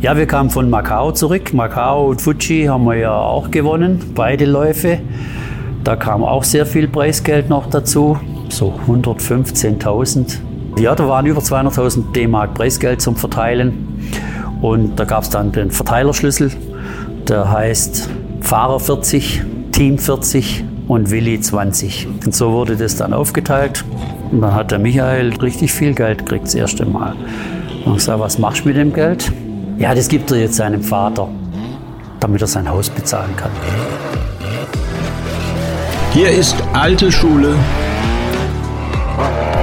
Ja, 0.00 0.16
wir 0.16 0.24
kamen 0.24 0.48
von 0.48 0.70
Macau 0.70 1.12
zurück. 1.12 1.52
Macau 1.52 2.08
und 2.08 2.22
Fuji 2.22 2.64
haben 2.64 2.84
wir 2.84 2.96
ja 2.96 3.14
auch 3.14 3.50
gewonnen, 3.50 4.00
beide 4.14 4.46
Läufe. 4.46 4.98
Da 5.84 5.94
kam 5.94 6.24
auch 6.24 6.42
sehr 6.42 6.64
viel 6.64 6.88
Preisgeld 6.88 7.50
noch 7.50 7.68
dazu, 7.68 8.18
so 8.48 8.72
115.000. 8.88 10.38
Ja, 10.78 10.94
da 10.94 11.06
waren 11.06 11.26
über 11.26 11.42
200.000 11.42 12.12
D-Mark 12.12 12.54
Preisgeld 12.54 13.02
zum 13.02 13.14
Verteilen. 13.14 14.08
Und 14.62 14.98
da 14.98 15.04
gab 15.04 15.24
es 15.24 15.28
dann 15.28 15.52
den 15.52 15.70
Verteilerschlüssel, 15.70 16.50
der 17.28 17.50
heißt 17.50 18.08
Fahrer 18.40 18.80
40, 18.80 19.42
Team 19.72 19.98
40 19.98 20.64
und 20.88 21.10
Willi 21.10 21.42
20. 21.42 22.08
Und 22.24 22.34
so 22.34 22.52
wurde 22.52 22.76
das 22.76 22.96
dann 22.96 23.12
aufgeteilt. 23.12 23.84
Und 24.32 24.40
dann 24.40 24.54
hat 24.54 24.70
der 24.70 24.78
Michael 24.78 25.34
richtig 25.42 25.74
viel 25.74 25.92
Geld 25.92 26.20
gekriegt 26.20 26.46
das 26.46 26.54
erste 26.54 26.86
Mal. 26.86 27.14
Und 27.84 27.96
ich 27.96 28.02
sage, 28.02 28.20
was 28.20 28.38
machst 28.38 28.64
du 28.64 28.68
mit 28.68 28.78
dem 28.78 28.94
Geld? 28.94 29.30
Ja, 29.80 29.94
das 29.94 30.08
gibt 30.08 30.30
er 30.30 30.36
jetzt 30.36 30.56
seinem 30.56 30.82
Vater, 30.82 31.26
damit 32.20 32.42
er 32.42 32.46
sein 32.46 32.68
Haus 32.68 32.90
bezahlen 32.90 33.34
kann. 33.34 33.50
Hier 36.12 36.28
ist 36.28 36.54
alte 36.74 37.10
Schule, 37.10 37.54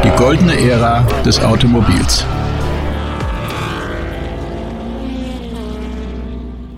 die 0.03 0.09
goldene 0.17 0.59
Ära 0.59 1.05
des 1.23 1.39
Automobils. 1.39 2.25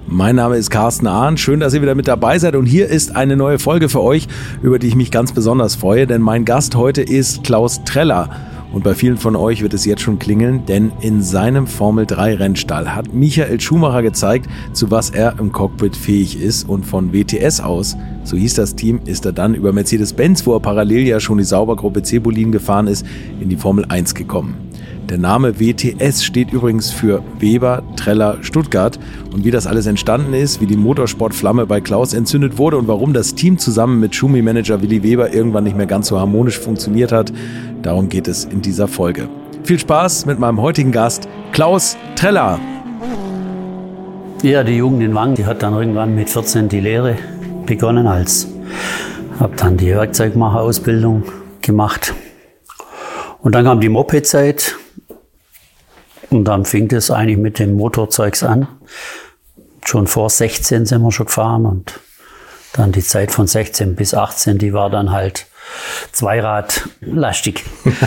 Mein 0.06 0.36
Name 0.36 0.58
ist 0.58 0.70
Carsten 0.70 1.08
Ahn. 1.08 1.38
Schön, 1.38 1.62
dass 1.62 1.74
ihr 1.74 1.82
wieder 1.82 1.96
mit 1.96 2.10
dabei 2.10 2.40
seid. 2.40 2.58
Und 2.58 2.66
hier 2.66 2.90
ist 2.90 3.16
eine 3.16 3.38
neue 3.38 3.58
Folge 3.58 3.88
für 3.88 4.02
euch, 4.02 4.28
über 4.62 4.80
die 4.80 4.88
ich 4.88 4.96
mich 4.96 5.12
ganz 5.12 5.32
besonders 5.32 5.76
freue. 5.76 6.08
Denn 6.08 6.22
mein 6.22 6.44
Gast 6.44 6.76
heute 6.76 7.02
ist 7.02 7.46
Klaus 7.46 7.86
Treller. 7.86 8.49
Und 8.72 8.84
bei 8.84 8.94
vielen 8.94 9.18
von 9.18 9.36
euch 9.36 9.64
wird 9.64 9.74
es 9.74 9.86
jetzt 9.86 10.02
schon 10.02 10.20
klingeln, 10.20 10.66
denn 10.68 10.92
in 11.02 11.24
seinem 11.24 11.66
Formel 11.66 12.06
3 12.06 12.36
Rennstall 12.36 12.96
hat 12.96 13.14
Michael 13.14 13.60
Schumacher 13.60 14.04
gezeigt, 14.04 14.48
zu 14.74 14.92
was 14.92 15.10
er 15.10 15.40
im 15.40 15.52
Cockpit 15.52 15.96
fähig 15.96 16.40
ist 16.40 16.70
und 16.70 16.86
von 16.86 17.12
WTS 17.12 17.62
aus, 17.62 17.98
so 18.24 18.38
hieß 18.38 18.54
das 18.54 18.76
Team, 18.76 19.00
ist 19.06 19.26
er 19.26 19.32
dann 19.32 19.56
über 19.56 19.74
Mercedes-Benz, 19.74 20.46
wo 20.46 20.54
er 20.54 20.60
parallel 20.60 21.08
ja 21.08 21.20
schon 21.20 21.40
die 21.40 21.44
Saubergruppe 21.44 22.04
Cebulin 22.04 22.52
gefahren 22.52 22.86
ist, 22.86 23.06
in 23.40 23.50
die 23.50 23.58
Formel 23.58 23.86
1 23.90 24.14
gekommen. 24.14 24.69
Der 25.10 25.18
Name 25.18 25.60
WTS 25.60 26.24
steht 26.24 26.54
übrigens 26.54 26.92
für 26.92 27.24
Weber 27.40 27.82
Treller 27.96 28.38
Stuttgart. 28.42 29.00
Und 29.34 29.44
wie 29.44 29.50
das 29.50 29.66
alles 29.66 29.88
entstanden 29.88 30.36
ist, 30.36 30.62
wie 30.62 30.68
die 30.68 30.78
Motorsportflamme 30.78 31.66
bei 31.66 31.82
Klaus 31.82 32.14
entzündet 32.14 32.60
wurde 32.60 32.78
und 32.78 32.88
warum 32.88 33.12
das 33.12 33.34
Team 33.34 33.58
zusammen 33.58 34.00
mit 34.00 34.14
Schumi-Manager 34.14 34.84
Willi 34.84 35.02
Weber 35.02 35.34
irgendwann 35.34 35.64
nicht 35.64 35.76
mehr 35.76 35.88
ganz 35.88 36.10
so 36.10 36.20
harmonisch 36.20 36.60
funktioniert 36.60 37.12
hat, 37.12 37.34
darum 37.82 38.08
geht 38.08 38.28
es 38.28 38.46
in 38.46 38.62
dieser 38.62 38.88
Folge. 38.88 39.28
Viel 39.64 39.80
Spaß 39.80 40.28
mit 40.28 40.38
meinem 40.38 40.62
heutigen 40.62 40.92
Gast, 40.92 41.28
Klaus 41.54 41.98
Treller. 42.16 42.60
Ja, 44.44 44.64
die 44.64 44.78
Jugend 44.78 45.02
in 45.02 45.16
Wang, 45.16 45.34
die 45.34 45.48
hat 45.48 45.64
dann 45.64 45.74
irgendwann 45.74 46.14
mit 46.14 46.30
14 46.30 46.70
die 46.70 46.82
Lehre 46.82 47.16
begonnen 47.66 48.06
als, 48.06 48.48
habe 49.40 49.56
dann 49.56 49.76
die 49.76 49.88
Werkzeugmacherausbildung 49.88 51.24
gemacht. 51.64 52.14
Und 53.42 53.56
dann 53.56 53.66
kam 53.66 53.80
die 53.80 53.90
Moped-Zeit 53.90 54.76
und 56.30 56.46
dann 56.46 56.66
fing 56.66 56.88
das 56.88 57.12
eigentlich 57.12 57.38
mit 57.38 57.60
dem 57.60 57.74
Motorzeugs 57.74 58.44
an. 58.44 58.68
Schon 59.86 60.08
vor 60.08 60.30
16 60.30 60.86
sind 60.86 61.02
wir 61.02 61.12
schon 61.12 61.26
gefahren 61.26 61.66
und 61.66 62.00
dann 62.74 62.92
die 62.92 63.02
Zeit 63.02 63.32
von 63.32 63.48
16 63.48 63.96
bis 63.96 64.14
18, 64.14 64.58
die 64.58 64.74
war 64.74 64.90
dann 64.90 65.12
halt 65.12 65.48
Zweiradlastig. 66.12 67.64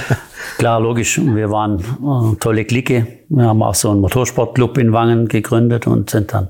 Klar, 0.59 0.81
logisch, 0.81 1.21
wir 1.23 1.51
waren 1.51 1.83
eine 2.03 2.37
tolle 2.39 2.65
Clique. 2.65 3.07
Wir 3.29 3.45
haben 3.47 3.63
auch 3.63 3.75
so 3.75 3.91
einen 3.91 4.01
Motorsportclub 4.01 4.79
in 4.79 4.93
Wangen 4.93 5.29
gegründet 5.29 5.87
und 5.87 6.11
sind 6.11 6.33
dann 6.33 6.49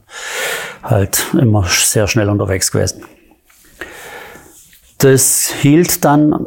halt 0.83 1.27
immer 1.39 1.65
sehr 1.65 2.09
schnell 2.09 2.29
unterwegs 2.29 2.73
gewesen. 2.73 3.05
Das 4.99 5.53
hielt 5.61 6.05
dann, 6.05 6.47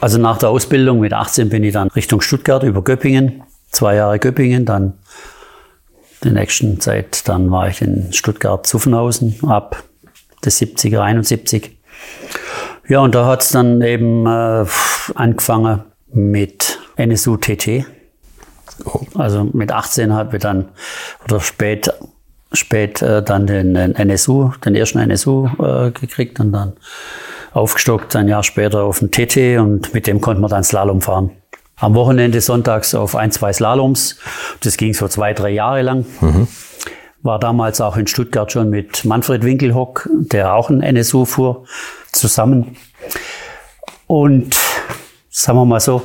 also 0.00 0.18
nach 0.18 0.38
der 0.38 0.48
Ausbildung 0.48 1.00
mit 1.00 1.12
18 1.12 1.48
bin 1.48 1.64
ich 1.64 1.72
dann 1.72 1.88
Richtung 1.88 2.20
Stuttgart 2.20 2.62
über 2.62 2.82
Göppingen 2.82 3.42
zwei 3.70 3.96
Jahre 3.96 4.18
Göppingen, 4.18 4.64
dann 4.64 4.94
die 6.22 6.30
nächsten 6.30 6.80
Zeit, 6.80 7.28
dann 7.28 7.50
war 7.50 7.68
ich 7.68 7.80
in 7.80 8.12
Stuttgart-Zuffenhausen 8.12 9.38
ab 9.46 9.82
der 10.44 10.52
70er, 10.52 11.00
71. 11.00 11.78
Ja, 12.88 13.00
und 13.00 13.14
da 13.14 13.26
hat 13.26 13.42
es 13.42 13.50
dann 13.50 13.80
eben 13.82 14.26
äh, 14.26 14.66
angefangen 15.14 15.84
mit 16.12 16.78
NSU 16.96 17.36
TT. 17.36 17.84
Oh. 18.84 19.02
Also 19.14 19.44
mit 19.52 19.72
18 19.72 20.12
habe 20.12 20.36
ich 20.36 20.42
dann, 20.42 20.68
oder 21.24 21.40
spät, 21.40 21.92
spät 22.52 23.00
äh, 23.02 23.22
dann 23.22 23.46
den, 23.46 23.74
den, 23.74 23.94
NSU, 23.94 24.50
den 24.64 24.74
ersten 24.74 24.98
NSU 24.98 25.48
äh, 25.58 25.90
gekriegt 25.90 26.40
und 26.40 26.52
dann 26.52 26.72
aufgestockt, 27.52 28.16
ein 28.16 28.28
Jahr 28.28 28.42
später 28.42 28.82
auf 28.82 29.00
den 29.00 29.10
TT 29.10 29.58
und 29.58 29.92
mit 29.94 30.06
dem 30.06 30.20
konnte 30.20 30.40
man 30.40 30.50
dann 30.50 30.64
Slalom 30.64 31.00
fahren 31.00 31.30
am 31.80 31.94
Wochenende 31.94 32.40
sonntags 32.40 32.94
auf 32.94 33.16
ein, 33.16 33.32
zwei 33.32 33.52
Slaloms. 33.52 34.16
Das 34.62 34.76
ging 34.76 34.94
so 34.94 35.08
zwei, 35.08 35.32
drei 35.34 35.50
Jahre 35.50 35.82
lang. 35.82 36.06
Mhm. 36.20 36.46
War 37.22 37.38
damals 37.38 37.80
auch 37.80 37.96
in 37.96 38.06
Stuttgart 38.06 38.50
schon 38.52 38.70
mit 38.70 39.04
Manfred 39.04 39.44
Winkelhock, 39.44 40.08
der 40.12 40.54
auch 40.54 40.70
ein 40.70 40.82
NSU 40.82 41.24
fuhr, 41.24 41.64
zusammen. 42.12 42.76
Und 44.06 44.56
sagen 45.28 45.58
wir 45.58 45.64
mal 45.64 45.80
so, 45.80 46.02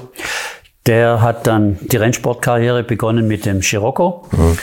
der 0.85 1.21
hat 1.21 1.47
dann 1.47 1.77
die 1.81 1.97
Rennsportkarriere 1.97 2.83
begonnen 2.83 3.27
mit 3.27 3.45
dem 3.45 3.61
Scirocco. 3.61 4.27
Mhm. 4.31 4.57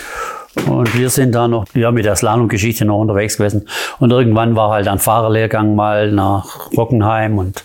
Und 0.66 0.98
wir 0.98 1.08
sind 1.08 1.34
da 1.34 1.48
noch 1.48 1.64
ja, 1.74 1.90
mit 1.90 2.04
der 2.04 2.14
Slalom-Geschichte 2.14 2.84
noch 2.84 2.98
unterwegs 2.98 3.38
gewesen. 3.38 3.68
Und 3.98 4.10
irgendwann 4.10 4.54
war 4.54 4.70
halt 4.70 4.86
ein 4.86 4.98
Fahrerlehrgang 4.98 5.74
mal 5.74 6.12
nach 6.12 6.70
Rockenheim 6.76 7.38
und 7.38 7.64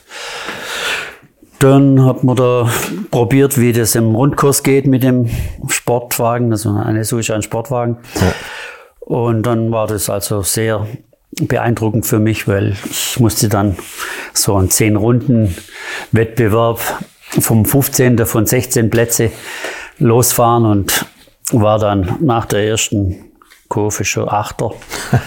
dann 1.60 2.06
hat 2.06 2.24
man 2.24 2.36
da 2.36 2.70
probiert, 3.12 3.60
wie 3.60 3.74
das 3.74 3.96
im 3.96 4.16
Rundkurs 4.16 4.64
geht 4.64 4.86
mit 4.86 5.04
dem 5.04 5.30
Sportwagen. 5.68 6.52
Also 6.52 6.72
eine 6.72 7.04
so 7.04 7.18
ist 7.18 7.32
ein 7.32 7.42
Sportwagen. 7.42 7.98
Ja. 8.16 8.34
Und 9.00 9.44
dann 9.44 9.72
war 9.72 9.88
das 9.88 10.10
also 10.10 10.42
sehr 10.42 10.86
beeindruckend 11.42 12.06
für 12.06 12.20
mich, 12.20 12.48
weil 12.48 12.76
ich 12.90 13.20
musste 13.20 13.50
dann 13.50 13.78
so 14.34 14.56
einen 14.56 14.70
10 14.70 14.96
Runden 14.96 15.56
Wettbewerb 16.12 16.80
vom 17.40 17.66
15. 17.66 18.26
von 18.26 18.46
16 18.46 18.90
Plätze 18.90 19.32
losfahren 20.00 20.66
und 20.66 21.06
war 21.52 21.80
dann 21.80 22.18
nach 22.22 22.46
der 22.46 22.68
ersten 22.68 23.32
Kurve 23.68 24.06
schon 24.06 24.30
Achter. 24.30 24.72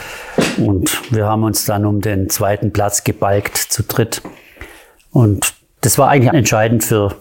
und 0.58 1.12
wir 1.12 1.26
haben 1.26 1.44
uns 1.44 1.64
dann 1.64 1.84
um 1.86 2.00
den 2.00 2.28
zweiten 2.28 2.72
Platz 2.72 3.04
gebalgt 3.04 3.56
zu 3.56 3.82
dritt. 3.82 4.22
Und 5.10 5.54
das 5.80 5.98
war 5.98 6.08
eigentlich 6.08 6.32
entscheidend 6.32 6.84
für 6.84 7.16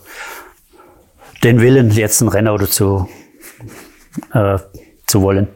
den 1.43 1.61
Willen, 1.61 1.91
jetzt 1.91 2.21
ein 2.21 2.27
Rennauto 2.27 2.65
zu, 2.65 3.09
äh, 4.33 4.57
zu 5.05 5.21
wollen. 5.21 5.47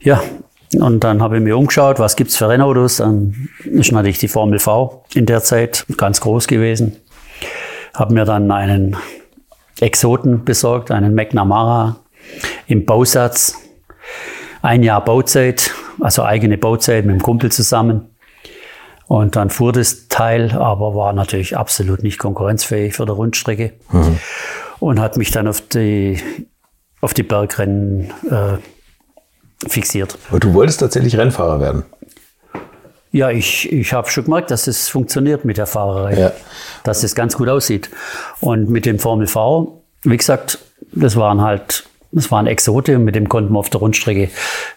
Ja, 0.00 0.22
und 0.78 1.02
dann 1.02 1.20
habe 1.20 1.38
ich 1.38 1.42
mir 1.42 1.56
umgeschaut, 1.56 1.98
was 1.98 2.14
gibt's 2.14 2.36
für 2.36 2.48
Rennautos. 2.48 2.98
Dann 2.98 3.48
ist 3.64 3.90
natürlich 3.90 4.18
die 4.18 4.28
Formel 4.28 4.60
V 4.60 5.04
in 5.14 5.26
der 5.26 5.42
Zeit 5.42 5.84
ganz 5.96 6.20
groß 6.20 6.46
gewesen. 6.46 6.96
Habe 7.94 8.14
mir 8.14 8.24
dann 8.24 8.50
einen 8.52 8.96
Exoten 9.80 10.44
besorgt, 10.44 10.90
einen 10.90 11.14
McNamara 11.14 11.96
im 12.66 12.84
Bausatz. 12.84 13.56
Ein 14.62 14.82
Jahr 14.82 15.02
Bauzeit, 15.02 15.72
also 16.00 16.22
eigene 16.22 16.58
Bauzeit 16.58 17.06
mit 17.06 17.16
dem 17.16 17.22
Kumpel 17.22 17.50
zusammen. 17.50 18.09
Und 19.10 19.34
dann 19.34 19.50
fuhr 19.50 19.72
das 19.72 20.06
Teil, 20.06 20.52
aber 20.52 20.94
war 20.94 21.12
natürlich 21.12 21.56
absolut 21.56 22.04
nicht 22.04 22.16
konkurrenzfähig 22.16 22.94
für 22.94 23.06
die 23.06 23.10
Rundstrecke. 23.10 23.72
Mhm. 23.90 24.20
Und 24.78 25.00
hat 25.00 25.16
mich 25.16 25.32
dann 25.32 25.48
auf 25.48 25.60
die, 25.60 26.22
auf 27.00 27.12
die 27.12 27.24
Bergrennen 27.24 28.12
äh, 28.30 28.58
fixiert. 29.68 30.16
Aber 30.28 30.38
du 30.38 30.54
wolltest 30.54 30.78
tatsächlich 30.78 31.18
Rennfahrer 31.18 31.58
werden? 31.58 31.82
Ja, 33.10 33.30
ich, 33.30 33.72
ich 33.72 33.92
habe 33.92 34.08
schon 34.08 34.26
gemerkt, 34.26 34.52
dass 34.52 34.68
es 34.68 34.88
funktioniert 34.88 35.44
mit 35.44 35.56
der 35.56 35.66
Fahrerei. 35.66 36.16
Ja. 36.16 36.32
Dass 36.84 37.02
es 37.02 37.16
ganz 37.16 37.36
gut 37.36 37.48
aussieht. 37.48 37.90
Und 38.38 38.70
mit 38.70 38.86
dem 38.86 39.00
Formel 39.00 39.26
V, 39.26 39.82
wie 40.04 40.18
gesagt, 40.18 40.60
das 40.92 41.16
waren 41.16 41.40
halt 41.40 41.89
das 42.12 42.30
waren 42.30 42.46
Exote 42.46 42.96
und 42.96 43.04
mit 43.04 43.14
dem 43.14 43.28
konnten 43.28 43.52
wir 43.52 43.58
auf 43.58 43.70
der 43.70 43.80
Rundstrecke 43.80 44.30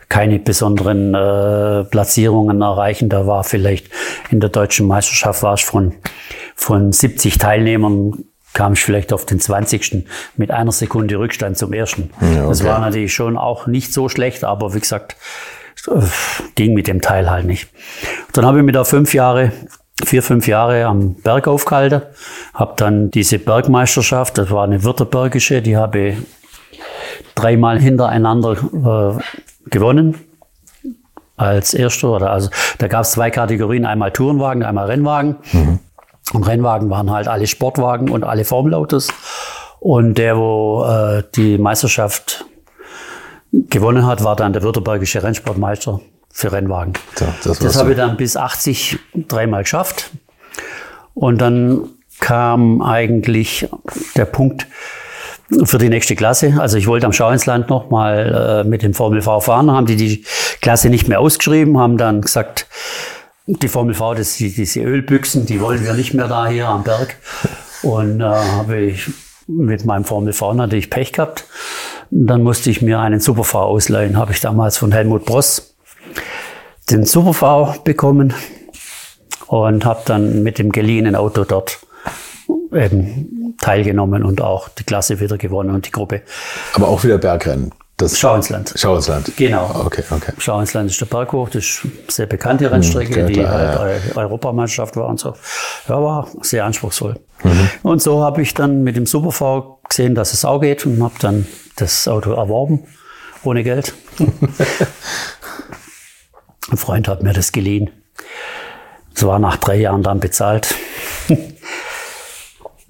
keine 0.10 0.40
besonderen 0.40 1.14
äh, 1.16 1.84
Platzierungen 1.86 2.62
erreichen. 2.62 3.10
Da 3.10 3.26
war 3.26 3.44
vielleicht 3.44 3.90
in 4.30 4.40
der 4.40 4.50
deutschen 4.50 4.88
Meisterschaft 4.88 5.42
war 5.42 5.56
ich 5.56 5.66
von, 5.66 5.94
von 6.56 6.92
70 6.92 7.38
Teilnehmern 7.38 8.26
kam 8.54 8.74
ich 8.74 8.84
vielleicht 8.84 9.14
auf 9.14 9.26
den 9.26 9.40
20. 9.40 10.06
mit 10.38 10.52
einer 10.52 10.72
Sekunde 10.72 11.18
Rückstand 11.18 11.58
zum 11.58 11.74
ersten. 11.74 12.12
Ja, 12.22 12.42
okay. 12.42 12.50
Das 12.50 12.64
war 12.64 12.80
natürlich 12.80 13.12
schon 13.12 13.36
auch 13.36 13.66
nicht 13.66 13.92
so 13.92 14.10
schlecht, 14.10 14.44
aber 14.44 14.76
wie 14.76 14.80
gesagt, 14.80 15.16
äh, 15.88 16.02
ging 16.54 16.76
mit 16.76 16.88
dem 16.88 17.02
Teil 17.02 17.32
halt 17.32 17.46
nicht. 17.46 17.70
Dann 18.32 18.46
habe 18.46 18.60
ich 18.60 18.64
mir 18.64 18.72
da 18.72 18.84
fünf 18.84 19.16
Jahre 19.16 19.52
vier, 20.06 20.22
fünf 20.24 20.48
Jahre 20.48 20.86
am 20.86 21.16
Berg 21.16 21.48
aufgehalten, 21.48 22.02
habe 22.54 22.74
dann 22.78 23.12
diese 23.12 23.40
Bergmeisterschaft, 23.40 24.38
das 24.38 24.52
war 24.52 24.64
eine 24.64 24.84
württembergische, 24.84 25.62
die 25.62 25.78
habe 25.78 26.00
ich 26.00 26.18
dreimal 27.36 27.80
hintereinander 27.80 29.18
äh, 29.20 29.70
gewonnen 29.70 30.16
als 31.38 31.74
erster. 31.74 32.12
Oder 32.12 32.32
also 32.32 32.50
da 32.78 32.88
gab 32.88 33.04
es 33.04 33.12
zwei 33.12 33.30
Kategorien, 33.30 33.86
einmal 33.86 34.12
Tourenwagen, 34.12 34.64
einmal 34.64 34.86
Rennwagen. 34.88 35.38
Und 36.34 36.44
Rennwagen 36.48 36.90
waren 36.90 37.12
halt 37.12 37.28
alle 37.28 37.48
Sportwagen 37.48 38.10
und 38.10 38.24
alle 38.24 38.46
Formelautos. 38.46 39.10
Und 39.80 40.18
der, 40.18 40.38
wo 40.38 40.86
äh, 40.86 41.24
die 41.36 41.58
Meisterschaft 41.58 42.46
gewonnen 43.52 44.06
hat, 44.06 44.24
war 44.24 44.36
dann 44.36 44.54
der 44.54 44.64
württembergische 44.64 45.22
Rennsportmeister 45.22 46.00
für 46.32 46.52
Rennwagen. 46.52 46.94
So, 47.16 47.26
das 47.44 47.60
Das 47.60 47.78
habe 47.78 47.92
ich 47.92 47.98
dann 47.98 48.18
bis 48.18 48.38
80 48.38 48.98
dreimal 49.28 49.64
geschafft. 49.64 50.12
Und 51.14 51.40
dann 51.40 51.90
kam 52.20 52.82
eigentlich 52.82 53.68
der 54.16 54.26
Punkt 54.26 54.68
für 55.64 55.78
die 55.78 55.90
nächste 55.90 56.16
Klasse. 56.16 56.56
Also 56.60 56.78
ich 56.78 56.88
wollte 56.88 57.06
am 57.06 57.14
Schauinsland 57.14 57.70
noch 57.70 57.90
mal 57.90 58.64
äh, 58.66 58.68
mit 58.68 58.84
dem 58.84 58.94
Formel 58.94 59.22
V 59.22 59.40
fahren. 59.40 59.72
Haben 59.72 59.86
die 59.86 59.96
die 59.96 60.26
Klasse 60.62 60.90
nicht 60.90 61.08
mehr 61.08 61.20
ausgeschrieben, 61.20 61.78
haben 61.78 61.98
dann 61.98 62.22
gesagt, 62.22 62.68
die 63.46 63.68
Formel 63.68 63.94
V, 63.94 64.14
das, 64.14 64.38
die, 64.38 64.54
diese 64.54 64.82
Ölbüchsen, 64.82 65.46
die 65.46 65.60
wollen 65.60 65.84
wir 65.84 65.94
nicht 65.94 66.14
mehr 66.14 66.28
da 66.28 66.48
hier 66.48 66.68
am 66.68 66.84
Berg. 66.84 67.18
Und 67.82 68.22
äh, 68.22 68.24
habe 68.24 68.78
ich 68.78 69.10
mit 69.48 69.86
meinem 69.86 70.06
Formel 70.06 70.34
V 70.34 70.54
natürlich 70.54 70.90
Pech 70.90 71.12
gehabt. 71.12 71.46
Dann 72.10 72.44
musste 72.44 72.70
ich 72.70 72.82
mir 72.82 73.00
einen 73.00 73.20
Super 73.20 73.44
V 73.44 73.60
ausleihen. 73.60 74.18
Habe 74.18 74.32
ich 74.32 74.40
damals 74.40 74.78
von 74.78 74.92
Helmut 74.92 75.26
Bross 75.26 75.76
den 76.90 77.06
Super 77.06 77.34
V 77.34 77.76
bekommen 77.84 78.34
und 79.48 79.86
habe 79.86 80.02
dann 80.06 80.44
mit 80.44 80.60
dem 80.60 80.72
geliehenen 80.72 81.16
Auto 81.16 81.44
dort 81.44 81.80
eben 82.72 83.43
teilgenommen 83.62 84.24
und 84.24 84.42
auch 84.42 84.70
die 84.70 84.84
Klasse 84.84 85.20
wieder 85.20 85.38
gewonnen 85.38 85.74
und 85.74 85.86
die 85.88 85.92
Gruppe. 85.92 86.22
Aber 86.74 86.88
auch 86.88 87.04
wieder 87.04 87.18
Bergrennen. 87.18 87.72
Das 87.98 88.18
Schau 88.18 88.36
ins 88.36 88.50
Land. 88.50 88.74
Schau 88.76 88.96
ins 88.96 89.08
Land. 89.08 89.32
Genau. 89.38 89.70
Okay, 89.86 90.04
okay. 90.10 90.34
Schau 90.40 90.60
ins 90.60 90.74
Land 90.74 90.90
ist 90.90 91.00
der 91.00 91.06
Berg 91.06 91.32
hoch, 91.32 91.48
das 91.50 91.64
ist 91.64 91.82
eine 91.84 91.92
sehr 92.10 92.26
bekannte 92.26 92.72
Rennstrecke, 92.72 93.20
ja, 93.20 93.26
die 93.28 93.34
klar, 93.34 93.80
halt 93.80 94.02
Eu- 94.16 94.20
Europameisterschaft 94.20 94.96
war 94.96 95.08
und 95.08 95.20
so. 95.20 95.36
Ja, 95.88 96.02
war 96.02 96.28
sehr 96.42 96.66
anspruchsvoll. 96.66 97.20
Mhm. 97.44 97.70
Und 97.84 98.02
so 98.02 98.24
habe 98.24 98.42
ich 98.42 98.56
dann 98.56 98.82
mit 98.84 98.96
dem 98.96 99.06
Super 99.06 99.32
V 99.32 99.80
gesehen, 99.88 100.16
dass 100.16 100.34
es 100.34 100.44
auch 100.44 100.60
geht 100.60 100.86
und 100.88 101.04
habe 101.04 101.14
dann 101.20 101.48
das 101.76 102.08
Auto 102.08 102.32
erworben, 102.34 102.84
ohne 103.44 103.64
Geld. 103.64 103.94
Ein 106.72 106.78
Freund 106.78 107.08
hat 107.08 107.22
mir 107.22 107.34
das 107.34 107.52
geliehen. 107.52 107.92
Das 109.14 109.26
war 109.26 109.38
nach 109.38 109.58
drei 109.58 109.76
Jahren 109.76 110.02
dann 110.02 110.20
bezahlt. 110.20 110.74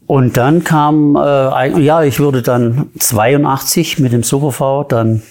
Und 0.05 0.37
dann 0.37 0.63
kam, 0.63 1.15
äh, 1.15 1.79
ja, 1.79 2.03
ich 2.03 2.19
wurde 2.19 2.41
dann 2.41 2.89
82 2.99 3.99
mit 3.99 4.11
dem 4.13 4.23
Super 4.23 4.51
V, 4.51 4.83
dann 4.83 5.21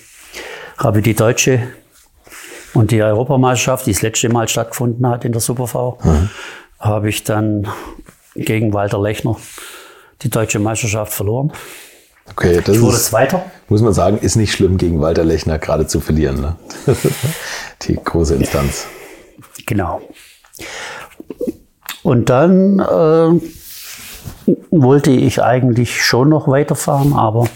habe 0.78 0.98
ich 0.98 1.04
die 1.04 1.14
deutsche 1.14 1.62
und 2.74 2.90
die 2.90 3.02
Europameisterschaft, 3.02 3.86
die 3.86 3.92
das 3.92 4.02
letzte 4.02 4.28
Mal 4.30 4.48
stattgefunden 4.48 5.06
hat 5.06 5.24
in 5.24 5.32
der 5.32 5.40
Super 5.40 5.66
V, 5.66 5.98
habe 6.80 7.08
ich 7.10 7.22
dann 7.24 7.69
gegen 8.34 8.72
Walter 8.72 9.00
Lechner 9.00 9.36
die 10.22 10.30
deutsche 10.30 10.58
Meisterschaft 10.58 11.12
verloren. 11.12 11.52
Okay, 12.30 12.60
das 12.64 12.76
Ich 12.76 12.82
wurde 12.82 12.96
ist, 12.96 13.06
Zweiter. 13.06 13.44
muss 13.68 13.82
man 13.82 13.92
sagen, 13.92 14.18
ist 14.18 14.36
nicht 14.36 14.52
schlimm, 14.52 14.78
gegen 14.78 15.00
Walter 15.00 15.25
Lechner 15.25 15.58
gerade 15.58 15.86
zu 15.86 16.00
verlieren. 16.00 16.40
Ne? 16.40 16.56
Die 17.82 17.96
große 17.96 18.36
Instanz. 18.36 18.86
Genau. 19.66 20.00
Und 22.02 22.30
dann 22.30 22.78
äh, 22.78 23.40
wollte 24.70 25.10
ich 25.10 25.42
eigentlich 25.42 26.04
schon 26.04 26.28
noch 26.28 26.48
weiterfahren, 26.48 27.12
aber 27.12 27.48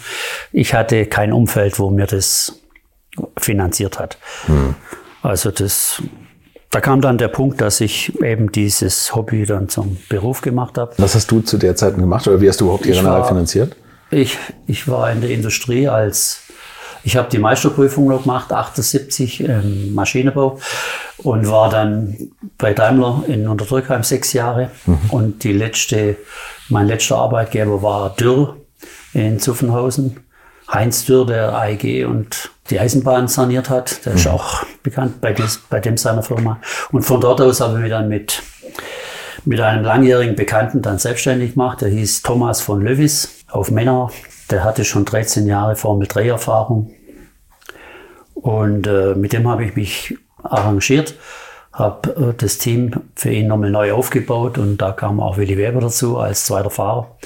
ich 0.52 0.74
hatte 0.74 1.06
kein 1.06 1.32
Umfeld, 1.32 1.78
wo 1.78 1.90
mir 1.90 2.06
das 2.06 2.60
finanziert 3.38 3.98
hat. 3.98 4.18
Also 5.22 5.50
das, 5.50 6.02
da 6.70 6.80
kam 6.80 7.00
dann 7.00 7.18
der 7.18 7.28
Punkt, 7.28 7.60
dass 7.60 7.80
ich 7.80 8.20
eben 8.22 8.52
dieses 8.52 9.14
Hobby 9.14 9.46
dann 9.46 9.68
zum 9.68 9.96
Beruf 10.08 10.40
gemacht 10.42 10.78
habe. 10.78 10.92
Was 10.98 11.14
hast 11.14 11.30
du 11.30 11.40
zu 11.40 11.56
der 11.58 11.76
Zeit 11.76 11.96
gemacht 11.96 12.26
oder 12.28 12.40
wie 12.40 12.48
hast 12.48 12.60
du 12.60 12.64
überhaupt 12.66 12.86
Rennerei 12.86 13.20
war- 13.20 13.28
finanziert? 13.28 13.76
Ich, 14.10 14.38
ich 14.68 14.86
war 14.86 15.10
in 15.10 15.20
der 15.20 15.30
Industrie 15.30 15.88
als, 15.88 16.42
ich 17.02 17.16
habe 17.16 17.28
die 17.28 17.38
Meisterprüfung 17.38 18.06
noch 18.06 18.22
gemacht, 18.22 18.52
78 18.52 19.40
im 19.40 19.94
Maschinenbau 19.94 20.60
und 21.18 21.48
war 21.50 21.70
dann 21.70 22.16
bei 22.56 22.72
Daimler 22.72 23.24
in 23.26 23.48
Unterdrückheim 23.48 24.04
sechs 24.04 24.32
Jahre. 24.32 24.70
Und 25.08 25.42
die 25.42 25.52
letzte, 25.52 26.16
mein 26.68 26.86
letzter 26.86 27.16
Arbeitgeber 27.16 27.82
war 27.82 28.10
Dürr 28.10 28.56
in 29.12 29.38
Zuffenhausen. 29.40 30.20
Heinz 30.72 31.04
Dürr, 31.04 31.26
der 31.26 31.56
AEG 31.56 32.06
und 32.06 32.50
die 32.70 32.80
Eisenbahn 32.80 33.28
saniert 33.28 33.70
hat. 33.70 34.04
Der 34.04 34.14
ist 34.14 34.26
auch 34.26 34.64
bekannt 34.82 35.20
bei, 35.20 35.32
des, 35.32 35.58
bei 35.58 35.78
dem 35.78 35.96
seiner 35.96 36.22
Firma. 36.22 36.60
Und 36.90 37.02
von 37.02 37.20
dort 37.20 37.40
aus 37.40 37.60
habe 37.60 37.74
ich 37.74 37.82
mich 37.82 37.90
dann 37.90 38.08
mit 38.08 38.42
mit 39.46 39.60
einem 39.60 39.84
langjährigen 39.84 40.34
Bekannten 40.34 40.82
dann 40.82 40.98
selbstständig 40.98 41.52
gemacht. 41.52 41.80
Der 41.80 41.88
hieß 41.88 42.22
Thomas 42.22 42.60
von 42.60 42.82
Löwis 42.82 43.44
auf 43.48 43.70
Männer. 43.70 44.10
Der 44.50 44.64
hatte 44.64 44.84
schon 44.84 45.04
13 45.04 45.46
Jahre 45.46 45.76
Formel 45.76 46.08
3 46.08 46.28
Erfahrung. 46.28 46.90
Und 48.34 48.86
äh, 48.86 49.14
mit 49.14 49.32
dem 49.32 49.48
habe 49.48 49.64
ich 49.64 49.76
mich 49.76 50.18
arrangiert, 50.42 51.14
habe 51.76 52.30
äh, 52.30 52.34
das 52.36 52.58
Team 52.58 52.90
für 53.14 53.30
ihn 53.30 53.46
nochmal 53.46 53.70
neu 53.70 53.92
aufgebaut 53.92 54.58
und 54.58 54.78
da 54.78 54.92
kam 54.92 55.20
auch 55.20 55.36
Willi 55.36 55.56
Weber 55.56 55.80
dazu 55.80 56.18
als 56.18 56.46
zweiter 56.46 56.70
Fahrer, 56.70 57.16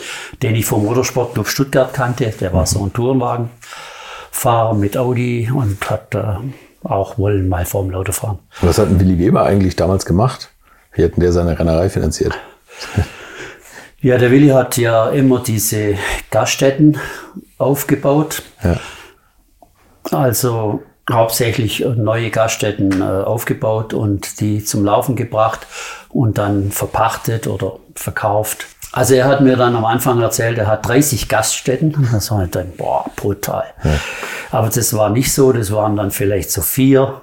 den 0.43 0.57
ich 0.57 0.67
vom 0.67 0.85
Motorsportclub 0.85 1.47
Stuttgart 1.47 1.95
kannte. 1.95 2.33
Der 2.41 2.53
war 2.53 2.67
so 2.67 2.85
ein 2.85 2.93
Tourenwagenfahrer 2.93 4.75
mit 4.75 4.97
Audi 4.97 5.51
und 5.55 5.89
hat 5.89 6.15
äh, 6.15 6.35
auch 6.83 7.17
wollen 7.17 7.49
mal 7.49 7.65
Formel 7.65 7.95
Auto 7.95 8.13
fahren. 8.13 8.39
Was 8.61 8.79
hat 8.79 8.99
Willi 8.99 9.19
Weber 9.19 9.45
eigentlich 9.45 9.77
damals 9.77 10.05
gemacht? 10.05 10.51
Wie 10.93 11.05
hat 11.05 11.13
denn 11.13 11.21
der 11.21 11.33
seine 11.33 11.59
Rennerei 11.59 11.89
finanziert? 11.89 12.37
Ja, 14.03 14.17
der 14.17 14.31
Willi 14.31 14.49
hat 14.49 14.79
ja 14.79 15.11
immer 15.11 15.43
diese 15.43 15.95
Gaststätten 16.31 16.97
aufgebaut. 17.59 18.43
Ja. 18.65 18.81
Also 20.11 20.83
hauptsächlich 21.13 21.85
neue 21.97 22.31
Gaststätten 22.31 23.01
äh, 23.01 23.05
aufgebaut 23.05 23.95
und 23.95 24.41
die 24.41 24.65
zum 24.65 24.85
Laufen 24.85 25.17
gebracht 25.17 25.67
und 26.09 26.39
dann 26.39 26.71
verpachtet 26.71 27.47
oder 27.47 27.77
verkauft. 27.95 28.67
Also 28.93 29.15
er 29.15 29.27
hat 29.27 29.41
mir 29.41 29.57
dann 29.57 29.77
am 29.77 29.85
Anfang 29.85 30.21
erzählt, 30.21 30.59
er 30.59 30.67
hat 30.67 30.87
30 30.87 31.29
Gaststätten. 31.29 32.09
Das 32.13 32.31
war 32.31 32.39
halt 32.39 32.57
dann, 32.57 32.73
boah, 32.77 33.05
brutal. 33.15 33.65
Aber 34.51 34.69
das 34.69 34.95
war 34.95 35.11
nicht 35.11 35.33
so, 35.33 35.53
das 35.53 35.71
waren 35.73 35.97
dann 35.97 36.11
vielleicht 36.11 36.51
so 36.51 36.61
vier. 36.61 37.21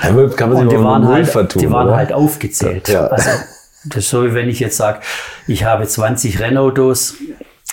Kann 0.00 0.16
man 0.16 0.30
sich 0.30 0.40
Und 0.40 0.72
die 0.72 0.82
waren, 0.82 1.06
halt, 1.06 1.28
vertun, 1.28 1.60
die 1.60 1.70
waren 1.70 1.88
oder? 1.88 1.96
halt 1.96 2.12
aufgezählt. 2.12 2.88
Ja. 2.88 3.06
Also, 3.08 3.30
das 3.84 3.98
ist 3.98 4.10
so, 4.10 4.24
wie 4.24 4.34
wenn 4.34 4.48
ich 4.48 4.60
jetzt 4.60 4.76
sage, 4.76 5.00
ich 5.46 5.64
habe 5.64 5.86
20 5.86 6.40
Rennautos, 6.40 7.14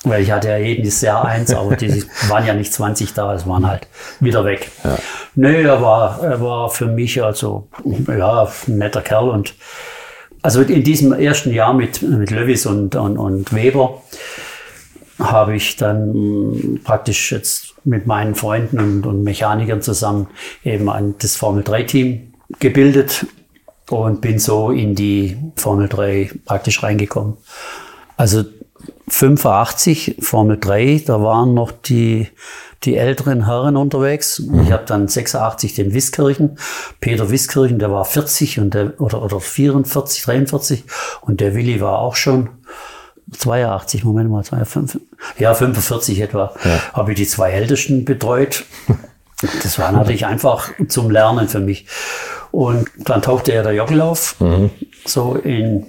weil 0.03 0.21
ich 0.21 0.31
hatte 0.31 0.49
ja 0.49 0.57
jedes 0.57 1.01
Jahr 1.01 1.25
eins, 1.25 1.53
aber 1.53 1.75
die 1.75 2.03
waren 2.29 2.45
ja 2.45 2.53
nicht 2.53 2.73
20 2.73 3.13
da, 3.13 3.33
es 3.33 3.47
waren 3.47 3.67
halt 3.67 3.87
wieder 4.19 4.45
weg. 4.45 4.71
Ja. 4.83 4.97
Nö, 5.35 5.67
er 5.67 5.81
war, 5.81 6.21
er 6.23 6.41
war 6.41 6.69
für 6.69 6.87
mich 6.87 7.21
also, 7.23 7.67
ja, 8.07 8.47
ein 8.67 8.77
netter 8.77 9.01
Kerl 9.01 9.29
und 9.29 9.55
also 10.41 10.61
in 10.61 10.83
diesem 10.83 11.13
ersten 11.13 11.51
Jahr 11.51 11.73
mit, 11.73 12.01
mit 12.01 12.31
Löwis 12.31 12.65
und, 12.65 12.95
und, 12.95 13.17
und 13.17 13.53
Weber 13.53 14.01
habe 15.19 15.55
ich 15.55 15.77
dann 15.77 16.13
mh, 16.13 16.79
praktisch 16.83 17.31
jetzt 17.31 17.75
mit 17.83 18.05
meinen 18.05 18.35
Freunden 18.35 18.79
und, 18.79 19.05
und 19.05 19.23
Mechanikern 19.23 19.81
zusammen 19.81 20.27
eben 20.63 20.89
ein, 20.89 21.15
das 21.19 21.35
Formel 21.35 21.63
3 21.63 21.83
Team 21.83 22.33
gebildet 22.59 23.25
und 23.89 24.21
bin 24.21 24.39
so 24.39 24.71
in 24.71 24.95
die 24.95 25.37
Formel 25.55 25.87
3 25.87 26.31
praktisch 26.45 26.83
reingekommen. 26.83 27.37
Also 28.15 28.43
85 29.07 30.17
Formel 30.19 30.57
3, 30.59 31.03
da 31.05 31.21
waren 31.21 31.53
noch 31.53 31.71
die, 31.71 32.27
die 32.83 32.97
älteren 32.97 33.45
Herren 33.45 33.77
unterwegs. 33.77 34.43
Ich 34.63 34.71
habe 34.71 34.83
dann 34.85 35.07
86 35.07 35.73
den 35.73 35.93
Wiskirchen, 35.93 36.57
Peter 36.99 37.29
Wiskirchen, 37.29 37.79
der 37.79 37.91
war 37.91 38.05
40 38.05 38.59
und 38.59 38.73
der, 38.73 38.99
oder, 38.99 39.23
oder 39.23 39.39
44, 39.39 40.23
43 40.23 40.83
und 41.21 41.39
der 41.39 41.55
Willi 41.55 41.81
war 41.81 41.99
auch 41.99 42.15
schon 42.15 42.49
82, 43.31 44.03
Moment 44.03 44.29
mal, 44.29 44.43
52, 44.43 45.01
ja 45.37 45.53
45 45.53 46.21
etwa, 46.21 46.53
ja. 46.63 46.79
habe 46.93 47.11
ich 47.11 47.17
die 47.17 47.27
zwei 47.27 47.51
Ältesten 47.51 48.05
betreut. 48.05 48.65
Das 49.61 49.77
war 49.77 49.91
natürlich 49.91 50.25
einfach 50.25 50.71
zum 50.87 51.11
Lernen 51.11 51.47
für 51.47 51.59
mich. 51.59 51.85
Und 52.51 52.89
dann 52.97 53.21
tauchte 53.21 53.51
er 53.51 53.63
der 53.63 53.73
Jockel 53.73 54.01
auf, 54.01 54.39
mhm. 54.39 54.71
so 55.05 55.35
in 55.35 55.85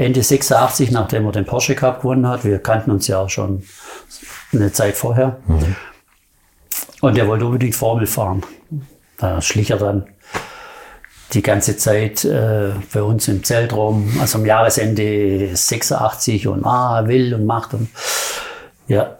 Ende 0.00 0.22
86, 0.22 0.90
nachdem 0.92 1.26
er 1.26 1.32
den 1.32 1.44
Porsche 1.44 1.74
Cup 1.74 2.00
gewonnen 2.00 2.26
hat. 2.26 2.44
Wir 2.44 2.58
kannten 2.58 2.90
uns 2.90 3.06
ja 3.06 3.28
schon 3.28 3.64
eine 4.52 4.72
Zeit 4.72 4.96
vorher. 4.96 5.36
Mhm. 5.46 5.76
Und 7.02 7.18
er 7.18 7.28
wollte 7.28 7.44
unbedingt 7.44 7.74
Formel 7.74 8.06
fahren. 8.06 8.42
Da 9.18 9.42
schlich 9.42 9.70
er 9.70 9.76
dann 9.76 10.06
die 11.34 11.42
ganze 11.42 11.76
Zeit 11.76 12.24
äh, 12.24 12.70
bei 12.92 13.02
uns 13.02 13.28
im 13.28 13.44
Zelt 13.44 13.74
rum, 13.74 14.10
also 14.20 14.38
am 14.38 14.46
Jahresende 14.46 15.54
86 15.54 16.48
und 16.48 16.64
ah, 16.64 17.06
will 17.06 17.34
und 17.34 17.44
macht 17.44 17.74
und 17.74 17.88
ja, 18.88 19.18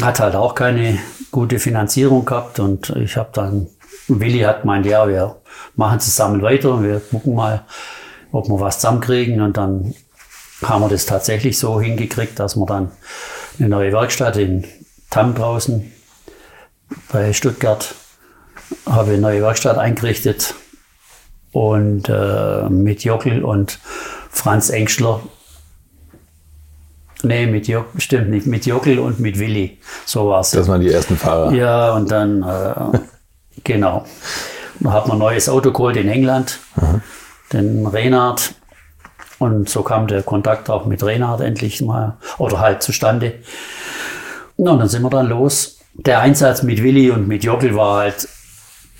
hat 0.00 0.20
halt 0.20 0.36
auch 0.36 0.54
keine 0.54 0.98
gute 1.32 1.58
Finanzierung 1.58 2.24
gehabt 2.24 2.60
und 2.60 2.90
ich 2.90 3.16
habe 3.16 3.30
dann 3.32 3.66
Willi 4.06 4.40
hat 4.40 4.62
gemeint, 4.62 4.86
ja, 4.86 5.06
wir 5.08 5.36
machen 5.74 6.00
zusammen 6.00 6.40
weiter, 6.40 6.82
wir 6.82 7.00
gucken 7.00 7.34
mal, 7.34 7.64
ob 8.32 8.48
wir 8.48 8.60
was 8.60 8.78
zusammenkriegen. 8.80 9.40
Und 9.40 9.56
dann 9.56 9.94
haben 10.62 10.82
wir 10.82 10.88
das 10.88 11.06
tatsächlich 11.06 11.58
so 11.58 11.80
hingekriegt, 11.80 12.38
dass 12.38 12.56
wir 12.56 12.66
dann 12.66 12.90
eine 13.58 13.68
neue 13.68 13.92
Werkstatt 13.92 14.36
in 14.36 14.64
Tamm 15.10 15.34
draußen 15.34 15.90
bei 17.12 17.32
Stuttgart 17.32 17.94
habe 18.86 19.12
eine 19.12 19.20
neue 19.20 19.42
Werkstatt 19.42 19.78
eingerichtet 19.78 20.54
und 21.52 22.08
äh, 22.08 22.68
mit 22.68 23.04
Jockel 23.04 23.44
und 23.44 23.78
Franz 24.30 24.70
Engstler. 24.70 25.20
Nee, 27.22 27.46
mit 27.46 27.68
Jockel, 27.68 28.00
stimmt 28.00 28.30
nicht, 28.30 28.46
mit 28.46 28.66
Jockel 28.66 28.98
und 28.98 29.20
mit 29.20 29.38
Willi. 29.38 29.78
So 30.06 30.28
war 30.28 30.40
es. 30.40 30.52
Das 30.52 30.68
waren 30.68 30.80
die 30.80 30.90
ersten 30.90 31.16
Fahrer. 31.16 31.52
Ja, 31.52 31.92
und 31.92 32.10
dann, 32.10 32.42
äh, 32.42 32.98
genau. 33.64 34.06
Dann 34.78 34.92
hat 34.92 35.06
man 35.06 35.16
ein 35.16 35.20
neues 35.20 35.48
Auto 35.48 35.72
geholt 35.72 35.96
in 35.96 36.08
England, 36.08 36.58
den 37.52 37.86
Renard. 37.86 38.54
Und 39.40 39.68
so 39.68 39.82
kam 39.82 40.06
der 40.06 40.22
Kontakt 40.22 40.70
auch 40.70 40.84
mit 40.86 41.02
Renard 41.02 41.40
endlich 41.40 41.80
mal, 41.82 42.16
oder 42.38 42.60
halt 42.60 42.82
zustande. 42.82 43.34
Und 44.56 44.66
dann 44.66 44.86
sind 44.88 45.02
wir 45.02 45.10
dann 45.10 45.28
los. 45.28 45.78
Der 45.94 46.20
Einsatz 46.20 46.62
mit 46.62 46.82
Willi 46.82 47.10
und 47.10 47.26
mit 47.26 47.42
Jockel 47.42 47.74
war 47.74 48.00
halt 48.00 48.28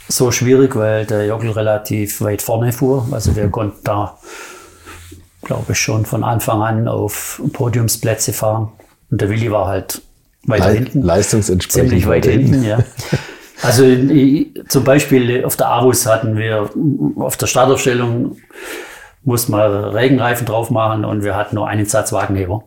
so 0.08 0.32
schwierig, 0.32 0.74
weil 0.74 1.06
der 1.06 1.26
Jockel 1.26 1.50
relativ 1.50 2.20
weit 2.22 2.42
vorne 2.42 2.72
fuhr. 2.72 3.06
Also 3.12 3.30
der 3.32 3.48
konnte 3.48 3.76
da, 3.84 4.18
glaube 5.42 5.72
ich, 5.72 5.78
schon 5.78 6.04
von 6.04 6.24
Anfang 6.24 6.62
an 6.62 6.88
auf 6.88 7.40
Podiumsplätze 7.52 8.32
fahren. 8.32 8.70
Und 9.10 9.20
der 9.20 9.28
Willi 9.28 9.50
war 9.52 9.66
halt 9.68 10.02
weiter 10.46 10.68
Le 10.70 10.74
hinten. 10.78 11.02
Leistungsentsprechend 11.02 11.90
Ziemlich 11.90 12.08
weit 12.08 12.26
hinten, 12.26 12.64
ja. 12.64 12.78
Also 13.62 13.84
i- 13.84 14.54
zum 14.68 14.84
Beispiel 14.84 15.44
auf 15.44 15.54
der 15.54 15.68
Avus 15.70 16.06
hatten 16.06 16.34
wir 16.38 16.70
auf 17.16 17.36
der 17.36 17.46
Startaufstellung 17.46 18.38
mussten 19.22 19.52
wir 19.52 19.94
Regenreifen 19.94 20.46
drauf 20.46 20.70
machen 20.70 21.04
und 21.04 21.22
wir 21.22 21.36
hatten 21.36 21.56
nur 21.56 21.68
einen 21.68 21.86
Satz 21.86 22.12
Wagenheber. 22.12 22.64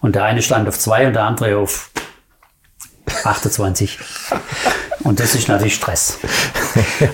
Und 0.00 0.14
der 0.14 0.24
eine 0.24 0.42
stand 0.42 0.68
auf 0.68 0.78
zwei 0.78 1.06
und 1.06 1.14
der 1.14 1.24
andere 1.24 1.58
auf 1.58 1.90
28. 3.24 3.98
Und 5.00 5.20
das 5.20 5.34
ist 5.34 5.48
natürlich 5.48 5.74
Stress. 5.74 6.18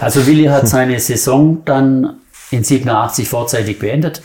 Also 0.01 0.27
Willi 0.27 0.47
hat 0.47 0.67
seine 0.67 0.99
Saison 0.99 1.63
dann 1.65 2.21
in 2.51 2.65
87 2.65 3.29
vorzeitig 3.29 3.79
beendet, 3.79 4.23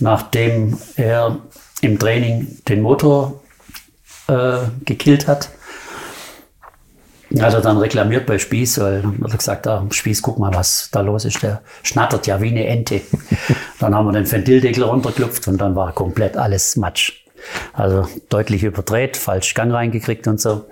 nachdem 0.00 0.78
er 0.96 1.38
im 1.80 1.98
Training 1.98 2.58
den 2.68 2.82
Motor 2.82 3.40
äh, 4.28 4.58
gekillt 4.84 5.28
hat. 5.28 5.50
Hat 7.40 7.54
er 7.54 7.60
dann 7.60 7.78
reklamiert 7.78 8.26
bei 8.26 8.38
Spieß, 8.38 8.80
weil 8.80 9.02
dann 9.02 9.20
hat 9.24 9.32
er 9.32 9.38
gesagt, 9.38 9.66
ah, 9.66 9.84
Spieß, 9.90 10.22
guck 10.22 10.38
mal, 10.38 10.54
was 10.54 10.88
da 10.92 11.00
los 11.00 11.24
ist. 11.24 11.42
Der 11.42 11.62
schnattert 11.82 12.26
ja 12.26 12.40
wie 12.40 12.50
eine 12.50 12.66
Ente. 12.66 13.00
dann 13.80 13.94
haben 13.94 14.06
wir 14.06 14.12
den 14.12 14.30
Ventildeckel 14.30 14.84
runtergeklopft 14.84 15.48
und 15.48 15.58
dann 15.58 15.74
war 15.74 15.92
komplett 15.92 16.36
alles 16.36 16.76
Matsch. 16.76 17.24
Also 17.72 18.06
deutlich 18.28 18.62
überdreht, 18.62 19.16
falsch 19.16 19.54
Gang 19.54 19.72
reingekriegt 19.72 20.26
und 20.28 20.40
so. 20.40 20.64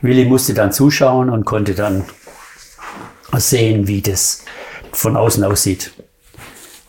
Willi 0.00 0.24
musste 0.24 0.54
dann 0.54 0.72
zuschauen 0.72 1.30
und 1.30 1.44
konnte 1.44 1.74
dann 1.74 2.04
sehen, 3.36 3.88
wie 3.88 4.00
das 4.00 4.44
von 4.92 5.16
außen 5.16 5.44
aussieht. 5.44 5.92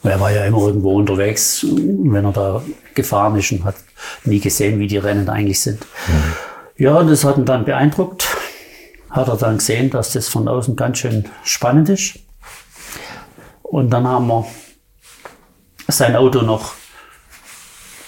Er 0.03 0.19
war 0.19 0.31
ja 0.31 0.45
immer 0.45 0.59
irgendwo 0.59 0.95
unterwegs, 0.95 1.65
wenn 1.65 2.23
er 2.23 2.31
da 2.31 2.63
gefahren 2.95 3.37
ist 3.37 3.51
und 3.51 3.65
hat 3.65 3.75
nie 4.23 4.39
gesehen, 4.39 4.79
wie 4.79 4.87
die 4.87 4.97
Rennen 4.97 5.27
eigentlich 5.27 5.59
sind. 5.59 5.85
Ja, 6.77 7.03
das 7.03 7.25
hat 7.25 7.37
ihn 7.37 7.43
dann 7.43 7.65
beeindruckt. 7.65 8.28
Hat 9.09 9.27
er 9.27 9.37
dann 9.37 9.57
gesehen, 9.57 9.89
dass 9.89 10.13
das 10.13 10.27
von 10.27 10.47
außen 10.47 10.75
ganz 10.75 10.99
schön 10.99 11.27
spannend 11.43 11.89
ist. 11.89 12.19
Und 13.63 13.89
dann 13.89 14.07
haben 14.07 14.27
wir 14.27 14.45
sein 15.87 16.15
Auto 16.15 16.41
noch 16.41 16.73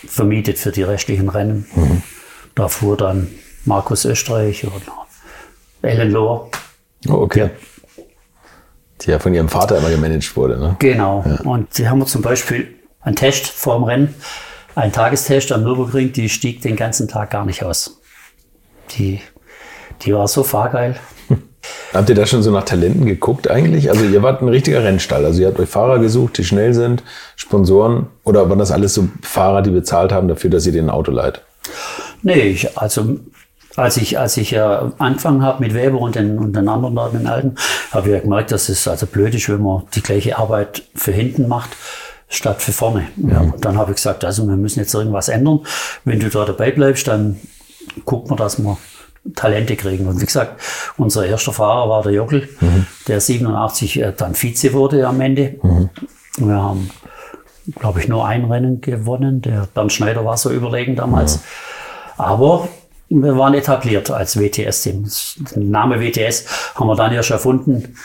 vermietet 0.05 0.59
für 0.59 0.71
die 0.71 0.83
restlichen 0.83 1.29
Rennen. 1.29 1.65
Da 2.55 2.67
fuhr 2.67 2.97
dann 2.97 3.29
Markus 3.65 4.05
Österreich 4.05 4.65
oder 4.65 5.07
Ellen 5.81 6.11
Lohr. 6.11 6.49
Oh, 7.07 7.13
okay. 7.13 7.51
Die 9.01 9.09
ja 9.09 9.19
von 9.19 9.33
ihrem 9.33 9.49
Vater 9.49 9.77
immer 9.77 9.89
gemanagt 9.89 10.35
wurde, 10.35 10.59
ne? 10.59 10.75
Genau. 10.79 11.23
Und 11.43 11.73
sie 11.73 11.89
haben 11.89 11.99
wir 11.99 12.05
zum 12.05 12.21
Beispiel 12.21 12.75
einen 13.01 13.15
Test 13.15 13.47
vorm 13.47 13.83
Rennen, 13.83 14.13
einen 14.75 14.91
Tagestest 14.91 15.51
am 15.51 15.63
Nürburgring, 15.63 16.13
die 16.13 16.29
stieg 16.29 16.61
den 16.61 16.75
ganzen 16.75 17.07
Tag 17.07 17.31
gar 17.31 17.45
nicht 17.45 17.63
aus. 17.63 17.99
Die, 18.91 19.21
die 20.03 20.13
war 20.13 20.27
so 20.27 20.43
fahrgeil. 20.43 20.95
Habt 21.93 22.09
ihr 22.09 22.15
da 22.15 22.25
schon 22.25 22.43
so 22.43 22.51
nach 22.51 22.63
Talenten 22.63 23.05
geguckt 23.05 23.49
eigentlich? 23.49 23.89
Also 23.89 24.05
ihr 24.05 24.23
wart 24.23 24.41
ein 24.41 24.47
richtiger 24.47 24.83
Rennstall. 24.83 25.25
Also 25.25 25.41
ihr 25.41 25.47
habt 25.47 25.59
euch 25.59 25.69
Fahrer 25.69 25.99
gesucht, 25.99 26.37
die 26.37 26.43
schnell 26.43 26.73
sind, 26.73 27.03
Sponsoren 27.35 28.07
oder 28.23 28.49
waren 28.49 28.59
das 28.59 28.71
alles 28.71 28.93
so 28.93 29.07
Fahrer, 29.21 29.61
die 29.61 29.69
bezahlt 29.69 30.11
haben 30.11 30.27
dafür, 30.27 30.49
dass 30.49 30.65
ihr 30.65 30.81
ein 30.81 30.89
Auto 30.89 31.11
leiht? 31.11 31.41
Nee, 32.23 32.49
ich, 32.49 32.77
also 32.77 33.19
als 33.75 33.97
ich, 33.97 34.19
als 34.19 34.37
ich 34.37 34.51
ja 34.51 34.91
angefangen 34.97 35.43
habe 35.43 35.63
mit 35.63 35.73
Weber 35.73 35.99
und 35.99 36.15
den, 36.15 36.37
und 36.37 36.55
den 36.55 36.67
anderen 36.67 36.95
da, 36.95 37.09
den 37.09 37.27
Alten, 37.27 37.55
habe 37.91 38.07
ich 38.07 38.13
ja 38.13 38.19
gemerkt, 38.19 38.51
dass 38.51 38.69
es 38.69 38.87
also 38.87 39.05
blöd 39.05 39.33
ist, 39.33 39.47
wenn 39.49 39.61
man 39.61 39.83
die 39.93 40.01
gleiche 40.01 40.37
Arbeit 40.37 40.83
für 40.95 41.11
hinten 41.11 41.47
macht, 41.47 41.69
statt 42.27 42.61
für 42.61 42.71
vorne. 42.71 43.07
Ja, 43.17 43.41
und 43.41 43.63
dann 43.63 43.77
habe 43.77 43.91
ich 43.91 43.95
gesagt, 43.97 44.25
also 44.25 44.47
wir 44.47 44.55
müssen 44.55 44.79
jetzt 44.79 44.93
irgendwas 44.93 45.29
ändern. 45.29 45.61
Wenn 46.05 46.19
du 46.19 46.29
da 46.29 46.45
dabei 46.45 46.71
bleibst, 46.71 47.07
dann 47.07 47.39
gucken 48.05 48.31
wir, 48.31 48.35
dass 48.35 48.59
wir 48.59 48.77
Talente 49.35 49.75
kriegen. 49.75 50.07
Und 50.07 50.19
wie 50.21 50.25
gesagt, 50.25 50.59
unser 50.97 51.25
erster 51.25 51.53
Fahrer 51.53 51.89
war 51.89 52.03
der 52.03 52.13
Jockel, 52.13 52.49
der 53.07 53.21
87 53.21 54.01
äh, 54.01 54.13
dann 54.15 54.35
Vize 54.35 54.73
wurde 54.73 55.07
am 55.07 55.21
Ende. 55.21 55.59
Wir 56.37 56.55
haben, 56.55 56.89
glaube 57.75 57.99
ich, 57.99 58.07
nur 58.07 58.25
ein 58.25 58.45
Rennen 58.45 58.81
gewonnen. 58.81 59.41
Der 59.41 59.67
Bernd 59.73 59.93
Schneider 59.93 60.25
war 60.25 60.37
so 60.37 60.49
überlegen 60.49 60.95
damals. 60.95 61.41
Aber 62.17 62.67
wir 63.09 63.37
waren 63.37 63.53
etabliert 63.53 64.09
als 64.09 64.39
WTS-Team. 64.39 65.05
Den 65.55 65.69
Name 65.69 65.99
WTS 65.99 66.45
haben 66.75 66.87
wir 66.87 66.95
dann 66.95 67.13
erst 67.13 67.31
erfunden 67.31 67.95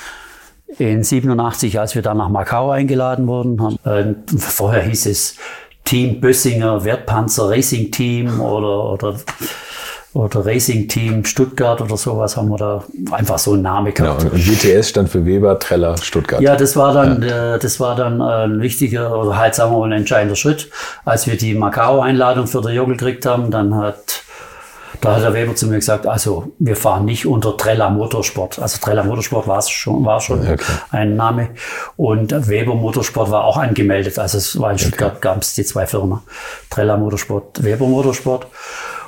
in 0.78 1.02
87, 1.02 1.78
als 1.78 1.94
wir 1.94 2.02
dann 2.02 2.18
nach 2.18 2.28
Macau 2.28 2.70
eingeladen 2.70 3.26
wurden. 3.26 3.62
Haben, 3.62 3.78
äh, 3.84 4.38
vorher 4.38 4.82
hieß 4.82 5.06
es 5.06 5.36
Team 5.84 6.20
Bössinger 6.20 6.84
Wertpanzer 6.84 7.48
Racing 7.50 7.90
Team 7.92 8.40
oder, 8.40 8.92
oder, 8.92 9.20
oder 10.16 10.46
Racing 10.46 10.88
Team 10.88 11.24
Stuttgart 11.24 11.80
oder 11.82 11.96
sowas 11.96 12.36
haben 12.38 12.48
wir 12.48 12.56
da 12.56 12.82
einfach 13.10 13.38
so 13.38 13.52
einen 13.52 13.62
Namen 13.62 13.92
Genau. 13.92 14.16
gehabt. 14.16 14.24
Und, 14.24 14.32
und 14.32 14.46
WTS 14.48 14.88
stand 14.88 15.08
für 15.10 15.24
Weber, 15.26 15.58
Treller, 15.58 15.96
Stuttgart. 15.98 16.40
Ja, 16.40 16.56
das 16.56 16.74
war 16.74 16.94
dann, 16.94 17.22
äh, 17.22 17.58
das 17.58 17.78
war 17.80 17.94
dann 17.96 18.20
äh, 18.20 18.44
ein 18.44 18.60
wichtiger 18.62 19.14
oder 19.18 19.36
halt 19.36 19.54
sagen 19.54 19.72
wir 19.72 19.78
mal 19.80 19.92
ein 19.92 19.98
entscheidender 19.98 20.36
Schritt. 20.36 20.70
Als 21.04 21.26
wir 21.26 21.36
die 21.36 21.54
Macau-Einladung 21.54 22.46
für 22.46 22.62
den 22.62 22.74
Jogel 22.74 22.96
gekriegt 22.96 23.26
haben, 23.26 23.50
dann 23.50 23.74
hat, 23.74 24.22
da 25.02 25.16
hat 25.16 25.22
der 25.22 25.34
Weber 25.34 25.54
zu 25.54 25.66
mir 25.66 25.76
gesagt, 25.76 26.06
also 26.06 26.50
wir 26.58 26.76
fahren 26.76 27.04
nicht 27.04 27.26
unter 27.26 27.54
Trella 27.58 27.90
Motorsport. 27.90 28.58
Also 28.58 28.78
Trella 28.80 29.02
Motorsport 29.04 29.46
war 29.46 29.60
schon, 29.60 30.02
war 30.06 30.20
schon 30.22 30.42
Ja, 30.44 30.56
klar. 30.56 30.78
ein 30.92 31.16
Name. 31.16 31.48
Und 31.98 32.48
Weber 32.48 32.74
Motorsport 32.74 33.30
war 33.30 33.44
auch 33.44 33.58
angemeldet. 33.58 34.18
Also 34.18 34.38
es 34.38 34.58
war 34.58 34.72
in 34.72 34.78
Stuttgart 34.78 35.20
gab 35.20 35.42
es 35.42 35.52
die 35.54 35.64
zwei 35.64 35.86
Firmen. 35.86 36.20
Trella 36.70 36.96
Motorsport, 36.96 37.62
Weber 37.62 37.86
Motorsport. 37.86 38.46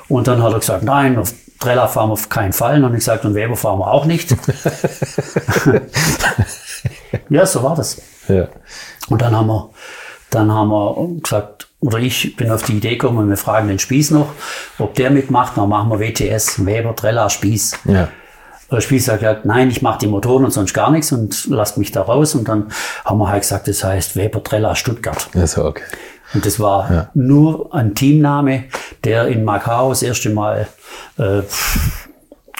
Und 0.09 0.27
dann 0.27 0.43
hat 0.43 0.51
er 0.51 0.59
gesagt, 0.59 0.83
nein, 0.83 1.17
auf 1.17 1.33
Trella 1.59 1.87
fahren 1.87 2.09
wir 2.09 2.13
auf 2.13 2.29
keinen 2.29 2.53
Fall. 2.53 2.75
Und 2.75 2.81
dann 2.81 2.89
habe 2.89 2.97
ich 2.97 3.01
gesagt, 3.01 3.25
und 3.25 3.35
Weber 3.35 3.55
fahren 3.55 3.79
wir 3.79 3.91
auch 3.91 4.05
nicht. 4.05 4.31
ja, 7.29 7.45
so 7.45 7.63
war 7.63 7.75
das. 7.75 8.01
Ja. 8.27 8.47
Und 9.09 9.21
dann 9.21 9.35
haben 9.35 9.47
wir, 9.47 9.69
dann 10.29 10.51
haben 10.51 10.69
wir 10.69 11.21
gesagt, 11.21 11.67
oder 11.81 11.99
ich 11.99 12.35
bin 12.35 12.51
auf 12.51 12.63
die 12.63 12.77
Idee 12.77 12.97
gekommen, 12.97 13.29
wir 13.29 13.37
fragen 13.37 13.67
den 13.67 13.79
Spieß 13.79 14.11
noch, 14.11 14.33
ob 14.79 14.95
der 14.95 15.11
mitmacht. 15.11 15.57
Dann 15.57 15.69
machen 15.69 15.89
wir 15.89 15.99
WTS, 15.99 16.65
Weber, 16.65 16.95
Trella, 16.95 17.29
Spieß. 17.29 17.79
Ja. 17.85 18.09
Der 18.71 18.81
Spieß 18.81 19.07
hat 19.07 19.19
gesagt, 19.19 19.45
nein, 19.45 19.69
ich 19.69 19.81
mache 19.81 19.99
die 19.99 20.07
Motoren 20.07 20.45
und 20.45 20.51
sonst 20.51 20.73
gar 20.73 20.91
nichts 20.91 21.11
und 21.11 21.47
lasst 21.47 21.77
mich 21.77 21.91
da 21.91 22.03
raus. 22.03 22.35
Und 22.35 22.47
dann 22.47 22.71
haben 23.03 23.17
wir 23.17 23.29
halt 23.29 23.41
gesagt, 23.41 23.67
das 23.67 23.83
heißt 23.83 24.15
Weber, 24.15 24.43
Trella, 24.43 24.75
Stuttgart. 24.75 25.29
Das 25.33 25.57
war 25.57 25.65
okay. 25.65 25.83
Und 26.33 26.45
das 26.45 26.59
war 26.59 27.09
nur 27.13 27.73
ein 27.73 27.95
Teamname, 27.95 28.65
der 29.03 29.27
in 29.27 29.43
Macau 29.43 29.89
das 29.89 30.03
erste 30.03 30.29
Mal 30.29 30.67
äh, 31.17 31.41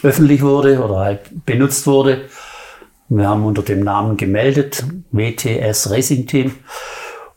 öffentlich 0.03 0.41
wurde 0.41 0.83
oder 0.83 0.97
halt 0.97 1.45
benutzt 1.45 1.85
wurde. 1.85 2.21
Wir 3.09 3.27
haben 3.27 3.45
unter 3.45 3.63
dem 3.63 3.81
Namen 3.81 4.17
gemeldet, 4.17 4.83
WTS 5.11 5.89
Racing 5.89 6.27
Team. 6.27 6.55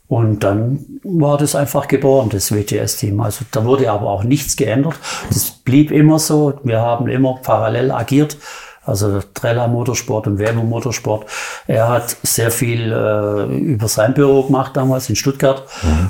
Und 0.07 0.43
dann 0.43 0.85
war 1.03 1.39
das 1.39 1.55
einfach 1.55 1.87
geboren, 1.87 2.29
das 2.29 2.51
WTS-Team. 2.51 3.19
Also 3.21 3.45
da 3.49 3.65
wurde 3.65 3.89
aber 3.91 4.09
auch 4.09 4.23
nichts 4.23 4.55
geändert. 4.55 4.95
Das 5.29 5.49
blieb 5.49 5.89
immer 5.89 6.19
so. 6.19 6.59
Wir 6.63 6.81
haben 6.81 7.07
immer 7.07 7.39
parallel 7.41 7.91
agiert. 7.91 8.37
Also 8.85 9.21
Trella 9.33 9.67
Motorsport 9.67 10.27
und 10.27 10.39
Weber 10.39 10.63
Motorsport. 10.63 11.25
Er 11.67 11.87
hat 11.87 12.17
sehr 12.23 12.51
viel 12.51 12.91
äh, 12.91 13.45
über 13.55 13.87
sein 13.87 14.13
Büro 14.13 14.43
gemacht 14.43 14.75
damals 14.75 15.09
in 15.09 15.15
Stuttgart. 15.15 15.63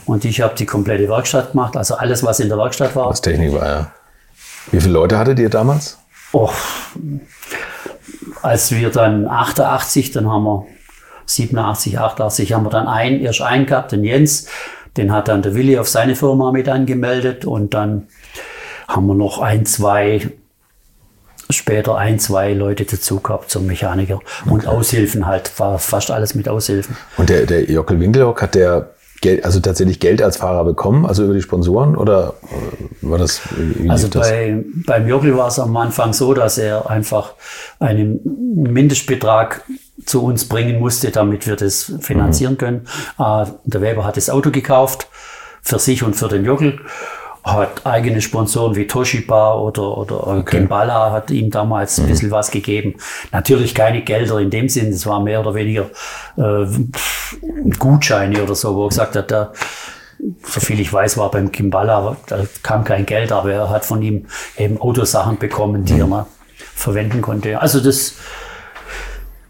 Und 0.05 0.25
ich 0.25 0.41
habe 0.41 0.55
die 0.55 0.65
komplette 0.65 1.07
Werkstatt 1.07 1.51
gemacht. 1.51 1.77
Also 1.77 1.95
alles, 1.95 2.23
was 2.23 2.39
in 2.39 2.49
der 2.49 2.57
Werkstatt 2.57 2.95
war. 2.95 3.09
Was 3.09 3.21
Technik 3.21 3.53
war, 3.53 3.65
ja. 3.65 3.91
Wie 4.71 4.81
viele 4.81 4.93
Leute 4.93 5.17
hattet 5.17 5.39
ihr 5.39 5.49
damals? 5.49 5.99
Oh, 6.31 6.49
als 8.41 8.71
wir 8.71 8.89
dann 8.89 9.27
88, 9.27 10.11
dann 10.11 10.29
haben 10.29 10.43
wir 10.43 10.65
87, 11.25 11.99
88 11.99 12.53
haben 12.53 12.65
wir 12.65 12.69
dann 12.69 12.87
einen, 12.87 13.21
erst 13.21 13.41
einen 13.41 13.65
gehabt, 13.65 13.91
den 13.91 14.03
Jens, 14.03 14.47
den 14.97 15.11
hat 15.11 15.27
dann 15.27 15.41
der 15.41 15.55
Willi 15.55 15.77
auf 15.77 15.87
seine 15.87 16.15
Firma 16.15 16.51
mit 16.51 16.67
angemeldet 16.67 17.45
und 17.45 17.73
dann 17.73 18.07
haben 18.87 19.07
wir 19.07 19.15
noch 19.15 19.39
ein, 19.39 19.65
zwei, 19.65 20.31
später 21.53 21.95
ein, 21.95 22.19
zwei 22.19 22.53
Leute 22.53 22.85
dazu 22.85 23.19
gehabt 23.19 23.49
zum 23.49 23.65
Mechaniker 23.65 24.19
und 24.45 24.67
Aushilfen 24.67 25.25
halt, 25.25 25.51
war 25.59 25.79
fast 25.79 26.11
alles 26.11 26.35
mit 26.35 26.49
Aushilfen. 26.49 26.95
Und 27.17 27.29
der, 27.29 27.45
der 27.45 27.69
Jockel 27.69 27.99
Winkelhock, 27.99 28.41
hat 28.41 28.55
der 28.55 28.89
Geld, 29.23 29.45
also 29.45 29.61
tatsächlich 29.61 30.01
Geld 30.01 30.21
als 30.21 30.37
Fahrer 30.37 30.65
bekommen, 30.65 31.05
also 31.05 31.23
über 31.23 31.33
die 31.33 31.41
Sponsoren 31.41 31.95
oder 31.95 32.33
äh, 32.43 33.09
war 33.09 33.17
das? 33.17 33.41
Also 33.87 34.07
lief 34.07 34.09
das? 34.11 34.29
bei, 34.29 34.63
beim 34.85 35.07
Jockel 35.07 35.37
war 35.37 35.47
es 35.47 35.59
am 35.59 35.75
Anfang 35.77 36.11
so, 36.11 36.33
dass 36.33 36.57
er 36.57 36.89
einfach 36.89 37.33
einen 37.79 38.19
Mindestbetrag 38.55 39.63
zu 40.05 40.23
uns 40.25 40.49
bringen 40.49 40.77
musste, 40.79 41.09
damit 41.11 41.47
wir 41.47 41.55
das 41.55 41.93
finanzieren 42.01 42.57
können. 42.57 42.81
Äh, 43.17 43.45
der 43.63 43.81
Weber 43.81 44.05
hat 44.05 44.17
das 44.17 44.29
Auto 44.29 44.51
gekauft 44.51 45.07
für 45.61 45.79
sich 45.79 46.03
und 46.03 46.15
für 46.15 46.27
den 46.27 46.43
Jockel. 46.43 46.79
Hat 47.43 47.85
eigene 47.85 48.21
Sponsoren 48.21 48.75
wie 48.75 48.87
Toshiba 48.87 49.55
oder, 49.55 49.97
oder 49.97 50.43
Kimbala 50.43 51.11
hat 51.11 51.29
ihm 51.29 51.51
damals 51.51 51.99
ein 51.99 52.07
bisschen 52.07 52.31
was 52.31 52.51
gegeben. 52.51 52.95
Natürlich 53.31 53.75
keine 53.75 54.01
Gelder 54.01 54.39
in 54.39 54.49
dem 54.49 54.69
Sinn, 54.69 54.89
es 54.89 55.05
war 55.05 55.19
mehr 55.19 55.41
oder 55.41 55.53
weniger 55.53 55.89
äh, 56.37 56.65
Gutscheine 57.77 58.41
oder 58.41 58.55
so, 58.55 58.75
wo 58.75 58.85
er 58.85 58.89
gesagt 58.89 59.17
hat, 59.17 59.29
da, 59.29 59.51
soviel 60.41 60.79
ich 60.79 60.93
weiß, 60.93 61.17
war 61.17 61.29
beim 61.31 61.51
Kimballa, 61.51 62.15
da 62.27 62.45
kam 62.61 62.85
kein 62.85 63.05
Geld, 63.05 63.33
aber 63.33 63.51
er 63.51 63.69
hat 63.69 63.83
von 63.83 64.01
ihm 64.01 64.25
eben 64.57 64.79
Autosachen 64.79 65.37
bekommen, 65.37 65.83
die 65.83 65.99
er 65.99 66.07
mal 66.07 66.27
verwenden 66.75 67.21
konnte. 67.21 67.59
Also 67.59 67.81
das, 67.81 68.15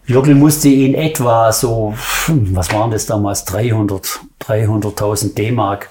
Jockel 0.06 0.34
musste 0.34 0.68
in 0.68 0.94
etwa 0.94 1.50
so, 1.50 1.94
was 2.26 2.70
waren 2.72 2.90
das 2.90 3.06
damals, 3.06 3.44
300, 3.46 4.20
300.000 4.42 5.34
D-Mark 5.34 5.88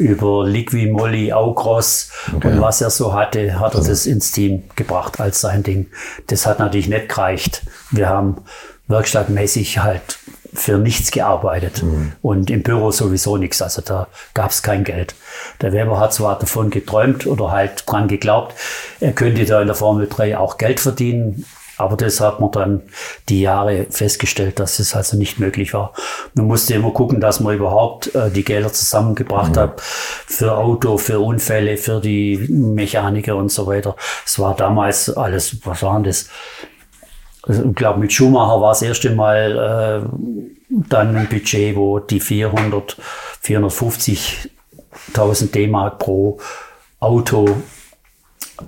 über 0.00 0.46
Liqui 0.46 0.86
Moly, 0.86 1.32
Aukros 1.32 2.10
und 2.32 2.60
was 2.60 2.80
er 2.80 2.90
so 2.90 3.12
hatte, 3.12 3.60
hat 3.60 3.74
er 3.74 3.82
das 3.82 4.06
ins 4.06 4.32
Team 4.32 4.64
gebracht 4.74 5.20
als 5.20 5.40
sein 5.40 5.62
Ding. 5.62 5.86
Das 6.26 6.46
hat 6.46 6.58
natürlich 6.58 6.88
nicht 6.88 7.08
gereicht. 7.08 7.62
Wir 7.90 8.08
haben 8.08 8.38
werkstattmäßig 8.88 9.78
halt 9.78 10.18
für 10.52 10.78
nichts 10.78 11.12
gearbeitet 11.12 11.84
und 12.22 12.50
im 12.50 12.62
Büro 12.62 12.90
sowieso 12.90 13.36
nichts. 13.36 13.62
Also 13.62 13.82
da 13.82 14.08
gab 14.34 14.50
es 14.50 14.62
kein 14.62 14.82
Geld. 14.82 15.14
Der 15.60 15.72
Weber 15.72 16.00
hat 16.00 16.12
zwar 16.12 16.38
davon 16.38 16.70
geträumt 16.70 17.26
oder 17.26 17.52
halt 17.52 17.84
dran 17.86 18.08
geglaubt, 18.08 18.54
er 18.98 19.12
könnte 19.12 19.44
da 19.44 19.60
in 19.60 19.68
der 19.68 19.76
Formel 19.76 20.08
3 20.08 20.38
auch 20.38 20.58
Geld 20.58 20.80
verdienen, 20.80 21.44
aber 21.80 21.96
das 21.96 22.20
hat 22.20 22.40
man 22.40 22.50
dann 22.50 22.82
die 23.28 23.40
Jahre 23.40 23.86
festgestellt, 23.90 24.60
dass 24.60 24.78
es 24.78 24.94
also 24.94 25.16
nicht 25.16 25.38
möglich 25.38 25.72
war. 25.72 25.92
Man 26.34 26.46
musste 26.46 26.74
immer 26.74 26.90
gucken, 26.90 27.20
dass 27.20 27.40
man 27.40 27.56
überhaupt 27.56 28.14
äh, 28.14 28.30
die 28.30 28.44
Gelder 28.44 28.72
zusammengebracht 28.72 29.56
hat 29.56 29.80
für 29.80 30.56
Auto, 30.56 30.98
für 30.98 31.20
Unfälle, 31.20 31.76
für 31.76 32.00
die 32.00 32.36
Mechaniker 32.48 33.36
und 33.36 33.50
so 33.50 33.66
weiter. 33.66 33.96
Es 34.26 34.38
war 34.38 34.54
damals 34.54 35.16
alles, 35.16 35.64
was 35.64 35.82
waren 35.82 36.04
das? 36.04 36.28
Also, 37.42 37.64
ich 37.64 37.74
glaube, 37.74 38.00
mit 38.00 38.12
Schumacher 38.12 38.60
war 38.60 38.72
das 38.72 38.82
erste 38.82 39.10
Mal 39.10 40.02
äh, 40.02 40.06
dann 40.68 41.16
ein 41.16 41.28
Budget, 41.28 41.76
wo 41.76 41.98
die 41.98 42.20
400, 42.20 42.98
450.000 43.42 45.50
D-Mark 45.50 45.98
pro 45.98 46.38
Auto 46.98 47.56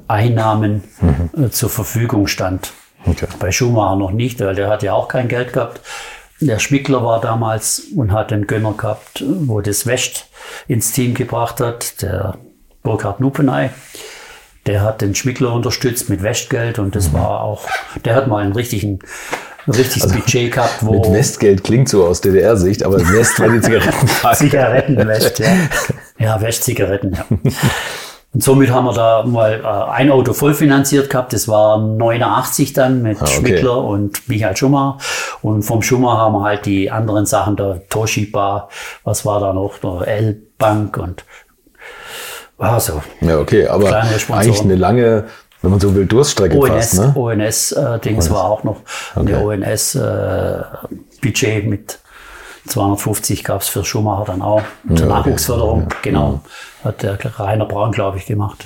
Einnahmen 0.08 0.84
äh, 1.36 1.50
zur 1.50 1.68
Verfügung 1.68 2.26
stand. 2.26 2.72
Okay. 3.06 3.26
Bei 3.38 3.50
Schumacher 3.50 3.96
noch 3.96 4.12
nicht, 4.12 4.40
weil 4.40 4.54
der 4.54 4.68
hat 4.68 4.82
ja 4.82 4.92
auch 4.92 5.08
kein 5.08 5.28
Geld 5.28 5.52
gehabt. 5.52 5.80
Der 6.40 6.58
Schmickler 6.58 7.04
war 7.04 7.20
damals 7.20 7.82
und 7.96 8.12
hat 8.12 8.32
einen 8.32 8.46
Gönner 8.46 8.72
gehabt, 8.72 9.24
wo 9.26 9.60
das 9.60 9.86
West 9.86 10.26
ins 10.66 10.92
Team 10.92 11.14
gebracht 11.14 11.60
hat, 11.60 12.02
der 12.02 12.36
Burkhard 12.82 13.20
Nupenay. 13.20 13.70
Der 14.66 14.82
hat 14.82 15.02
den 15.02 15.14
Schmickler 15.14 15.52
unterstützt 15.52 16.08
mit 16.08 16.22
Westgeld 16.22 16.78
und 16.78 16.94
das 16.94 17.12
war 17.12 17.42
auch, 17.42 17.68
der 18.04 18.14
hat 18.14 18.26
mal 18.28 18.42
einen 18.42 18.52
richtigen, 18.52 19.00
ein 19.66 19.72
richtiges 19.72 20.12
Budget 20.12 20.52
gehabt, 20.52 20.84
wo 20.84 20.92
Mit 21.00 21.12
Westgeld 21.12 21.64
klingt 21.64 21.88
so 21.88 22.06
aus 22.06 22.20
DDR-Sicht, 22.20 22.84
aber 22.84 22.98
West 23.12 23.38
war 23.40 23.48
die 23.48 23.60
Zigarettenfrage. 23.60 24.36
Zigaretten 24.38 24.96
West, 25.08 25.38
ja. 25.38 25.46
Ja, 26.18 26.40
West-Zigaretten, 26.40 27.12
ja. 27.12 27.24
Und 28.34 28.42
somit 28.42 28.70
haben 28.70 28.86
wir 28.86 28.94
da 28.94 29.24
mal 29.26 29.60
äh, 29.62 29.90
ein 29.92 30.10
Auto 30.10 30.32
vollfinanziert 30.32 31.10
gehabt. 31.10 31.34
Das 31.34 31.48
war 31.48 31.76
89 31.78 32.72
dann 32.72 33.02
mit 33.02 33.18
Ah, 33.20 33.24
okay. 33.24 33.32
Schmickler 33.34 33.84
und 33.84 34.26
Michael 34.28 34.56
Schumacher. 34.56 34.96
Und 35.42 35.62
vom 35.64 35.82
Schumacher 35.82 36.16
haben 36.18 36.32
wir 36.34 36.42
halt 36.44 36.64
die 36.64 36.90
anderen 36.90 37.26
Sachen, 37.26 37.56
der 37.56 37.86
Toshiba, 37.90 38.70
was 39.04 39.26
war 39.26 39.38
da 39.40 39.52
noch, 39.52 39.76
der 39.78 40.08
L-Bank 40.08 40.96
und 40.96 41.24
also 42.58 43.02
Ja, 43.20 43.38
okay, 43.38 43.66
aber 43.66 44.02
eigentlich 44.30 44.60
eine 44.62 44.76
lange, 44.76 45.24
wenn 45.60 45.70
man 45.72 45.80
so 45.80 45.94
will, 45.94 46.06
Durststrecke 46.06 46.56
ONS, 46.56 46.70
fast, 46.72 46.94
ne? 46.98 47.12
ONS-Dings 47.16 48.30
war 48.30 48.44
auch 48.44 48.62
noch 48.64 48.76
eine 49.16 49.44
ONS-Budget 49.44 51.66
mit 51.66 51.98
250 52.66 53.44
gab 53.44 53.60
es 53.62 53.68
für 53.68 53.84
Schumacher 53.84 54.24
dann 54.26 54.42
auch. 54.42 54.62
Zur 54.88 55.06
Ja. 55.08 55.18
Nachwuchsförderung, 55.18 55.88
genau. 56.02 56.40
Hat 56.84 57.02
der 57.02 57.18
Rainer 57.38 57.66
Braun, 57.66 57.92
glaube 57.92 58.18
ich, 58.18 58.26
gemacht. 58.26 58.64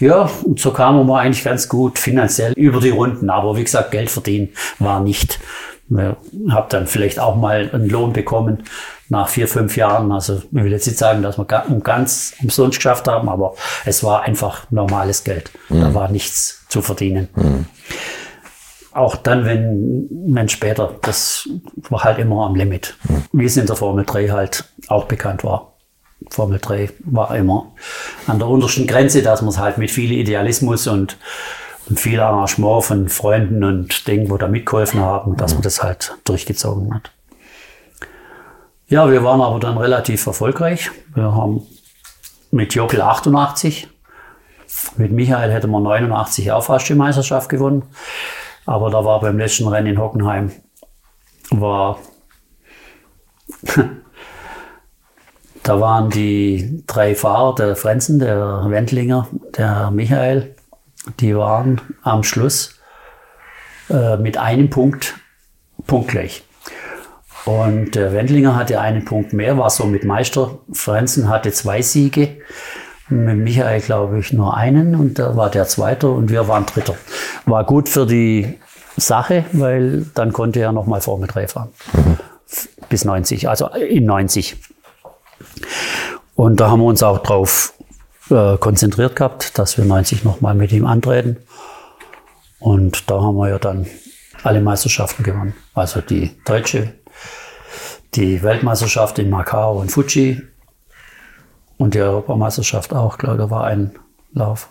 Ja, 0.00 0.28
und 0.42 0.58
so 0.58 0.72
kamen 0.72 1.06
wir 1.06 1.18
eigentlich 1.18 1.44
ganz 1.44 1.68
gut 1.68 1.98
finanziell 1.98 2.52
über 2.54 2.80
die 2.80 2.90
Runden. 2.90 3.30
Aber 3.30 3.56
wie 3.56 3.64
gesagt, 3.64 3.90
Geld 3.92 4.10
verdienen 4.10 4.48
war 4.78 5.00
nicht. 5.00 5.38
Ich 5.90 6.50
habe 6.50 6.66
dann 6.70 6.86
vielleicht 6.86 7.20
auch 7.20 7.36
mal 7.36 7.70
einen 7.72 7.88
Lohn 7.88 8.12
bekommen 8.12 8.64
nach 9.10 9.28
vier, 9.28 9.46
fünf 9.46 9.76
Jahren. 9.76 10.10
Also 10.12 10.38
ich 10.38 10.44
will 10.50 10.72
jetzt 10.72 10.86
nicht 10.86 10.98
sagen, 10.98 11.22
dass 11.22 11.38
wir 11.38 11.44
ga- 11.44 11.66
ganz 11.82 12.34
umsonst 12.42 12.78
geschafft 12.78 13.06
haben, 13.06 13.28
aber 13.28 13.54
es 13.84 14.02
war 14.02 14.22
einfach 14.22 14.66
normales 14.70 15.24
Geld. 15.24 15.50
Da 15.68 15.94
war 15.94 16.10
nichts 16.10 16.64
zu 16.68 16.80
verdienen. 16.82 17.28
Auch 18.94 19.16
dann, 19.16 19.44
wenn 19.44 20.08
man 20.28 20.48
später, 20.48 20.94
das 21.02 21.48
war 21.90 22.04
halt 22.04 22.18
immer 22.18 22.46
am 22.46 22.54
Limit. 22.54 22.96
Wie 23.32 23.44
es 23.44 23.56
in 23.56 23.66
der 23.66 23.74
Formel 23.76 24.04
3 24.04 24.28
halt 24.28 24.64
auch 24.86 25.06
bekannt 25.06 25.42
war. 25.42 25.72
Formel 26.30 26.60
3 26.60 26.90
war 27.00 27.36
immer 27.36 27.72
an 28.28 28.38
der 28.38 28.48
untersten 28.48 28.86
Grenze, 28.86 29.22
dass 29.22 29.42
man 29.42 29.50
es 29.50 29.58
halt 29.58 29.78
mit 29.78 29.90
viel 29.90 30.12
Idealismus 30.12 30.86
und, 30.86 31.18
und 31.88 31.98
viel 31.98 32.20
Engagement 32.20 32.84
von 32.84 33.08
Freunden 33.08 33.64
und 33.64 34.06
Dingen, 34.06 34.30
wo 34.30 34.36
da 34.36 34.46
mitgeholfen 34.46 35.00
haben, 35.00 35.36
dass 35.36 35.54
man 35.54 35.62
das 35.62 35.82
halt 35.82 36.16
durchgezogen 36.24 36.94
hat. 36.94 37.10
Ja, 38.86 39.10
wir 39.10 39.24
waren 39.24 39.40
aber 39.40 39.58
dann 39.58 39.76
relativ 39.76 40.24
erfolgreich. 40.26 40.90
Wir 41.14 41.34
haben 41.34 41.62
mit 42.52 42.74
Jockel 42.74 43.00
88, 43.02 43.88
mit 44.96 45.10
Michael 45.10 45.50
hätten 45.50 45.70
wir 45.70 45.80
89 45.80 46.52
auch 46.52 46.64
fast 46.64 46.88
die 46.88 46.94
Meisterschaft 46.94 47.48
gewonnen. 47.48 47.82
Aber 48.66 48.90
da 48.90 49.04
war 49.04 49.20
beim 49.20 49.38
letzten 49.38 49.68
Rennen 49.68 49.88
in 49.88 49.98
Hockenheim, 49.98 50.52
war, 51.50 51.98
da 55.62 55.80
waren 55.80 56.10
die 56.10 56.82
drei 56.86 57.14
Fahrer, 57.14 57.54
der 57.54 57.76
Frenzen, 57.76 58.18
der 58.18 58.64
Wendlinger, 58.68 59.28
der 59.56 59.90
Michael, 59.90 60.54
die 61.20 61.36
waren 61.36 61.80
am 62.02 62.22
Schluss 62.22 62.78
äh, 63.90 64.16
mit 64.16 64.38
einem 64.38 64.70
Punkt 64.70 65.14
punktgleich. 65.86 66.44
Und 67.44 67.94
der 67.94 68.12
Wendlinger 68.14 68.56
hatte 68.56 68.80
einen 68.80 69.04
Punkt 69.04 69.34
mehr, 69.34 69.58
war 69.58 69.68
so 69.68 69.84
mit 69.84 70.04
Meister. 70.04 70.58
Frenzen 70.72 71.28
hatte 71.28 71.52
zwei 71.52 71.82
Siege. 71.82 72.38
Mit 73.08 73.36
Michael, 73.36 73.80
glaube 73.80 74.18
ich, 74.18 74.32
nur 74.32 74.56
einen 74.56 74.94
und 74.94 75.18
da 75.18 75.36
war 75.36 75.50
der 75.50 75.66
Zweite 75.66 76.08
und 76.08 76.30
wir 76.30 76.48
waren 76.48 76.64
Dritter. 76.64 76.94
War 77.44 77.64
gut 77.64 77.88
für 77.88 78.06
die 78.06 78.58
Sache, 78.96 79.44
weil 79.52 80.06
dann 80.14 80.32
konnte 80.32 80.60
er 80.60 80.72
nochmal 80.72 81.00
Formel 81.00 81.28
3 81.28 81.48
fahren. 81.48 81.68
Bis 82.88 83.04
90, 83.04 83.48
also 83.48 83.68
in 83.68 84.06
90. 84.06 84.56
Und 86.34 86.60
da 86.60 86.70
haben 86.70 86.80
wir 86.80 86.86
uns 86.86 87.02
auch 87.02 87.18
drauf 87.18 87.74
äh, 88.30 88.56
konzentriert 88.56 89.16
gehabt, 89.16 89.58
dass 89.58 89.76
wir 89.76 89.84
90 89.84 90.24
nochmal 90.24 90.54
mit 90.54 90.72
ihm 90.72 90.86
antreten. 90.86 91.36
Und 92.58 93.10
da 93.10 93.20
haben 93.20 93.36
wir 93.36 93.50
ja 93.50 93.58
dann 93.58 93.86
alle 94.42 94.60
Meisterschaften 94.60 95.22
gewonnen. 95.22 95.54
Also 95.74 96.00
die 96.00 96.30
deutsche, 96.44 96.94
die 98.14 98.42
Weltmeisterschaft 98.42 99.18
in 99.18 99.28
Macau 99.28 99.78
und 99.80 99.90
Fuji 99.90 100.42
und 101.78 101.94
die 101.94 102.00
Europameisterschaft 102.00 102.92
auch, 102.92 103.18
glaube 103.18 103.38
da 103.38 103.50
war 103.50 103.64
ein 103.64 103.92
Lauf. 104.32 104.68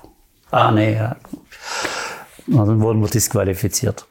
Ah, 0.51 0.71
nee, 0.71 0.95
ja. 0.95 1.15
Na, 2.45 2.65
dann 2.65 2.81
wurden 2.81 3.01
wir 3.01 3.07
disqualifiziert. 3.09 4.05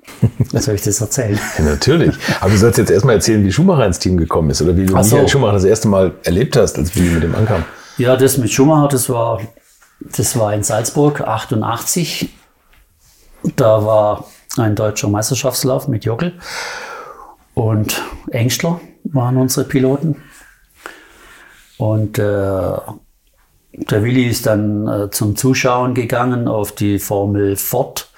Soll 0.53 0.75
ich 0.75 0.83
das 0.83 1.01
erzählen? 1.01 1.39
Ja, 1.59 1.65
natürlich. 1.65 2.17
Aber 2.41 2.51
du 2.51 2.57
sollst 2.57 2.79
jetzt 2.79 2.91
erstmal 2.91 3.17
erzählen, 3.17 3.45
wie 3.45 3.53
Schumacher 3.53 3.87
ins 3.87 3.99
Team 3.99 4.17
gekommen 4.17 4.51
ist 4.51 4.63
oder 4.63 4.77
wie 4.77 4.87
du 4.87 4.93
so. 5.03 5.17
Michael 5.17 5.29
Schumacher 5.29 5.53
das 5.53 5.65
erste 5.65 5.89
Mal 5.89 6.13
erlebt 6.25 6.57
hast, 6.57 6.79
als 6.79 6.97
wir 6.97 7.11
mit 7.13 7.23
dem 7.23 7.35
ankamen. 7.35 7.65
Ja, 7.99 8.17
das 8.17 8.39
mit 8.39 8.51
Schumacher, 8.51 8.89
das 8.89 9.11
war, 9.11 9.41
das 10.01 10.39
war 10.39 10.55
in 10.55 10.63
Salzburg, 10.63 11.21
88. 11.21 12.31
Da 13.57 13.85
war 13.85 14.27
ein 14.57 14.75
deutscher 14.75 15.09
Meisterschaftslauf 15.09 15.89
mit 15.89 16.05
Jockel. 16.05 16.33
Und 17.55 18.03
Engstler 18.31 18.81
waren 19.05 19.37
unsere 19.37 19.67
Piloten. 19.67 20.17
Und 21.83 22.17
äh, 22.17 22.23
der 22.23 24.05
Willi 24.05 24.29
ist 24.29 24.47
dann 24.47 24.87
äh, 24.87 25.11
zum 25.11 25.35
Zuschauen 25.35 25.95
gegangen 25.95 26.47
auf 26.47 26.71
die 26.71 27.01
Formel 27.01 27.57
Ford. 27.57 28.09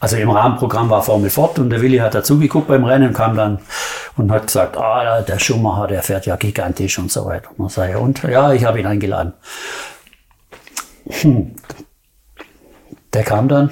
Also 0.00 0.16
im 0.16 0.30
Rahmenprogramm 0.30 0.88
war 0.88 1.02
Formel 1.02 1.28
Ford 1.28 1.58
und 1.58 1.68
der 1.68 1.82
Willi 1.82 1.98
hat 1.98 2.14
dazugeguckt 2.14 2.68
beim 2.68 2.84
Rennen 2.84 3.08
und 3.08 3.14
kam 3.14 3.36
dann 3.36 3.58
und 4.16 4.32
hat 4.32 4.46
gesagt, 4.46 4.78
ah, 4.78 5.20
der 5.20 5.38
Schumacher, 5.38 5.88
der 5.88 6.02
fährt 6.02 6.24
ja 6.24 6.36
gigantisch 6.36 6.98
und 6.98 7.12
so 7.12 7.26
weiter. 7.26 7.50
Und, 7.58 7.70
sage, 7.70 7.98
und 7.98 8.22
ja, 8.22 8.54
ich 8.54 8.64
habe 8.64 8.80
ihn 8.80 8.86
eingeladen. 8.86 9.34
Hm. 11.06 11.54
Der 13.12 13.24
kam 13.24 13.46
dann 13.46 13.70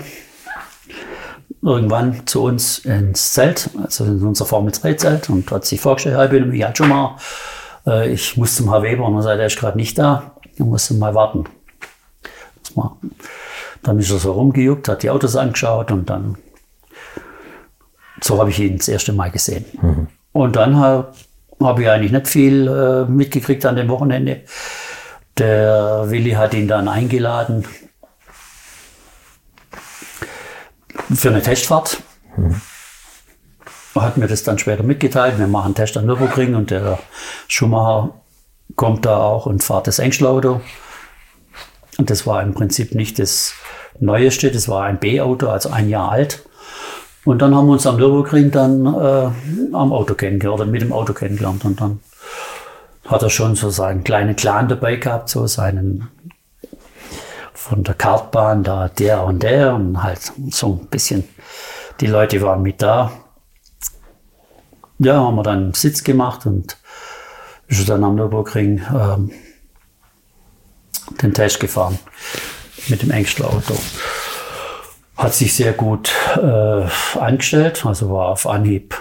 irgendwann 1.63 2.27
zu 2.27 2.43
uns 2.43 2.81
ins 2.81 3.33
Zelt, 3.33 3.71
also 3.83 4.05
in 4.05 4.23
unser 4.23 4.45
Formel 4.45 4.71
3 4.71 4.95
Zelt 4.95 5.31
und 5.31 5.51
hat 5.51 5.65
sich 5.65 5.81
vorgestellt, 5.81 6.19
ich 6.23 6.31
bin 6.31 6.51
Michael 6.51 6.77
Schumacher, 6.77 7.17
äh, 7.87 8.13
ich 8.13 8.37
muss 8.37 8.57
zum 8.57 8.71
Herr 8.71 8.83
Weber 8.83 9.05
und 9.05 9.17
er 9.17 9.23
sagt, 9.23 9.41
er 9.41 9.47
ist 9.47 9.59
gerade 9.59 9.77
nicht 9.77 9.99
da, 9.99 10.33
ich 10.53 10.61
muss 10.61 10.91
mal 10.91 11.15
warten. 11.15 11.45
Dann 13.83 13.99
ist 13.99 14.11
er 14.11 14.19
so 14.19 14.33
rumgejuckt, 14.33 14.89
hat 14.89 15.03
die 15.03 15.11
Autos 15.11 15.37
angeschaut 15.37 15.91
und 15.91 16.09
dann, 16.11 16.37
so 18.21 18.39
habe 18.39 18.51
ich 18.51 18.61
ihn 18.61 18.77
das 18.77 18.89
erste 18.89 19.13
Mal 19.13 19.31
gesehen. 19.31 19.65
Mhm. 19.81 20.09
Und 20.33 20.57
dann 20.57 20.77
habe 20.77 21.13
hab 21.61 21.79
ich 21.79 21.89
eigentlich 21.89 22.13
nicht 22.13 22.29
viel 22.29 22.69
äh, 22.69 23.11
mitgekriegt 23.11 23.65
an 23.67 23.77
dem 23.77 23.89
Wochenende. 23.89 24.43
Der 25.39 26.05
Willi 26.09 26.33
hat 26.33 26.55
ihn 26.55 26.69
dann 26.69 26.89
eingeladen 26.89 27.65
für 31.15 31.31
eine 31.31 31.43
Testfahrt. 31.43 32.03
Mhm. 32.37 32.61
Hat 34.01 34.17
mir 34.17 34.27
das 34.27 34.43
dann 34.43 34.59
später 34.59 34.83
mitgeteilt. 34.83 35.39
Wir 35.39 35.47
machen 35.47 35.67
einen 35.67 35.75
Test 35.75 35.97
am 35.97 36.07
Nürburgring 36.07 36.55
und 36.55 36.71
der 36.71 36.99
Schumacher 37.49 38.15
kommt 38.77 39.05
da 39.05 39.19
auch 39.19 39.47
und 39.47 39.63
fährt 39.63 39.87
das 39.87 39.99
Engstler-Auto. 39.99 40.61
Und 41.99 42.11
das 42.11 42.27
war 42.27 42.43
im 42.43 42.55
Prinzip 42.55 42.95
nicht 42.95 43.19
das 43.19 43.53
Neueste, 43.99 44.51
das 44.51 44.69
war 44.69 44.85
ein 44.85 44.99
B-Auto, 44.99 45.49
also 45.49 45.71
ein 45.71 45.89
Jahr 45.89 46.11
alt. 46.11 46.45
Und 47.25 47.43
dann 47.43 47.55
haben 47.55 47.67
wir 47.67 47.73
uns 47.73 47.87
am 47.87 47.97
Nürburgring 47.97 48.51
dann 48.51 48.87
äh, 48.87 49.29
am 49.75 49.93
Auto 49.93 50.15
kennengelernt, 50.15 50.61
oder 50.61 50.71
mit 50.71 50.81
dem 50.81 50.93
Auto 50.93 51.13
kennengelernt. 51.13 51.65
Und 51.65 51.81
dann 51.81 52.01
hat 53.07 53.23
er 53.23 53.31
schon 53.31 53.57
so 53.57 53.71
seinen 53.71 54.05
kleinen 54.05 54.37
Clan 54.37 54.69
dabei 54.69 54.97
gehabt, 54.97 55.29
so 55.29 55.47
seinen 55.47 56.09
von 57.53 57.85
der 57.85 57.95
Kartbahn, 57.95 58.63
da 58.63 58.89
der 58.89 59.23
und 59.25 59.43
der 59.43 59.75
und 59.75 60.03
halt 60.03 60.33
so 60.51 60.81
ein 60.83 60.87
bisschen, 60.87 61.25
die 62.01 62.07
Leute 62.07 62.41
waren 62.41 62.63
mit 62.63 62.81
da. 62.81 63.13
Ja, 65.03 65.15
haben 65.15 65.37
wir 65.37 65.43
dann 65.43 65.73
Sitz 65.73 66.05
gemacht 66.05 66.45
und 66.45 66.77
ist 67.69 67.89
dann 67.89 68.05
am 68.05 68.17
Nürburgring 68.17 68.83
ähm, 68.95 69.31
den 71.23 71.33
Test 71.33 71.59
gefahren 71.59 71.99
mit 72.89 73.01
dem 73.01 73.11
Engstler-Auto. 73.11 73.75
Hat 75.17 75.33
sich 75.33 75.55
sehr 75.55 75.73
gut 75.73 76.13
äh, 76.37 76.87
angestellt, 77.19 77.87
also 77.87 78.11
war 78.11 78.29
auf 78.29 78.47
Anhieb 78.47 78.95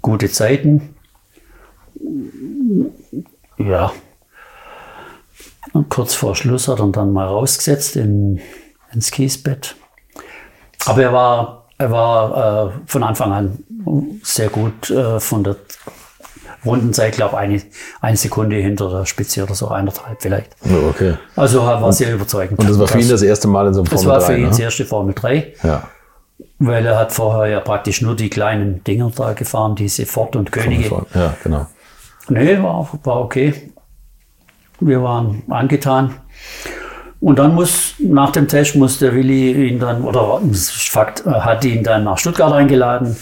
gute 0.00 0.30
Zeiten. 0.30 0.96
Ja, 3.58 3.92
und 5.74 5.90
kurz 5.90 6.14
vor 6.14 6.34
Schluss 6.34 6.68
hat 6.68 6.80
er 6.80 6.86
dann 6.86 7.12
mal 7.12 7.26
rausgesetzt 7.26 7.96
in, 7.96 8.40
ins 8.92 9.10
Kiesbett. 9.10 9.76
Aber 10.86 11.02
er 11.02 11.12
war, 11.12 11.65
er 11.78 11.90
war 11.90 12.68
äh, 12.68 12.72
von 12.86 13.02
Anfang 13.02 13.32
an 13.32 13.58
sehr 14.22 14.48
gut 14.48 14.90
äh, 14.90 15.20
von 15.20 15.44
der 15.44 15.56
Rundenzeit, 16.64 17.14
glaube 17.14 17.36
ich, 17.36 17.40
eine, 17.40 17.62
eine 18.00 18.16
Sekunde 18.16 18.56
hinter 18.56 18.90
der 18.90 19.06
Spitze 19.06 19.44
oder 19.44 19.54
so, 19.54 19.68
eineinhalb 19.68 20.20
vielleicht. 20.20 20.56
Oh, 20.64 20.88
okay. 20.88 21.14
Also 21.36 21.62
war 21.62 21.92
sehr 21.92 22.14
überzeugend. 22.14 22.58
Und 22.58 22.68
das 22.68 22.78
war 22.78 22.88
für 22.88 22.98
ihn 22.98 23.08
das 23.08 23.22
erste 23.22 23.46
Mal 23.46 23.68
in 23.68 23.74
so 23.74 23.80
einem 23.80 23.86
Formel 23.86 24.06
3? 24.06 24.14
Das 24.14 24.22
war 24.22 24.26
für 24.26 24.36
ihn 24.36 24.42
ne? 24.42 24.48
das 24.48 24.58
erste 24.58 24.84
Formel 24.84 25.14
3. 25.14 25.54
Ja. 25.62 25.88
Weil 26.58 26.86
er 26.86 26.98
hat 26.98 27.12
vorher 27.12 27.50
ja 27.50 27.60
praktisch 27.60 28.02
nur 28.02 28.16
die 28.16 28.30
kleinen 28.30 28.82
Dinger 28.82 29.12
da 29.14 29.34
gefahren, 29.34 29.76
diese 29.76 30.06
Ford 30.06 30.34
und 30.36 30.50
Könige. 30.50 31.06
Ja, 31.14 31.36
genau. 31.42 31.66
Nee, 32.28 32.60
war, 32.62 32.88
war 33.04 33.20
okay. 33.20 33.70
Wir 34.80 35.02
waren 35.02 35.42
angetan. 35.48 36.16
Und 37.20 37.38
dann 37.38 37.54
muss, 37.54 37.94
nach 37.98 38.30
dem 38.30 38.46
Test 38.46 38.76
muss 38.76 38.98
der 38.98 39.14
Willi 39.14 39.68
ihn 39.68 39.78
dann, 39.78 40.02
oder 40.02 40.40
Fakt, 40.52 41.24
hat 41.24 41.64
ihn 41.64 41.82
dann 41.82 42.04
nach 42.04 42.18
Stuttgart 42.18 42.52
eingeladen 42.52 43.16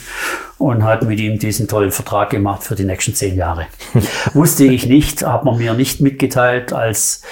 und 0.59 0.83
hat 0.83 1.05
mit 1.05 1.21
ihm 1.21 1.39
diesen 1.39 1.69
tollen 1.69 1.93
Vertrag 1.93 2.31
gemacht 2.31 2.65
für 2.65 2.75
die 2.75 2.85
nächsten 2.85 3.15
zehn 3.15 3.37
Jahre. 3.37 3.67
Wusste 4.35 4.65
ich 4.65 4.87
nicht, 4.87 5.25
hat 5.25 5.45
man 5.45 5.59
mir 5.59 5.75
nicht 5.75 6.01
mitgeteilt 6.01 6.73
als 6.73 7.23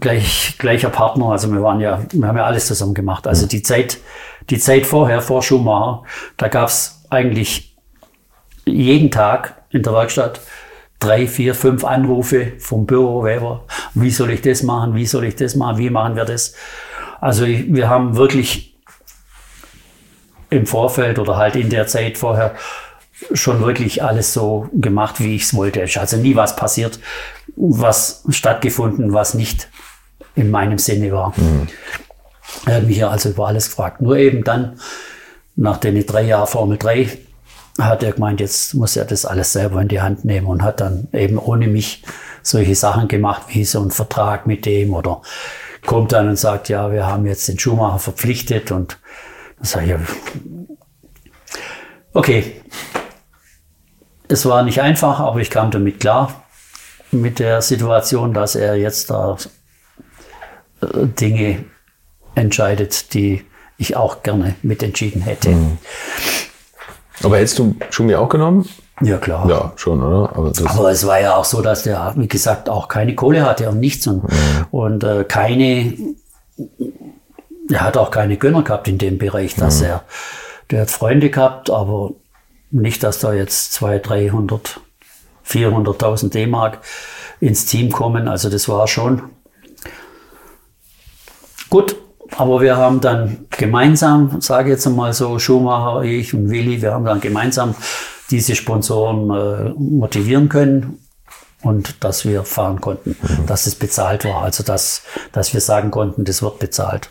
gleich, 0.00 0.56
gleicher 0.58 0.90
Partner. 0.90 1.26
Also 1.26 1.52
wir 1.52 1.62
waren 1.62 1.80
ja, 1.80 2.00
wir 2.12 2.26
haben 2.26 2.36
ja 2.36 2.44
alles 2.44 2.66
zusammen 2.66 2.94
gemacht. 2.94 3.26
Also 3.26 3.46
die 3.46 3.62
Zeit, 3.62 3.98
die 4.50 4.58
Zeit 4.58 4.86
vorher, 4.86 5.22
vor 5.22 5.42
Schumacher, 5.42 6.02
da 6.36 6.48
gab 6.48 6.68
es 6.68 7.04
eigentlich 7.10 7.76
jeden 8.64 9.10
Tag 9.10 9.62
in 9.70 9.82
der 9.82 9.92
Werkstatt 9.92 10.40
drei, 11.00 11.26
vier, 11.26 11.54
fünf 11.54 11.84
Anrufe 11.84 12.52
vom 12.58 12.86
Büro 12.86 13.24
Weber. 13.24 13.64
Wie 13.94 14.10
soll 14.10 14.30
ich 14.30 14.42
das 14.42 14.62
machen? 14.62 14.94
Wie 14.94 15.06
soll 15.06 15.24
ich 15.24 15.34
das 15.34 15.56
machen? 15.56 15.78
Wie 15.78 15.90
machen 15.90 16.14
wir 16.14 16.24
das? 16.24 16.54
Also 17.20 17.46
wir 17.46 17.88
haben 17.88 18.16
wirklich 18.16 18.76
im 20.50 20.66
Vorfeld 20.66 21.18
oder 21.18 21.36
halt 21.36 21.56
in 21.56 21.70
der 21.70 21.86
Zeit 21.86 22.18
vorher 22.18 22.54
schon 23.32 23.60
wirklich 23.60 24.02
alles 24.02 24.32
so 24.32 24.68
gemacht, 24.72 25.20
wie 25.20 25.36
ich 25.36 25.42
es 25.42 25.54
wollte. 25.54 25.82
Also 25.82 26.16
nie 26.16 26.36
was 26.36 26.56
passiert, 26.56 26.98
was 27.56 28.24
stattgefunden, 28.28 29.12
was 29.12 29.34
nicht 29.34 29.68
in 30.34 30.50
meinem 30.50 30.78
Sinne 30.78 31.12
war. 31.12 31.34
Mhm. 31.36 31.68
Er 32.66 32.76
hat 32.76 32.84
mich 32.84 32.98
ja 32.98 33.08
also 33.10 33.30
über 33.30 33.46
alles 33.46 33.66
gefragt. 33.70 34.00
Nur 34.00 34.16
eben 34.16 34.44
dann, 34.44 34.78
nach 35.56 35.76
den 35.76 36.04
drei 36.06 36.22
Jahren 36.22 36.46
Formel 36.46 36.78
3, 36.78 37.18
hat 37.84 38.02
er 38.02 38.12
gemeint, 38.12 38.40
jetzt 38.40 38.74
muss 38.74 38.96
er 38.96 39.04
das 39.04 39.24
alles 39.24 39.52
selber 39.52 39.80
in 39.82 39.88
die 39.88 40.00
Hand 40.00 40.24
nehmen 40.24 40.46
und 40.46 40.62
hat 40.62 40.80
dann 40.80 41.08
eben 41.12 41.38
ohne 41.38 41.66
mich 41.66 42.02
solche 42.42 42.74
Sachen 42.74 43.08
gemacht, 43.08 43.42
wie 43.48 43.64
so 43.64 43.80
ein 43.82 43.90
Vertrag 43.90 44.46
mit 44.46 44.66
dem 44.66 44.94
oder 44.94 45.22
kommt 45.86 46.12
dann 46.12 46.28
und 46.28 46.38
sagt, 46.38 46.68
ja, 46.68 46.92
wir 46.92 47.06
haben 47.06 47.26
jetzt 47.26 47.48
den 47.48 47.58
Schuhmacher 47.58 47.98
verpflichtet 47.98 48.70
und 48.70 48.98
dann 49.56 49.64
sage 49.64 49.84
ich, 49.84 49.90
ja, 49.90 50.00
okay. 52.12 52.62
Es 54.28 54.46
war 54.46 54.62
nicht 54.62 54.80
einfach, 54.80 55.18
aber 55.18 55.40
ich 55.40 55.50
kam 55.50 55.70
damit 55.70 55.98
klar 55.98 56.44
mit 57.10 57.40
der 57.40 57.62
Situation, 57.62 58.32
dass 58.32 58.54
er 58.54 58.76
jetzt 58.76 59.10
da 59.10 59.36
äh, 60.80 60.86
Dinge 61.06 61.64
entscheidet, 62.34 63.12
die 63.14 63.44
ich 63.76 63.96
auch 63.96 64.22
gerne 64.22 64.54
mitentschieden 64.62 65.22
hätte. 65.22 65.50
Mhm. 65.50 65.78
Aber 67.22 67.38
hättest 67.38 67.58
du 67.58 67.74
Schumi 67.90 68.14
auch 68.14 68.28
genommen? 68.28 68.68
Ja, 69.02 69.16
klar. 69.18 69.48
Ja, 69.48 69.72
schon, 69.76 70.02
oder? 70.02 70.30
Aber, 70.36 70.52
Aber, 70.66 70.90
es 70.90 71.06
war 71.06 71.20
ja 71.20 71.34
auch 71.36 71.44
so, 71.44 71.62
dass 71.62 71.84
der, 71.84 72.12
wie 72.16 72.28
gesagt, 72.28 72.68
auch 72.68 72.88
keine 72.88 73.14
Kohle 73.14 73.46
hatte 73.46 73.68
und 73.70 73.80
nichts 73.80 74.06
und, 74.06 74.24
mhm. 74.24 74.66
und 74.70 75.04
äh, 75.04 75.24
keine, 75.24 75.94
er 77.70 77.80
hat 77.80 77.96
auch 77.96 78.10
keine 78.10 78.36
Gönner 78.36 78.62
gehabt 78.62 78.88
in 78.88 78.98
dem 78.98 79.18
Bereich, 79.18 79.54
dass 79.54 79.80
mhm. 79.80 79.86
er, 79.86 80.04
der 80.70 80.82
hat 80.82 80.90
Freunde 80.90 81.30
gehabt, 81.30 81.70
aber 81.70 82.12
nicht, 82.70 83.02
dass 83.02 83.18
da 83.20 83.32
jetzt 83.32 83.72
200, 83.72 84.08
300, 84.08 84.80
400.000 85.48 86.30
D-Mark 86.30 86.78
ins 87.40 87.66
Team 87.66 87.90
kommen. 87.90 88.28
Also 88.28 88.50
das 88.50 88.68
war 88.68 88.86
schon 88.86 89.22
gut. 91.70 91.96
Aber 92.36 92.60
wir 92.60 92.76
haben 92.76 93.00
dann 93.00 93.46
gemeinsam, 93.50 94.40
sage 94.40 94.70
ich 94.70 94.74
jetzt 94.74 94.86
mal 94.86 95.12
so, 95.12 95.38
Schumacher, 95.38 96.02
ich 96.02 96.32
und 96.34 96.50
Willi, 96.50 96.80
wir 96.80 96.92
haben 96.92 97.04
dann 97.04 97.20
gemeinsam 97.20 97.74
diese 98.30 98.54
Sponsoren 98.54 99.30
äh, 99.30 99.70
motivieren 99.76 100.48
können 100.48 100.98
und 101.62 102.02
dass 102.04 102.24
wir 102.24 102.44
fahren 102.44 102.80
konnten, 102.80 103.16
mhm. 103.20 103.46
dass 103.46 103.66
es 103.66 103.74
bezahlt 103.74 104.24
war. 104.24 104.42
Also 104.42 104.62
dass, 104.62 105.02
dass 105.32 105.52
wir 105.52 105.60
sagen 105.60 105.90
konnten, 105.90 106.24
das 106.24 106.42
wird 106.42 106.58
bezahlt. 106.58 107.10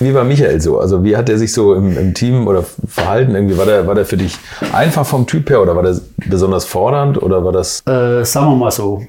Wie 0.00 0.14
war 0.14 0.22
Michael 0.22 0.60
so? 0.60 0.78
Also 0.78 1.02
wie 1.02 1.16
hat 1.16 1.28
er 1.28 1.38
sich 1.38 1.52
so 1.52 1.74
im, 1.74 1.96
im, 1.98 2.14
Team 2.14 2.46
oder 2.46 2.64
verhalten? 2.86 3.34
Irgendwie 3.34 3.58
war 3.58 3.66
der, 3.66 3.86
war 3.86 3.96
der 3.96 4.06
für 4.06 4.16
dich 4.16 4.36
einfach 4.72 5.04
vom 5.04 5.26
Typ 5.26 5.50
her 5.50 5.60
oder 5.60 5.74
war 5.74 5.82
der 5.82 5.98
besonders 6.28 6.64
fordernd 6.64 7.20
oder 7.20 7.44
war 7.44 7.52
das? 7.52 7.80
Äh, 7.86 8.24
sagen 8.24 8.50
wir 8.50 8.56
mal 8.56 8.70
so. 8.70 9.02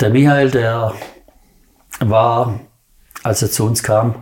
Der 0.00 0.10
Michael, 0.10 0.50
der 0.50 0.94
war 2.00 2.58
als 3.22 3.42
er 3.42 3.50
zu 3.50 3.64
uns 3.64 3.82
kam, 3.82 4.14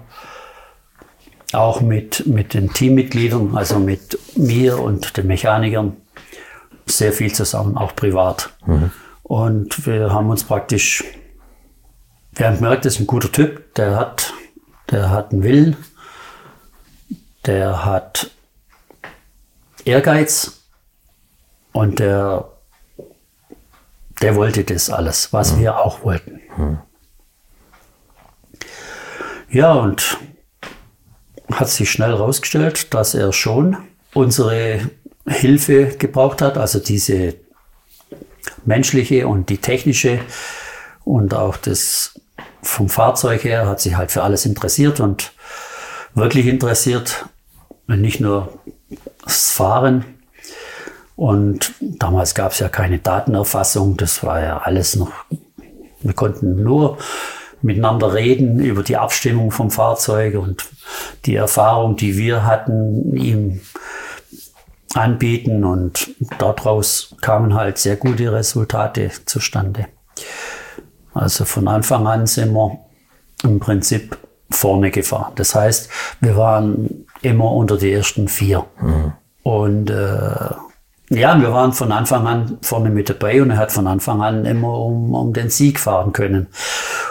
auch 1.53 1.81
mit, 1.81 2.27
mit 2.27 2.55
den 2.55 2.73
Teammitgliedern, 2.73 3.57
also 3.57 3.79
mit 3.79 4.19
mir 4.37 4.79
und 4.79 5.17
den 5.17 5.27
Mechanikern, 5.27 5.97
sehr 6.87 7.13
viel 7.13 7.33
zusammen, 7.33 7.77
auch 7.77 7.95
privat. 7.95 8.51
Mhm. 8.67 8.91
Und 9.23 9.87
wir 9.87 10.13
haben 10.13 10.31
uns 10.31 10.45
praktisch, 10.45 11.05
wir 12.33 12.47
haben 12.47 12.57
gemerkt, 12.57 12.85
das 12.85 12.95
ist 12.95 13.01
ein 13.01 13.07
guter 13.07 13.31
Typ, 13.31 13.75
der 13.75 13.97
hat, 13.97 14.33
der 14.91 15.11
hat 15.11 15.33
einen 15.33 15.43
Willen, 15.43 15.77
der 17.47 17.85
hat 17.85 18.31
Ehrgeiz 19.85 20.63
und 21.73 21.99
der, 21.99 22.49
der 24.21 24.35
wollte 24.35 24.65
das 24.65 24.91
alles, 24.91 25.33
was 25.33 25.55
mhm. 25.55 25.61
wir 25.61 25.79
auch 25.79 26.05
wollten. 26.05 26.41
Mhm. 26.57 26.79
Ja, 29.51 29.73
und 29.73 30.19
hat 31.51 31.71
sich 31.71 31.91
schnell 31.91 32.11
herausgestellt, 32.11 32.93
dass 32.93 33.15
er 33.15 33.33
schon 33.33 33.79
unsere 34.13 34.91
Hilfe 35.27 35.87
gebraucht 35.97 36.43
hat, 36.43 36.59
also 36.59 36.79
diese 36.79 37.35
menschliche 38.67 39.27
und 39.27 39.49
die 39.49 39.57
technische 39.57 40.21
und 41.05 41.33
auch 41.33 41.57
das 41.57 42.21
vom 42.63 42.91
Fahrzeug 42.91 43.45
her 43.45 43.67
hat 43.67 43.81
sich 43.81 43.97
halt 43.97 44.11
für 44.11 44.23
alles 44.23 44.45
interessiert 44.45 45.01
und 45.01 45.33
wirklich 46.15 46.47
interessiert, 46.47 47.25
nicht 47.87 48.21
nur 48.21 48.61
das 49.25 49.51
Fahren. 49.51 50.05
Und 51.17 51.73
damals 51.81 52.35
gab 52.35 52.53
es 52.53 52.59
ja 52.59 52.69
keine 52.69 52.99
Datenerfassung, 52.99 53.97
das 53.97 54.23
war 54.23 54.43
ja 54.43 54.59
alles 54.59 54.97
noch, 54.97 55.13
wir 56.01 56.13
konnten 56.13 56.63
nur 56.63 56.99
miteinander 57.63 58.15
reden 58.15 58.61
über 58.61 58.83
die 58.83 58.97
Abstimmung 58.97 59.51
vom 59.51 59.71
Fahrzeug 59.71 60.35
und 60.35 60.65
die 61.25 61.35
Erfahrung, 61.35 61.97
die 61.97 62.17
wir 62.17 62.47
hatten, 62.47 63.17
ihm 63.17 63.61
anbieten 64.95 65.65
und 65.65 66.11
daraus 66.39 67.15
kamen 67.21 67.55
halt 67.55 67.79
sehr 67.79 67.97
gute 67.97 68.33
Resultate 68.33 69.11
zustande. 69.27 69.87
Also 71.13 71.45
von 71.45 71.69
Anfang 71.69 72.07
an 72.07 72.27
sind 72.27 72.53
wir 72.53 72.79
im 73.43 73.61
Prinzip 73.61 74.17
vorne 74.51 74.91
gefahren. 74.91 75.33
Das 75.37 75.55
heißt, 75.55 75.91
wir 76.21 76.37
waren 76.37 77.07
immer 77.23 77.53
unter 77.53 77.77
die 77.77 77.93
ersten 77.93 78.29
vier. 78.29 78.65
Mhm. 78.81 79.13
Und 79.43 79.91
äh, 79.91 80.55
ja, 81.11 81.41
wir 81.41 81.53
waren 81.53 81.73
von 81.73 81.91
Anfang 81.91 82.27
an 82.27 82.59
vorne 82.61 82.91
mit 82.91 83.09
dabei 83.09 83.41
und 83.41 83.51
er 83.51 83.57
hat 83.57 83.73
von 83.73 83.87
Anfang 83.87 84.21
an 84.21 84.45
immer 84.45 84.79
um, 84.79 85.15
um 85.15 85.33
den 85.33 85.49
Sieg 85.49 85.81
fahren 85.81 86.13
können. 86.13 86.49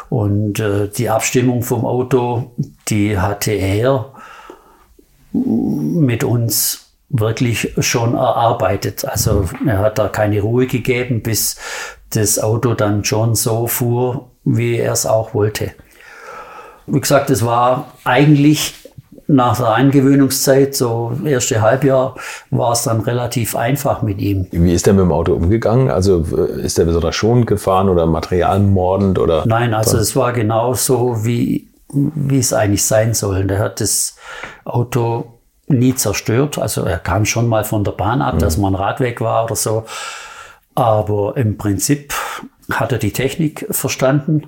Und 0.09 0.59
äh, 0.59 0.87
die 0.87 1.09
Abstimmung 1.09 1.63
vom 1.63 1.85
Auto, 1.85 2.51
die 2.87 3.17
hatte 3.17 3.51
er 3.51 4.13
mit 5.33 6.23
uns 6.23 6.91
wirklich 7.09 7.73
schon 7.79 8.13
erarbeitet. 8.13 9.05
Also 9.05 9.49
er 9.65 9.79
hat 9.79 9.97
da 9.97 10.09
keine 10.09 10.41
Ruhe 10.41 10.67
gegeben, 10.67 11.23
bis 11.23 11.57
das 12.11 12.39
Auto 12.39 12.73
dann 12.73 13.03
schon 13.03 13.35
so 13.35 13.67
fuhr, 13.67 14.29
wie 14.43 14.77
er 14.77 14.93
es 14.93 15.05
auch 15.05 15.33
wollte. 15.33 15.71
Wie 16.85 17.01
gesagt, 17.01 17.29
es 17.29 17.43
war 17.45 17.91
eigentlich 18.03 18.86
nach 19.27 19.57
der 19.57 19.73
Eingewöhnungszeit, 19.73 20.73
so 20.73 21.11
erste 21.25 21.61
Halbjahr, 21.61 22.15
war 22.49 22.71
es 22.71 22.83
dann 22.83 23.01
relativ 23.01 23.55
einfach 23.55 24.01
mit 24.01 24.19
ihm. 24.19 24.47
Wie 24.51 24.73
ist 24.73 24.87
er 24.87 24.93
mit 24.93 25.03
dem 25.03 25.11
Auto 25.11 25.33
umgegangen? 25.33 25.89
Also 25.89 26.25
äh, 26.35 26.61
ist 26.61 26.79
er 26.79 26.85
besonders 26.85 27.15
schonend 27.15 27.47
gefahren 27.47 27.89
oder 27.89 28.05
materialmordend 28.05 29.19
oder? 29.19 29.43
Nein, 29.45 29.73
also 29.73 29.97
es 29.97 30.15
war 30.15 30.31
genau 30.31 30.73
so, 30.73 31.25
wie, 31.25 31.69
wie 31.89 32.39
es 32.39 32.53
eigentlich 32.53 32.85
sein 32.85 33.13
soll. 33.13 33.45
Der 33.45 33.59
hat 33.59 33.81
das 33.81 34.15
Auto 34.63 35.33
nie 35.67 35.93
zerstört. 35.93 36.57
Also 36.57 36.83
er 36.83 36.99
kam 36.99 37.25
schon 37.25 37.47
mal 37.47 37.65
von 37.65 37.83
der 37.83 37.91
Bahn 37.91 38.21
ab, 38.21 38.35
mhm. 38.35 38.39
dass 38.39 38.57
man 38.57 38.75
Radweg 38.75 39.19
war 39.19 39.43
oder 39.43 39.55
so. 39.55 39.83
Aber 40.73 41.35
im 41.35 41.57
Prinzip 41.57 42.13
hat 42.71 42.93
er 42.93 42.97
die 42.97 43.11
Technik 43.11 43.67
verstanden, 43.71 44.47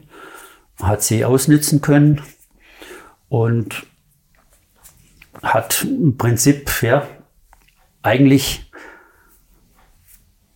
hat 0.82 1.04
sie 1.04 1.26
ausnützen 1.26 1.82
können 1.82 2.22
und 3.28 3.84
hat 5.41 5.84
im 5.84 6.17
Prinzip 6.17 6.82
ja 6.82 7.08
eigentlich 8.02 8.69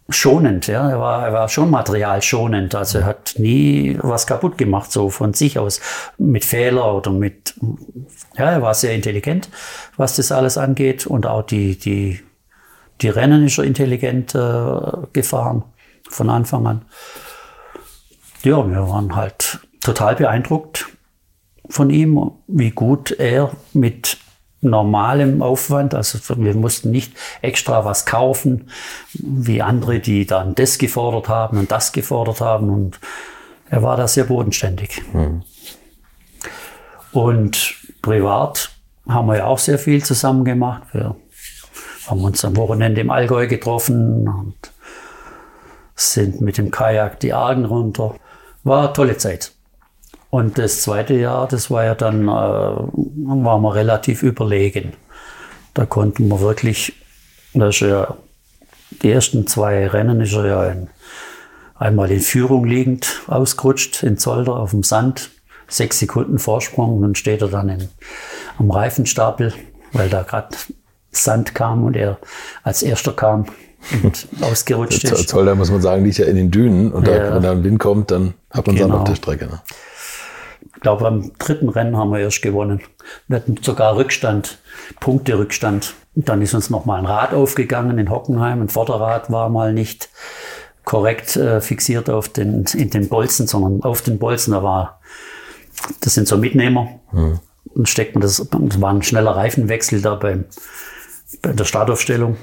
schonend, 0.09 0.67
ja. 0.67 0.89
Er 0.89 0.99
war, 0.99 1.25
er 1.25 1.33
war 1.33 1.49
schon 1.49 1.69
materialschonend. 1.69 2.75
Also 2.75 2.99
er 2.99 3.05
hat 3.05 3.35
nie 3.37 3.97
was 4.01 4.27
kaputt 4.27 4.57
gemacht, 4.57 4.91
so 4.91 5.09
von 5.09 5.33
sich 5.33 5.59
aus, 5.59 5.79
mit 6.17 6.45
Fehler 6.45 6.95
oder 6.95 7.11
mit, 7.11 7.55
ja, 8.37 8.51
er 8.51 8.61
war 8.61 8.73
sehr 8.73 8.93
intelligent, 8.93 9.49
was 9.97 10.15
das 10.15 10.31
alles 10.31 10.57
angeht. 10.57 11.05
Und 11.07 11.25
auch 11.25 11.43
die, 11.43 11.77
die, 11.77 12.19
die 13.01 13.09
Rennen 13.09 13.45
ist 13.45 13.57
er 13.57 13.63
intelligent 13.63 14.35
äh, 14.35 15.07
gefahren, 15.13 15.63
von 16.09 16.29
Anfang 16.29 16.67
an. 16.67 16.85
Ja, 18.43 18.67
wir 18.69 18.87
waren 18.89 19.15
halt 19.15 19.59
total 19.81 20.15
beeindruckt 20.15 20.85
von 21.69 21.89
ihm, 21.89 22.31
wie 22.47 22.71
gut 22.71 23.11
er 23.11 23.51
mit 23.71 24.17
normalem 24.63 25.41
Aufwand. 25.41 25.93
Also 25.93 26.19
wir 26.37 26.55
mussten 26.55 26.91
nicht 26.91 27.13
extra 27.41 27.85
was 27.85 28.05
kaufen, 28.05 28.69
wie 29.13 29.61
andere, 29.61 29.99
die 29.99 30.25
dann 30.25 30.55
das 30.55 30.77
gefordert 30.77 31.29
haben 31.29 31.57
und 31.57 31.71
das 31.71 31.91
gefordert 31.91 32.41
haben. 32.41 32.69
Und 32.69 32.99
er 33.69 33.83
war 33.83 33.97
da 33.97 34.07
sehr 34.07 34.25
bodenständig. 34.25 35.01
Mhm. 35.13 35.43
Und 37.11 37.75
privat 38.01 38.71
haben 39.07 39.27
wir 39.27 39.37
ja 39.37 39.45
auch 39.45 39.59
sehr 39.59 39.77
viel 39.77 40.03
zusammen 40.03 40.45
gemacht. 40.45 40.83
Wir 40.93 41.15
haben 42.07 42.23
uns 42.23 42.43
am 42.43 42.55
Wochenende 42.57 43.01
im 43.01 43.09
Allgäu 43.09 43.47
getroffen 43.47 44.27
und 44.27 44.55
sind 45.95 46.41
mit 46.41 46.57
dem 46.57 46.71
Kajak 46.71 47.19
die 47.19 47.33
Argen 47.33 47.65
runter. 47.65 48.15
War 48.63 48.85
eine 48.85 48.93
tolle 48.93 49.17
Zeit. 49.17 49.53
Und 50.33 50.57
das 50.57 50.81
zweite 50.81 51.13
Jahr, 51.13 51.47
das 51.47 51.69
war 51.69 51.85
ja 51.85 51.93
dann, 51.93 52.23
äh, 52.23 52.27
waren 52.27 53.61
wir 53.61 53.75
relativ 53.75 54.23
überlegen. 54.23 54.93
Da 55.75 55.85
konnten 55.85 56.27
wir 56.27 56.39
wirklich, 56.39 56.93
das 57.53 57.75
ist 57.75 57.81
ja, 57.81 58.17
die 59.03 59.11
ersten 59.11 59.45
zwei 59.45 59.85
Rennen 59.85 60.21
ist 60.21 60.33
er 60.33 60.47
ja 60.47 60.65
in, 60.71 60.87
einmal 61.75 62.09
in 62.09 62.19
Führung 62.19 62.65
liegend 62.65 63.21
ausgerutscht 63.27 64.01
in 64.01 64.17
Zolder 64.17 64.55
auf 64.55 64.71
dem 64.71 64.81
Sand. 64.81 65.29
Sechs 65.67 65.99
Sekunden 65.99 66.39
Vorsprung 66.39 66.95
und 66.95 67.03
dann 67.03 67.13
steht 67.13 67.43
er 67.43 67.49
dann 67.49 67.69
in, 67.69 67.89
am 68.57 68.71
Reifenstapel, 68.71 69.53
weil 69.91 70.09
da 70.09 70.23
gerade 70.23 70.57
Sand 71.11 71.53
kam 71.53 71.83
und 71.83 71.95
er 71.95 72.17
als 72.63 72.81
erster 72.81 73.13
kam 73.13 73.45
und 74.01 74.27
ausgerutscht 74.41 75.03
ist. 75.03 75.29
Zolder 75.29 75.53
muss 75.53 75.69
man 75.69 75.83
sagen, 75.83 76.03
liegt 76.03 76.17
ja 76.17 76.25
in 76.25 76.37
den 76.37 76.49
Dünen 76.49 76.91
und 76.91 77.07
ja. 77.07 77.19
da, 77.19 77.35
wenn 77.35 77.43
da 77.43 77.51
ein 77.51 77.63
Wind 77.63 77.77
kommt, 77.77 78.09
dann 78.09 78.33
hat 78.49 78.65
man 78.65 78.75
genau. 78.75 78.87
Sand 78.87 78.99
auf 78.99 79.07
der 79.09 79.15
Strecke. 79.15 79.45
Ne? 79.45 79.61
Glaube, 80.81 81.07
am 81.07 81.31
dritten 81.37 81.69
Rennen 81.69 81.97
haben 81.97 82.11
wir 82.11 82.19
erst 82.19 82.41
gewonnen. 82.41 82.81
Wir 83.27 83.37
hatten 83.37 83.57
sogar 83.61 83.95
Rückstand, 83.95 84.59
Punkte-Rückstand. 84.99 85.93
Dann 86.15 86.41
ist 86.41 86.53
uns 86.53 86.69
noch 86.69 86.85
mal 86.85 86.99
ein 86.99 87.05
Rad 87.05 87.33
aufgegangen 87.33 87.97
in 87.97 88.09
Hockenheim. 88.09 88.61
Ein 88.61 88.69
Vorderrad 88.69 89.31
war 89.31 89.49
mal 89.49 89.73
nicht 89.73 90.09
korrekt 90.85 91.35
äh, 91.35 91.61
fixiert 91.61 92.09
auf 92.09 92.29
den, 92.29 92.65
in 92.73 92.89
den 92.89 93.09
Bolzen, 93.09 93.47
sondern 93.47 93.81
auf 93.83 94.01
den 94.01 94.19
Bolzen. 94.19 94.53
Da 94.53 94.63
war, 94.63 94.99
das 96.01 96.13
sind 96.13 96.27
so 96.27 96.37
Mitnehmer. 96.37 96.99
Mhm. 97.11 97.39
Und 97.73 97.89
steckt 97.89 98.13
man 98.13 98.21
das, 98.21 98.45
das 98.51 98.81
war 98.81 98.93
ein 98.93 99.01
schneller 99.01 99.31
Reifenwechsel 99.31 100.01
da 100.01 100.15
beim, 100.15 100.45
bei 101.41 101.53
der 101.53 101.65
Startaufstellung. 101.65 102.37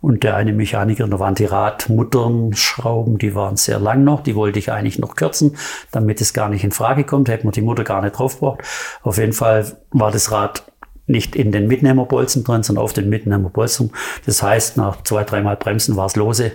Und 0.00 0.22
der 0.22 0.36
eine 0.36 0.52
Mechaniker, 0.52 1.06
da 1.06 1.18
waren 1.18 1.34
die 1.34 1.44
Radmutternschrauben, 1.44 3.18
die 3.18 3.34
waren 3.34 3.56
sehr 3.56 3.78
lang 3.78 4.02
noch, 4.02 4.22
die 4.22 4.34
wollte 4.34 4.58
ich 4.58 4.72
eigentlich 4.72 4.98
noch 4.98 5.14
kürzen, 5.14 5.56
damit 5.90 6.20
es 6.22 6.32
gar 6.32 6.48
nicht 6.48 6.64
in 6.64 6.72
Frage 6.72 7.04
kommt, 7.04 7.28
hätte 7.28 7.44
man 7.44 7.52
die 7.52 7.60
Mutter 7.60 7.84
gar 7.84 8.00
nicht 8.00 8.18
drauf 8.18 8.40
braucht. 8.40 8.62
Auf 9.02 9.18
jeden 9.18 9.34
Fall 9.34 9.76
war 9.90 10.10
das 10.10 10.32
Rad 10.32 10.64
nicht 11.06 11.36
in 11.36 11.52
den 11.52 11.66
Mitnehmerbolzen 11.66 12.44
drin, 12.44 12.62
sondern 12.62 12.84
auf 12.84 12.92
den 12.92 13.08
Mitnehmerbolzen. 13.10 13.92
Das 14.24 14.42
heißt, 14.42 14.76
nach 14.76 15.02
zwei, 15.02 15.24
dreimal 15.24 15.56
Bremsen 15.56 15.96
war 15.96 16.06
es 16.06 16.16
lose. 16.16 16.52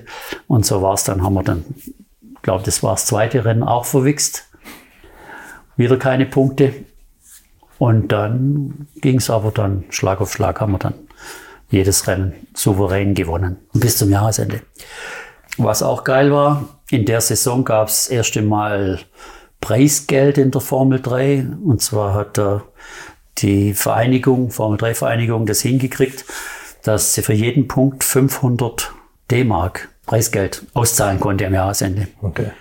Und 0.48 0.66
so 0.66 0.82
war 0.82 0.94
es 0.94 1.04
dann, 1.04 1.22
haben 1.22 1.34
wir 1.34 1.44
dann, 1.44 1.66
glaube 2.42 2.64
das 2.64 2.82
war 2.82 2.94
das 2.94 3.06
zweite 3.06 3.46
Rennen 3.46 3.64
auch 3.64 3.86
verwichst. 3.86 4.48
Wieder 5.78 5.98
keine 5.98 6.26
Punkte. 6.26 6.74
Und 7.78 8.12
dann 8.12 8.88
ging 9.02 9.18
es 9.18 9.30
aber 9.30 9.52
dann 9.52 9.84
Schlag 9.90 10.22
auf 10.22 10.32
Schlag, 10.32 10.62
haben 10.62 10.72
wir 10.72 10.80
dann 10.80 10.94
jedes 11.70 12.08
Rennen 12.08 12.34
souverän 12.54 13.14
gewonnen 13.14 13.58
bis 13.74 13.98
zum 13.98 14.10
Jahresende. 14.10 14.62
Was 15.58 15.82
auch 15.84 16.04
geil 16.04 16.32
war, 16.32 16.68
in 16.90 17.06
der 17.06 17.22
Saison 17.22 17.64
gab 17.64 17.88
es 17.88 18.08
erst 18.08 18.38
einmal 18.38 19.00
Preisgeld 19.62 20.38
in 20.38 20.52
der 20.52 20.62
Formel 20.62 21.02
3. 21.02 21.48
Und 21.64 21.82
zwar 21.82 22.14
hat 22.14 22.38
äh, 22.38 22.60
die 23.40 23.74
Vereinigung, 23.74 24.52
Formel 24.52 24.78
3 24.78 24.94
Vereinigung, 24.96 25.46
das 25.46 25.62
hingekriegt, 25.62 26.26
dass 26.84 27.14
sie 27.14 27.22
für 27.22 27.34
jeden 27.34 27.68
Punkt 27.68 28.04
500 28.04 28.92
D-Mark 29.32 29.90
Preisgeld 30.06 30.66
auszahlen 30.74 31.20
konnte 31.20 31.48
am 31.48 31.54
Jahresende. 31.54 32.08
Okay. 32.22 32.52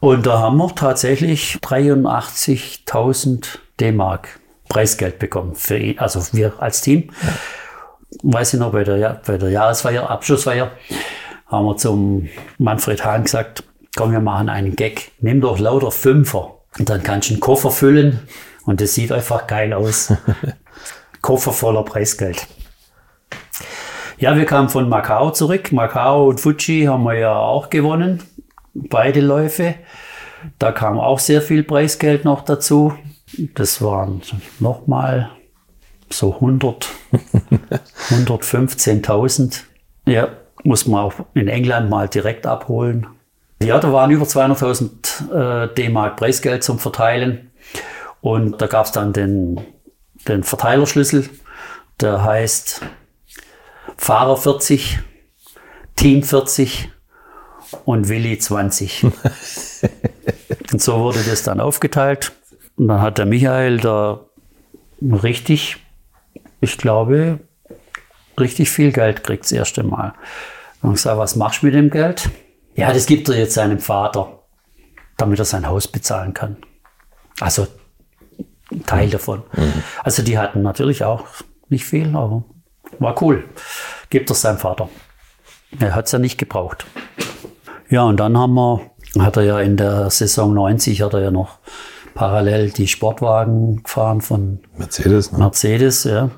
Und 0.00 0.24
da 0.24 0.38
haben 0.38 0.56
wir 0.56 0.74
tatsächlich 0.74 1.58
83.000 1.62 3.58
D-Mark 3.80 4.40
Preisgeld 4.68 5.18
bekommen, 5.18 5.54
für, 5.54 5.94
also 5.98 6.22
wir 6.32 6.54
als 6.60 6.80
Team. 6.80 7.10
Ja 7.22 7.32
weiß 8.22 8.54
ich 8.54 8.60
noch, 8.60 8.72
bei 8.72 8.84
der, 8.84 9.20
bei 9.26 9.38
der 9.38 9.50
Jahresfeier, 9.50 10.08
Abschlussfeier, 10.10 10.70
haben 11.46 11.66
wir 11.66 11.76
zum 11.76 12.28
Manfred 12.58 13.04
Hahn 13.04 13.24
gesagt, 13.24 13.64
komm, 13.96 14.12
wir 14.12 14.20
machen 14.20 14.48
einen 14.48 14.76
Gag, 14.76 15.12
nimm 15.20 15.40
doch 15.40 15.58
lauter 15.58 15.90
Fünfer 15.90 16.56
und 16.78 16.88
dann 16.88 17.02
kannst 17.02 17.30
du 17.30 17.34
einen 17.34 17.40
Koffer 17.40 17.70
füllen 17.70 18.20
und 18.64 18.80
das 18.80 18.94
sieht 18.94 19.12
einfach 19.12 19.46
geil 19.46 19.72
aus. 19.72 20.12
Koffer 21.22 21.52
voller 21.52 21.82
Preisgeld. 21.82 22.46
Ja, 24.18 24.36
wir 24.36 24.44
kamen 24.46 24.68
von 24.68 24.88
Macau 24.88 25.30
zurück. 25.30 25.72
Macau 25.72 26.28
und 26.28 26.40
Fuji 26.40 26.84
haben 26.84 27.04
wir 27.04 27.14
ja 27.14 27.36
auch 27.36 27.68
gewonnen, 27.68 28.22
beide 28.74 29.20
Läufe. 29.20 29.74
Da 30.58 30.72
kam 30.72 30.98
auch 30.98 31.18
sehr 31.18 31.42
viel 31.42 31.64
Preisgeld 31.64 32.24
noch 32.24 32.44
dazu. 32.44 32.94
Das 33.54 33.82
waren 33.82 34.22
nochmal 34.60 35.30
so 36.10 36.34
100, 36.34 36.88
115.000. 38.10 39.62
Ja, 40.06 40.28
muss 40.64 40.86
man 40.86 41.00
auch 41.00 41.14
in 41.34 41.48
England 41.48 41.90
mal 41.90 42.08
direkt 42.08 42.46
abholen. 42.46 43.06
Ja, 43.62 43.78
da 43.78 43.92
waren 43.92 44.10
über 44.10 44.24
200.000 44.24 45.64
äh, 45.64 45.74
D-Mark 45.74 46.16
Preisgeld 46.16 46.62
zum 46.62 46.78
Verteilen. 46.78 47.50
Und 48.20 48.60
da 48.60 48.66
gab 48.66 48.86
es 48.86 48.92
dann 48.92 49.12
den, 49.12 49.60
den 50.28 50.42
Verteilerschlüssel, 50.42 51.28
der 52.00 52.22
heißt 52.22 52.82
Fahrer 53.96 54.36
40, 54.36 54.98
Team 55.94 56.22
40 56.22 56.90
und 57.84 58.08
Willi 58.08 58.38
20. 58.38 59.04
und 60.72 60.82
so 60.82 61.00
wurde 61.00 61.20
das 61.22 61.42
dann 61.42 61.60
aufgeteilt. 61.60 62.32
Und 62.76 62.88
dann 62.88 63.00
hat 63.00 63.18
der 63.18 63.26
Michael 63.26 63.78
da 63.78 64.26
richtig, 65.00 65.78
ich 66.60 66.78
glaube, 66.78 67.40
richtig 68.38 68.70
viel 68.70 68.92
Geld 68.92 69.18
gekriegt 69.18 69.44
das 69.44 69.52
erste 69.52 69.82
Mal. 69.82 70.14
Und 70.82 70.94
ich 70.94 71.00
sage, 71.00 71.18
was 71.18 71.36
machst 71.36 71.62
du 71.62 71.66
mit 71.66 71.74
dem 71.74 71.90
Geld? 71.90 72.30
Ja, 72.74 72.92
das 72.92 73.06
gibt 73.06 73.28
er 73.28 73.38
jetzt 73.38 73.54
seinem 73.54 73.78
Vater, 73.78 74.40
damit 75.16 75.38
er 75.38 75.44
sein 75.44 75.66
Haus 75.66 75.88
bezahlen 75.88 76.34
kann. 76.34 76.58
Also 77.40 77.66
ein 78.70 78.84
Teil 78.84 79.10
davon. 79.10 79.42
Mhm. 79.56 79.82
Also 80.02 80.22
die 80.22 80.38
hatten 80.38 80.62
natürlich 80.62 81.04
auch 81.04 81.24
nicht 81.68 81.84
viel, 81.84 82.14
aber 82.14 82.44
war 82.98 83.20
cool. 83.22 83.44
Gibt 84.10 84.30
er 84.30 84.36
seinem 84.36 84.58
Vater. 84.58 84.88
Er 85.80 85.94
hat 85.94 86.06
es 86.06 86.12
ja 86.12 86.18
nicht 86.18 86.38
gebraucht. 86.38 86.86
Ja, 87.88 88.04
und 88.04 88.18
dann 88.18 88.36
haben 88.36 88.54
wir, 88.54 88.80
hat 89.18 89.36
er 89.36 89.42
ja 89.42 89.60
in 89.60 89.76
der 89.76 90.10
Saison 90.10 90.54
90 90.54 91.02
hat 91.02 91.14
er 91.14 91.20
ja 91.20 91.30
noch 91.30 91.58
parallel 92.14 92.70
die 92.70 92.88
Sportwagen 92.88 93.82
gefahren 93.82 94.20
von 94.20 94.60
Mercedes. 94.76 95.32
Ne? 95.32 95.38
Mercedes, 95.38 96.04
ja. 96.04 96.30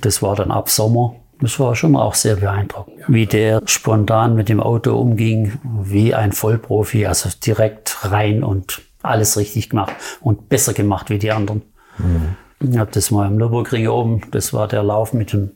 Das 0.00 0.22
war 0.22 0.36
dann 0.36 0.50
ab 0.50 0.68
Sommer. 0.68 1.16
Das 1.40 1.60
war 1.60 1.76
schon 1.76 1.94
auch 1.94 2.14
sehr 2.14 2.36
beeindruckend, 2.36 3.04
wie 3.06 3.26
der 3.26 3.62
spontan 3.66 4.34
mit 4.34 4.48
dem 4.48 4.60
Auto 4.60 4.98
umging, 4.98 5.58
wie 5.82 6.12
ein 6.12 6.32
Vollprofi, 6.32 7.06
also 7.06 7.28
direkt 7.44 8.10
rein 8.10 8.42
und 8.42 8.82
alles 9.02 9.36
richtig 9.36 9.70
gemacht 9.70 9.92
und 10.20 10.48
besser 10.48 10.72
gemacht 10.72 11.10
wie 11.10 11.18
die 11.18 11.30
anderen. 11.30 11.62
Mhm. 11.98 12.36
Ich 12.60 12.76
habe 12.76 12.90
das 12.90 13.12
mal 13.12 13.28
im 13.28 13.36
Nürburgring 13.36 13.86
oben, 13.86 14.22
das 14.32 14.52
war 14.52 14.66
der 14.66 14.82
Lauf 14.82 15.12
mit 15.12 15.32
dem 15.32 15.52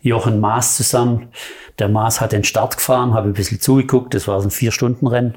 Jochen 0.00 0.40
Maas 0.40 0.78
zusammen. 0.78 1.28
Der 1.78 1.90
Maas 1.90 2.22
hat 2.22 2.32
den 2.32 2.44
Start 2.44 2.78
gefahren, 2.78 3.12
habe 3.12 3.28
ein 3.28 3.34
bisschen 3.34 3.60
zugeguckt, 3.60 4.14
das 4.14 4.26
war 4.28 4.40
so 4.40 4.48
ein 4.48 4.50
Vier-Stunden-Rennen. 4.50 5.36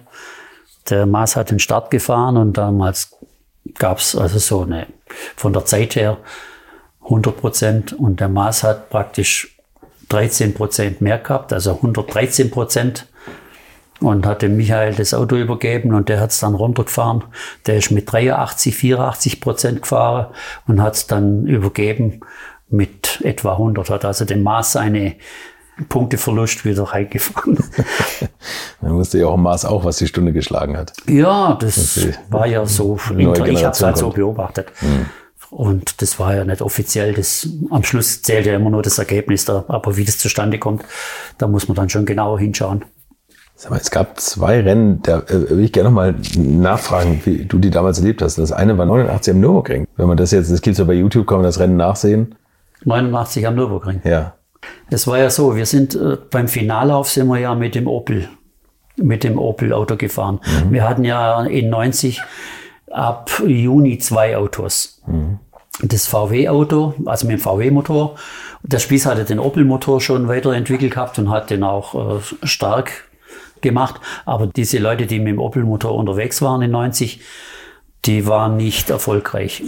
Der 0.89 1.05
Maas 1.05 1.35
hat 1.35 1.51
den 1.51 1.59
Start 1.59 1.91
gefahren 1.91 2.37
und 2.37 2.57
damals 2.57 3.17
gab 3.77 3.97
es 3.97 4.15
also 4.15 4.39
so 4.39 4.61
eine, 4.61 4.87
von 5.35 5.51
der 5.51 5.65
Zeit 5.65 5.97
her 5.97 6.17
100 7.11 7.37
Prozent 7.37 7.93
und 7.93 8.21
der 8.21 8.29
Maas 8.29 8.63
hat 8.63 8.89
praktisch 8.89 9.59
13 10.09 10.53
Prozent 10.53 11.01
mehr 11.01 11.17
gehabt, 11.17 11.53
also 11.53 11.75
113 11.75 12.49
Prozent 12.49 13.07
und 13.99 14.25
hat 14.25 14.41
dem 14.41 14.57
Michael 14.57 14.95
das 14.95 15.13
Auto 15.13 15.35
übergeben 15.35 15.93
und 15.93 16.09
der 16.09 16.19
hat 16.19 16.31
es 16.31 16.39
dann 16.39 16.55
runtergefahren. 16.55 17.23
Der 17.67 17.77
ist 17.77 17.91
mit 17.91 18.11
83, 18.11 18.75
84 18.75 19.41
Prozent 19.41 19.81
gefahren 19.83 20.27
und 20.67 20.81
hat 20.81 20.95
es 20.95 21.07
dann 21.07 21.45
übergeben 21.45 22.21
mit 22.69 23.21
etwa 23.21 23.53
100, 23.53 23.89
hat 23.89 24.05
also 24.05 24.25
dem 24.25 24.41
Maß 24.43 24.73
seine 24.73 25.15
Punkteverlust 25.89 26.63
wieder 26.63 26.83
reingefahren. 26.83 27.57
Dann 28.81 28.93
wusste 28.93 29.19
ja 29.19 29.27
auch 29.27 29.35
im 29.35 29.43
Maß 29.43 29.65
auch, 29.65 29.83
was 29.83 29.97
die 29.97 30.07
Stunde 30.07 30.31
geschlagen 30.31 30.77
hat. 30.77 30.93
Ja, 31.09 31.57
das 31.59 32.07
war 32.29 32.45
ja 32.45 32.65
so. 32.65 32.99
Ich 33.17 33.25
habe 33.25 33.51
es 33.51 33.81
halt 33.81 33.97
so 33.97 34.09
beobachtet. 34.09 34.71
Mhm. 34.81 35.07
Und 35.51 36.01
das 36.01 36.17
war 36.17 36.33
ja 36.33 36.45
nicht 36.45 36.61
offiziell. 36.61 37.13
Das, 37.13 37.47
am 37.69 37.83
Schluss 37.83 38.21
zählt 38.21 38.45
ja 38.45 38.55
immer 38.55 38.69
nur 38.69 38.81
das 38.81 38.97
Ergebnis 38.97 39.45
da. 39.45 39.65
Aber 39.67 39.97
wie 39.97 40.05
das 40.05 40.17
zustande 40.17 40.57
kommt, 40.57 40.83
da 41.37 41.47
muss 41.47 41.67
man 41.67 41.75
dann 41.75 41.89
schon 41.89 42.05
genauer 42.05 42.39
hinschauen. 42.39 42.85
Sag 43.55 43.69
mal, 43.69 43.79
es 43.79 43.91
gab 43.91 44.19
zwei 44.19 44.61
Rennen, 44.61 45.03
da 45.03 45.19
äh, 45.19 45.49
will 45.51 45.65
ich 45.65 45.71
gerne 45.71 45.89
nochmal 45.89 46.15
nachfragen, 46.35 47.21
wie 47.25 47.45
du 47.45 47.59
die 47.59 47.69
damals 47.69 47.99
erlebt 47.99 48.21
hast. 48.21 48.37
Das 48.37 48.51
eine 48.51 48.77
war 48.77 48.85
89 48.85 49.33
am 49.33 49.39
Nürburgring. 49.41 49.87
Wenn 49.97 50.07
man 50.07 50.17
das 50.17 50.31
jetzt, 50.31 50.51
das 50.51 50.61
gibt 50.61 50.71
es 50.73 50.79
ja 50.79 50.85
bei 50.85 50.93
YouTube, 50.93 51.27
kann 51.27 51.39
man 51.39 51.45
das 51.45 51.59
Rennen 51.59 51.77
nachsehen. 51.77 52.33
89 52.85 53.45
am 53.45 53.55
Nürburgring. 53.55 54.01
Ja. 54.03 54.33
Es 54.89 55.05
war 55.05 55.19
ja 55.19 55.29
so, 55.29 55.55
wir 55.55 55.65
sind 55.65 55.95
äh, 55.95 56.17
beim 56.31 56.47
Finallauf 56.47 57.09
sind 57.09 57.27
wir 57.27 57.39
ja 57.39 57.53
mit 57.53 57.75
dem 57.75 57.87
Opel, 57.87 58.29
mit 58.95 59.23
dem 59.23 59.37
Opel-Auto 59.37 59.97
gefahren. 59.97 60.39
Mhm. 60.65 60.71
Wir 60.71 60.89
hatten 60.89 61.03
ja 61.03 61.43
in 61.43 61.69
90 61.69 62.21
ab 62.93 63.31
Juni 63.45 63.97
zwei 63.97 64.37
Autos. 64.37 65.01
Mhm. 65.05 65.39
Das 65.81 66.07
VW-Auto, 66.07 66.93
also 67.05 67.25
mit 67.25 67.39
dem 67.39 67.41
VW-Motor. 67.41 68.15
Der 68.61 68.79
Spieß 68.79 69.05
hatte 69.05 69.25
den 69.25 69.39
Opel-Motor 69.39 70.01
schon 70.01 70.27
weiterentwickelt 70.27 70.93
gehabt 70.93 71.17
und 71.17 71.29
hat 71.29 71.49
den 71.49 71.63
auch 71.63 72.19
äh, 72.19 72.19
stark 72.43 73.09
gemacht. 73.61 73.99
Aber 74.25 74.47
diese 74.47 74.77
Leute, 74.77 75.07
die 75.07 75.19
mit 75.19 75.29
dem 75.29 75.39
Opel-Motor 75.39 75.95
unterwegs 75.95 76.41
waren 76.41 76.61
in 76.61 76.71
90, 76.71 77.21
die 78.05 78.27
waren 78.27 78.57
nicht 78.57 78.89
erfolgreich. 78.89 79.63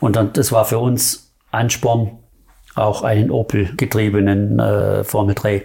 Und 0.00 0.16
dann, 0.16 0.32
das 0.32 0.52
war 0.52 0.64
für 0.64 0.78
uns 0.78 1.32
Ansporn, 1.50 2.18
auch 2.74 3.02
einen 3.02 3.30
Opel-getriebenen 3.30 4.58
äh, 4.58 5.04
Formel 5.04 5.34
3 5.34 5.64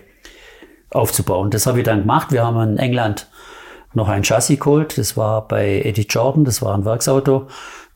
aufzubauen. 0.91 1.49
Das 1.49 1.65
habe 1.65 1.79
ich 1.79 1.85
dann 1.85 2.01
gemacht. 2.01 2.31
Wir 2.31 2.45
haben 2.45 2.73
in 2.73 2.77
England 2.77 3.28
noch 3.93 4.07
ein 4.07 4.23
Chassis 4.23 4.59
geholt. 4.59 4.97
Das 4.97 5.17
war 5.17 5.47
bei 5.47 5.81
Eddie 5.81 6.07
Jordan, 6.09 6.45
das 6.45 6.61
war 6.61 6.75
ein 6.75 6.85
Werksauto. 6.85 7.47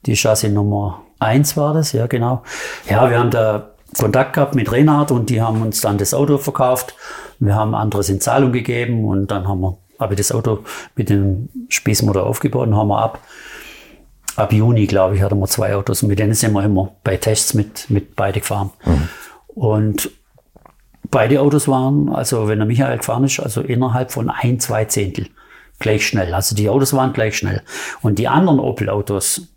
Die 0.05 0.15
Chassis 0.15 0.51
Nummer 0.51 1.01
1 1.19 1.55
war 1.57 1.73
das, 1.73 1.93
ja 1.93 2.07
genau. 2.07 2.43
Ja, 2.89 3.09
wir 3.09 3.19
haben 3.19 3.31
da 3.31 3.69
Kontakt 3.97 4.33
gehabt 4.33 4.55
mit 4.55 4.71
Reinhard 4.71 5.11
und 5.11 5.29
die 5.29 5.41
haben 5.41 5.61
uns 5.61 5.81
dann 5.81 5.97
das 5.97 6.13
Auto 6.13 6.37
verkauft. 6.37 6.95
Wir 7.39 7.55
haben 7.55 7.75
anderes 7.75 8.09
in 8.09 8.19
Zahlung 8.19 8.51
gegeben 8.51 9.05
und 9.05 9.27
dann 9.31 9.47
haben 9.47 9.61
wir, 9.61 9.77
habe 9.99 10.13
ich 10.13 10.17
das 10.17 10.31
Auto 10.31 10.59
mit 10.95 11.09
dem 11.09 11.49
Spießmotor 11.69 12.25
aufgebaut 12.25 12.67
und 12.67 12.75
haben 12.75 12.87
wir 12.87 12.99
ab, 12.99 13.19
ab 14.35 14.51
Juni, 14.51 14.87
glaube 14.87 15.15
ich, 15.15 15.21
hatten 15.21 15.39
wir 15.39 15.47
zwei 15.47 15.75
Autos 15.75 16.03
und 16.03 16.09
mit 16.09 16.19
denen 16.19 16.33
sind 16.33 16.53
wir 16.53 16.63
immer 16.63 16.91
bei 17.03 17.17
Tests 17.17 17.53
mit, 17.53 17.89
mit 17.89 18.15
beide 18.15 18.39
gefahren. 18.39 18.71
Mhm. 18.85 19.09
Und 19.47 20.09
beide 21.11 21.41
Autos 21.41 21.67
waren, 21.67 22.09
also 22.09 22.47
wenn 22.47 22.59
der 22.59 22.67
Michael 22.67 22.97
gefahren 22.97 23.23
ist, 23.23 23.39
also 23.39 23.61
innerhalb 23.61 24.11
von 24.11 24.29
ein, 24.29 24.59
zwei 24.59 24.85
Zehntel 24.85 25.27
gleich 25.79 26.07
schnell. 26.07 26.33
Also 26.33 26.55
die 26.55 26.69
Autos 26.69 26.93
waren 26.93 27.13
gleich 27.13 27.37
schnell. 27.37 27.61
Und 28.01 28.19
die 28.19 28.27
anderen 28.27 28.59
Opel-Autos, 28.59 29.47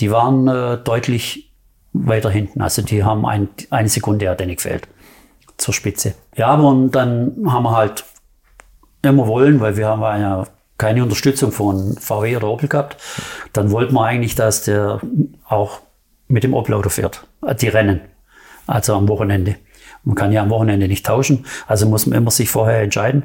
die 0.00 0.10
waren 0.10 0.48
äh, 0.48 0.78
deutlich 0.78 1.52
weiter 1.92 2.30
hinten. 2.30 2.60
Also 2.62 2.82
die 2.82 3.04
haben 3.04 3.26
ein, 3.26 3.48
eine 3.70 3.88
Sekunde 3.88 4.28
hat 4.28 4.40
denen 4.40 4.56
gefehlt 4.56 4.88
zur 5.58 5.74
Spitze. 5.74 6.14
Ja, 6.36 6.48
aber 6.48 6.64
und 6.64 6.92
dann 6.92 7.44
haben 7.46 7.64
wir 7.64 7.76
halt 7.76 8.04
immer 9.02 9.26
wollen, 9.26 9.60
weil 9.60 9.76
wir 9.76 9.88
haben 9.88 10.02
ja 10.02 10.46
keine 10.78 11.02
Unterstützung 11.02 11.52
von 11.52 11.96
VW 11.98 12.36
oder 12.36 12.48
Opel 12.48 12.68
gehabt. 12.68 12.96
Dann 13.52 13.70
wollten 13.70 13.94
wir 13.94 14.04
eigentlich, 14.04 14.34
dass 14.34 14.64
der 14.64 15.00
auch 15.44 15.80
mit 16.28 16.44
dem 16.44 16.54
Opel-Auto 16.54 16.88
fährt, 16.88 17.26
äh, 17.46 17.54
die 17.54 17.68
Rennen, 17.68 18.00
also 18.66 18.94
am 18.94 19.08
Wochenende. 19.08 19.56
Man 20.04 20.16
kann 20.16 20.32
ja 20.32 20.42
am 20.42 20.50
Wochenende 20.50 20.88
nicht 20.88 21.06
tauschen, 21.06 21.46
also 21.66 21.86
muss 21.86 22.06
man 22.06 22.18
immer 22.18 22.30
sich 22.30 22.50
vorher 22.50 22.82
entscheiden. 22.82 23.24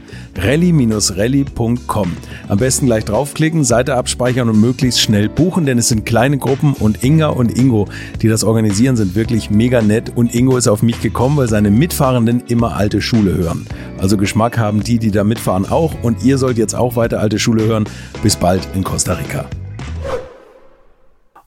rally-rally.com. 0.37 2.17
Am 2.47 2.57
besten 2.57 2.85
gleich 2.85 3.05
draufklicken, 3.05 3.63
Seite 3.63 3.95
abspeichern 3.95 4.49
und 4.49 4.59
möglichst 4.59 5.01
schnell 5.01 5.29
buchen, 5.29 5.65
denn 5.65 5.77
es 5.77 5.89
sind 5.89 6.05
kleine 6.05 6.37
Gruppen 6.37 6.73
und 6.73 7.03
Inga 7.03 7.27
und 7.27 7.57
Ingo, 7.57 7.87
die 8.21 8.27
das 8.27 8.43
organisieren, 8.43 8.95
sind 8.95 9.15
wirklich 9.15 9.49
mega 9.49 9.81
nett 9.81 10.11
und 10.15 10.33
Ingo 10.33 10.57
ist 10.57 10.67
auf 10.67 10.83
mich 10.83 11.01
gekommen, 11.01 11.37
weil 11.37 11.47
seine 11.47 11.71
Mitfahrenden 11.71 12.43
immer 12.47 12.75
alte 12.75 13.01
Schule 13.01 13.35
hören. 13.35 13.65
Also 13.97 14.17
Geschmack 14.17 14.57
haben 14.57 14.83
die, 14.83 14.99
die 14.99 15.11
da 15.11 15.23
mitfahren 15.23 15.69
auch 15.69 15.93
und 16.01 16.23
ihr 16.23 16.37
sollt 16.37 16.57
jetzt 16.57 16.75
auch 16.75 16.95
weiter 16.95 17.19
alte 17.19 17.39
Schule 17.39 17.65
hören. 17.65 17.85
Bis 18.23 18.35
bald 18.35 18.67
in 18.75 18.83
Costa 18.83 19.13
Rica. 19.13 19.45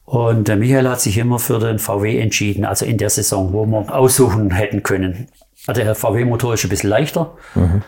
Und 0.05 0.47
der 0.47 0.57
Michael 0.57 0.89
hat 0.89 1.01
sich 1.01 1.18
immer 1.18 1.39
für 1.39 1.59
den 1.59 1.78
VW 1.78 2.20
entschieden, 2.20 2.64
also 2.64 2.85
in 2.85 2.99
der 2.99 3.11
Saison, 3.11 3.53
wo 3.53 3.66
wir 3.66 3.93
aussuchen 3.93 4.51
hätten 4.53 4.82
können. 4.82 5.26
Also 5.66 5.82
der 5.82 5.95
VW-Motor 5.95 6.55
ist 6.55 6.64
ein 6.64 6.70
bisschen 6.70 6.91
leichter. 6.91 7.37
Mhm. 7.55 7.82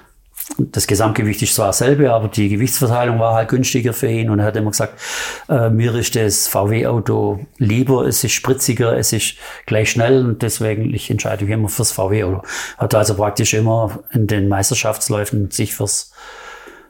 Das 0.59 0.87
Gesamtgewicht 0.87 1.43
ist 1.43 1.55
zwar 1.57 1.67
dasselbe, 1.67 2.13
aber 2.13 2.29
die 2.29 2.49
Gewichtsverteilung 2.49 3.19
war 3.19 3.35
halt 3.35 3.49
günstiger 3.49 3.93
für 3.93 4.07
ihn 4.07 4.31
und 4.31 4.39
er 4.39 4.47
hat 4.47 4.57
immer 4.57 4.71
gesagt, 4.71 4.99
äh, 5.49 5.71
mir 5.71 5.95
ist 5.97 6.15
das 6.15 6.47
VW-Auto 6.47 7.41
lieber, 7.59 8.07
es 8.07 8.23
ist 8.23 8.33
spritziger, 8.33 8.97
es 8.97 9.13
ist 9.13 9.35
gleich 9.67 9.91
schnell 9.91 10.25
und 10.25 10.43
deswegen 10.43 10.95
ich 10.95 11.11
entscheide 11.11 11.45
mich 11.45 11.53
immer 11.53 11.69
fürs 11.69 11.91
VW-Auto. 11.93 12.43
Hat 12.79 12.95
also 12.95 13.17
praktisch 13.17 13.55
immer 13.55 13.99
in 14.13 14.29
den 14.29 14.49
Meisterschaftsläufen 14.49 15.51
sich 15.51 15.75
fürs 15.75 16.13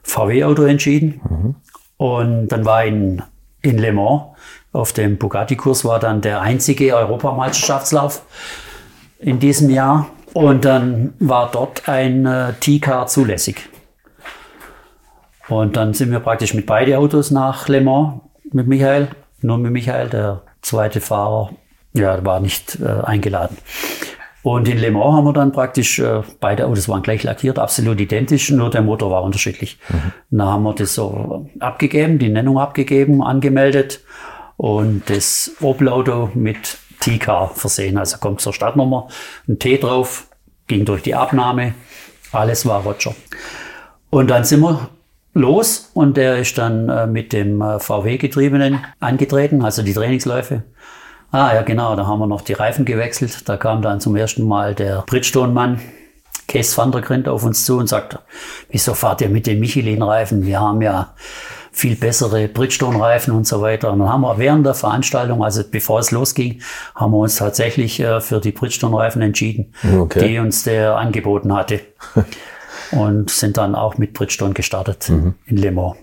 VW-Auto 0.02 0.62
entschieden. 0.64 1.20
Mhm. 1.28 1.54
Und 1.96 2.48
dann 2.48 2.64
war 2.66 2.84
in, 2.84 3.22
in 3.62 3.78
Le 3.78 3.92
Mans 3.92 4.36
auf 4.72 4.92
dem 4.92 5.16
Bugatti-Kurs 5.16 5.86
war 5.86 5.98
dann 5.98 6.20
der 6.20 6.42
einzige 6.42 6.94
Europameisterschaftslauf 6.94 8.22
in 9.18 9.38
diesem 9.40 9.70
Jahr. 9.70 10.10
Und 10.36 10.66
dann 10.66 11.14
war 11.18 11.50
dort 11.50 11.88
ein 11.88 12.26
äh, 12.26 12.52
T-Car 12.60 13.06
zulässig. 13.06 13.70
Und 15.48 15.76
dann 15.76 15.94
sind 15.94 16.10
wir 16.10 16.20
praktisch 16.20 16.52
mit 16.52 16.66
beiden 16.66 16.94
Autos 16.94 17.30
nach 17.30 17.68
Le 17.68 17.80
Mans 17.80 18.20
mit 18.52 18.66
Michael. 18.66 19.08
Nur 19.40 19.56
mit 19.56 19.72
Michael, 19.72 20.10
der 20.10 20.42
zweite 20.60 21.00
Fahrer, 21.00 21.52
ja, 21.94 22.22
war 22.22 22.40
nicht 22.40 22.78
äh, 22.82 22.86
eingeladen. 22.86 23.56
Und 24.42 24.68
in 24.68 24.76
Le 24.76 24.90
Mans 24.90 25.16
haben 25.16 25.24
wir 25.24 25.32
dann 25.32 25.52
praktisch, 25.52 26.00
äh, 26.00 26.20
beide 26.38 26.66
Autos 26.66 26.86
waren 26.86 27.00
gleich 27.00 27.22
lackiert, 27.22 27.58
absolut 27.58 27.98
identisch, 27.98 28.50
nur 28.50 28.68
der 28.68 28.82
Motor 28.82 29.10
war 29.10 29.22
unterschiedlich. 29.22 29.78
Mhm. 29.88 30.12
Dann 30.36 30.48
haben 30.48 30.64
wir 30.64 30.74
das 30.74 30.92
so 30.92 31.48
abgegeben, 31.60 32.18
die 32.18 32.28
Nennung 32.28 32.58
abgegeben, 32.58 33.22
angemeldet 33.22 34.00
und 34.58 35.08
das 35.08 35.52
Opel-Auto 35.62 36.28
mit 36.34 36.76
T-Car 37.06 37.52
versehen. 37.54 37.98
Also 37.98 38.18
kommt 38.18 38.40
zur 38.40 38.52
Startnummer, 38.52 39.08
ein 39.48 39.58
T 39.58 39.78
drauf, 39.78 40.26
ging 40.66 40.84
durch 40.84 41.02
die 41.02 41.14
Abnahme, 41.14 41.74
alles 42.32 42.66
war 42.66 42.82
Roger. 42.82 43.14
Und 44.10 44.28
dann 44.28 44.44
sind 44.44 44.60
wir 44.60 44.88
los 45.34 45.90
und 45.94 46.16
der 46.16 46.38
ist 46.38 46.58
dann 46.58 46.88
äh, 46.88 47.06
mit 47.06 47.32
dem 47.32 47.60
äh, 47.60 47.78
VW-Getriebenen 47.78 48.84
angetreten, 48.98 49.62
also 49.64 49.82
die 49.82 49.94
Trainingsläufe. 49.94 50.64
Ah 51.30 51.54
ja, 51.54 51.62
genau, 51.62 51.94
da 51.96 52.06
haben 52.06 52.18
wir 52.18 52.26
noch 52.26 52.40
die 52.40 52.54
Reifen 52.54 52.84
gewechselt. 52.84 53.48
Da 53.48 53.56
kam 53.56 53.82
dann 53.82 54.00
zum 54.00 54.16
ersten 54.16 54.46
Mal 54.46 54.74
der 54.74 55.04
Bridgestone-Mann, 55.06 55.80
Kees 56.48 56.76
van 56.78 56.92
der 56.92 57.02
Grint, 57.02 57.28
auf 57.28 57.44
uns 57.44 57.64
zu 57.64 57.78
und 57.78 57.88
sagt, 57.88 58.18
wieso 58.70 58.94
fahrt 58.94 59.20
ihr 59.20 59.28
mit 59.28 59.46
den 59.46 59.60
Michelin-Reifen? 59.60 60.46
Wir 60.46 60.60
haben 60.60 60.80
ja 60.82 61.14
viel 61.76 61.94
bessere 61.94 62.48
Bridgestone-Reifen 62.48 63.34
und 63.34 63.46
so 63.46 63.60
weiter. 63.60 63.92
Und 63.92 63.98
dann 63.98 64.08
haben 64.08 64.22
wir 64.22 64.38
während 64.38 64.64
der 64.64 64.72
Veranstaltung, 64.72 65.44
also 65.44 65.62
bevor 65.70 66.00
es 66.00 66.10
losging, 66.10 66.62
haben 66.94 67.12
wir 67.12 67.18
uns 67.18 67.36
tatsächlich 67.36 68.00
äh, 68.00 68.22
für 68.22 68.40
die 68.40 68.52
Bridgestone-Reifen 68.52 69.20
entschieden, 69.20 69.74
okay. 69.98 70.26
die 70.26 70.38
uns 70.38 70.64
der 70.64 70.96
angeboten 70.96 71.54
hatte. 71.54 71.80
und 72.92 73.28
sind 73.28 73.58
dann 73.58 73.74
auch 73.74 73.98
mit 73.98 74.14
Bridgestone 74.14 74.54
gestartet 74.54 75.10
mhm. 75.10 75.34
in 75.44 75.58
Le 75.58 75.70
Mans. 75.70 75.96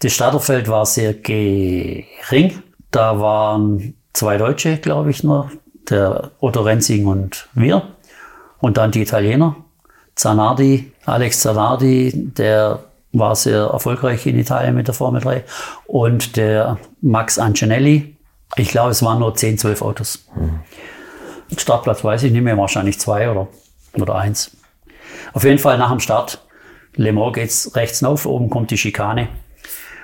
Das 0.00 0.12
Starterfeld 0.12 0.66
war 0.68 0.84
sehr 0.86 1.14
gering. 1.14 2.62
Da 2.90 3.20
waren 3.20 3.94
zwei 4.12 4.38
Deutsche, 4.38 4.78
glaube 4.78 5.10
ich, 5.10 5.22
nur. 5.22 5.50
Der 5.88 6.32
Otto 6.40 6.62
Renzing 6.62 7.06
und 7.06 7.48
wir. 7.54 7.82
Und 8.58 8.76
dann 8.76 8.90
die 8.90 9.02
Italiener. 9.02 9.54
Zanardi, 10.16 10.90
Alex 11.04 11.40
Zanardi, 11.40 12.10
der 12.12 12.80
war 13.18 13.34
sehr 13.34 13.64
erfolgreich 13.66 14.26
in 14.26 14.38
Italien 14.38 14.74
mit 14.74 14.86
der 14.86 14.94
Formel 14.94 15.20
3. 15.20 15.44
Und 15.86 16.36
der 16.36 16.78
Max 17.00 17.38
Ancinelli, 17.38 18.16
ich 18.56 18.68
glaube, 18.68 18.90
es 18.90 19.02
waren 19.02 19.18
nur 19.18 19.34
10, 19.34 19.58
12 19.58 19.82
Autos. 19.82 20.26
Mhm. 20.34 20.60
Startplatz 21.56 22.02
weiß 22.02 22.24
ich 22.24 22.32
nicht 22.32 22.42
mehr, 22.42 22.56
wahrscheinlich 22.58 22.98
zwei 22.98 23.30
oder, 23.30 23.48
oder 23.94 24.16
eins. 24.16 24.56
Auf 25.32 25.44
jeden 25.44 25.58
Fall 25.58 25.78
nach 25.78 25.90
dem 25.90 26.00
Start, 26.00 26.44
Le 26.94 27.12
Mans 27.12 27.34
geht's 27.34 27.76
rechts 27.76 28.02
auf, 28.02 28.26
oben 28.26 28.50
kommt 28.50 28.70
die 28.70 28.78
Schikane. 28.78 29.28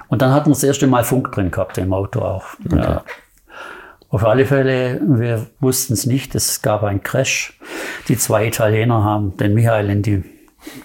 Und 0.09 0.23
dann 0.23 0.33
hatten 0.33 0.51
wir 0.51 0.55
das 0.55 0.63
erste 0.63 0.87
Mal 0.87 1.05
Funk 1.05 1.33
drin 1.33 1.51
gehabt 1.51 1.79
im 1.79 1.93
Auto 1.93 2.21
auch. 2.21 2.45
Okay. 2.67 2.77
Ja. 2.77 3.05
Auf 4.11 4.25
alle 4.25 4.45
Fälle, 4.45 5.01
wir 5.03 5.47
wussten 5.59 5.95
es 5.95 6.05
nicht, 6.05 6.35
es 6.35 6.61
gab 6.61 6.83
einen 6.83 7.03
Crash. 7.03 7.59
Die 8.09 8.19
zwei 8.19 8.47
Italiener 8.47 9.03
haben 9.03 9.37
den 9.39 9.55
Michael 9.55 9.89
in 9.89 10.03
die 10.03 10.23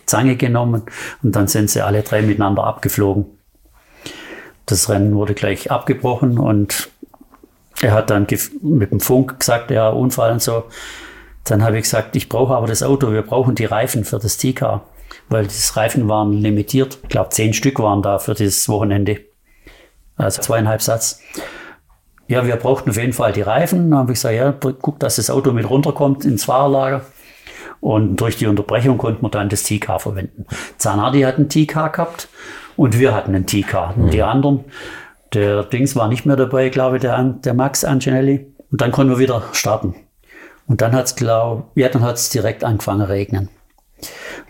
Zange 0.05 0.35
genommen 0.35 0.83
und 1.23 1.35
dann 1.35 1.47
sind 1.47 1.69
sie 1.69 1.81
alle 1.81 2.01
drei 2.01 2.21
miteinander 2.21 2.63
abgeflogen. 2.63 3.25
Das 4.65 4.89
Rennen 4.89 5.15
wurde 5.15 5.33
gleich 5.33 5.71
abgebrochen 5.71 6.37
und 6.37 6.89
er 7.81 7.93
hat 7.93 8.09
dann 8.09 8.27
mit 8.61 8.91
dem 8.91 8.99
Funk 8.99 9.39
gesagt, 9.39 9.71
ja, 9.71 9.89
Unfall 9.89 10.33
und 10.33 10.41
so. 10.41 10.65
Dann 11.45 11.63
habe 11.63 11.77
ich 11.77 11.83
gesagt, 11.83 12.15
ich 12.15 12.27
brauche 12.27 12.55
aber 12.55 12.67
das 12.67 12.83
Auto, 12.83 13.11
wir 13.11 13.21
brauchen 13.21 13.55
die 13.55 13.65
Reifen 13.65 14.03
für 14.03 14.19
das 14.19 14.37
T-Car, 14.37 14.83
weil 15.29 15.47
die 15.47 15.55
Reifen 15.73 16.09
waren 16.09 16.33
limitiert. 16.33 16.99
Ich 17.03 17.09
glaube, 17.09 17.29
zehn 17.29 17.53
Stück 17.53 17.79
waren 17.79 18.01
da 18.01 18.19
für 18.19 18.33
dieses 18.33 18.67
Wochenende. 18.67 19.21
Also 20.17 20.41
zweieinhalb 20.41 20.81
Satz. 20.81 21.21
Ja, 22.27 22.45
wir 22.45 22.57
brauchten 22.57 22.89
auf 22.89 22.97
jeden 22.97 23.13
Fall 23.13 23.31
die 23.31 23.41
Reifen. 23.41 23.91
Dann 23.91 23.99
habe 23.99 24.11
ich 24.11 24.17
gesagt, 24.17 24.35
ja, 24.35 24.51
guck, 24.51 24.99
dass 24.99 25.15
das 25.15 25.29
Auto 25.29 25.53
mit 25.53 25.69
runterkommt 25.69 26.25
ins 26.25 26.43
Fahrerlager. 26.45 27.05
Und 27.79 28.17
durch 28.17 28.37
die 28.37 28.47
Unterbrechung 28.47 28.97
konnte 28.97 29.21
man 29.21 29.31
dann 29.31 29.49
das 29.49 29.63
TK 29.63 29.99
verwenden. 29.99 30.45
Zanardi 30.77 31.21
hat 31.21 31.37
ein 31.37 31.49
TK 31.49 31.91
gehabt 31.91 32.27
und 32.75 32.99
wir 32.99 33.13
hatten 33.13 33.35
ein 33.35 33.45
TK. 33.45 33.95
Mhm. 33.95 34.09
Die 34.11 34.23
anderen, 34.23 34.65
der 35.33 35.63
Dings 35.63 35.95
war 35.95 36.07
nicht 36.07 36.25
mehr 36.25 36.35
dabei, 36.35 36.69
glaube 36.69 36.97
ich, 36.97 37.01
der, 37.01 37.21
der 37.23 37.53
Max 37.53 37.83
Angelelli. 37.83 38.47
Und 38.71 38.81
dann 38.81 38.91
konnten 38.91 39.13
wir 39.13 39.19
wieder 39.19 39.43
starten. 39.53 39.95
Und 40.67 40.81
dann 40.81 40.93
hat's 40.93 41.15
glaube 41.15 41.65
ja, 41.75 41.89
dann 41.89 42.03
hat's 42.03 42.29
direkt 42.29 42.63
angefangen 42.63 43.01
regnen. 43.01 43.49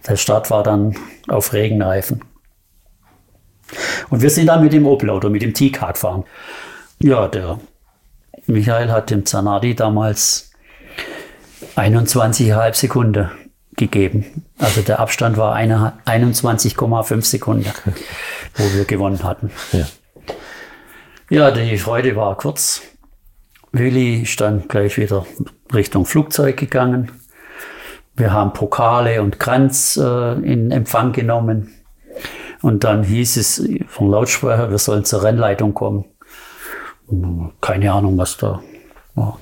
Der 0.08 0.16
Start 0.16 0.50
war 0.50 0.64
dann 0.64 0.96
auf 1.28 1.54
Regenreifen. 1.54 2.22
Und 4.10 4.22
wir 4.22 4.30
sind 4.30 4.48
dann 4.48 4.64
mit 4.64 4.74
dem 4.74 4.88
Opel 4.88 5.10
oder 5.10 5.30
mit 5.30 5.42
dem 5.42 5.54
T-Car 5.54 5.94
gefahren. 5.94 6.24
Ja, 7.00 7.28
der 7.28 7.60
Michael 8.48 8.92
hat 8.92 9.10
dem 9.10 9.26
Zanardi 9.26 9.76
damals 9.76 10.47
21,5 11.78 12.74
Sekunden 12.74 13.30
gegeben. 13.76 14.44
Also 14.58 14.82
der 14.82 15.00
Abstand 15.00 15.38
war 15.38 15.56
21,5 15.56 17.24
Sekunden, 17.24 17.72
wo 18.56 18.64
wir 18.74 18.86
gewonnen 18.86 19.24
hatten. 19.24 19.52
Ja. 19.72 19.86
ja, 21.30 21.52
die 21.52 21.78
Freude 21.78 22.16
war 22.16 22.36
kurz. 22.36 22.82
Willi 23.72 24.24
ist 24.24 24.42
dann 24.42 24.68
gleich 24.68 24.98
wieder 24.98 25.26
Richtung 25.74 26.06
Flugzeug 26.06 26.58
gegangen. 26.58 27.12
Wir 28.16 28.34
haben 28.34 28.54
Pokale 28.54 29.22
und 29.22 29.40
Kranz 29.40 29.98
äh, 29.98 30.34
in 30.34 30.72
Empfang 30.72 31.12
genommen. 31.12 31.74
Und 32.64 32.84
dann 32.84 33.04
hieß 33.04 33.38
es 33.38 33.64
vom 33.88 34.10
Lautsprecher, 34.10 34.72
wir 34.72 34.80
sollen 34.80 35.06
zur 35.06 35.22
Rennleitung 35.22 35.76
kommen. 35.76 36.06
Keine 37.62 37.94
Ahnung, 37.94 38.18
was 38.18 38.38
da 38.38 38.64
war. 39.14 39.38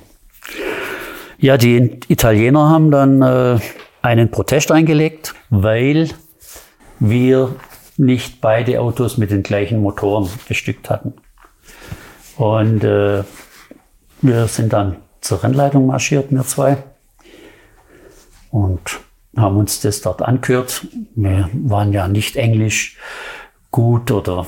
Ja, 1.38 1.56
die 1.56 2.00
Italiener 2.08 2.70
haben 2.70 2.90
dann 2.90 3.22
äh, 3.22 3.58
einen 4.02 4.30
Protest 4.30 4.72
eingelegt, 4.72 5.34
weil 5.50 6.10
wir 6.98 7.54
nicht 7.98 8.40
beide 8.40 8.80
Autos 8.80 9.18
mit 9.18 9.30
den 9.30 9.42
gleichen 9.42 9.80
Motoren 9.80 10.28
bestückt 10.48 10.88
hatten. 10.90 11.14
Und 12.36 12.84
äh, 12.84 13.22
wir 14.22 14.46
sind 14.46 14.72
dann 14.72 14.96
zur 15.20 15.42
Rennleitung 15.42 15.86
marschiert, 15.86 16.30
wir 16.30 16.44
zwei, 16.44 16.78
und 18.50 19.00
haben 19.36 19.56
uns 19.56 19.80
das 19.80 20.00
dort 20.00 20.22
angehört. 20.22 20.86
Wir 21.14 21.50
waren 21.52 21.92
ja 21.92 22.08
nicht 22.08 22.36
Englisch 22.36 22.96
gut 23.70 24.10
oder 24.10 24.46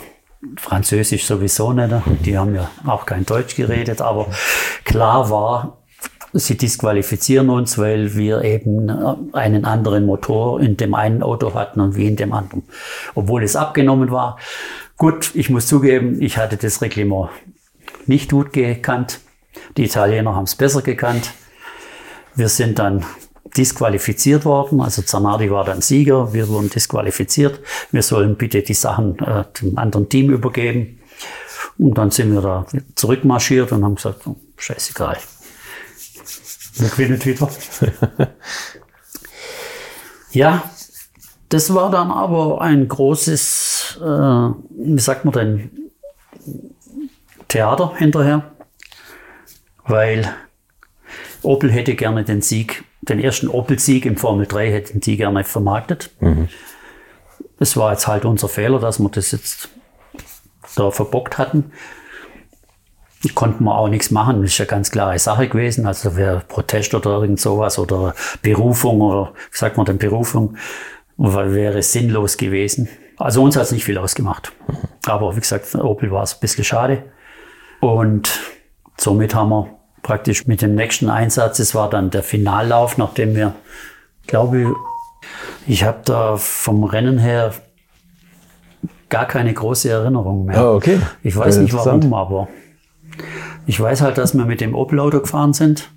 Französisch 0.57 1.27
sowieso 1.27 1.73
nicht. 1.73 1.93
Die 2.25 2.39
haben 2.39 2.55
ja 2.55 2.71
auch 2.87 3.05
kein 3.05 3.27
Deutsch 3.27 3.57
geredet, 3.57 4.01
aber 4.01 4.29
klar 4.85 5.29
war, 5.31 5.78
sie 6.39 6.57
disqualifizieren 6.57 7.51
uns, 7.51 7.79
weil 7.79 8.17
wir 8.17 8.43
eben 8.43 8.91
einen 9.33 9.65
anderen 9.65 10.07
Motor 10.07 10.61
in 10.61 10.77
dem 10.77 10.95
einen 10.95 11.23
Auto 11.23 11.55
hatten 11.55 11.81
und 11.81 11.97
wie 11.97 12.07
in 12.07 12.17
dem 12.17 12.33
anderen. 12.33 12.63
Obwohl 13.15 13.43
es 13.43 13.57
abgenommen 13.57 14.11
war. 14.11 14.39
Gut, 14.97 15.31
ich 15.35 15.51
muss 15.51 15.67
zugeben, 15.67 16.21
ich 16.21 16.39
hatte 16.39 16.57
das 16.57 16.83
Reglement 16.83 17.31
nicht 18.07 18.31
gut 18.31 18.53
gekannt. 18.53 19.21
Die 19.77 19.85
Italiener 19.85 20.35
haben 20.35 20.45
es 20.45 20.55
besser 20.55 20.83
gekannt. 20.83 21.33
Wir 22.35 22.49
sind 22.49 22.79
dann 22.79 23.05
disqualifiziert 23.57 24.45
worden. 24.45 24.81
Also 24.81 25.03
Zanardi 25.03 25.51
war 25.51 25.65
dann 25.65 25.81
Sieger. 25.81 26.33
Wir 26.33 26.49
wurden 26.49 26.71
disqualifiziert. 26.71 27.61
Wir 27.91 28.03
sollen 28.03 28.37
bitte 28.37 28.63
die 28.63 28.75
Sachen 28.75 29.19
äh, 29.19 29.45
dem 29.61 29.79
anderen 29.79 30.09
Team 30.09 30.31
übergeben. 30.31 31.01
Und 31.79 31.97
dann 31.97 32.11
sind 32.11 32.33
wir 32.33 32.41
da 32.41 32.67
zurückmarschiert 32.95 33.73
und 33.73 33.85
haben 33.85 33.95
gesagt, 33.95 34.27
oh, 34.27 34.37
scheißegal. 34.57 35.19
Wir 36.81 36.89
gewinnen 36.89 37.25
wieder. 37.25 37.49
ja, 40.31 40.63
das 41.49 41.73
war 41.75 41.91
dann 41.91 42.11
aber 42.11 42.61
ein 42.61 42.89
großes, 42.89 43.99
äh, 44.01 44.05
wie 44.05 45.01
sagt 45.01 45.25
man 45.25 45.33
denn, 45.33 45.71
Theater 47.49 47.95
hinterher, 47.97 48.53
weil 49.87 50.29
Opel 51.43 51.73
hätte 51.73 51.95
gerne 51.95 52.25
den 52.25 52.43
Sieg, 52.43 52.85
den 53.01 53.19
ersten 53.19 53.49
Opel-Sieg 53.49 54.05
im 54.05 54.17
Formel 54.19 54.47
3 54.47 54.71
hätten 54.71 55.01
die 55.01 55.17
gerne 55.17 55.45
vermarktet. 55.45 56.11
Mhm. 56.21 56.49
Das 57.59 57.77
war 57.77 57.93
jetzt 57.93 58.07
halt 58.07 58.25
unser 58.25 58.49
Fehler, 58.49 58.79
dass 58.79 58.99
wir 58.99 59.09
das 59.09 59.33
jetzt 59.33 59.71
da 60.77 60.91
verbockt 60.91 61.39
hatten. 61.39 61.73
Konnten 63.35 63.65
wir 63.65 63.77
auch 63.77 63.89
nichts 63.89 64.13
machen, 64.13 64.43
das 64.43 64.53
ist 64.53 64.59
ja 64.59 64.65
ganz 64.65 64.91
klare 64.91 65.19
Sache 65.19 65.49
gewesen. 65.49 65.87
Also 65.87 66.17
wäre 66.17 66.43
Protest 66.47 66.95
oder 66.95 67.21
irgend 67.21 67.41
sowas 67.41 67.79
oder 67.79 68.15
Berufung 68.43 69.01
oder 69.01 69.33
wie 69.51 69.59
sagt 69.59 69.77
man 69.77 69.87
denn 69.87 69.99
Berufung, 69.99 70.57
wäre 71.17 71.83
sinnlos 71.83 72.37
gewesen. 72.37 72.89
Also 73.17 73.43
uns 73.43 73.57
hat 73.57 73.65
es 73.65 73.73
nicht 73.73 73.85
viel 73.85 73.99
ausgemacht. 73.99 74.53
Mhm. 74.69 74.77
Aber 75.07 75.35
wie 75.35 75.41
gesagt, 75.41 75.75
Opel 75.75 76.11
war 76.13 76.23
es 76.23 76.35
ein 76.35 76.41
bisschen 76.41 76.65
schade. 76.65 77.03
Und 77.81 78.39
somit 78.97 79.35
haben 79.35 79.51
wir 79.51 79.69
praktisch 80.03 80.47
mit 80.47 80.63
dem 80.63 80.75
nächsten 80.75 81.11
Einsatz, 81.11 81.59
es 81.59 81.75
war 81.75 81.91
dann 81.91 82.11
der 82.11 82.23
Finallauf, 82.23 82.99
nachdem 82.99 83.35
wir, 83.35 83.55
glaube 84.27 84.75
ich, 85.67 85.85
habe 85.85 85.99
da 86.05 86.37
vom 86.37 86.85
Rennen 86.85 87.19
her 87.19 87.53
gar 89.09 89.27
keine 89.27 89.53
große 89.53 89.91
Erinnerung 89.91 90.45
mehr. 90.47 90.63
Oh, 90.65 90.77
okay. 90.77 91.01
Ich 91.23 91.37
weiß 91.37 91.59
nicht 91.59 91.75
warum, 91.75 92.15
aber 92.15 92.49
ich 93.67 93.81
weiß 93.81 94.01
halt, 94.01 94.19
dass 94.19 94.35
wir 94.35 94.45
mit 94.45 94.61
dem 94.61 94.75
Opel-Auto 94.75 95.21
gefahren 95.21 95.53
sind. 95.53 95.91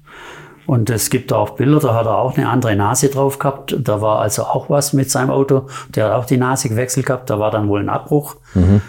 Und 0.68 0.90
es 0.90 1.10
gibt 1.10 1.34
auch 1.34 1.52
Bilder, 1.52 1.80
da 1.80 1.94
hat 1.96 2.06
er 2.06 2.18
auch 2.18 2.38
eine 2.38 2.48
andere 2.48 2.76
Nase 2.76 3.10
drauf 3.10 3.40
gehabt. 3.40 3.76
Da 3.80 4.02
war 4.02 4.20
also 4.20 4.44
auch 4.44 4.70
was 4.70 4.94
mit 4.94 5.10
seinem 5.10 5.32
Auto. 5.32 5.68
Der 5.96 6.06
hat 6.06 6.14
auch 6.14 6.26
die 6.26 6.38
Nase 6.38 6.70
gewechselt 6.70 7.08
gehabt. 7.08 7.30
Da 7.30 7.40
war 7.40 7.52
dann 7.52 7.68
wohl 7.68 7.80
ein 7.82 7.90
Abbruch. 7.90 8.36
Mhm. 8.54 8.82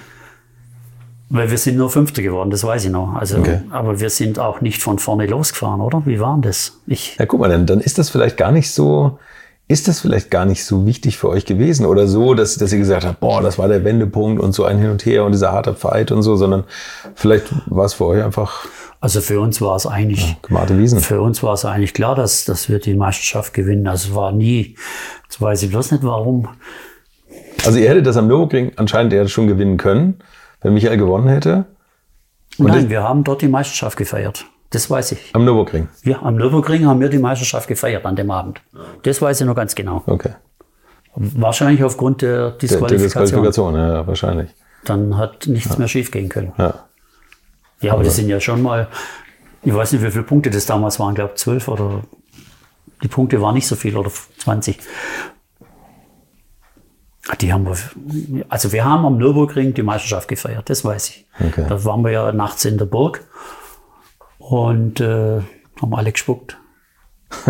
Weil 1.34 1.50
wir 1.50 1.56
sind 1.56 1.78
nur 1.78 1.88
Fünfter 1.88 2.20
geworden, 2.20 2.50
das 2.50 2.62
weiß 2.62 2.84
ich 2.84 2.90
noch. 2.90 3.14
Also, 3.14 3.38
okay. 3.38 3.62
aber 3.70 4.00
wir 4.00 4.10
sind 4.10 4.38
auch 4.38 4.60
nicht 4.60 4.82
von 4.82 4.98
vorne 4.98 5.26
losgefahren, 5.26 5.80
oder? 5.80 6.02
Wie 6.04 6.20
war 6.20 6.38
das? 6.42 6.78
Ich. 6.86 7.16
Ja, 7.18 7.24
guck 7.24 7.40
mal, 7.40 7.48
dann, 7.48 7.64
dann 7.64 7.80
ist 7.80 7.96
das 7.96 8.10
vielleicht 8.10 8.36
gar 8.36 8.52
nicht 8.52 8.70
so, 8.70 9.18
ist 9.68 9.88
das 9.88 10.00
vielleicht 10.00 10.30
gar 10.30 10.44
nicht 10.44 10.64
so 10.64 10.86
wichtig 10.86 11.16
für 11.16 11.28
euch 11.28 11.46
gewesen 11.46 11.86
oder 11.86 12.06
so, 12.06 12.34
dass, 12.34 12.56
dass 12.56 12.72
ihr 12.72 12.78
gesagt 12.78 13.06
habt, 13.06 13.20
boah, 13.20 13.40
das 13.40 13.58
war 13.58 13.68
der 13.68 13.84
Wendepunkt 13.84 14.42
und 14.42 14.52
so 14.52 14.64
ein 14.64 14.78
Hin 14.78 14.90
und 14.90 15.06
Her 15.06 15.24
und 15.24 15.32
dieser 15.32 15.52
harte 15.52 15.74
Fight 15.74 16.12
und 16.12 16.22
so, 16.22 16.36
sondern 16.36 16.64
vielleicht 17.14 17.46
war 17.66 17.86
es 17.86 17.94
für 17.94 18.06
euch 18.06 18.22
einfach. 18.22 18.66
Also 19.00 19.20
für 19.20 19.40
uns 19.40 19.60
war 19.60 19.76
es 19.76 19.86
eigentlich, 19.86 20.36
ja, 20.50 20.78
Wiesen. 20.78 21.00
für 21.00 21.22
uns 21.22 21.42
war 21.42 21.54
es 21.54 21.64
eigentlich 21.64 21.94
klar, 21.94 22.14
dass, 22.14 22.44
dass 22.44 22.68
wir 22.68 22.78
die 22.78 22.94
Meisterschaft 22.94 23.54
gewinnen. 23.54 23.86
Also 23.86 24.14
war 24.14 24.32
nie, 24.32 24.76
jetzt 25.24 25.40
weiß 25.40 25.62
ich 25.62 25.70
bloß 25.70 25.92
nicht 25.92 26.04
warum. 26.04 26.48
Also 27.64 27.78
ihr 27.78 27.88
hättet 27.88 28.06
das 28.06 28.16
am 28.16 28.26
Nürburgring 28.26 28.72
anscheinend 28.76 29.12
ja 29.12 29.26
schon 29.26 29.46
gewinnen 29.46 29.76
können 29.76 30.22
wenn 30.62 30.74
Michael 30.74 30.96
gewonnen 30.96 31.28
hätte? 31.28 31.66
Und 32.58 32.68
Nein, 32.68 32.90
wir 32.90 33.02
haben 33.02 33.24
dort 33.24 33.42
die 33.42 33.48
Meisterschaft 33.48 33.96
gefeiert. 33.96 34.46
Das 34.72 34.90
weiß 34.90 35.12
ich. 35.12 35.34
Am 35.34 35.44
Nürburgring? 35.44 35.88
Ja, 36.02 36.22
am 36.22 36.36
Nürburgring 36.36 36.86
haben 36.86 37.00
wir 37.00 37.08
die 37.08 37.18
Meisterschaft 37.18 37.68
gefeiert 37.68 38.04
an 38.06 38.16
dem 38.16 38.30
Abend. 38.30 38.62
Das 39.02 39.20
weiß 39.20 39.40
ich 39.40 39.46
noch 39.46 39.54
ganz 39.54 39.74
genau. 39.74 40.02
Okay. 40.06 40.32
Wahrscheinlich 41.14 41.84
aufgrund 41.84 42.22
der 42.22 42.52
Disqualifikation. 42.52 42.88
Der, 42.88 42.98
der 42.98 43.06
Disqualifikation, 43.06 43.74
ja, 43.74 44.06
wahrscheinlich. 44.06 44.50
Dann 44.84 45.18
hat 45.18 45.46
nichts 45.46 45.72
ja. 45.72 45.78
mehr 45.78 45.88
schief 45.88 46.10
gehen 46.10 46.30
können. 46.30 46.52
Ja. 46.56 46.86
Ja, 47.80 47.90
aber, 47.90 47.98
aber 47.98 48.04
das 48.04 48.16
sind 48.16 48.28
ja 48.28 48.40
schon 48.40 48.62
mal, 48.62 48.88
ich 49.62 49.74
weiß 49.74 49.92
nicht, 49.92 50.02
wie 50.02 50.10
viele 50.10 50.24
Punkte 50.24 50.48
das 50.48 50.64
damals 50.64 50.98
waren, 50.98 51.10
ich 51.10 51.16
glaube 51.16 51.34
zwölf 51.34 51.68
oder 51.68 52.02
die 53.02 53.08
Punkte 53.08 53.42
waren 53.42 53.54
nicht 53.54 53.66
so 53.66 53.76
viel 53.76 53.96
oder 53.96 54.10
20. 54.38 54.78
Die 57.40 57.52
haben 57.52 57.66
wir, 57.66 57.76
also 58.48 58.72
wir 58.72 58.84
haben 58.84 59.04
am 59.04 59.18
Nürburgring 59.18 59.74
die 59.74 59.82
Meisterschaft 59.82 60.28
gefeiert, 60.28 60.70
das 60.70 60.84
weiß 60.84 61.10
ich. 61.10 61.26
Okay. 61.40 61.66
Da 61.68 61.84
waren 61.84 62.02
wir 62.02 62.10
ja 62.10 62.32
nachts 62.32 62.64
in 62.64 62.78
der 62.78 62.86
Burg 62.86 63.24
und 64.52 65.00
äh, 65.00 65.40
haben 65.80 65.94
alle 65.94 66.12
gespuckt. 66.12 66.58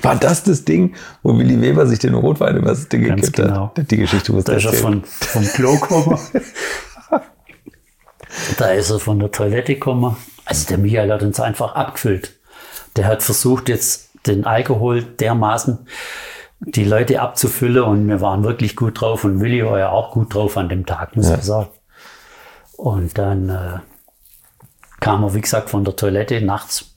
War 0.00 0.16
das 0.16 0.42
das 0.42 0.64
Ding, 0.64 0.94
wo 1.22 1.36
Willi 1.36 1.60
Weber 1.60 1.86
sich 1.86 1.98
den 1.98 2.14
Rotwein 2.14 2.56
über 2.56 2.70
das 2.70 2.88
Ding 2.88 3.02
gekippt 3.02 3.34
genau. 3.36 3.72
hat? 3.76 3.90
Die 3.90 3.98
Geschichte 3.98 4.32
muss 4.32 4.44
da 4.44 4.54
ist 4.54 4.64
er 4.64 4.72
von, 4.72 5.04
vom 5.04 5.44
Klo 5.44 5.74
gekommen. 5.74 6.18
da 8.58 8.68
ist 8.68 8.88
er 8.88 8.98
von 8.98 9.18
der 9.18 9.30
Toilette 9.30 9.74
gekommen. 9.74 10.16
Also 10.46 10.66
der 10.66 10.78
Michael 10.78 11.12
hat 11.12 11.22
uns 11.22 11.40
einfach 11.40 11.74
abgefüllt. 11.74 12.32
Der 12.96 13.04
hat 13.04 13.22
versucht 13.22 13.68
jetzt 13.68 14.08
den 14.26 14.46
Alkohol 14.46 15.02
dermaßen 15.02 15.86
die 16.60 16.84
Leute 16.84 17.20
abzufüllen 17.20 17.82
und 17.82 18.08
wir 18.08 18.22
waren 18.22 18.44
wirklich 18.44 18.76
gut 18.76 18.98
drauf 19.02 19.24
und 19.24 19.40
Willi 19.40 19.62
war 19.62 19.78
ja 19.78 19.90
auch 19.90 20.12
gut 20.12 20.34
drauf 20.34 20.56
an 20.56 20.70
dem 20.70 20.86
Tag, 20.86 21.16
muss 21.16 21.28
ja. 21.28 21.34
ich 21.34 21.42
sagen. 21.42 21.68
Und 22.78 23.18
dann 23.18 23.50
äh, 23.50 23.80
kam 25.00 25.22
er, 25.22 25.34
wie 25.34 25.40
gesagt, 25.40 25.70
von 25.70 25.84
der 25.84 25.96
Toilette 25.96 26.40
nachts 26.40 26.96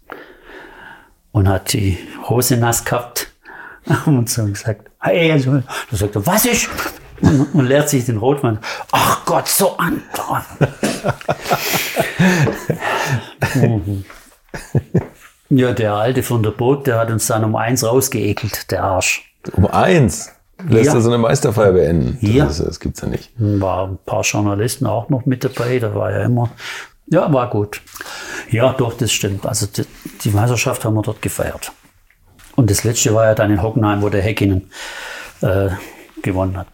und 1.31 1.47
hat 1.47 1.73
die 1.73 1.97
Hose 2.27 2.57
nass 2.57 2.83
gehabt 2.85 3.31
und 4.05 4.29
so 4.29 4.45
gesagt, 4.45 4.89
hey, 4.99 5.31
also, 5.31 5.61
da 5.91 5.97
sagt 5.97 6.15
er, 6.15 6.25
was 6.25 6.45
ist? 6.45 6.69
Und, 7.21 7.53
und 7.53 7.65
leert 7.65 7.89
sich 7.89 8.05
den 8.05 8.17
Rotmann. 8.17 8.59
Ach 8.91 9.25
Gott, 9.25 9.47
so 9.47 9.77
an. 9.77 10.01
mhm. 13.55 14.05
Ja, 15.49 15.73
der 15.73 15.93
Alte 15.93 16.23
von 16.23 16.43
der 16.43 16.51
Boot, 16.51 16.87
der 16.87 16.99
hat 16.99 17.09
uns 17.09 17.27
dann 17.27 17.43
um 17.43 17.55
eins 17.55 17.83
rausgeekelt, 17.83 18.71
der 18.71 18.83
Arsch. 18.83 19.33
Um 19.53 19.65
eins 19.65 20.31
lässt 20.67 20.87
ja. 20.87 20.95
er 20.95 21.01
so 21.01 21.09
eine 21.09 21.17
Meisterfeier 21.17 21.71
beenden. 21.71 22.17
Das, 22.21 22.31
ja. 22.31 22.45
Ist, 22.45 22.59
das 22.59 22.79
gibt's 22.79 23.01
ja 23.01 23.07
nicht. 23.07 23.31
War 23.37 23.87
ein 23.87 23.97
paar 24.05 24.23
Journalisten 24.23 24.85
auch 24.85 25.09
noch 25.09 25.25
mit 25.25 25.43
dabei. 25.43 25.79
Da 25.79 25.95
war 25.95 26.11
ja 26.11 26.23
immer, 26.23 26.49
ja, 27.09 27.31
war 27.31 27.49
gut. 27.49 27.81
Ja, 28.49 28.73
doch, 28.73 28.93
das 28.93 29.11
stimmt. 29.11 29.45
Also 29.45 29.67
die, 29.67 29.83
die 30.23 30.29
Meisterschaft 30.29 30.85
haben 30.85 30.95
wir 30.95 31.01
dort 31.01 31.21
gefeiert. 31.21 31.71
Und 32.55 32.69
das 32.69 32.83
letzte 32.83 33.13
war 33.13 33.25
ja 33.25 33.35
dann 33.35 33.51
in 33.51 33.61
Hockenheim, 33.61 34.01
wo 34.01 34.09
der 34.09 34.21
Häkkinen 34.21 34.69
äh, 35.41 35.69
gewonnen 36.21 36.57
hat. 36.57 36.67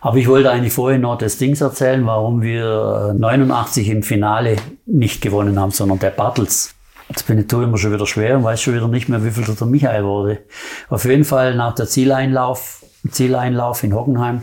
Aber 0.00 0.16
ich 0.16 0.28
wollte 0.28 0.50
eigentlich 0.50 0.72
vorhin 0.72 1.02
noch 1.02 1.16
das 1.18 1.38
Dings 1.38 1.60
erzählen, 1.60 2.04
warum 2.06 2.42
wir 2.42 3.14
89 3.16 3.88
im 3.88 4.02
Finale 4.02 4.56
nicht 4.86 5.20
gewonnen 5.20 5.58
haben, 5.58 5.70
sondern 5.70 5.98
der 5.98 6.10
Bartels 6.10 6.74
Jetzt 7.08 7.26
bin 7.26 7.38
ich 7.38 7.46
tue 7.46 7.64
immer 7.64 7.78
schon 7.78 7.92
wieder 7.92 8.06
schwer 8.06 8.36
und 8.36 8.44
weiß 8.44 8.60
schon 8.60 8.74
wieder 8.74 8.86
nicht 8.86 9.08
mehr, 9.08 9.24
wie 9.24 9.30
viel 9.30 9.42
der 9.42 9.66
Michael 9.66 10.04
wurde. 10.04 10.42
Auf 10.90 11.06
jeden 11.06 11.24
Fall 11.24 11.54
nach 11.54 11.74
der 11.74 11.86
Zieleinlauf, 11.86 12.84
Zieleinlauf 13.10 13.82
in 13.82 13.94
Hockenheim. 13.94 14.42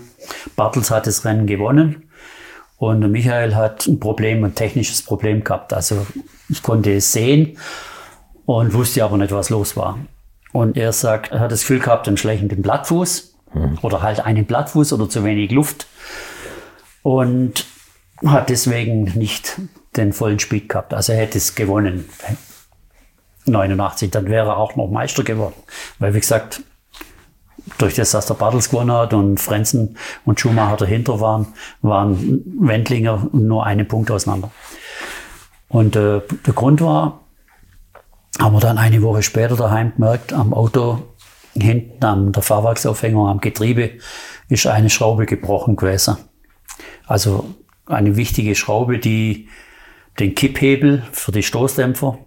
Bartels 0.55 0.89
hat 0.89 1.05
das 1.05 1.25
Rennen 1.25 1.45
gewonnen 1.45 2.04
und 2.77 3.11
Michael 3.11 3.55
hat 3.55 3.87
ein 3.87 3.99
Problem, 3.99 4.43
ein 4.43 4.55
technisches 4.55 5.01
Problem 5.01 5.43
gehabt. 5.43 5.73
Also 5.73 6.05
ich 6.49 6.61
konnte 6.61 6.93
es 6.93 7.11
sehen 7.11 7.57
und 8.45 8.73
wusste 8.73 9.03
aber 9.03 9.17
nicht, 9.17 9.31
was 9.31 9.49
los 9.49 9.77
war. 9.77 9.99
Und 10.51 10.77
er 10.77 10.93
sagt, 10.93 11.31
er 11.31 11.39
hat 11.39 11.51
das 11.51 11.61
Gefühl 11.61 11.79
gehabt, 11.79 12.07
einen 12.07 12.17
schlechten 12.17 12.61
Blattfuß 12.61 13.35
mhm. 13.53 13.79
oder 13.81 14.01
halt 14.01 14.19
einen 14.19 14.45
Blattfuß 14.45 14.93
oder 14.93 15.09
zu 15.09 15.23
wenig 15.23 15.51
Luft 15.51 15.87
und 17.03 17.65
hat 18.25 18.49
deswegen 18.49 19.03
nicht 19.15 19.59
den 19.95 20.13
vollen 20.13 20.39
Speed 20.39 20.69
gehabt. 20.69 20.93
Also 20.93 21.13
er 21.13 21.19
hätte 21.19 21.37
es 21.37 21.55
gewonnen. 21.55 22.05
89, 23.45 24.11
dann 24.11 24.27
wäre 24.27 24.47
er 24.47 24.57
auch 24.57 24.75
noch 24.75 24.89
Meister 24.89 25.23
geworden. 25.23 25.55
Weil, 25.99 26.13
wie 26.13 26.19
gesagt, 26.19 26.61
durch 27.77 27.95
das, 27.95 28.11
dass 28.11 28.27
der 28.27 28.35
Bartels 28.35 28.69
gewonnen 28.69 28.91
hat 28.91 29.13
und 29.13 29.39
Frenzen 29.39 29.97
und 30.23 30.39
Schumacher 30.39 30.77
dahinter 30.77 31.19
waren, 31.19 31.47
waren 31.81 32.43
Wendlinger 32.59 33.27
nur 33.33 33.65
einen 33.65 33.87
Punkt 33.87 34.11
auseinander. 34.11 34.51
Und 35.67 35.95
äh, 35.95 36.21
der 36.45 36.53
Grund 36.53 36.81
war, 36.81 37.21
haben 38.39 38.53
wir 38.53 38.59
dann 38.59 38.77
eine 38.77 39.01
Woche 39.01 39.23
später 39.23 39.55
daheim 39.55 39.93
gemerkt, 39.95 40.33
am 40.33 40.53
Auto 40.53 41.03
hinten 41.53 42.03
an 42.03 42.31
der 42.31 42.43
Fahrwerksaufhängung 42.43 43.27
am 43.27 43.39
Getriebe 43.39 43.91
ist 44.49 44.67
eine 44.67 44.89
Schraube 44.89 45.25
gebrochen 45.25 45.75
gewesen. 45.75 46.17
Also 47.07 47.55
eine 47.85 48.15
wichtige 48.15 48.55
Schraube, 48.55 48.99
die 48.99 49.47
den 50.19 50.35
Kipphebel 50.35 51.03
für 51.11 51.31
die 51.31 51.43
Stoßdämpfer, 51.43 52.17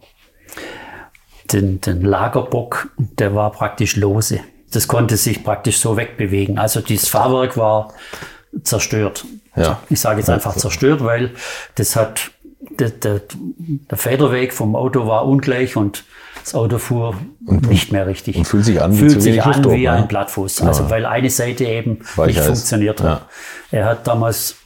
den, 1.52 1.80
den 1.80 2.02
Lagerbock, 2.02 2.90
der 2.96 3.34
war 3.34 3.50
praktisch 3.52 3.96
lose. 3.96 4.40
Das 4.72 4.88
konnte 4.88 5.16
sich 5.16 5.44
praktisch 5.44 5.78
so 5.78 5.96
wegbewegen. 5.96 6.58
Also 6.58 6.80
dieses 6.80 7.08
Fahrwerk 7.08 7.56
war 7.56 7.94
zerstört. 8.62 9.24
Ja. 9.56 9.80
Ich 9.88 10.00
sage 10.00 10.20
jetzt 10.20 10.30
einfach 10.30 10.56
zerstört, 10.56 11.04
weil 11.04 11.32
das 11.74 11.96
hat 11.96 12.30
der, 12.78 12.90
der, 12.90 13.20
der 13.90 13.98
Federweg 13.98 14.52
vom 14.52 14.76
Auto 14.76 15.06
war 15.06 15.26
ungleich 15.26 15.76
und 15.76 16.04
das 16.42 16.54
Auto 16.54 16.78
fuhr 16.78 17.14
nicht 17.40 17.92
mehr 17.92 18.06
richtig. 18.06 18.36
und 18.36 18.46
fühlt 18.46 18.64
sich 18.64 18.80
an 18.80 18.94
wie 18.94 18.98
fühlt 18.98 19.22
sich 19.22 19.42
an 19.42 19.64
wie 19.64 19.68
oben, 19.68 19.88
ein 19.88 20.00
ne? 20.02 20.06
Blattfuß. 20.06 20.62
Also 20.62 20.88
weil 20.90 21.04
eine 21.06 21.30
Seite 21.30 21.64
eben 21.64 22.00
Weicher 22.16 22.26
nicht 22.26 22.38
ist. 22.38 22.46
funktioniert 22.46 23.02
hat. 23.02 23.26
Er 23.70 23.84
hat 23.86 24.06
damals 24.06 24.56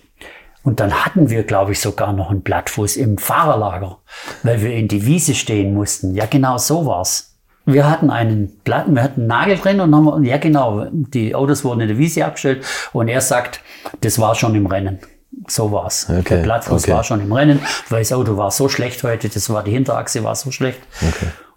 und 0.62 0.78
dann 0.78 0.92
hatten 1.04 1.28
wir, 1.28 1.42
glaube 1.42 1.72
ich, 1.72 1.80
sogar 1.80 2.12
noch 2.12 2.30
einen 2.30 2.42
Blattfuß 2.42 2.96
im 2.96 3.18
Fahrerlager, 3.18 3.98
weil 4.44 4.62
wir 4.62 4.74
in 4.74 4.86
die 4.86 5.04
Wiese 5.06 5.34
stehen 5.34 5.74
mussten. 5.74 6.14
Ja, 6.14 6.26
genau 6.26 6.56
so 6.58 6.86
war's. 6.86 7.31
Wir 7.64 7.88
hatten 7.88 8.10
einen 8.10 8.48
Blatt, 8.64 8.86
wir 8.88 9.02
hatten 9.02 9.20
einen 9.20 9.28
Nagel 9.28 9.58
drin 9.58 9.80
und 9.80 9.94
haben, 9.94 10.24
ja 10.24 10.38
genau, 10.38 10.86
die 10.90 11.34
Autos 11.34 11.64
wurden 11.64 11.80
in 11.82 11.88
der 11.88 11.98
Wiese 11.98 12.24
abgestellt 12.24 12.64
und 12.92 13.08
er 13.08 13.20
sagt, 13.20 13.60
das 14.00 14.18
war 14.18 14.34
schon 14.34 14.54
im 14.54 14.66
Rennen. 14.66 14.98
So 15.48 15.72
war's. 15.72 16.08
Okay, 16.10 16.36
Der 16.36 16.42
Blattfuß 16.42 16.84
okay. 16.84 16.92
war 16.92 17.04
schon 17.04 17.20
im 17.20 17.32
Rennen, 17.32 17.60
weil 17.88 18.00
das 18.02 18.12
Auto 18.12 18.36
war 18.36 18.50
so 18.50 18.68
schlecht 18.68 19.02
heute, 19.02 19.28
das 19.28 19.48
war 19.50 19.62
die 19.62 19.70
Hinterachse 19.70 20.22
war 20.24 20.34
so 20.34 20.50
schlecht. 20.50 20.80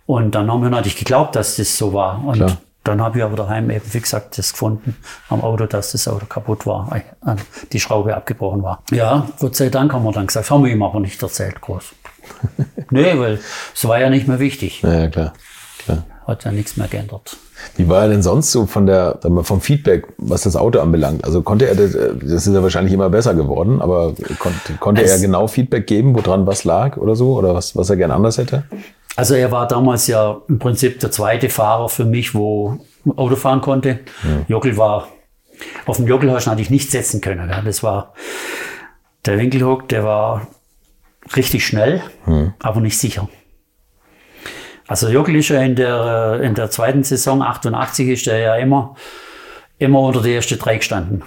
Und 0.06 0.36
dann 0.36 0.52
haben 0.52 0.62
wir 0.62 0.70
natürlich 0.70 0.98
geglaubt, 0.98 1.36
dass 1.36 1.56
das 1.58 1.78
so 1.78 1.92
war. 1.94 2.24
Und 2.24 2.36
Klar. 2.36 2.58
dann 2.84 3.02
habe 3.02 3.18
ich 3.18 3.24
aber 3.24 3.36
daheim 3.36 3.70
eben, 3.72 3.84
wie 3.92 4.00
gesagt, 4.00 4.38
das 4.38 4.52
gefunden 4.52 4.96
am 5.30 5.42
Auto, 5.42 5.66
dass 5.66 5.92
das 5.92 6.08
Auto 6.08 6.26
kaputt 6.26 6.66
war, 6.66 6.96
äh, 6.96 7.36
die 7.72 7.80
Schraube 7.80 8.16
abgebrochen 8.16 8.64
war. 8.64 8.82
Ja, 8.92 9.28
Gott 9.40 9.56
sei 9.56 9.70
Dank 9.70 9.92
haben 9.94 10.04
wir 10.04 10.12
dann 10.12 10.28
gesagt, 10.28 10.50
haben 10.52 10.64
wir 10.64 10.72
ihm 10.72 10.84
aber 10.84 11.00
nicht 11.00 11.22
erzählt, 11.22 11.60
groß. 11.62 11.94
nee, 12.92 13.18
weil 13.18 13.40
es 13.74 13.88
war 13.88 14.00
ja 14.00 14.10
nicht 14.10 14.28
mehr 14.28 14.40
wichtig. 14.40 14.82
Ja, 14.84 14.94
ja, 14.94 15.08
klar. 15.08 15.34
Klar. 15.86 16.04
Hat 16.28 16.44
ja 16.44 16.52
nichts 16.52 16.76
mehr 16.76 16.88
geändert. 16.88 17.38
Wie 17.78 17.88
war 17.88 18.04
er 18.04 18.10
denn 18.10 18.24
sonst 18.24 18.52
so 18.52 18.66
von 18.66 18.88
der, 18.88 19.20
vom 19.44 19.62
Feedback, 19.62 20.08
was 20.18 20.42
das 20.42 20.56
Auto 20.56 20.80
anbelangt? 20.80 21.24
Also 21.24 21.44
konnte 21.44 21.68
er, 21.68 21.76
das, 21.76 21.94
äh, 21.94 22.16
das 22.16 22.48
ist 22.48 22.54
ja 22.54 22.64
wahrscheinlich 22.64 22.94
immer 22.94 23.10
besser 23.10 23.36
geworden, 23.36 23.82
aber 23.82 24.16
konnte, 24.40 24.74
konnte 24.80 25.04
er 25.04 25.20
genau 25.20 25.48
Feedback 25.48 25.86
geben, 25.86 26.16
woran 26.16 26.48
was 26.48 26.64
lag 26.64 26.98
oder 26.98 27.16
so? 27.16 27.38
Oder 27.38 27.54
was, 27.54 27.76
was 27.76 27.90
er 27.90 27.98
gern 27.98 28.12
anders 28.12 28.38
hätte? 28.40 28.64
Also 29.16 29.36
er 29.36 29.52
war 29.52 29.68
damals 29.68 30.08
ja 30.08 30.42
im 30.50 30.60
Prinzip 30.60 31.00
der 31.00 31.12
zweite 31.12 31.50
Fahrer 31.50 31.90
für 31.90 32.06
mich, 32.06 32.34
wo 32.34 32.80
Auto 33.16 33.36
fahren 33.36 33.62
konnte. 33.62 34.00
Jockel 34.48 34.78
war, 34.78 35.08
auf 35.86 35.98
dem 35.98 36.08
Jockel 36.08 36.32
hast 36.32 36.46
du 36.46 36.50
natürlich 36.50 36.72
nicht 36.72 36.92
setzen 36.92 37.22
können. 37.22 37.50
Ja. 37.50 37.62
Das 37.62 37.84
war 37.84 38.14
der 39.26 39.38
Winkelhook, 39.38 39.88
der 39.90 40.04
war 40.04 40.48
richtig 41.36 41.66
schnell, 41.66 42.02
aber 42.60 42.82
nicht 42.82 42.98
sicher. 42.98 43.30
Also 44.88 45.10
Jockel 45.10 45.36
ist 45.36 45.50
ja 45.50 45.62
in 45.62 45.76
der, 45.76 46.40
äh, 46.40 46.46
in 46.46 46.54
der 46.54 46.70
zweiten 46.70 47.04
Saison, 47.04 47.42
88, 47.42 48.08
ist 48.08 48.28
er 48.28 48.40
ja 48.40 48.56
immer, 48.56 48.96
immer 49.80 50.00
unter 50.02 50.22
die 50.22 50.32
erste 50.32 50.58
drei 50.58 50.78
gestanden. 50.78 51.24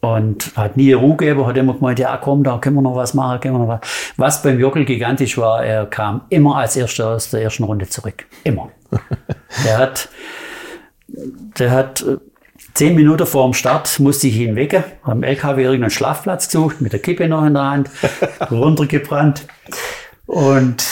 Und 0.00 0.52
hat 0.56 0.76
nie 0.76 0.92
Ruhe 0.92 1.16
gegeben, 1.16 1.46
hat 1.46 1.56
immer 1.56 1.74
gemeint, 1.74 1.98
ja 1.98 2.16
komm, 2.16 2.42
da 2.42 2.58
können 2.58 2.76
wir 2.76 2.82
noch 2.82 2.96
was 2.96 3.14
machen, 3.14 3.40
können 3.40 3.54
wir 3.54 3.66
noch 3.66 3.68
was. 3.68 3.80
Was 4.16 4.42
beim 4.42 4.58
Jockel 4.58 4.84
gigantisch 4.84 5.36
war, 5.36 5.62
er 5.62 5.86
kam 5.86 6.22
immer 6.30 6.56
als 6.56 6.76
Erster 6.76 7.10
aus 7.10 7.30
der 7.30 7.42
ersten 7.42 7.64
Runde 7.64 7.86
zurück. 7.88 8.26
Immer. 8.42 8.70
der 9.64 9.78
hat, 9.78 10.08
der 11.06 11.70
hat 11.70 12.00
äh, 12.00 12.16
zehn 12.74 12.94
Minuten 12.94 13.26
vor 13.26 13.44
dem 13.44 13.52
Start 13.52 14.00
musste 14.00 14.26
ich 14.26 14.38
ihn 14.38 14.56
wecken, 14.56 14.84
am 15.02 15.22
LKW 15.22 15.62
irgendeinen 15.62 15.90
Schlafplatz 15.90 16.46
gesucht, 16.46 16.80
mit 16.80 16.94
der 16.94 17.00
Kippe 17.00 17.28
noch 17.28 17.44
in 17.44 17.54
der 17.54 17.64
Hand, 17.64 17.90
runtergebrannt. 18.50 19.46
Und 20.24 20.84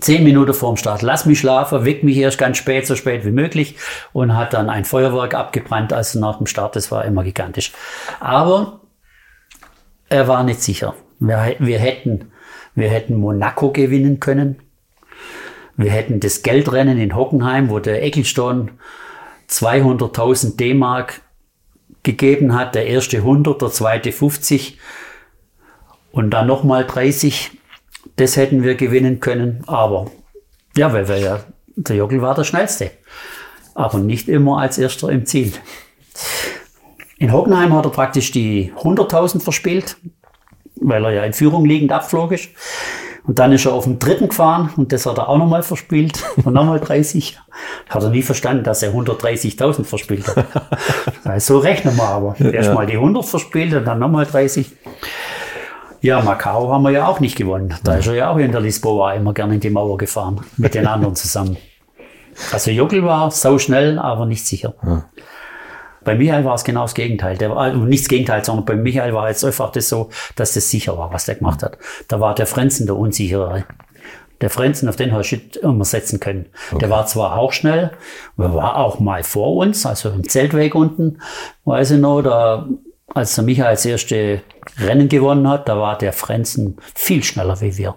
zehn 0.00 0.24
Minuten 0.24 0.54
vor 0.54 0.72
dem 0.72 0.76
Start, 0.76 1.02
lass 1.02 1.26
mich 1.26 1.38
schlafen, 1.38 1.84
weck 1.84 2.02
mich 2.02 2.16
erst 2.16 2.38
ganz 2.38 2.58
spät, 2.58 2.86
so 2.86 2.96
spät 2.96 3.24
wie 3.24 3.30
möglich 3.30 3.76
und 4.12 4.36
hat 4.36 4.52
dann 4.52 4.68
ein 4.68 4.84
Feuerwerk 4.84 5.34
abgebrannt, 5.34 5.92
also 5.92 6.20
nach 6.20 6.38
dem 6.38 6.46
Start, 6.46 6.76
das 6.76 6.90
war 6.90 7.04
immer 7.04 7.24
gigantisch. 7.24 7.72
Aber 8.20 8.80
er 10.08 10.28
war 10.28 10.42
nicht 10.42 10.62
sicher. 10.62 10.94
Wir, 11.18 11.56
wir, 11.58 11.78
hätten, 11.78 12.32
wir 12.74 12.88
hätten 12.88 13.16
Monaco 13.16 13.70
gewinnen 13.72 14.20
können. 14.20 14.56
Wir 15.76 15.90
hätten 15.90 16.20
das 16.20 16.42
Geldrennen 16.42 16.98
in 16.98 17.14
Hockenheim, 17.14 17.70
wo 17.70 17.78
der 17.78 18.02
Ecclestone 18.02 18.68
200.000 19.48 20.56
D-Mark 20.56 21.20
gegeben 22.02 22.54
hat, 22.54 22.74
der 22.74 22.86
erste 22.86 23.18
100, 23.18 23.60
der 23.60 23.70
zweite 23.70 24.12
50 24.12 24.78
und 26.12 26.30
dann 26.30 26.46
nochmal 26.46 26.86
30. 26.86 27.58
Das 28.16 28.36
hätten 28.36 28.62
wir 28.62 28.74
gewinnen 28.74 29.20
können, 29.20 29.62
aber 29.66 30.10
ja, 30.76 30.92
weil 30.92 31.06
wir 31.08 31.18
ja, 31.18 31.40
der 31.76 31.96
Jockel 31.96 32.22
war 32.22 32.34
der 32.34 32.44
schnellste, 32.44 32.90
aber 33.74 33.98
nicht 33.98 34.28
immer 34.28 34.58
als 34.58 34.78
erster 34.78 35.10
im 35.10 35.26
Ziel. 35.26 35.52
In 37.18 37.32
Hockenheim 37.32 37.74
hat 37.74 37.84
er 37.84 37.90
praktisch 37.90 38.30
die 38.30 38.72
100.000 38.74 39.40
verspielt, 39.40 39.96
weil 40.76 41.04
er 41.04 41.10
ja 41.12 41.24
in 41.24 41.32
Führung 41.32 41.64
liegend 41.64 41.92
abflog 41.92 42.32
ist. 42.32 42.50
Und 43.26 43.40
dann 43.40 43.52
ist 43.52 43.66
er 43.66 43.72
auf 43.72 43.84
dem 43.84 43.98
dritten 43.98 44.28
gefahren 44.28 44.70
und 44.76 44.92
das 44.92 45.04
hat 45.04 45.18
er 45.18 45.28
auch 45.28 45.38
nochmal 45.38 45.62
verspielt 45.62 46.22
und 46.44 46.52
nochmal 46.52 46.78
30. 46.78 47.38
Hat 47.88 48.02
er 48.02 48.10
nie 48.10 48.22
verstanden, 48.22 48.62
dass 48.62 48.82
er 48.82 48.92
130.000 48.92 49.84
verspielt 49.84 50.26
hat. 50.28 50.46
So 51.38 51.58
rechnen 51.58 51.96
wir 51.96 52.04
aber. 52.04 52.36
Erst 52.38 52.72
mal 52.72 52.86
die 52.86 52.94
100 52.94 53.24
verspielt 53.24 53.74
und 53.74 53.84
dann 53.84 53.98
nochmal 53.98 54.26
30. 54.26 54.70
Ja, 56.06 56.20
Macau 56.20 56.72
haben 56.72 56.84
wir 56.84 56.92
ja 56.92 57.08
auch 57.08 57.18
nicht 57.18 57.34
gewonnen. 57.34 57.74
Da 57.82 57.96
ist 57.96 58.06
er 58.06 58.14
ja 58.14 58.30
auch 58.30 58.36
in 58.36 58.52
der 58.52 58.60
Lisboa 58.60 59.14
immer 59.14 59.34
gerne 59.34 59.54
in 59.54 59.60
die 59.60 59.70
Mauer 59.70 59.98
gefahren, 59.98 60.40
mit 60.56 60.74
den 60.74 60.86
anderen 60.86 61.16
zusammen. 61.16 61.56
Also 62.52 62.70
Jockel 62.70 63.02
war 63.02 63.30
sau 63.30 63.58
schnell, 63.58 63.98
aber 63.98 64.26
nicht 64.26 64.46
sicher. 64.46 64.74
Bei 66.04 66.14
Michael 66.14 66.44
war 66.44 66.54
es 66.54 66.64
genau 66.64 66.82
das 66.82 66.94
Gegenteil. 66.94 67.38
Der 67.38 67.48
war, 67.48 67.56
also 67.56 67.78
nicht 67.78 68.02
das 68.02 68.08
Gegenteil, 68.08 68.44
sondern 68.44 68.66
bei 68.66 68.76
Michael 68.76 69.14
war 69.14 69.30
jetzt 69.30 69.42
einfach 69.42 69.72
das 69.72 69.88
so, 69.88 70.10
dass 70.34 70.52
das 70.52 70.70
sicher 70.70 70.98
war, 70.98 71.10
was 71.14 71.24
der 71.24 71.36
gemacht 71.36 71.62
hat. 71.62 71.78
Da 72.08 72.20
war 72.20 72.34
der 72.34 72.46
Frenzen 72.46 72.84
der 72.84 72.96
unsichere. 72.96 73.64
Der 74.42 74.50
Frenzen, 74.50 74.86
auf 74.90 74.96
den 74.96 75.14
hast 75.14 75.30
du 75.30 75.60
immer 75.60 75.86
setzen 75.86 76.20
können. 76.20 76.44
Der 76.78 76.90
war 76.90 77.06
zwar 77.06 77.38
auch 77.38 77.54
schnell, 77.54 77.92
war 78.36 78.76
auch 78.76 79.00
mal 79.00 79.24
vor 79.24 79.56
uns, 79.56 79.86
also 79.86 80.10
im 80.10 80.28
Zeltweg 80.28 80.74
unten, 80.74 81.22
weiß 81.64 81.92
ich 81.92 82.00
noch, 82.00 82.20
da, 82.20 82.68
als 83.16 83.34
der 83.34 83.44
Michael 83.44 83.72
das 83.72 83.86
erste 83.86 84.42
Rennen 84.78 85.08
gewonnen 85.08 85.48
hat, 85.48 85.70
da 85.70 85.78
war 85.78 85.96
der 85.96 86.12
Frenzen 86.12 86.76
viel 86.94 87.24
schneller 87.24 87.58
wie 87.62 87.76
wir. 87.78 87.96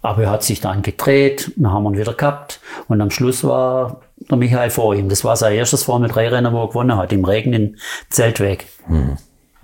Aber 0.00 0.22
er 0.22 0.30
hat 0.30 0.42
sich 0.42 0.60
dann 0.60 0.80
gedreht, 0.80 1.52
dann 1.56 1.70
haben 1.70 1.84
wir 1.84 1.90
ihn 1.90 1.98
wieder 1.98 2.14
gehabt 2.14 2.58
und 2.88 3.02
am 3.02 3.10
Schluss 3.10 3.44
war 3.44 4.00
der 4.16 4.38
Michael 4.38 4.70
vor 4.70 4.94
ihm. 4.94 5.10
Das 5.10 5.22
war 5.22 5.36
sein 5.36 5.52
erstes 5.52 5.82
Formel 5.82 6.08
3 6.08 6.28
Rennen, 6.28 6.52
wo 6.54 6.62
er 6.62 6.68
gewonnen 6.68 6.96
hat, 6.96 7.12
im 7.12 7.26
Regen 7.26 7.52
in 7.52 7.76
Zeltweg. 8.08 8.66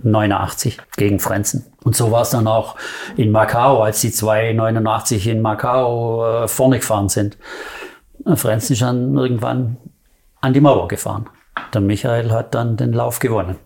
89 0.03 0.77
gegen 0.95 1.19
Frenzen. 1.19 1.65
Und 1.83 1.95
so 1.95 2.11
war 2.11 2.21
es 2.21 2.29
dann 2.29 2.47
auch 2.47 2.75
in 3.17 3.31
Macau, 3.31 3.81
als 3.81 4.01
die 4.01 4.11
zwei 4.11 4.53
89 4.53 5.27
in 5.27 5.41
Macau 5.41 6.43
äh, 6.43 6.47
vorne 6.47 6.77
gefahren 6.77 7.09
sind. 7.09 7.37
Äh, 8.25 8.35
Frenzen 8.35 8.73
ist 8.73 8.83
dann 8.83 9.17
irgendwann 9.17 9.77
an 10.41 10.53
die 10.53 10.61
Mauer 10.61 10.87
gefahren. 10.87 11.25
Der 11.73 11.81
Michael 11.81 12.31
hat 12.31 12.53
dann 12.53 12.77
den 12.77 12.93
Lauf 12.93 13.19
gewonnen. 13.19 13.57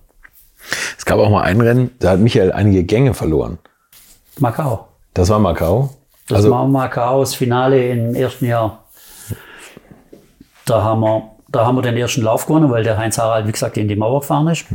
Es 0.97 1.05
gab 1.05 1.20
auch 1.20 1.30
mal 1.30 1.41
ein 1.43 1.59
Rennen, 1.61 1.91
da 1.99 2.11
hat 2.11 2.20
Michael 2.20 2.51
einige 2.51 2.84
Gänge 2.84 3.14
verloren. 3.14 3.59
Macau. 4.39 4.88
Das 5.14 5.30
war 5.30 5.39
Macau. 5.39 5.89
Das 6.28 6.38
Also, 6.38 6.51
war 6.51 6.66
Macau, 6.68 7.20
das 7.20 7.36
Finale 7.36 7.89
im 7.89 8.16
ersten 8.16 8.45
Jahr. 8.45 8.84
Da 10.66 10.82
haben 10.82 11.01
wir, 11.01 11.32
da 11.49 11.66
haben 11.66 11.76
wir 11.76 11.82
den 11.82 11.97
ersten 11.97 12.22
Lauf 12.22 12.45
gewonnen, 12.45 12.72
weil 12.72 12.84
der 12.84 12.97
Heinz 12.97 13.18
Harald, 13.18 13.47
wie 13.47 13.51
gesagt, 13.51 13.78
in 13.78 13.88
die 13.88 13.95
Mauer 13.95 14.22
gefahren 14.22 14.47
ist. 14.47 14.66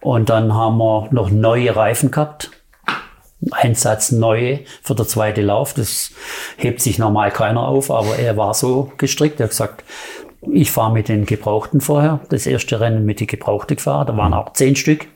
Und 0.00 0.28
dann 0.30 0.52
haben 0.54 0.78
wir 0.78 1.08
noch 1.12 1.30
neue 1.30 1.74
Reifen 1.76 2.10
gehabt. 2.10 2.50
Ein 3.52 3.74
Satz 3.74 4.12
neue 4.12 4.60
für 4.82 4.94
den 4.94 5.06
zweiten 5.06 5.44
Lauf. 5.46 5.74
Das 5.74 6.10
hebt 6.56 6.80
sich 6.80 6.98
normal 6.98 7.30
keiner 7.30 7.66
auf, 7.66 7.90
aber 7.90 8.16
er 8.16 8.36
war 8.36 8.54
so 8.54 8.92
gestrickt. 8.98 9.40
Er 9.40 9.44
hat 9.44 9.50
gesagt, 9.50 9.84
ich 10.50 10.70
fahre 10.70 10.92
mit 10.92 11.08
den 11.08 11.24
Gebrauchten 11.26 11.80
vorher. 11.80 12.20
Das 12.28 12.46
erste 12.46 12.80
Rennen 12.80 13.04
mit 13.04 13.20
den 13.20 13.26
Gebrauchten 13.26 13.76
gefahren. 13.76 14.06
Da 14.06 14.16
waren 14.16 14.34
auch 14.34 14.52
zehn 14.52 14.76
Stück 14.76 15.06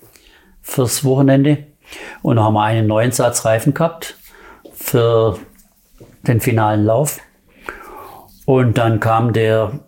fürs 0.63 1.05
Wochenende. 1.05 1.67
Und 2.23 2.37
dann 2.37 2.45
haben 2.45 2.55
wir 2.55 2.63
einen 2.63 2.87
neuen 2.87 3.13
Satz 3.13 3.45
Reifen 3.45 3.75
gehabt 3.75 4.17
für 4.73 5.39
den 6.27 6.41
finalen 6.41 6.85
Lauf. 6.85 7.21
Und 8.45 8.79
dann 8.79 9.01
kam 9.01 9.33
der 9.33 9.81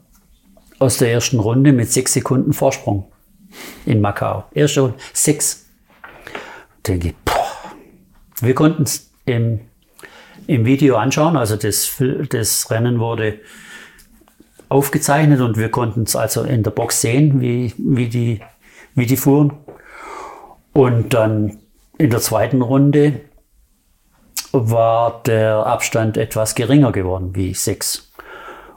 aus 0.79 0.99
der 0.99 1.13
ersten 1.13 1.41
Runde 1.41 1.73
mit 1.73 1.91
sechs 1.91 2.13
Sekunden 2.13 2.53
Vorsprung 2.53 3.11
in 3.87 4.01
Macau. 4.01 4.45
Erste 4.53 4.81
Runde, 4.81 4.97
sechs. 5.13 5.67
Denke 6.87 7.09
ich, 7.09 7.15
boah. 7.25 7.35
Wir 8.41 8.55
konnten 8.55 8.85
es 8.85 9.11
im, 9.25 9.61
im 10.47 10.65
Video 10.65 10.97
anschauen, 10.97 11.37
also 11.37 11.57
das, 11.57 12.01
das 12.31 12.71
Rennen 12.71 13.01
wurde 13.01 13.41
aufgezeichnet 14.69 15.41
und 15.41 15.57
wir 15.57 15.71
konnten 15.71 16.03
es 16.03 16.17
also 16.17 16.43
in 16.43 16.63
der 16.63 16.71
Box 16.71 17.01
sehen, 17.01 17.41
wie, 17.41 17.73
wie, 17.79 18.09
die, 18.09 18.41
wie 18.95 19.07
die 19.07 19.17
fuhren. 19.17 19.53
Und 20.73 21.15
dann 21.15 21.59
in 21.97 22.11
der 22.11 22.21
zweiten 22.21 22.63
Runde 22.63 23.21
war 24.53 25.23
der 25.25 25.67
Abstand 25.67 26.17
etwas 26.17 26.55
geringer 26.55 26.93
geworden, 26.93 27.35
wie 27.35 27.55
sechs. 27.55 28.13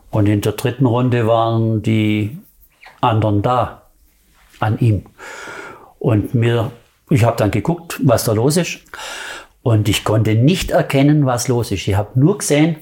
Und 0.09 0.27
in 0.27 0.41
der 0.41 0.53
dritten 0.53 0.85
Runde 0.85 1.27
waren 1.27 1.81
die 1.81 2.37
anderen 2.99 3.41
da 3.41 3.83
an 4.59 4.79
ihm. 4.79 5.05
Und 5.99 6.33
mir, 6.33 6.71
ich 7.09 7.23
habe 7.23 7.37
dann 7.37 7.51
geguckt, 7.51 7.99
was 8.03 8.23
da 8.23 8.33
los 8.33 8.57
ist. 8.57 8.81
Und 9.63 9.87
ich 9.87 10.03
konnte 10.03 10.35
nicht 10.35 10.71
erkennen, 10.71 11.25
was 11.25 11.47
los 11.47 11.71
ist. 11.71 11.87
Ich 11.87 11.95
habe 11.95 12.19
nur 12.19 12.39
gesehen, 12.39 12.77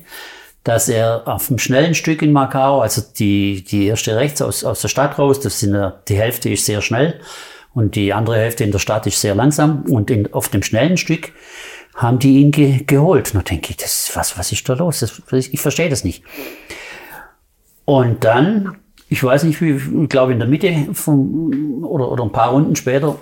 dass 0.64 0.90
er 0.90 1.28
auf 1.28 1.48
dem 1.48 1.58
schnellen 1.58 1.96
Stück 1.96 2.22
in 2.22 2.32
Macau, 2.32 2.82
also 2.82 3.02
die, 3.18 3.64
die 3.64 3.88
erste 3.88 4.16
rechts 4.16 4.42
aus, 4.42 4.64
aus 4.64 4.82
der 4.82 4.90
Stadt 4.90 5.18
raus, 5.18 5.40
das 5.40 5.60
sind, 5.60 5.76
die 6.08 6.18
Hälfte 6.18 6.50
ist 6.50 6.66
sehr 6.66 6.82
schnell 6.82 7.20
und 7.74 7.96
die 7.96 8.14
andere 8.14 8.38
Hälfte 8.38 8.64
in 8.64 8.72
der 8.72 8.80
Stadt 8.80 9.08
ist 9.08 9.22
sehr 9.22 9.36
langsam. 9.36 9.84
Und 9.84 10.12
in, 10.12 10.34
auf 10.34 10.50
dem 10.50 10.64
schnellen 10.64 10.98
Stück 10.98 11.32
haben 11.96 12.20
die 12.20 12.40
ihn 12.42 12.52
ge, 12.52 12.84
geholt. 12.84 13.34
Da 13.34 13.42
denke 13.42 13.72
ich, 13.72 13.78
das, 13.78 14.12
was, 14.16 14.38
was 14.38 14.52
ist 14.52 14.68
da 14.68 14.74
los? 14.74 15.00
Das, 15.00 15.22
ich 15.32 15.60
verstehe 15.60 15.90
das 15.90 16.04
nicht. 16.04 16.24
Und 17.86 18.24
dann, 18.24 18.78
ich 19.08 19.24
weiß 19.24 19.44
nicht, 19.44 19.62
wie, 19.62 20.04
ich 20.04 20.10
glaube 20.10 20.34
in 20.34 20.40
der 20.40 20.48
Mitte 20.48 20.88
vom, 20.94 21.84
oder, 21.84 22.12
oder 22.12 22.24
ein 22.24 22.32
paar 22.32 22.52
Runden 22.52 22.76
später 22.76 23.18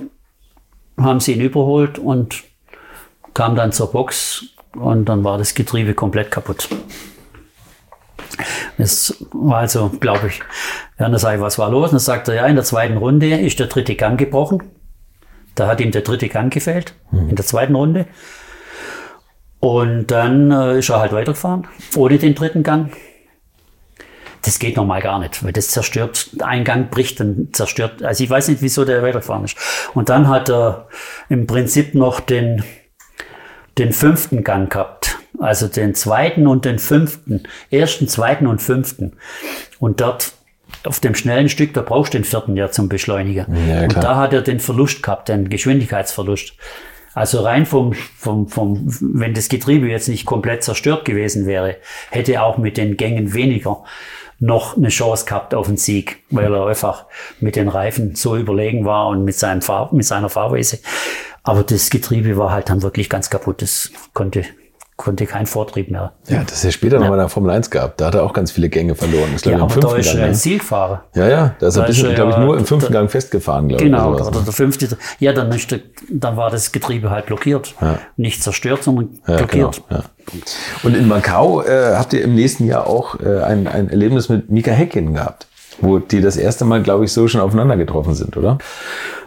haben 0.98 1.20
sie 1.20 1.34
ihn 1.34 1.42
überholt 1.42 2.00
und 2.00 2.44
kam 3.34 3.56
dann 3.56 3.72
zur 3.72 3.92
Box 3.92 4.46
und 4.74 5.06
dann 5.06 5.24
war 5.24 5.38
das 5.38 5.54
Getriebe 5.54 5.94
komplett 5.94 6.32
kaputt. 6.32 6.68
Das 8.78 9.16
war 9.32 9.60
also, 9.60 9.90
glaube 9.90 10.28
ich, 10.28 10.40
ja, 11.00 11.10
dann 11.10 11.18
sage 11.18 11.38
ich, 11.38 11.42
was 11.42 11.58
war 11.58 11.70
los? 11.70 11.86
Und 11.86 11.94
dann 11.94 12.00
sagt 12.00 12.28
er, 12.28 12.36
ja, 12.36 12.46
in 12.46 12.56
der 12.56 12.64
zweiten 12.64 12.98
Runde 12.98 13.30
ist 13.30 13.60
der 13.60 13.68
dritte 13.68 13.96
Gang 13.96 14.20
gebrochen. 14.20 14.64
Da 15.56 15.68
hat 15.68 15.82
ihm 15.82 15.92
der 15.92 16.02
dritte 16.02 16.30
Gang 16.30 16.54
gefehlt, 16.54 16.94
mhm. 17.12 17.30
in 17.30 17.36
der 17.36 17.46
zweiten 17.46 17.76
Runde. 17.76 18.06
Und 19.60 20.08
dann 20.08 20.52
äh, 20.52 20.80
ist 20.80 20.90
er 20.90 21.00
halt 21.00 21.14
weitergefahren, 21.14 21.68
ohne 21.96 22.18
den 22.18 22.36
dritten 22.36 22.62
Gang. 22.62 22.92
Das 24.44 24.60
geht 24.60 24.78
normal 24.78 25.02
gar 25.02 25.20
nicht, 25.20 25.44
weil 25.44 25.52
das 25.52 25.70
zerstört, 25.70 26.30
ein 26.40 26.64
Gang 26.64 26.92
bricht 26.92 27.20
und 27.20 27.56
zerstört. 27.56 28.04
Also 28.04 28.24
ich 28.24 28.30
weiß 28.30 28.48
nicht, 28.50 28.62
wieso 28.62 28.86
der 28.86 29.02
weitergefahren 29.02 29.44
ist. 29.44 29.58
Und 29.94 30.10
dann 30.10 30.28
hat 30.28 30.50
er 30.50 30.88
im 31.28 31.48
Prinzip 31.48 31.96
noch 31.96 32.20
den, 32.20 32.64
den 33.78 33.94
fünften 33.94 34.44
Gang 34.44 34.72
gehabt. 34.72 35.18
Also 35.40 35.68
den 35.68 35.94
zweiten 35.94 36.48
und 36.48 36.66
den 36.66 36.80
fünften. 36.80 37.44
Ersten, 37.70 38.08
zweiten 38.08 38.48
und 38.48 38.62
fünften. 38.62 39.14
Und 39.80 40.02
dort 40.02 40.34
auf 40.84 41.00
dem 41.00 41.16
schnellen 41.16 41.50
Stück, 41.50 41.74
da 41.74 41.82
brauchst 41.82 42.14
du 42.14 42.18
den 42.18 42.26
vierten 42.26 42.56
ja 42.56 42.72
zum 42.72 42.90
Beschleuniger. 42.90 43.46
Ja, 43.68 43.84
und 43.84 43.96
da 43.96 44.16
hat 44.16 44.34
er 44.34 44.42
den 44.42 44.60
Verlust 44.60 45.04
gehabt, 45.04 45.30
den 45.30 45.50
Geschwindigkeitsverlust. 45.50 46.54
Also 47.14 47.42
rein 47.42 47.66
vom, 47.66 47.94
vom, 47.94 48.48
vom, 48.48 48.84
wenn 49.02 49.34
das 49.34 49.50
Getriebe 49.50 49.88
jetzt 49.88 50.08
nicht 50.08 50.26
komplett 50.26 50.64
zerstört 50.64 51.04
gewesen 51.04 51.48
wäre, 51.48 51.78
hätte 52.12 52.34
er 52.34 52.44
auch 52.44 52.58
mit 52.58 52.78
den 52.78 52.96
Gängen 52.96 53.34
weniger 53.34 53.84
noch 54.40 54.78
eine 54.78 54.90
Chance 54.90 55.26
gehabt 55.26 55.56
auf 55.56 55.66
den 55.66 55.78
Sieg, 55.78 56.18
weil 56.30 56.54
er 56.54 56.68
einfach 56.68 57.06
mit 57.40 57.56
den 57.56 57.70
Reifen 57.70 58.16
so 58.16 58.38
überlegen 58.38 58.86
war 58.86 59.08
und 59.08 59.24
mit, 59.24 59.36
seinem 59.36 59.64
Fahr 59.64 59.90
mit 59.94 60.06
seiner 60.06 60.30
Fahrweise. 60.30 60.78
Aber 61.48 61.64
das 61.64 61.90
Getriebe 61.90 62.38
war 62.38 62.52
halt 62.52 62.70
dann 62.70 62.82
wirklich 62.82 63.10
ganz 63.10 63.30
kaputt. 63.30 63.62
Das 63.62 63.92
konnte 64.14 64.44
konnte 64.98 65.28
kein 65.28 65.46
Vortrieb 65.46 65.92
mehr. 65.92 66.14
Ja, 66.28 66.44
das 66.44 66.58
ist 66.58 66.64
ja 66.64 66.72
später 66.72 66.96
ja. 66.96 67.02
nochmal 67.02 67.20
in 67.20 67.22
der 67.22 67.30
Formel 67.30 67.52
1 67.52 67.70
gehabt. 67.70 68.02
Da 68.02 68.08
hat 68.08 68.16
er 68.16 68.24
auch 68.24 68.34
ganz 68.34 68.52
viele 68.52 68.68
Gänge 68.68 68.96
verloren. 68.96 69.30
Das 69.32 69.46
ja, 69.46 69.60
aber 69.60 69.80
da 69.80 69.96
ist 69.96 70.14
er 70.14 70.26
ein 70.26 70.34
Zielfahrer. 70.34 71.04
Ja, 71.14 71.28
ja, 71.30 71.56
da 71.60 71.68
ist 71.68 71.78
er, 71.78 71.86
bisschen, 71.86 72.16
glaube 72.16 72.32
ich, 72.32 72.38
nur 72.38 72.58
im 72.58 72.66
fünften 72.66 72.92
Gang 72.92 73.10
festgefahren, 73.10 73.70
glaube 73.70 73.84
genau, 73.84 74.14
ich. 74.14 74.18
Genau, 74.18 74.30
oder 74.30 74.42
der 74.42 74.54
fünfte. 74.54 74.98
Ja, 75.20 75.34
dann, 75.34 75.52
ist 75.52 75.74
dann 76.10 76.36
war 76.36 76.50
das 76.50 76.72
Getriebe 76.72 77.12
halt 77.12 77.28
blockiert. 77.28 77.76
Ja. 77.80 78.00
Nicht 78.18 78.42
zerstört, 78.42 78.84
sondern 78.84 79.20
ja, 79.28 79.38
blockiert. 79.38 79.84
Genau, 79.88 80.02
ja. 80.02 80.06
Und 80.82 80.98
in 80.98 81.08
Macau 81.08 81.62
äh, 81.62 81.96
habt 81.96 82.14
ihr 82.14 82.24
im 82.24 82.34
nächsten 82.34 82.66
Jahr 82.66 82.88
auch 82.88 83.20
äh, 83.20 83.44
ein, 83.44 83.68
ein 83.68 83.90
Erlebnis 83.90 84.30
mit 84.30 84.50
Mika 84.50 84.72
Häkkinen 84.72 85.14
gehabt, 85.14 85.48
wo 85.80 86.00
die 86.00 86.22
das 86.22 86.38
erste 86.38 86.66
Mal, 86.66 86.82
glaube 86.82 87.06
ich, 87.06 87.14
so 87.14 87.28
schon 87.28 87.40
aufeinander 87.40 87.78
getroffen 87.78 88.16
sind, 88.16 88.36
oder? 88.36 88.58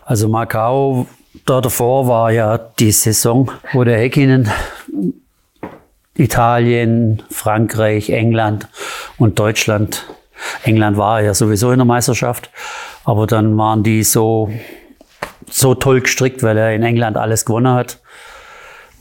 Also 0.05 0.29
Macau 0.29 1.07
da 1.47 1.61
davor 1.61 2.09
war 2.09 2.31
ja 2.33 2.59
die 2.59 2.93
Saison, 2.93 3.51
wo 3.73 3.85
der 3.85 3.99
Häkkinen 3.99 4.51
Italien, 6.15 7.23
Frankreich, 7.31 8.11
England 8.11 8.69
und 9.17 9.39
Deutschland. 9.39 10.07
England 10.65 10.97
war 10.97 11.23
ja 11.23 11.35
sowieso 11.35 11.71
in 11.71 11.79
der 11.79 11.87
Meisterschaft, 11.87 12.51
aber 13.05 13.27
dann 13.27 13.57
waren 13.57 13.83
die 13.83 14.03
so, 14.03 14.51
so 15.51 15.75
toll 15.75 16.03
gestrickt, 16.03 16.43
weil 16.43 16.59
er 16.59 16.75
in 16.75 16.83
England 16.83 17.17
alles 17.17 17.45
gewonnen 17.45 17.73
hat, 17.73 18.01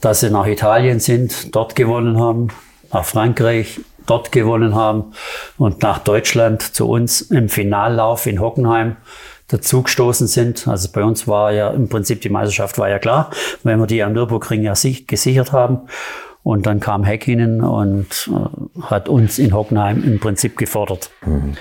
dass 0.01 0.21
sie 0.21 0.29
nach 0.29 0.47
Italien 0.47 0.99
sind, 0.99 1.55
dort 1.55 1.75
gewonnen 1.75 2.19
haben, 2.19 2.49
nach 2.93 3.05
Frankreich, 3.05 3.81
dort 4.05 4.31
gewonnen 4.31 4.75
haben 4.75 5.13
und 5.57 5.81
nach 5.81 5.99
Deutschland 5.99 6.61
zu 6.61 6.87
uns 6.87 7.21
im 7.21 7.49
Finallauf 7.49 8.25
in 8.25 8.39
Hockenheim 8.39 8.97
dazugestoßen 9.49 10.27
sind. 10.27 10.67
Also 10.67 10.89
bei 10.91 11.03
uns 11.03 11.27
war 11.27 11.51
ja 11.51 11.69
im 11.71 11.89
Prinzip 11.89 12.21
die 12.21 12.29
Meisterschaft 12.29 12.77
war 12.77 12.89
ja 12.89 12.99
klar, 12.99 13.31
wenn 13.63 13.79
wir 13.79 13.87
die 13.87 14.01
am 14.01 14.13
Nürburgring 14.13 14.63
ja 14.63 14.73
gesichert 14.73 15.51
haben. 15.51 15.81
Und 16.41 16.65
dann 16.65 16.79
kam 16.79 17.03
Häkkinen 17.03 17.61
und 17.61 18.29
äh, 18.31 18.81
hat 18.83 19.09
uns 19.09 19.39
in 19.39 19.53
Hockenheim 19.53 20.03
im 20.03 20.19
Prinzip 20.19 20.57
gefordert. 20.57 21.11
Mhm. 21.25 21.57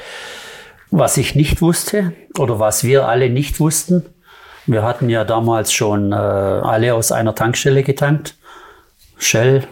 Was 0.90 1.16
ich 1.16 1.34
nicht 1.34 1.60
wusste 1.60 2.12
oder 2.38 2.60
was 2.60 2.84
wir 2.84 3.08
alle 3.08 3.28
nicht 3.28 3.60
wussten, 3.60 4.06
wir 4.66 4.82
hatten 4.82 5.08
ja 5.08 5.24
damals 5.24 5.72
schon 5.72 6.12
äh, 6.12 6.14
alle 6.14 6.94
aus 6.94 7.10
einer 7.10 7.34
Tankstelle 7.34 7.82
getankt. 7.82 8.36
Shell, 9.16 9.66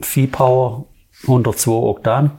V-Power, 0.00 0.86
102 1.22 1.70
Oktan 1.70 2.30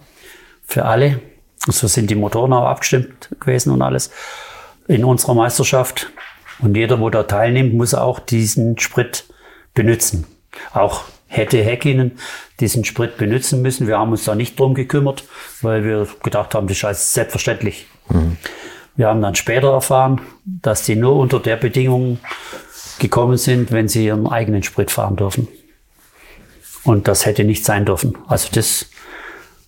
für 0.65 0.85
alle. 0.85 1.21
So 1.67 1.87
sind 1.87 2.09
die 2.09 2.15
Motoren 2.15 2.53
auch 2.53 2.65
abgestimmt 2.65 3.29
gewesen 3.39 3.71
und 3.71 3.81
alles 3.81 4.11
in 4.89 5.05
unserer 5.05 5.35
Meisterschaft. 5.35 6.11
Und 6.59 6.75
jeder, 6.75 6.99
wo 6.99 7.09
da 7.09 7.23
teilnimmt, 7.23 7.73
muss 7.73 7.93
auch 7.93 8.19
diesen 8.19 8.77
Sprit 8.77 9.23
benutzen. 9.73 10.25
Auch 10.73 11.03
hätte 11.27 11.63
Häkkinen 11.63 12.17
diesen 12.59 12.83
Sprit 12.83 13.15
benutzen 13.17 13.61
müssen. 13.61 13.87
Wir 13.87 13.97
haben 13.97 14.11
uns 14.11 14.25
da 14.25 14.35
nicht 14.35 14.59
drum 14.59 14.73
gekümmert, 14.73 15.23
weil 15.61 15.85
wir 15.85 16.07
gedacht 16.23 16.55
haben, 16.55 16.67
das 16.67 16.83
ist 16.83 17.13
selbstverständlich. 17.13 17.85
Mhm. 18.09 18.35
Wir 18.95 19.07
haben 19.07 19.21
dann 19.21 19.35
später 19.35 19.71
erfahren, 19.71 20.19
dass 20.43 20.85
sie 20.85 20.95
nur 20.95 21.15
unter 21.15 21.39
der 21.39 21.55
Bedingung 21.55 22.19
gekommen 22.97 23.37
sind, 23.37 23.71
wenn 23.71 23.87
sie 23.87 24.07
ihren 24.07 24.27
eigenen 24.27 24.63
Sprit 24.63 24.91
fahren 24.91 25.15
dürfen. 25.15 25.47
Und 26.83 27.07
das 27.07 27.25
hätte 27.25 27.43
nicht 27.43 27.63
sein 27.63 27.85
dürfen. 27.85 28.17
Also 28.27 28.49
das, 28.51 28.87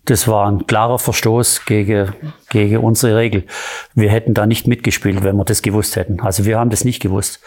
das 0.06 0.28
war 0.28 0.50
ein 0.50 0.66
klarer 0.68 1.00
Verstoß 1.00 1.66
gegen, 1.66 2.14
gegen 2.50 2.78
unsere 2.78 3.18
Regel. 3.18 3.46
Wir 3.94 4.10
hätten 4.10 4.34
da 4.34 4.46
nicht 4.46 4.68
mitgespielt, 4.68 5.24
wenn 5.24 5.36
wir 5.36 5.46
das 5.46 5.62
gewusst 5.62 5.96
hätten. 5.96 6.20
Also 6.22 6.46
wir 6.46 6.60
haben 6.60 6.70
das 6.70 6.84
nicht 6.84 7.02
gewusst. 7.02 7.40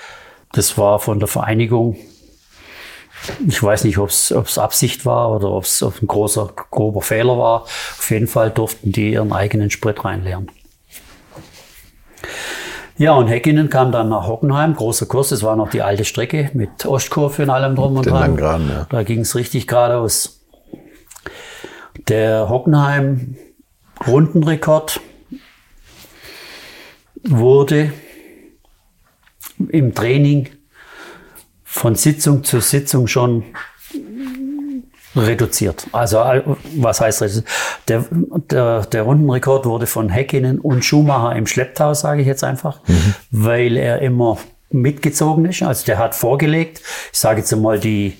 Das 0.52 0.78
war 0.78 0.98
von 1.00 1.18
der 1.18 1.28
Vereinigung 1.28 1.96
ich 3.46 3.62
weiß 3.62 3.84
nicht, 3.84 3.98
ob 3.98 4.09
es 4.09 4.59
Absicht 4.59 5.07
war 5.07 5.34
oder 5.34 5.50
ob 5.50 5.64
es 5.64 5.82
ein 5.82 6.07
großer, 6.07 6.50
grober 6.70 7.02
Fehler 7.02 7.38
war. 7.38 7.62
Auf 7.62 8.11
jeden 8.11 8.26
Fall 8.26 8.50
durften 8.50 8.92
die 8.92 9.12
ihren 9.12 9.32
eigenen 9.32 9.70
Sprit 9.70 10.05
reinleeren. 10.05 10.50
Ja, 12.96 13.14
und 13.14 13.26
Häkkinen 13.26 13.70
kam 13.70 13.90
dann 13.90 14.09
nach 14.09 14.28
Hockenheim, 14.28 14.76
großer 14.76 15.07
Kurs, 15.07 15.30
das 15.30 15.42
war 15.42 15.57
noch 15.57 15.70
die 15.70 15.82
alte 15.82 16.05
Strecke 16.05 16.50
mit 16.55 16.86
Ostkurve 16.86 17.42
und 17.42 17.50
allem 17.50 17.74
drum 17.74 17.96
und 17.96 18.07
dran. 18.07 18.68
Ja. 18.68 18.86
Da 18.88 19.02
ging 19.02 19.20
es 19.20 19.34
richtig 19.34 19.66
geradeaus. 19.66 20.43
Der 22.09 22.48
Hockenheim-Rundenrekord 22.48 25.00
wurde 27.22 27.92
im 29.68 29.94
Training 29.94 30.48
von 31.64 31.94
Sitzung 31.94 32.42
zu 32.44 32.61
Sitzung 32.61 33.07
schon 33.07 33.44
reduziert. 35.16 35.86
Also 35.92 36.18
was 36.76 37.00
heißt 37.00 37.22
reduziert? 37.22 37.44
Der, 37.88 38.05
der, 38.50 38.86
der 38.86 39.02
Rundenrekord 39.02 39.66
wurde 39.66 39.86
von 39.86 40.09
Häkkinen 40.09 40.59
und 40.59 40.84
Schumacher 40.84 41.36
im 41.36 41.46
Schlepptau, 41.46 41.94
sage 41.94 42.22
ich 42.22 42.26
jetzt 42.26 42.44
einfach, 42.44 42.80
mhm. 42.86 43.14
weil 43.30 43.76
er 43.76 44.02
immer 44.02 44.38
mitgezogen 44.70 45.46
ist. 45.46 45.62
Also 45.62 45.86
der 45.86 45.98
hat 45.98 46.14
vorgelegt, 46.14 46.80
ich 47.12 47.18
sage 47.18 47.40
jetzt 47.40 47.55
mal 47.57 47.78
die, 47.78 48.16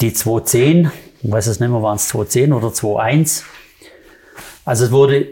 die 0.00 0.12
210, 0.12 0.90
ich 1.26 1.32
weiß 1.32 1.48
es 1.48 1.58
nicht 1.58 1.70
mehr, 1.70 1.82
waren 1.82 1.96
es 1.96 2.06
210 2.08 2.52
oder 2.52 2.68
21. 2.68 3.44
Also 4.64 4.84
es 4.84 4.92
wurde 4.92 5.26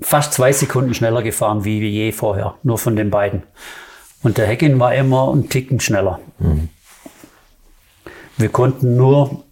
fast 0.00 0.32
zwei 0.32 0.52
Sekunden 0.52 0.94
schneller 0.94 1.22
gefahren 1.22 1.64
wie, 1.64 1.84
je 1.88 2.12
vorher, 2.12 2.54
nur 2.62 2.78
von 2.78 2.94
den 2.94 3.10
beiden. 3.10 3.42
Und 4.22 4.38
der 4.38 4.46
Heckin 4.46 4.78
war 4.78 4.94
immer 4.94 5.32
einen 5.32 5.48
Ticken 5.48 5.80
schneller. 5.80 6.20
Mhm. 6.38 6.68
Wir 8.36 8.48
konnten 8.48 8.96
nur 8.96 9.44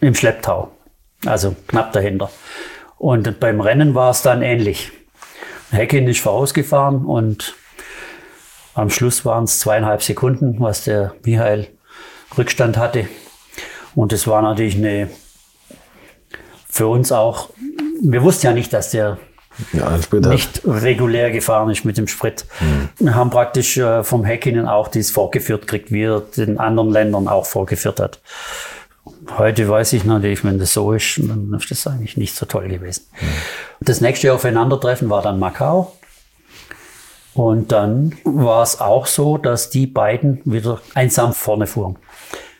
im 0.00 0.14
Schlepptau, 0.14 0.72
also 1.24 1.56
knapp 1.66 1.92
dahinter. 1.92 2.30
Und 2.98 3.40
beim 3.40 3.62
Rennen 3.62 3.94
war 3.94 4.10
es 4.10 4.20
dann 4.20 4.42
ähnlich. 4.42 4.92
Heckin 5.70 6.06
ist 6.06 6.20
vorausgefahren 6.20 7.06
und 7.06 7.54
am 8.74 8.90
Schluss 8.90 9.24
waren 9.24 9.44
es 9.44 9.58
zweieinhalb 9.58 10.02
Sekunden, 10.02 10.56
was 10.60 10.84
der 10.84 11.14
Michael 11.24 11.68
Rückstand 12.36 12.76
hatte. 12.76 13.08
Und 13.96 14.12
es 14.12 14.28
war 14.28 14.42
natürlich 14.42 14.76
eine, 14.76 15.08
für 16.68 16.86
uns 16.86 17.10
auch, 17.10 17.48
wir 18.02 18.22
wussten 18.22 18.46
ja 18.46 18.52
nicht, 18.52 18.72
dass 18.72 18.90
der 18.90 19.16
ja, 19.72 19.98
nicht 20.12 20.60
regulär 20.66 21.30
gefahren 21.30 21.70
ist 21.70 21.86
mit 21.86 21.96
dem 21.96 22.06
Sprit. 22.06 22.44
Mhm. 22.60 22.90
Wir 22.98 23.14
haben 23.14 23.30
praktisch 23.30 23.78
äh, 23.78 24.04
vom 24.04 24.22
Häkkinen 24.26 24.68
auch 24.68 24.88
dies 24.88 25.10
vorgeführt 25.10 25.62
gekriegt, 25.62 25.90
wie 25.90 26.02
er 26.02 26.20
den 26.20 26.60
anderen 26.60 26.90
Ländern 26.90 27.26
auch 27.26 27.46
vorgeführt 27.46 27.98
hat. 27.98 28.20
Heute 29.38 29.66
weiß 29.66 29.94
ich 29.94 30.04
natürlich, 30.04 30.44
wenn 30.44 30.58
das 30.58 30.74
so 30.74 30.92
ist, 30.92 31.18
dann 31.22 31.54
ist 31.54 31.70
das 31.70 31.86
eigentlich 31.86 32.18
nicht 32.18 32.36
so 32.36 32.44
toll 32.44 32.68
gewesen. 32.68 33.06
Mhm. 33.18 33.26
Das 33.80 34.02
nächste 34.02 34.34
Aufeinandertreffen 34.34 35.08
war 35.08 35.22
dann 35.22 35.38
Macau. 35.38 35.96
Und 37.32 37.72
dann 37.72 38.14
war 38.24 38.62
es 38.62 38.78
auch 38.78 39.06
so, 39.06 39.38
dass 39.38 39.70
die 39.70 39.86
beiden 39.86 40.42
wieder 40.44 40.82
einsam 40.92 41.32
vorne 41.32 41.66
fuhren. 41.66 41.96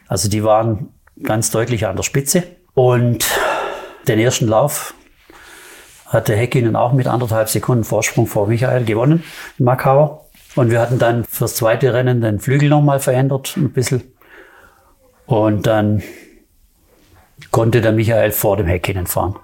Also 0.09 0.31
die 0.31 0.43
waren 0.43 0.95
ganz 1.23 1.51
deutlich 1.51 1.87
an 1.87 1.97
der 1.97 2.03
Spitze. 2.03 2.45
Und 2.75 3.27
den 4.09 4.19
ersten 4.19 4.47
Lauf 4.47 4.95
hatte 6.07 6.37
Häkkinen 6.37 6.77
auch 6.77 6.93
mit 6.93 7.07
anderthalb 7.07 7.49
Sekunden 7.49 7.85
Vorsprung 7.85 8.27
vor 8.27 8.47
Michael 8.47 8.85
gewonnen 8.85 9.25
in 9.59 9.65
Macau. 9.65 10.29
Und 10.55 10.71
wir 10.71 10.81
hatten 10.81 10.99
dann 10.99 11.25
fürs 11.25 11.55
zweite 11.57 11.93
Rennen 11.93 12.21
den 12.21 12.41
Flügel 12.41 12.69
nochmal 12.69 13.01
verändert, 13.01 13.57
ein 13.57 13.73
bisschen. 13.73 14.03
Und 15.27 15.67
dann 15.67 16.03
konnte 17.51 17.81
der 17.81 17.93
Michael 17.93 18.33
vor 18.33 18.57
dem 18.57 18.67
Häkkinen 18.67 19.07
fahren. 19.07 19.37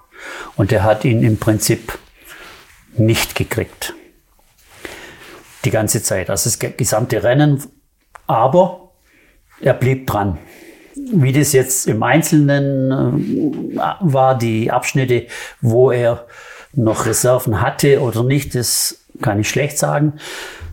Und 0.57 0.71
der 0.71 0.85
hat 0.85 1.05
ihn 1.05 1.23
im 1.23 1.39
Prinzip 1.39 1.99
nicht 2.97 3.35
gekriegt. 3.35 3.95
Die 5.65 5.71
ganze 5.71 6.03
Zeit. 6.03 6.31
Also 6.31 6.49
das 6.49 6.59
gesamte 6.77 7.23
Rennen. 7.23 7.63
Aber 8.27 8.93
er 9.61 9.75
blieb 9.75 10.07
dran. 10.07 10.39
Wie 11.11 11.33
das 11.33 11.53
jetzt 11.53 11.89
im 11.89 12.03
Einzelnen 12.03 12.91
äh, 12.91 13.79
war, 14.01 14.37
die 14.37 14.71
Abschnitte, 14.71 15.27
wo 15.61 15.91
er 15.91 16.27
noch 16.75 17.07
Reserven 17.07 17.61
hatte 17.61 18.01
oder 18.01 18.23
nicht, 18.23 18.55
das 18.55 19.05
kann 19.21 19.41
ich 19.41 19.49
schlecht 19.49 19.79
sagen. 19.79 20.15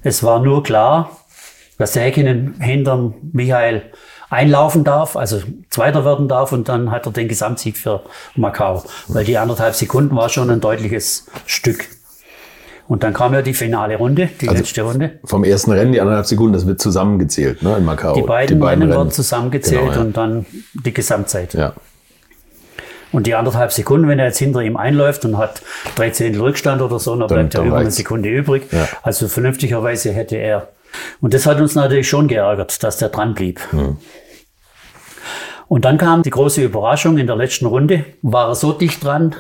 Es 0.04 0.24
war 0.24 0.40
nur 0.40 0.64
klar, 0.64 1.18
dass 1.78 1.94
der 1.94 2.04
Häkkinen 2.04 2.60
hinterm 2.62 3.16
Michael 3.32 3.84
einlaufen 4.30 4.84
darf, 4.84 5.16
also 5.16 5.42
Zweiter 5.70 6.06
werden 6.06 6.28
darf 6.28 6.52
und 6.52 6.70
dann 6.70 6.92
hat 6.92 7.06
er 7.06 7.12
den 7.12 7.28
Gesamtsieg 7.28 7.78
für 7.78 8.04
Macau, 8.36 8.84
weil 9.08 9.26
die 9.26 9.38
anderthalb 9.38 9.76
Sekunden 9.76 10.16
war 10.16 10.30
schon 10.30 10.50
ein 10.50 10.62
deutliches 10.62 11.26
Stück. 11.46 11.88
Und 12.90 13.04
dann 13.04 13.14
kam 13.14 13.36
ja 13.36 13.44
die 13.44 13.54
finale 13.54 13.98
Runde, 13.98 14.30
die 14.42 14.50
also 14.50 14.62
letzte 14.62 14.82
Runde. 14.82 15.20
Vom 15.24 15.44
ersten 15.44 15.72
Rennen 15.72 15.92
die 15.92 16.02
anderthalb 16.02 16.26
Sekunden, 16.26 16.54
das 16.54 16.66
wird 16.66 16.82
zusammengezählt, 16.82 17.62
ne, 17.62 17.78
in 17.78 17.86
Macau. 17.86 18.16
Die 18.16 18.24
beiden, 18.24 18.58
die 18.58 18.60
beiden 18.60 18.82
Rennen, 18.82 18.98
werden 18.98 19.12
zusammengezählt 19.12 19.82
genau, 19.82 19.94
ja. 19.94 20.02
und 20.02 20.18
dann 20.18 20.48
die 20.74 20.92
Gesamtzeit. 20.92 21.54
Ja. 21.54 21.74
Und 23.12 23.28
die 23.28 23.36
anderthalb 23.36 23.72
Sekunden, 23.74 24.08
wenn 24.08 24.18
er 24.18 24.26
jetzt 24.26 24.40
hinter 24.40 24.62
ihm 24.62 24.76
einläuft 24.76 25.24
und 25.24 25.38
hat 25.38 25.62
drei 25.96 26.10
Zehntel 26.10 26.42
Rückstand 26.42 26.82
oder 26.82 26.98
so, 26.98 27.16
dann, 27.16 27.28
dann 27.28 27.28
bleibt 27.28 27.56
er 27.56 27.64
über 27.64 27.78
eine 27.78 27.92
Sekunde 27.92 28.28
übrig. 28.28 28.64
Ja. 28.72 28.88
Also 29.04 29.28
vernünftigerweise 29.28 30.12
hätte 30.12 30.38
er. 30.38 30.70
Und 31.22 31.36
das 31.36 31.46
hat 31.46 31.62
uns 31.62 31.76
natürlich 31.76 32.10
schon 32.10 32.28
geärgert, 32.28 32.82
dass 32.82 32.98
der 32.98 33.10
dran 33.10 33.36
blieb. 33.36 33.62
Hm. 33.70 33.98
Und 35.68 35.86
dann 35.86 36.00
kam 36.00 36.24
die 36.24 36.32
große 36.32 36.64
Überraschung 36.64 37.20
in 37.20 37.28
der 37.28 37.36
letzten 37.36 37.68
Runde, 37.68 38.06
war 38.24 38.48
er 38.48 38.56
so 38.56 38.72
dicht 38.72 39.04
dran, 39.04 39.36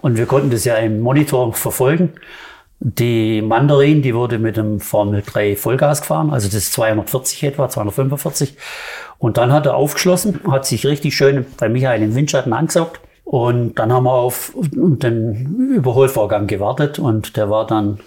und 0.00 0.16
wir 0.16 0.26
konnten 0.26 0.50
das 0.50 0.64
ja 0.64 0.76
im 0.76 1.00
Monitor 1.00 1.52
verfolgen. 1.52 2.12
Die 2.80 3.42
Mandarin, 3.42 4.02
die 4.02 4.14
wurde 4.14 4.38
mit 4.38 4.56
dem 4.56 4.78
Formel 4.78 5.22
3 5.26 5.56
Vollgas 5.56 6.00
gefahren, 6.00 6.30
also 6.30 6.46
das 6.46 6.54
ist 6.54 6.72
240 6.74 7.42
etwa, 7.42 7.68
245. 7.68 8.56
Und 9.18 9.36
dann 9.36 9.52
hat 9.52 9.66
er 9.66 9.74
aufgeschlossen, 9.74 10.40
hat 10.48 10.64
sich 10.64 10.86
richtig 10.86 11.16
schön 11.16 11.44
bei 11.58 11.68
Michael 11.68 12.02
im 12.02 12.14
Windschatten 12.14 12.52
angesaugt. 12.52 13.00
Und 13.24 13.78
dann 13.78 13.92
haben 13.92 14.04
wir 14.04 14.12
auf 14.12 14.52
den 14.54 15.70
Überholvorgang 15.74 16.46
gewartet 16.46 16.98
und 16.98 17.36
der 17.36 17.50
war 17.50 17.66
dann 17.66 18.00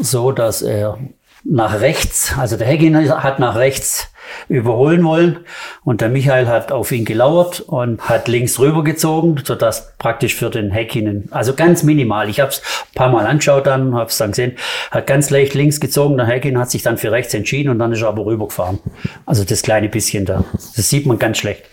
so, 0.00 0.30
dass 0.30 0.62
er 0.62 0.98
nach 1.42 1.80
rechts, 1.80 2.34
also 2.38 2.56
der 2.56 2.66
Heckin 2.66 2.96
hat 2.96 3.38
nach 3.40 3.56
rechts 3.56 4.12
überholen 4.48 5.04
wollen. 5.04 5.38
Und 5.84 6.00
der 6.00 6.08
Michael 6.08 6.48
hat 6.48 6.72
auf 6.72 6.92
ihn 6.92 7.04
gelauert 7.04 7.60
und 7.60 8.08
hat 8.08 8.28
links 8.28 8.58
rübergezogen, 8.58 9.40
sodass 9.44 9.96
praktisch 9.98 10.34
für 10.34 10.50
den 10.50 10.70
Häkkinen, 10.70 11.28
also 11.30 11.54
ganz 11.54 11.82
minimal, 11.82 12.28
ich 12.28 12.40
habe 12.40 12.50
es 12.50 12.60
ein 12.60 12.94
paar 12.94 13.10
Mal 13.10 13.26
angeschaut 13.26 13.66
dann, 13.66 13.94
habe 13.94 14.10
es 14.10 14.18
dann 14.18 14.30
gesehen, 14.30 14.56
hat 14.90 15.06
ganz 15.06 15.30
leicht 15.30 15.54
links 15.54 15.80
gezogen, 15.80 16.16
der 16.16 16.26
Häkkin 16.26 16.58
hat 16.58 16.70
sich 16.70 16.82
dann 16.82 16.98
für 16.98 17.12
rechts 17.12 17.34
entschieden 17.34 17.70
und 17.70 17.78
dann 17.78 17.92
ist 17.92 18.02
er 18.02 18.08
aber 18.08 18.26
rübergefahren. 18.26 18.78
Also 19.26 19.44
das 19.44 19.62
kleine 19.62 19.88
bisschen 19.88 20.24
da. 20.24 20.44
Das 20.52 20.88
sieht 20.88 21.06
man 21.06 21.18
ganz 21.18 21.38
schlecht. 21.38 21.64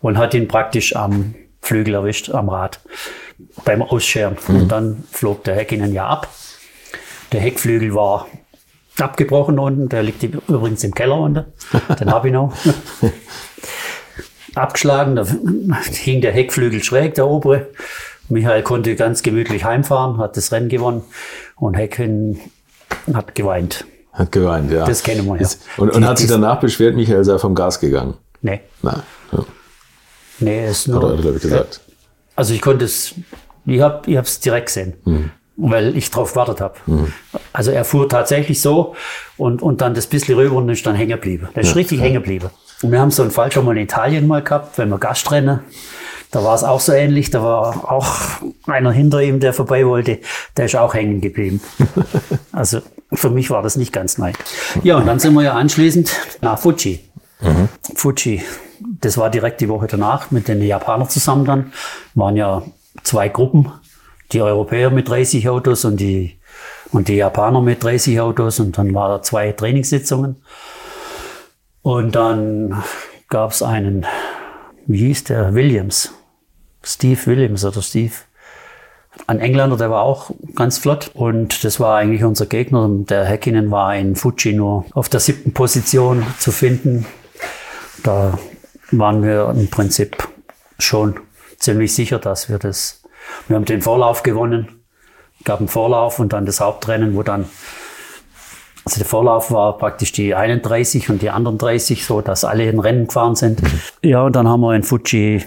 Und 0.00 0.18
hat 0.18 0.34
ihn 0.34 0.48
praktisch 0.48 0.94
am 0.94 1.34
Flügel 1.62 1.94
erwischt, 1.94 2.30
am 2.30 2.50
Rad, 2.50 2.80
beim 3.64 3.82
Ausscheren. 3.82 4.36
Mhm. 4.46 4.56
Und 4.56 4.68
dann 4.68 5.04
flog 5.10 5.44
der 5.44 5.56
Häkkinen 5.56 5.92
ja 5.92 6.06
ab. 6.06 6.28
Der 7.32 7.40
Heckflügel 7.40 7.94
war 7.94 8.26
abgebrochen 9.00 9.58
unten. 9.58 9.88
Der 9.88 10.02
liegt 10.02 10.22
übrigens 10.22 10.84
im 10.84 10.94
Keller 10.94 11.18
unten. 11.18 11.44
Den 11.98 12.10
habe 12.10 12.28
ich 12.28 12.34
noch. 12.34 12.52
Abgeschlagen, 14.54 15.16
da 15.16 15.26
hing 15.90 16.20
der 16.20 16.32
Heckflügel 16.32 16.82
schräg, 16.82 17.14
der 17.14 17.26
obere. 17.26 17.68
Michael 18.28 18.62
konnte 18.62 18.94
ganz 18.94 19.22
gemütlich 19.22 19.64
heimfahren, 19.64 20.18
hat 20.18 20.36
das 20.36 20.52
Rennen 20.52 20.68
gewonnen 20.68 21.02
und 21.56 21.74
Hecken 21.74 22.38
hat 23.12 23.34
geweint. 23.34 23.84
Hat 24.12 24.30
geweint, 24.30 24.70
ja. 24.70 24.86
Das 24.86 25.02
kennen 25.02 25.26
wir 25.26 25.40
ja. 25.40 25.48
Und, 25.76 25.90
und 25.90 26.06
hat 26.06 26.18
sich 26.18 26.28
danach 26.28 26.60
beschwert, 26.60 26.94
Michael 26.94 27.24
sei 27.24 27.36
vom 27.38 27.56
Gas 27.56 27.80
gegangen? 27.80 28.14
Nee. 28.42 28.60
Nein. 28.80 29.02
Ja. 29.32 29.44
Nee, 30.38 30.70
ist 30.70 30.86
nur. 30.86 31.02
Hat 31.02 31.16
er, 31.16 31.22
glaube 31.22 31.36
ich, 31.36 31.42
gesagt. 31.42 31.80
Also 32.36 32.54
ich 32.54 32.60
konnte 32.60 32.84
es, 32.84 33.14
ich 33.66 33.80
habe 33.80 34.08
es 34.08 34.38
direkt 34.38 34.66
gesehen. 34.66 34.94
Hm 35.04 35.30
weil 35.56 35.96
ich 35.96 36.10
drauf 36.10 36.32
gewartet 36.32 36.60
habe. 36.60 36.74
Mhm. 36.86 37.12
Also 37.52 37.70
er 37.70 37.84
fuhr 37.84 38.08
tatsächlich 38.08 38.60
so 38.60 38.94
und, 39.36 39.62
und 39.62 39.80
dann 39.80 39.94
das 39.94 40.06
bisschen 40.06 40.36
rüber 40.36 40.56
und 40.56 40.68
ist 40.68 40.84
dann 40.86 40.96
hängen 40.96 41.10
geblieben. 41.10 41.48
Der 41.54 41.62
ist 41.62 41.70
ja, 41.70 41.74
richtig 41.74 41.98
ja. 41.98 42.04
hängen 42.04 42.14
geblieben. 42.14 42.50
Und 42.82 42.92
wir 42.92 43.00
haben 43.00 43.10
so 43.10 43.22
einen 43.22 43.30
Fall 43.30 43.52
schon 43.52 43.64
mal 43.64 43.76
in 43.76 43.84
Italien 43.84 44.26
mal 44.26 44.42
gehabt, 44.42 44.78
wenn 44.78 44.88
wir 44.88 44.98
Gastrennen. 44.98 45.60
Da 46.30 46.42
war 46.42 46.54
es 46.56 46.64
auch 46.64 46.80
so 46.80 46.92
ähnlich. 46.92 47.30
Da 47.30 47.42
war 47.42 47.92
auch 47.92 48.08
einer 48.66 48.90
hinter 48.90 49.22
ihm, 49.22 49.38
der 49.38 49.52
vorbei 49.52 49.86
wollte. 49.86 50.18
Der 50.56 50.64
ist 50.64 50.74
auch 50.74 50.92
hängen 50.92 51.20
geblieben. 51.20 51.60
also 52.52 52.80
für 53.12 53.30
mich 53.30 53.50
war 53.50 53.62
das 53.62 53.76
nicht 53.76 53.92
ganz 53.92 54.18
neu. 54.18 54.32
Ja, 54.82 54.96
und 54.96 55.06
dann 55.06 55.20
sind 55.20 55.34
wir 55.34 55.42
ja 55.42 55.52
anschließend 55.52 56.12
nach 56.40 56.58
Fuji. 56.58 57.00
Mhm. 57.40 57.68
Fuji. 57.94 58.42
Das 59.00 59.16
war 59.16 59.30
direkt 59.30 59.60
die 59.60 59.68
Woche 59.68 59.86
danach 59.86 60.32
mit 60.32 60.48
den 60.48 60.60
Japanern 60.60 61.08
zusammen 61.08 61.44
dann. 61.44 61.72
Waren 62.14 62.36
ja 62.36 62.62
zwei 63.04 63.28
Gruppen 63.28 63.70
die 64.32 64.42
Europäer 64.42 64.90
mit 64.90 65.08
30 65.08 65.48
Autos 65.48 65.84
und 65.84 65.98
die, 65.98 66.38
und 66.92 67.08
die 67.08 67.16
Japaner 67.16 67.60
mit 67.60 67.82
30 67.82 68.20
Autos 68.20 68.60
und 68.60 68.78
dann 68.78 68.94
waren 68.94 69.10
da 69.10 69.22
zwei 69.22 69.52
Trainingssitzungen. 69.52 70.36
Und 71.82 72.14
dann 72.14 72.82
gab 73.28 73.50
es 73.50 73.62
einen, 73.62 74.06
wie 74.86 75.06
hieß 75.06 75.24
der, 75.24 75.54
Williams, 75.54 76.14
Steve 76.82 77.26
Williams 77.26 77.64
oder 77.64 77.82
Steve, 77.82 78.12
ein 79.26 79.38
Engländer, 79.38 79.76
der 79.76 79.90
war 79.90 80.02
auch 80.02 80.30
ganz 80.54 80.78
flott 80.78 81.10
und 81.14 81.64
das 81.64 81.78
war 81.78 81.96
eigentlich 81.96 82.24
unser 82.24 82.46
Gegner. 82.46 82.88
Der 82.90 83.24
Häkkinen 83.24 83.70
war 83.70 83.94
in 83.94 84.16
Fuji 84.16 84.54
nur 84.54 84.86
auf 84.92 85.08
der 85.08 85.20
siebten 85.20 85.52
Position 85.52 86.26
zu 86.38 86.52
finden. 86.52 87.06
Da 88.02 88.38
waren 88.90 89.22
wir 89.22 89.54
im 89.56 89.68
Prinzip 89.68 90.28
schon 90.78 91.20
ziemlich 91.58 91.94
sicher, 91.94 92.18
dass 92.18 92.48
wir 92.48 92.58
das 92.58 93.03
wir 93.48 93.56
haben 93.56 93.64
den 93.64 93.82
Vorlauf 93.82 94.22
gewonnen, 94.22 94.84
gab 95.44 95.58
einen 95.58 95.68
Vorlauf 95.68 96.18
und 96.18 96.32
dann 96.32 96.46
das 96.46 96.60
Hauptrennen, 96.60 97.16
wo 97.16 97.22
dann, 97.22 97.46
also 98.84 98.98
der 98.98 99.06
Vorlauf 99.06 99.50
war 99.50 99.78
praktisch 99.78 100.12
die 100.12 100.34
31 100.34 101.10
und 101.10 101.22
die 101.22 101.30
anderen 101.30 101.58
30, 101.58 102.04
so 102.04 102.20
dass 102.20 102.44
alle 102.44 102.68
in 102.68 102.80
Rennen 102.80 103.06
gefahren 103.06 103.34
sind. 103.34 103.60
Ja, 104.02 104.22
und 104.22 104.36
dann 104.36 104.48
haben 104.48 104.60
wir 104.60 104.74
in 104.74 104.82
Fuji 104.82 105.44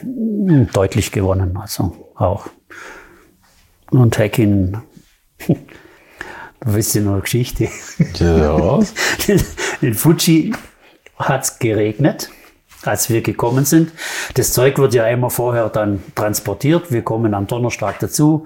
deutlich 0.74 1.12
gewonnen, 1.12 1.58
also 1.58 2.12
auch. 2.16 2.48
Und 3.90 4.18
Heckin, 4.18 4.78
Da 6.60 6.74
wisst 6.74 6.96
ihr 6.96 7.02
noch 7.02 7.14
eine 7.14 7.22
Geschichte. 7.22 7.70
Ja. 8.20 8.80
In 9.82 9.94
Fuji 9.94 10.54
hat 11.18 11.44
es 11.44 11.60
geregnet, 11.60 12.30
als 12.88 13.10
wir 13.10 13.22
gekommen 13.22 13.66
sind. 13.66 13.92
Das 14.36 14.54
Zeug 14.54 14.78
wird 14.78 14.94
ja 14.94 15.08
immer 15.08 15.30
vorher 15.30 15.70
dann 15.70 16.04
transportiert. 16.16 16.92
Wir 16.92 17.02
kommen 17.02 17.34
am 17.34 17.48
Donnerstag 17.48 18.00
dazu. 18.00 18.46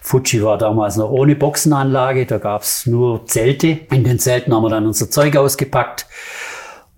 Fuji 0.00 0.42
war 0.42 0.58
damals 0.58 0.96
noch 0.96 1.10
ohne 1.10 1.36
Boxenanlage, 1.36 2.26
da 2.26 2.38
gab 2.38 2.62
es 2.62 2.86
nur 2.86 3.26
Zelte. 3.26 3.80
In 3.90 4.04
den 4.04 4.18
Zelten 4.18 4.54
haben 4.54 4.62
wir 4.62 4.70
dann 4.70 4.86
unser 4.86 5.10
Zeug 5.10 5.36
ausgepackt. 5.36 6.06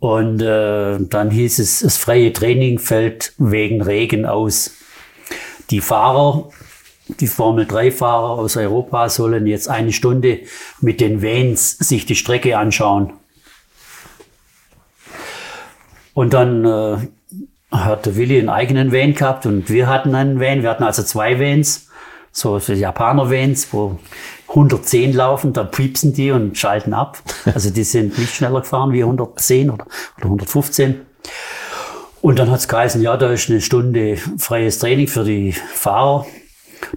Und 0.00 0.42
äh, 0.42 0.98
dann 1.00 1.30
hieß 1.30 1.58
es, 1.60 1.80
das 1.80 1.96
freie 1.96 2.32
Training 2.32 2.78
fällt 2.78 3.32
wegen 3.38 3.80
Regen 3.80 4.26
aus. 4.26 4.72
Die 5.70 5.80
Fahrer, 5.80 6.50
die 7.20 7.26
Formel-3-Fahrer 7.26 8.30
aus 8.38 8.56
Europa 8.56 9.08
sollen 9.08 9.46
jetzt 9.46 9.68
eine 9.68 9.92
Stunde 9.92 10.40
mit 10.80 11.00
den 11.00 11.22
Vans 11.22 11.78
sich 11.78 12.04
die 12.04 12.16
Strecke 12.16 12.58
anschauen. 12.58 13.14
Und 16.14 16.32
dann 16.32 16.64
äh, 16.64 16.96
hat 17.70 18.06
der 18.06 18.16
Willi 18.16 18.38
einen 18.38 18.48
eigenen 18.48 18.92
Van 18.92 19.14
gehabt 19.14 19.46
und 19.46 19.68
wir 19.68 19.88
hatten 19.88 20.14
einen 20.14 20.40
Van. 20.40 20.62
Wir 20.62 20.70
hatten 20.70 20.84
also 20.84 21.02
zwei 21.02 21.38
Vans, 21.38 21.88
so 22.30 22.58
Japaner-Vans, 22.58 23.72
wo 23.72 23.98
110 24.48 25.12
laufen, 25.12 25.52
dann 25.52 25.70
piepsen 25.70 26.12
die 26.12 26.30
und 26.30 26.56
schalten 26.56 26.94
ab. 26.94 27.18
Also 27.52 27.70
die 27.70 27.84
sind 27.84 28.18
nicht 28.18 28.34
schneller 28.34 28.60
gefahren 28.60 28.92
wie 28.92 29.02
110 29.02 29.70
oder, 29.70 29.86
oder 30.16 30.24
115. 30.26 31.00
Und 32.22 32.38
dann 32.38 32.50
hat 32.50 32.60
es 32.60 32.68
geheißen, 32.68 33.02
ja, 33.02 33.16
da 33.16 33.30
ist 33.30 33.50
eine 33.50 33.60
Stunde 33.60 34.16
freies 34.38 34.78
Training 34.78 35.08
für 35.08 35.24
die 35.24 35.52
Fahrer. 35.52 36.26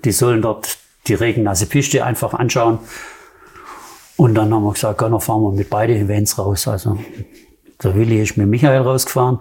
Die 0.05 0.11
sollen 0.11 0.41
dort 0.41 0.77
die 1.07 1.15
regennasse 1.15 1.65
Piste 1.65 2.05
einfach 2.05 2.33
anschauen. 2.33 2.79
Und 4.15 4.35
dann 4.35 4.53
haben 4.53 4.63
wir 4.63 4.73
gesagt, 4.73 5.01
ja, 5.01 5.09
dann 5.09 5.19
fahren 5.19 5.41
wir 5.41 5.51
mit 5.51 5.69
beiden 5.69 6.07
Vans 6.07 6.37
raus. 6.37 6.67
Also 6.67 6.97
der 7.83 7.95
Willi 7.95 8.21
ist 8.21 8.37
mit 8.37 8.47
Michael 8.47 8.81
rausgefahren 8.81 9.39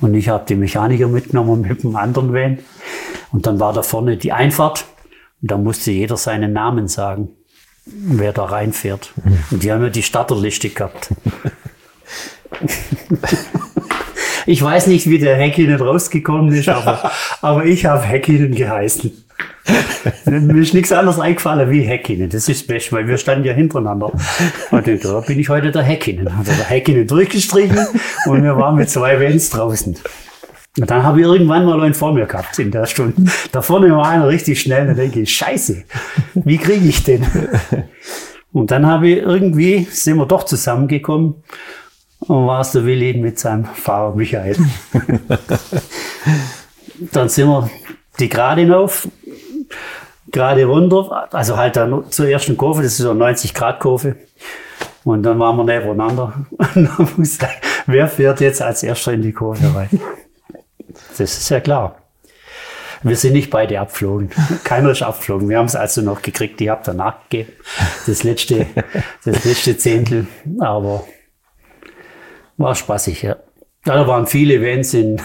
und 0.00 0.14
ich 0.14 0.28
habe 0.28 0.44
die 0.48 0.56
Mechaniker 0.56 1.08
mitgenommen 1.08 1.62
mit 1.62 1.82
dem 1.82 1.96
anderen 1.96 2.32
Van. 2.32 2.58
Und 3.30 3.46
dann 3.46 3.60
war 3.60 3.72
da 3.72 3.82
vorne 3.82 4.16
die 4.16 4.32
Einfahrt 4.32 4.84
und 5.40 5.50
da 5.50 5.56
musste 5.56 5.92
jeder 5.92 6.16
seinen 6.16 6.52
Namen 6.52 6.88
sagen, 6.88 7.28
wer 7.86 8.32
da 8.32 8.44
reinfährt. 8.44 9.12
Und 9.50 9.62
die 9.62 9.70
haben 9.72 9.82
ja 9.82 9.90
die 9.90 10.02
Starterliste 10.02 10.70
gehabt. 10.70 11.10
Ich 14.46 14.62
weiß 14.62 14.86
nicht, 14.86 15.08
wie 15.08 15.18
der 15.18 15.36
Häkkinen 15.36 15.78
rausgekommen 15.78 16.54
ist, 16.54 16.70
aber, 16.70 17.12
aber 17.42 17.66
ich 17.66 17.84
habe 17.84 18.02
Häkkinen 18.02 18.54
geheißen. 18.54 19.12
Mir 20.24 20.62
ist 20.62 20.74
nichts 20.74 20.92
anderes 20.92 21.18
eingefallen 21.18 21.70
wie 21.70 21.82
Häkkinen. 21.82 22.30
Das 22.30 22.48
ist 22.48 22.62
das 22.62 22.66
Beste, 22.66 22.92
weil 22.92 23.06
wir 23.06 23.18
standen 23.18 23.44
ja 23.44 23.52
hintereinander. 23.52 24.12
Und 24.70 25.04
da 25.04 25.20
bin 25.20 25.38
ich 25.38 25.48
heute 25.48 25.70
der 25.70 25.82
Häkkinen. 25.82 26.26
Er 26.26 26.44
der 26.44 26.64
Häkkinen 26.64 27.06
durchgestrichen 27.06 27.86
und 28.26 28.42
wir 28.42 28.56
waren 28.56 28.76
mit 28.76 28.88
zwei 28.88 29.20
Vans 29.20 29.50
draußen. 29.50 29.96
Und 30.80 30.90
dann 30.90 31.02
habe 31.02 31.20
ich 31.20 31.26
irgendwann 31.26 31.64
mal 31.64 31.80
einen 31.82 31.94
vor 31.94 32.12
mir 32.14 32.26
gehabt 32.26 32.58
in 32.58 32.70
der 32.70 32.86
Stunde. 32.86 33.30
Da 33.52 33.62
vorne 33.62 33.90
war 33.90 34.08
einer 34.08 34.28
richtig 34.28 34.60
schnell. 34.60 34.86
Da 34.86 34.94
denke 34.94 35.20
ich, 35.20 35.34
scheiße, 35.34 35.84
wie 36.34 36.58
kriege 36.58 36.86
ich 36.86 37.04
den? 37.04 37.26
Und 38.52 38.70
dann 38.70 38.86
habe 38.86 39.08
ich 39.08 39.18
irgendwie, 39.18 39.86
sind 39.90 40.16
wir 40.16 40.26
doch 40.26 40.44
zusammengekommen 40.44 41.34
und 42.20 42.46
war 42.46 42.60
es 42.60 42.72
der 42.72 42.84
Willi 42.84 43.14
mit 43.14 43.38
seinem 43.38 43.66
Fahrer 43.66 44.14
Michael. 44.14 44.56
dann 47.12 47.28
sind 47.28 47.48
wir 47.48 47.70
die 48.18 48.28
Gerade 48.28 48.62
hinauf, 48.62 49.08
gerade 50.30 50.64
runter, 50.64 51.28
also 51.32 51.56
halt 51.56 51.76
dann 51.76 52.10
zur 52.10 52.28
ersten 52.28 52.56
Kurve, 52.56 52.82
das 52.82 52.92
ist 52.92 52.98
so 52.98 53.10
eine 53.10 53.24
90-Grad-Kurve. 53.24 54.16
Und 55.04 55.22
dann 55.22 55.38
waren 55.38 55.56
wir 55.56 55.64
nebeneinander. 55.64 56.34
Und 56.74 56.84
dann 56.84 57.08
muss, 57.16 57.38
wer 57.86 58.08
fährt 58.08 58.40
jetzt 58.40 58.60
als 58.60 58.82
erster 58.82 59.12
in 59.12 59.22
die 59.22 59.32
Kurve 59.32 59.74
rein? 59.74 59.88
Das 61.16 61.20
ist 61.20 61.48
ja 61.48 61.60
klar. 61.60 61.96
Wir 63.02 63.16
sind 63.16 63.32
nicht 63.34 63.50
beide 63.50 63.78
abgeflogen. 63.78 64.30
Keiner 64.64 64.90
ist 64.90 65.02
abgeflogen. 65.02 65.48
Wir 65.48 65.58
haben 65.58 65.66
es 65.66 65.76
also 65.76 66.02
noch 66.02 66.20
gekriegt. 66.20 66.60
Ich 66.60 66.68
habe 66.68 66.82
danach 66.84 67.28
gegeben. 67.28 67.52
Das 68.06 68.24
letzte, 68.24 68.66
das 69.24 69.44
letzte 69.44 69.76
Zehntel. 69.76 70.26
Aber 70.58 71.04
war 72.56 72.74
spaßig, 72.74 73.22
ja. 73.22 73.36
ja 73.86 73.94
da 73.94 74.06
waren 74.08 74.26
viele 74.26 74.54
Events 74.54 74.94
in, 74.94 75.20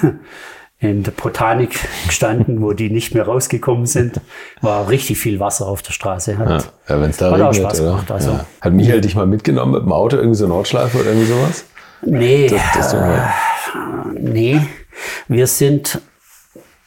in 0.84 1.04
der 1.04 1.12
Botanik 1.12 1.80
gestanden, 2.08 2.62
wo 2.62 2.74
die 2.74 2.90
nicht 2.90 3.14
mehr 3.14 3.24
rausgekommen 3.26 3.86
sind. 3.86 4.20
War 4.62 4.90
richtig 4.90 5.18
viel 5.18 5.40
Wasser 5.40 5.68
auf 5.68 5.82
der 5.82 5.92
Straße. 5.94 6.38
Hat, 6.38 6.50
Ja, 6.50 6.96
ja 6.96 7.02
wenn 7.02 7.10
es 7.10 7.18
da 7.18 7.32
hat 7.32 7.42
auch 7.42 7.52
regnet, 7.54 7.56
Spaß 7.58 7.82
oder? 7.82 7.90
gemacht. 7.92 8.12
Also, 8.12 8.32
ja. 8.32 8.46
Hat 8.62 8.74
Michael 8.74 9.02
dich 9.02 9.16
mal 9.16 9.26
mitgenommen 9.28 9.74
mit 9.74 9.84
dem 9.84 9.92
Auto, 9.92 10.18
irgendwie 10.18 10.36
so 10.38 10.48
Nordschleife 10.48 10.98
oder 11.00 11.08
irgendwie 11.10 11.28
sowas? 11.28 11.66
Nee, 12.02 12.48
Das, 12.50 12.62
das 12.76 12.94
wir. 12.94 13.30
nee. 14.20 14.60
Wir 15.28 15.48
sind, 15.48 16.02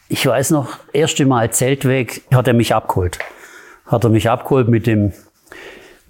ich 0.09 0.27
weiß 0.27 0.51
noch, 0.51 0.79
erste 0.93 1.25
Mal 1.27 1.51
Zeltweg 1.51 2.23
hat 2.33 2.47
er 2.49 2.55
mich 2.55 2.75
abgeholt. 2.75 3.19
Hat 3.87 4.05
er 4.05 4.11
mich 4.11 4.29
abgeholt 4.29 4.69
mit 4.69 4.87
dem, 4.87 5.13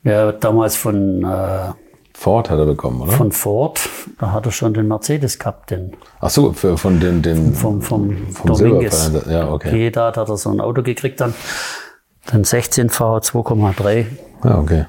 ja, 0.02 0.32
damals 0.32 0.76
von, 0.76 1.22
äh, 1.24 1.72
Ford 2.18 2.48
hat 2.48 2.58
er 2.58 2.64
bekommen, 2.64 3.02
oder? 3.02 3.12
von 3.12 3.30
Ford. 3.30 3.78
Da 4.18 4.32
hat 4.32 4.46
er 4.46 4.52
schon 4.52 4.72
den 4.72 4.88
Mercedes 4.88 5.38
gehabt, 5.38 5.70
den 5.70 5.92
Ach 6.18 6.30
so, 6.30 6.52
für, 6.54 6.78
von 6.78 6.98
den, 6.98 7.20
den 7.20 7.54
vom, 7.54 7.82
vom, 7.82 8.28
vom 8.32 8.56
Dominguez. 8.56 9.12
Ja, 9.28 9.50
okay. 9.50 9.76
Jeder 9.76 10.06
hat 10.06 10.16
er 10.16 10.36
so 10.36 10.50
ein 10.50 10.60
Auto 10.60 10.82
gekriegt 10.82 11.20
dann. 11.20 11.34
Dann 12.24 12.42
16 12.42 12.88
V 12.88 13.18
2,3. 13.18 14.06
Ja, 14.44 14.58
okay. 14.58 14.86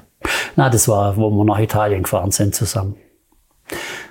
Na, 0.56 0.70
das 0.70 0.88
war, 0.88 1.16
wo 1.18 1.30
wir 1.30 1.44
nach 1.44 1.60
Italien 1.60 2.02
gefahren 2.02 2.30
sind 2.30 2.54
zusammen. 2.54 2.96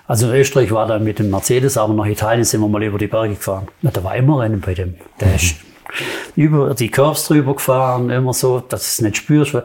Also 0.06 0.28
in 0.28 0.36
Österreich 0.36 0.72
war 0.72 0.86
dann 0.86 1.04
mit 1.04 1.18
dem 1.18 1.32
Mercedes, 1.32 1.76
aber 1.76 1.94
nach 1.96 2.06
Italien 2.06 2.46
sind 2.46 2.62
wir 2.62 2.70
mal 2.70 2.84
über 2.84 3.00
die 3.00 3.08
Berge 3.08 3.34
gefahren. 3.34 3.68
Ja, 3.82 3.90
da 3.90 4.04
war 4.04 4.16
immer 4.16 4.42
Rennen 4.42 4.62
bei 4.62 4.76
dem. 4.76 4.96
Der 5.20 5.36
ist 5.36 5.56
über 6.36 6.76
die 6.76 6.90
Curves 6.90 7.28
drüber 7.28 7.56
gefahren, 7.56 8.12
immer 8.12 8.34
so, 8.34 8.60
dass 8.60 8.84
es 8.84 9.02
nicht 9.02 9.18
spürst. 9.18 9.58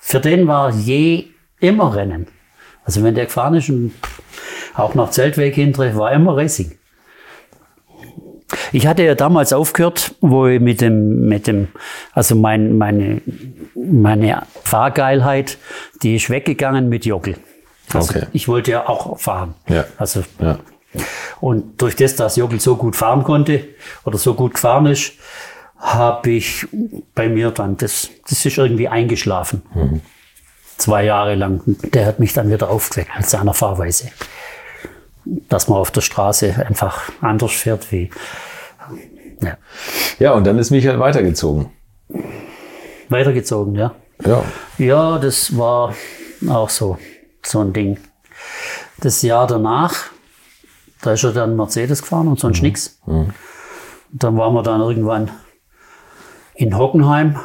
Für 0.00 0.20
den 0.20 0.48
war 0.48 0.70
je 0.70 1.26
immer 1.60 1.94
Rennen. 1.94 2.26
Also 2.86 3.02
wenn 3.02 3.14
der 3.14 3.24
gefahren 3.26 3.54
ist 3.54 3.68
und 3.68 3.92
auch 4.74 4.94
nach 4.94 5.10
Zeltweg 5.10 5.54
hinter, 5.54 5.94
war 5.96 6.12
immer 6.12 6.36
Racing. 6.36 6.78
Ich 8.72 8.86
hatte 8.86 9.02
ja 9.02 9.14
damals 9.16 9.52
aufgehört, 9.52 10.14
wo 10.20 10.46
ich 10.46 10.60
mit 10.60 10.80
dem, 10.80 11.28
mit 11.28 11.46
dem, 11.48 11.68
also 12.12 12.36
mein, 12.36 12.78
meine, 12.78 13.20
meine 13.74 14.42
Fahrgeilheit, 14.62 15.58
die 16.02 16.14
ist 16.16 16.30
weggegangen 16.30 16.88
mit 16.88 17.04
Jockel. 17.04 17.34
Also 17.92 18.14
Okay. 18.14 18.26
ich 18.32 18.46
wollte 18.46 18.70
ja 18.70 18.88
auch 18.88 19.18
fahren. 19.18 19.54
Ja. 19.68 19.84
Also, 19.98 20.22
Ja. 20.38 20.58
und 21.40 21.80
durch 21.82 21.96
das, 21.96 22.14
dass 22.14 22.36
Jockel 22.36 22.60
so 22.60 22.76
gut 22.76 22.94
fahren 22.94 23.24
konnte 23.24 23.64
oder 24.04 24.16
so 24.18 24.34
gut 24.34 24.54
gefahren 24.54 24.86
ist, 24.86 25.14
habe 25.78 26.30
ich 26.30 26.66
bei 27.16 27.28
mir 27.28 27.50
dann, 27.50 27.76
das, 27.76 28.10
das 28.28 28.46
ist 28.46 28.58
irgendwie 28.58 28.88
eingeschlafen. 28.88 29.62
Zwei 30.78 31.04
Jahre 31.04 31.34
lang. 31.34 31.62
Der 31.66 32.06
hat 32.06 32.18
mich 32.18 32.32
dann 32.32 32.50
wieder 32.50 32.68
aufgeweckt 32.68 33.10
mit 33.16 33.28
seiner 33.28 33.54
Fahrweise. 33.54 34.10
Dass 35.24 35.68
man 35.68 35.78
auf 35.78 35.90
der 35.90 36.02
Straße 36.02 36.66
einfach 36.66 37.10
anders 37.20 37.52
fährt 37.52 37.90
wie, 37.90 38.10
ja. 39.42 39.56
ja, 40.18 40.32
und 40.32 40.46
dann 40.46 40.58
ist 40.58 40.70
Michael 40.70 40.98
weitergezogen. 40.98 41.70
Weitergezogen, 43.08 43.74
ja. 43.74 43.94
Ja. 44.24 44.44
Ja, 44.78 45.18
das 45.18 45.56
war 45.56 45.94
auch 46.48 46.70
so, 46.70 46.98
so 47.42 47.60
ein 47.60 47.72
Ding. 47.72 47.98
Das 48.98 49.22
Jahr 49.22 49.46
danach, 49.46 49.94
da 51.02 51.12
ist 51.12 51.24
er 51.24 51.32
dann 51.32 51.56
Mercedes 51.56 52.02
gefahren 52.02 52.28
und 52.28 52.40
sonst 52.40 52.62
nix. 52.62 52.98
Und 53.04 53.34
Dann 54.12 54.36
waren 54.38 54.54
wir 54.54 54.62
dann 54.62 54.80
irgendwann 54.80 55.30
in 56.54 56.76
Hockenheim 56.76 57.38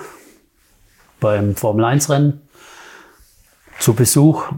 beim 1.19 1.55
Formel 1.55 1.83
1 1.85 2.09
Rennen 2.09 2.40
zu 3.81 3.93
Besuch. 3.93 4.51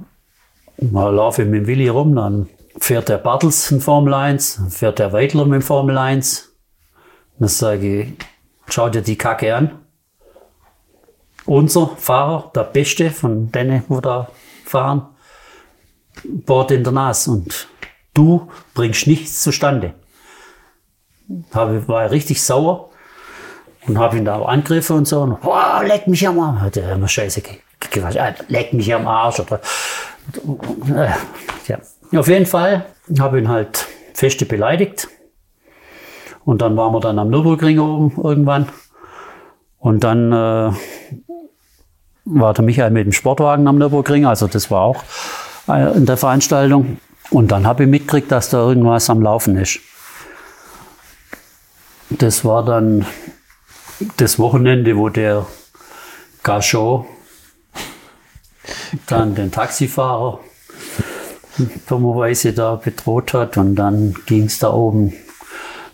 Mal 0.79 1.13
laufe 1.13 1.43
ich 1.43 1.47
mit 1.47 1.61
dem 1.61 1.67
Willi 1.67 1.87
rum, 1.87 2.15
dann 2.15 2.49
fährt 2.77 3.09
der 3.09 3.17
Bartels 3.17 3.71
in 3.71 3.79
Formel 3.81 4.13
1, 4.13 4.55
dann 4.57 4.69
fährt 4.69 4.99
der 4.99 5.13
Weidler 5.13 5.45
mit 5.45 5.63
Formel 5.63 5.97
1. 5.97 6.51
Dann 7.39 7.47
sage 7.49 8.01
ich, 8.01 8.13
schau 8.67 8.89
dir 8.89 9.01
die 9.01 9.17
Kacke 9.17 9.55
an 9.55 9.79
unser 11.45 11.87
Fahrer, 11.97 12.51
der 12.55 12.63
Beste 12.63 13.11
von 13.11 13.51
denen, 13.51 13.83
wo 13.89 13.99
da 13.99 14.29
fahren, 14.63 15.07
bohrt 16.23 16.71
in 16.71 16.83
der 16.85 16.93
Nase 16.93 17.31
und 17.31 17.67
du 18.13 18.49
bringst 18.73 19.07
nichts 19.07 19.43
zustande. 19.43 19.93
Habe, 21.53 21.85
war 21.87 22.09
richtig 22.11 22.41
sauer 22.41 22.89
und 23.87 23.97
habe 23.97 24.17
ihn 24.17 24.25
da 24.25 24.35
auch 24.37 24.47
angegriffen 24.47 24.97
und 24.97 25.07
so. 25.07 25.21
Und, 25.21 25.37
oh, 25.43 25.81
leck 25.85 26.07
mich 26.07 26.25
am 26.27 26.39
Arsch. 26.39 26.61
Hat 26.61 26.77
er 26.77 26.93
immer 26.93 27.07
scheiße 27.09 27.41
ge- 27.41 27.57
gequatscht. 27.91 28.17
Ah, 28.17 28.33
Leck 28.47 28.73
mich 28.73 28.93
am 28.93 29.07
Arsch. 29.07 29.39
Oder, 29.39 29.59
äh, 30.95 31.09
ja. 31.67 32.19
Auf 32.19 32.27
jeden 32.27 32.45
Fall 32.45 32.85
habe 33.19 33.39
ihn 33.39 33.47
halt 33.47 33.85
feste 34.13 34.45
beleidigt. 34.45 35.07
Und 36.45 36.61
dann 36.61 36.75
waren 36.75 36.93
wir 36.93 36.99
dann 36.99 37.19
am 37.19 37.29
Nürburgring 37.29 37.79
oben 37.79 38.21
irgendwann. 38.21 38.67
Und 39.79 40.03
dann 40.03 40.31
äh, 40.31 40.71
war 42.25 42.53
der 42.53 42.63
Michael 42.63 42.91
mit 42.91 43.05
dem 43.05 43.11
Sportwagen 43.11 43.67
am 43.67 43.77
Nürburgring, 43.77 44.25
also 44.25 44.47
das 44.47 44.71
war 44.71 44.81
auch 44.81 45.03
äh, 45.67 45.95
in 45.95 46.05
der 46.05 46.17
Veranstaltung. 46.17 46.97
Und 47.29 47.51
dann 47.51 47.65
habe 47.65 47.83
ich 47.83 47.89
mitgekriegt, 47.89 48.31
dass 48.31 48.49
da 48.49 48.59
irgendwas 48.59 49.09
am 49.09 49.21
Laufen 49.21 49.57
ist. 49.57 49.79
Das 52.09 52.45
war 52.45 52.63
dann 52.63 53.05
das 54.17 54.37
Wochenende, 54.37 54.97
wo 54.97 55.09
der 55.09 55.45
Gachot 56.43 57.05
dann 59.07 59.35
den 59.35 59.51
Taxifahrer 59.51 60.39
dummerweise 61.87 62.53
da 62.53 62.75
bedroht 62.75 63.33
hat. 63.33 63.57
Und 63.57 63.75
dann 63.75 64.15
ging 64.25 64.45
es 64.45 64.59
da 64.59 64.73
oben 64.73 65.13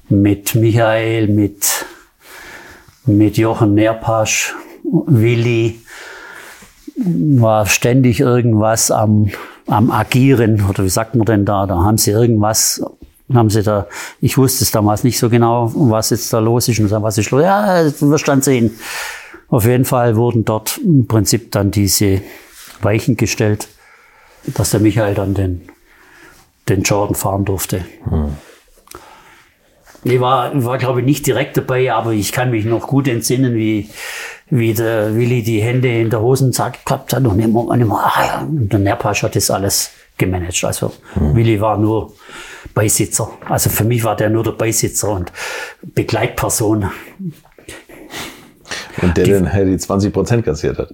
mit 0.10 0.56
Michael, 0.56 1.28
mit, 1.28 1.86
mit 3.06 3.38
Jochen 3.38 3.76
Nerpasch, 3.76 4.56
Willi, 4.84 5.82
war 6.96 7.66
ständig 7.68 8.20
irgendwas 8.20 8.92
am, 8.92 9.30
am 9.68 9.92
Agieren, 9.92 10.66
oder 10.68 10.84
wie 10.84 10.90
sagt 10.90 11.16
man 11.16 11.26
denn 11.26 11.46
da? 11.46 11.66
Da 11.66 11.76
haben 11.76 11.98
sie 11.98 12.12
irgendwas, 12.12 12.84
haben 13.34 13.50
sie 13.50 13.64
da, 13.64 13.88
ich 14.20 14.38
wusste 14.38 14.64
es 14.64 14.72
damals 14.72 15.04
nicht 15.04 15.20
so 15.20 15.30
genau, 15.30 15.72
was 15.76 16.10
jetzt 16.10 16.34
da 16.34 16.40
los 16.40 16.68
ist 16.68 16.80
und 16.80 16.92
was 16.92 17.18
ist 17.18 17.32
los. 17.32 17.44
Ja, 17.44 17.84
das 17.84 18.02
wirst 18.02 18.28
dann 18.28 18.42
sehen. 18.42 18.72
Auf 19.48 19.66
jeden 19.66 19.86
Fall 19.86 20.16
wurden 20.16 20.46
dort 20.46 20.80
im 20.84 21.08
Prinzip 21.08 21.52
dann 21.52 21.72
diese 21.72 22.22
Weichen 22.82 23.18
gestellt, 23.18 23.68
dass 24.46 24.72
der 24.72 24.80
Michael 24.80 25.16
dann 25.16 25.34
den, 25.34 25.70
den 26.68 26.84
Jordan 26.84 27.16
fahren 27.16 27.46
durfte. 27.46 27.86
Hm. 28.10 28.36
Ich 30.04 30.20
war, 30.20 30.64
war 30.64 30.78
glaube 30.78 31.02
ich, 31.02 31.06
nicht 31.06 31.28
direkt 31.28 31.58
dabei, 31.58 31.92
aber 31.92 32.14
ich 32.14 32.32
kann 32.32 32.52
mich 32.52 32.64
noch 32.64 32.88
gut 32.88 33.08
entsinnen, 33.08 33.54
wie, 33.56 33.90
wie 34.50 34.74
der 34.74 35.16
Willi 35.16 35.44
die 35.44 35.62
Hände 35.62 35.90
in 35.90 36.10
der 36.10 36.22
Hosensack 36.22 36.86
gehabt 36.86 37.12
hat 37.12 37.26
und 37.26 37.40
immer, 37.40 37.66
und 37.66 37.82
immer 37.82 38.06
ah, 38.06 38.26
ja. 38.26 38.40
und 38.42 38.72
der 38.72 38.80
Nerpasch 38.80 39.24
hat 39.24 39.36
das 39.36 39.52
alles 39.52 39.92
gemanagt. 40.18 40.64
Also 40.64 40.94
mhm. 41.16 41.36
Willi 41.36 41.60
war 41.60 41.78
nur 41.78 42.14
Beisitzer. 42.74 43.30
Also 43.48 43.70
für 43.70 43.84
mich 43.84 44.04
war 44.04 44.16
der 44.16 44.30
nur 44.30 44.44
der 44.44 44.52
Beisitzer 44.52 45.10
und 45.10 45.34
Begleitperson. 45.82 46.90
Und 49.02 49.18
der 49.18 49.24
die, 49.26 49.32
dann 49.32 49.68
die 49.68 49.78
20 49.78 50.14
Prozent 50.14 50.46
kassiert 50.46 50.78
hat. 50.78 50.94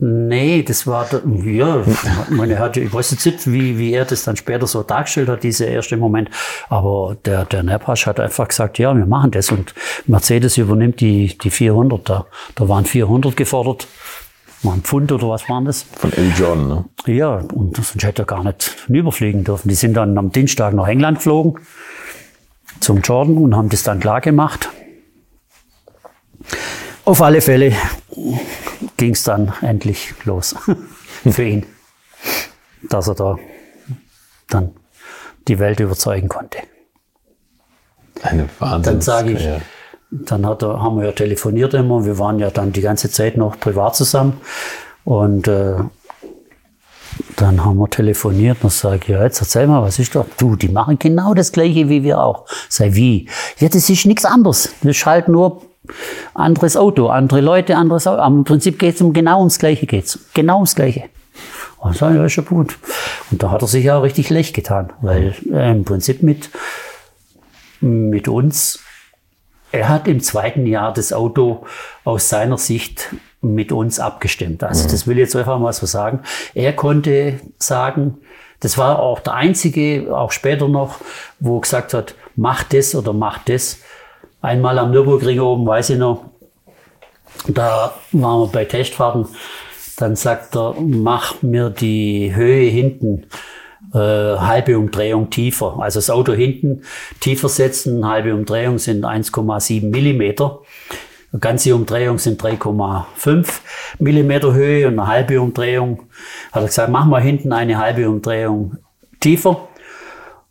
Nee, 0.00 0.62
das 0.62 0.86
war, 0.86 1.08
ja, 1.44 1.82
meine, 2.30 2.60
hat, 2.60 2.76
ich 2.76 2.92
weiß 2.92 3.10
jetzt 3.10 3.26
nicht, 3.26 3.50
wie, 3.50 3.78
wie 3.78 3.92
er 3.92 4.04
das 4.04 4.22
dann 4.22 4.36
später 4.36 4.68
so 4.68 4.84
dargestellt 4.84 5.28
hat, 5.28 5.42
dieser 5.42 5.66
erste 5.66 5.96
Moment. 5.96 6.30
Aber 6.68 7.16
der, 7.24 7.44
der 7.44 7.64
Nepasch 7.64 8.06
hat 8.06 8.20
einfach 8.20 8.46
gesagt, 8.46 8.78
ja, 8.78 8.96
wir 8.96 9.06
machen 9.06 9.32
das. 9.32 9.50
Und 9.50 9.74
Mercedes 10.06 10.56
übernimmt 10.56 11.00
die, 11.00 11.36
die 11.36 11.50
400 11.50 12.08
da. 12.08 12.26
Da 12.54 12.68
waren 12.68 12.84
400 12.84 13.36
gefordert. 13.36 13.88
War 14.62 14.74
ein 14.74 14.82
Pfund 14.82 15.10
oder 15.10 15.30
was 15.30 15.48
waren 15.48 15.64
das? 15.64 15.82
Von 15.82 16.12
L. 16.12 16.32
John, 16.38 16.68
ne? 16.68 16.84
Ja, 17.06 17.42
und 17.52 17.76
sonst 17.76 18.00
hätte 18.00 18.22
er 18.22 18.26
gar 18.26 18.44
nicht 18.44 18.76
überfliegen 18.88 19.42
dürfen. 19.42 19.68
Die 19.68 19.74
sind 19.74 19.94
dann 19.94 20.16
am 20.16 20.30
Dienstag 20.30 20.74
nach 20.74 20.86
England 20.86 21.18
geflogen, 21.18 21.60
zum 22.78 23.00
Jordan 23.00 23.36
und 23.36 23.56
haben 23.56 23.68
das 23.68 23.82
dann 23.82 23.98
klar 23.98 24.20
gemacht. 24.20 24.68
Auf 27.08 27.22
alle 27.22 27.40
Fälle 27.40 27.72
ging 28.98 29.12
es 29.12 29.24
dann 29.24 29.54
endlich 29.62 30.12
los 30.26 30.54
für 31.30 31.42
ihn, 31.42 31.64
dass 32.82 33.08
er 33.08 33.14
da 33.14 33.38
dann 34.50 34.74
die 35.48 35.58
Welt 35.58 35.80
überzeugen 35.80 36.28
konnte. 36.28 36.58
Eine 38.20 38.46
Wahnsinn. 38.58 38.92
Dann 38.92 39.00
sage 39.00 39.32
ich, 39.32 39.48
dann 40.10 40.44
hat 40.44 40.62
er, 40.62 40.82
haben 40.82 40.98
wir 40.98 41.06
ja 41.06 41.12
telefoniert 41.12 41.72
immer. 41.72 42.04
Wir 42.04 42.18
waren 42.18 42.38
ja 42.40 42.50
dann 42.50 42.74
die 42.74 42.82
ganze 42.82 43.10
Zeit 43.10 43.38
noch 43.38 43.58
privat 43.58 43.96
zusammen. 43.96 44.42
Und 45.04 45.48
äh, 45.48 45.76
dann 47.36 47.64
haben 47.64 47.78
wir 47.78 47.88
telefoniert 47.88 48.58
und 48.60 48.70
sage 48.70 48.98
ich, 49.00 49.08
ja, 49.08 49.22
jetzt 49.22 49.40
erzähl 49.40 49.66
mal, 49.66 49.80
was 49.80 49.98
ist 49.98 50.14
da? 50.14 50.26
Du, 50.36 50.56
die 50.56 50.68
machen 50.68 50.98
genau 50.98 51.32
das 51.32 51.52
Gleiche 51.52 51.88
wie 51.88 52.02
wir 52.02 52.20
auch. 52.20 52.44
Sei 52.68 52.92
wie? 52.92 53.30
Ja, 53.56 53.70
das 53.70 53.88
ist 53.88 54.04
nichts 54.04 54.26
anderes. 54.26 54.74
Das 54.82 54.90
ist 54.90 55.06
halt 55.06 55.28
nur 55.28 55.67
anderes 56.34 56.76
Auto, 56.76 57.08
andere 57.08 57.40
Leute, 57.40 57.76
anderes 57.76 58.06
Auto. 58.06 58.20
Aber 58.20 58.34
im 58.34 58.44
Prinzip 58.44 58.78
geht 58.78 58.96
es 58.96 59.00
um 59.00 59.12
genau 59.12 59.38
ums 59.38 59.58
Gleiche. 59.58 59.86
Geht's. 59.86 60.18
Genau 60.34 60.56
ums 60.56 60.74
Gleiche. 60.74 61.04
Und 61.78 61.96
so, 61.96 62.06
ja, 62.06 62.24
ist 62.24 62.36
ja 62.36 62.42
gut. 62.42 62.76
Und 63.30 63.42
da 63.42 63.50
hat 63.50 63.62
er 63.62 63.68
sich 63.68 63.84
ja 63.84 63.98
richtig 63.98 64.30
leicht 64.30 64.54
getan, 64.54 64.92
weil 65.00 65.34
äh, 65.52 65.70
im 65.70 65.84
Prinzip 65.84 66.22
mit, 66.22 66.50
mit 67.80 68.26
uns, 68.26 68.80
er 69.70 69.88
hat 69.88 70.08
im 70.08 70.20
zweiten 70.20 70.66
Jahr 70.66 70.92
das 70.92 71.12
Auto 71.12 71.66
aus 72.04 72.28
seiner 72.28 72.58
Sicht 72.58 73.14
mit 73.40 73.70
uns 73.70 74.00
abgestimmt. 74.00 74.64
Also 74.64 74.84
mhm. 74.84 74.90
das 74.90 75.06
will 75.06 75.18
ich 75.18 75.24
jetzt 75.24 75.36
einfach 75.36 75.58
mal 75.58 75.72
so 75.72 75.86
sagen. 75.86 76.20
Er 76.54 76.72
konnte 76.72 77.40
sagen, 77.58 78.18
das 78.60 78.76
war 78.76 78.98
auch 78.98 79.20
der 79.20 79.34
einzige, 79.34 80.16
auch 80.16 80.32
später 80.32 80.66
noch, 80.68 81.00
wo 81.38 81.60
gesagt 81.60 81.94
hat, 81.94 82.14
mach 82.34 82.64
das 82.64 82.94
oder 82.94 83.12
mach 83.12 83.38
das. 83.44 83.78
Einmal 84.40 84.78
am 84.78 84.90
Nürburgring 84.90 85.40
oben, 85.40 85.66
weiß 85.66 85.90
ich 85.90 85.98
noch, 85.98 86.24
da 87.48 87.92
waren 88.12 88.40
wir 88.40 88.46
bei 88.52 88.64
Testfahrten. 88.64 89.26
Dann 89.96 90.14
sagt 90.16 90.56
er, 90.56 90.74
mach 90.78 91.42
mir 91.42 91.70
die 91.70 92.34
Höhe 92.34 92.70
hinten 92.70 93.26
äh, 93.92 93.98
halbe 93.98 94.78
Umdrehung 94.78 95.30
tiefer. 95.30 95.78
Also 95.80 95.98
das 95.98 96.10
Auto 96.10 96.32
hinten 96.32 96.82
tiefer 97.20 97.48
setzen, 97.48 98.06
halbe 98.06 98.34
Umdrehung 98.34 98.78
sind 98.78 99.04
1,7 99.04 99.90
Millimeter. 99.90 100.60
Eine 101.32 101.40
ganze 101.40 101.74
Umdrehung 101.74 102.18
sind 102.18 102.42
3,5 102.42 103.46
Millimeter 103.98 104.54
Höhe 104.54 104.86
und 104.86 104.98
eine 104.98 105.08
halbe 105.08 105.40
Umdrehung. 105.40 106.04
Hat 106.52 106.62
er 106.62 106.66
gesagt, 106.66 106.90
mach 106.90 107.04
mal 107.04 107.20
hinten 107.20 107.52
eine 107.52 107.78
halbe 107.78 108.08
Umdrehung 108.08 108.78
tiefer 109.20 109.68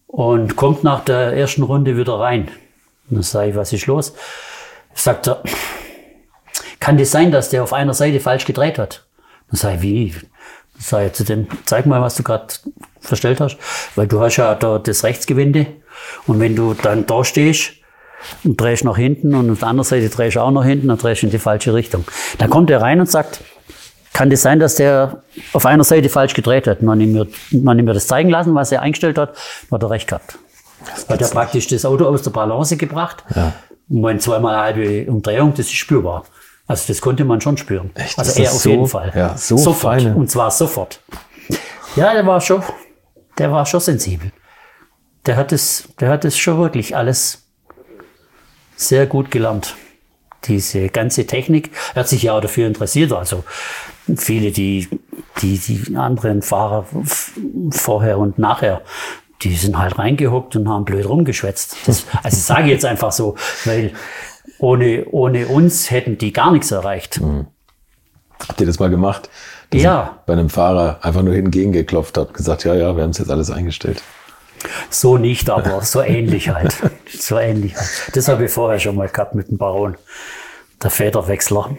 und 0.07 0.55
kommt 0.55 0.83
nach 0.83 1.03
der 1.03 1.33
ersten 1.33 1.63
Runde 1.63 1.97
wieder 1.97 2.19
rein. 2.19 2.49
Dann 3.09 3.23
sage 3.23 3.51
ich, 3.51 3.55
was 3.55 3.73
ist 3.73 3.85
los? 3.87 4.13
Sagt 4.93 5.27
er, 5.27 5.43
kann 6.79 6.97
das 6.97 7.11
sein, 7.11 7.31
dass 7.31 7.49
der 7.49 7.63
auf 7.63 7.73
einer 7.73 7.93
Seite 7.93 8.19
falsch 8.19 8.45
gedreht 8.45 8.79
hat? 8.79 9.05
Dann 9.49 9.57
sage 9.57 9.75
ich, 9.75 9.81
wie? 9.81 10.11
Dann 10.11 10.81
sage 10.81 11.05
ich 11.07 11.13
zu 11.13 11.23
dem, 11.23 11.47
zeig 11.65 11.85
mal, 11.85 12.01
was 12.01 12.15
du 12.15 12.23
gerade 12.23 12.47
verstellt 12.99 13.39
hast. 13.39 13.57
Weil 13.95 14.07
du 14.07 14.19
hast 14.21 14.37
ja 14.37 14.55
da 14.55 14.79
das 14.79 15.03
Rechtsgewinde. 15.03 15.67
Und 16.27 16.39
wenn 16.39 16.55
du 16.55 16.73
dann 16.73 17.05
da 17.05 17.23
stehst 17.23 17.73
und 18.43 18.59
drehst 18.59 18.83
nach 18.83 18.97
hinten 18.97 19.35
und 19.35 19.51
auf 19.51 19.59
der 19.59 19.67
anderen 19.69 19.87
Seite 19.87 20.09
drehst 20.09 20.35
du 20.35 20.41
auch 20.41 20.51
nach 20.51 20.65
hinten, 20.65 20.87
dann 20.87 20.97
drehst 20.97 21.21
du 21.21 21.27
in 21.27 21.31
die 21.31 21.39
falsche 21.39 21.73
Richtung. 21.73 22.05
Dann 22.37 22.49
kommt 22.49 22.69
er 22.69 22.81
rein 22.81 22.99
und 22.99 23.09
sagt, 23.09 23.41
kann 24.13 24.29
das 24.29 24.41
sein, 24.41 24.59
dass 24.59 24.75
der 24.75 25.21
auf 25.53 25.65
einer 25.65 25.83
Seite 25.83 26.09
falsch 26.09 26.33
gedreht 26.33 26.67
hat? 26.67 26.81
Man 26.81 26.99
ihm 26.99 27.13
mir, 27.13 27.27
man 27.51 27.77
ihm 27.77 27.85
mir 27.85 27.93
das 27.93 28.07
zeigen 28.07 28.29
lassen, 28.29 28.55
was 28.55 28.71
er 28.71 28.81
eingestellt 28.81 29.17
hat, 29.17 29.35
hat 29.71 29.83
er 29.83 29.89
recht 29.89 30.07
gehabt. 30.07 30.39
Hat 31.07 31.21
er 31.21 31.27
praktisch 31.29 31.67
das 31.67 31.85
Auto 31.85 32.05
aus 32.05 32.21
der 32.21 32.31
Balance 32.31 32.77
gebracht. 32.77 33.23
Ja. 33.35 33.53
Und 33.89 34.01
mein 34.01 34.19
zweimal 34.19 34.57
halbe 34.57 35.05
Umdrehung, 35.09 35.51
das 35.51 35.67
ist 35.67 35.73
spürbar. 35.73 36.23
Also 36.67 36.83
das 36.87 36.99
konnte 36.99 37.23
man 37.23 37.39
schon 37.39 37.57
spüren. 37.57 37.91
Echt? 37.95 38.19
Also 38.19 38.41
er 38.41 38.51
auf 38.51 38.57
so, 38.57 38.69
jeden 38.69 38.87
Fall. 38.87 39.11
Ja, 39.15 39.37
so 39.37 39.57
sofort. 39.57 40.01
Feine. 40.01 40.15
Und 40.15 40.29
zwar 40.29 40.51
sofort. 40.51 40.99
Ja, 41.95 42.13
der 42.13 42.25
war 42.27 42.41
schon, 42.41 42.61
der 43.37 43.51
war 43.51 43.65
schon 43.65 43.79
sensibel. 43.79 44.31
Der 45.25 45.37
hat 45.37 45.51
es, 45.51 45.87
der 45.99 46.09
hat 46.09 46.25
es 46.25 46.37
schon 46.37 46.59
wirklich 46.59 46.95
alles 46.95 47.47
sehr 48.75 49.05
gut 49.07 49.31
gelernt. 49.31 49.75
Diese 50.45 50.89
ganze 50.89 51.25
Technik. 51.25 51.71
Er 51.95 52.01
hat 52.01 52.09
sich 52.09 52.23
ja 52.23 52.33
auch 52.33 52.41
dafür 52.41 52.67
interessiert. 52.67 53.11
Also 53.13 53.43
viele, 54.15 54.51
die, 54.51 54.87
die, 55.41 55.57
die 55.57 55.95
anderen 55.95 56.41
Fahrer 56.41 56.85
vorher 57.71 58.19
und 58.19 58.37
nachher 58.37 58.81
die 59.41 59.55
sind 59.55 59.77
halt 59.77 59.97
reingehuckt 59.97 60.55
und 60.55 60.67
haben 60.67 60.85
blöd 60.85 61.07
rumgeschwätzt. 61.07 61.77
Das, 61.85 62.05
also 62.23 62.37
sage 62.37 62.63
ich 62.63 62.71
jetzt 62.71 62.85
einfach 62.85 63.11
so, 63.11 63.35
weil 63.65 63.93
ohne, 64.59 65.05
ohne 65.11 65.47
uns 65.47 65.91
hätten 65.91 66.17
die 66.17 66.33
gar 66.33 66.51
nichts 66.51 66.71
erreicht. 66.71 67.21
Mhm. 67.21 67.47
Habt 68.47 68.61
ihr 68.61 68.67
das 68.67 68.79
mal 68.79 68.89
gemacht? 68.89 69.29
Dass 69.69 69.81
ja. 69.81 70.19
Bei 70.25 70.33
einem 70.33 70.49
Fahrer 70.49 70.99
einfach 71.01 71.21
nur 71.21 71.33
geklopft 71.33 72.17
habt, 72.17 72.33
gesagt, 72.33 72.63
ja, 72.63 72.73
ja, 72.73 72.95
wir 72.95 73.03
haben 73.03 73.09
es 73.09 73.17
jetzt 73.17 73.29
alles 73.29 73.51
eingestellt. 73.51 74.01
So 74.89 75.17
nicht, 75.17 75.49
aber 75.49 75.81
so 75.81 76.01
ähnlich 76.01 76.49
halt. 76.49 76.75
So 77.09 77.37
ähnlich 77.37 77.75
halt. 77.75 78.11
Das 78.13 78.27
habe 78.27 78.45
ich 78.45 78.51
vorher 78.51 78.79
schon 78.79 78.95
mal 78.95 79.07
gehabt 79.07 79.35
mit 79.35 79.49
dem 79.49 79.57
Baron 79.57 79.95
der 80.83 80.91
Federwechsler. 80.91 81.75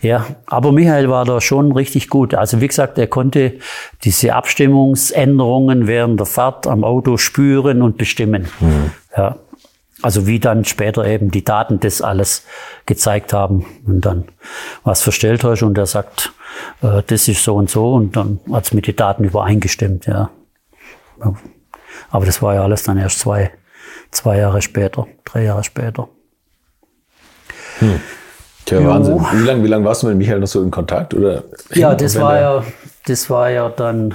Ja, 0.00 0.26
aber 0.46 0.72
Michael 0.72 1.10
war 1.10 1.24
da 1.24 1.40
schon 1.40 1.72
richtig 1.72 2.08
gut. 2.08 2.34
Also 2.34 2.60
wie 2.60 2.68
gesagt, 2.68 2.98
er 2.98 3.06
konnte 3.06 3.58
diese 4.04 4.34
Abstimmungsänderungen 4.34 5.86
während 5.86 6.18
der 6.18 6.26
Fahrt 6.26 6.66
am 6.66 6.84
Auto 6.84 7.16
spüren 7.16 7.82
und 7.82 7.98
bestimmen. 7.98 8.48
Mhm. 8.60 8.90
Ja. 9.16 9.36
Also 10.00 10.26
wie 10.28 10.38
dann 10.38 10.64
später 10.64 11.04
eben 11.04 11.32
die 11.32 11.44
Daten 11.44 11.80
das 11.80 12.00
alles 12.00 12.44
gezeigt 12.86 13.32
haben 13.32 13.66
und 13.84 14.02
dann 14.02 14.28
was 14.84 15.02
verstellt 15.02 15.42
hast 15.42 15.62
und 15.62 15.76
er 15.76 15.86
sagt, 15.86 16.32
äh, 16.82 17.02
das 17.04 17.26
ist 17.26 17.42
so 17.42 17.56
und 17.56 17.68
so 17.68 17.94
und 17.94 18.14
dann 18.14 18.38
hat 18.52 18.64
es 18.64 18.72
mit 18.72 18.86
den 18.86 18.94
Daten 18.94 19.24
übereingestimmt, 19.24 20.06
ja. 20.06 20.30
Aber 22.10 22.26
das 22.26 22.40
war 22.42 22.54
ja 22.54 22.62
alles 22.62 22.84
dann 22.84 22.96
erst 22.96 23.18
zwei, 23.18 23.50
zwei 24.12 24.38
Jahre 24.38 24.62
später, 24.62 25.08
drei 25.24 25.42
Jahre 25.42 25.64
später. 25.64 26.08
Hm. 27.80 28.00
Tja, 28.64 28.84
Wahnsinn. 28.86 29.18
Wie 29.32 29.46
lange 29.46 29.64
wie 29.64 29.68
lang 29.68 29.84
warst 29.84 30.02
du 30.02 30.08
mit 30.08 30.18
Michael 30.18 30.40
noch 30.40 30.46
so 30.46 30.62
in 30.62 30.70
Kontakt? 30.70 31.14
Oder 31.14 31.44
ja, 31.74 31.94
das 31.94 32.20
war 32.20 32.38
ja, 32.38 32.64
das 33.06 33.30
war 33.30 33.50
ja 33.50 33.68
dann, 33.70 34.14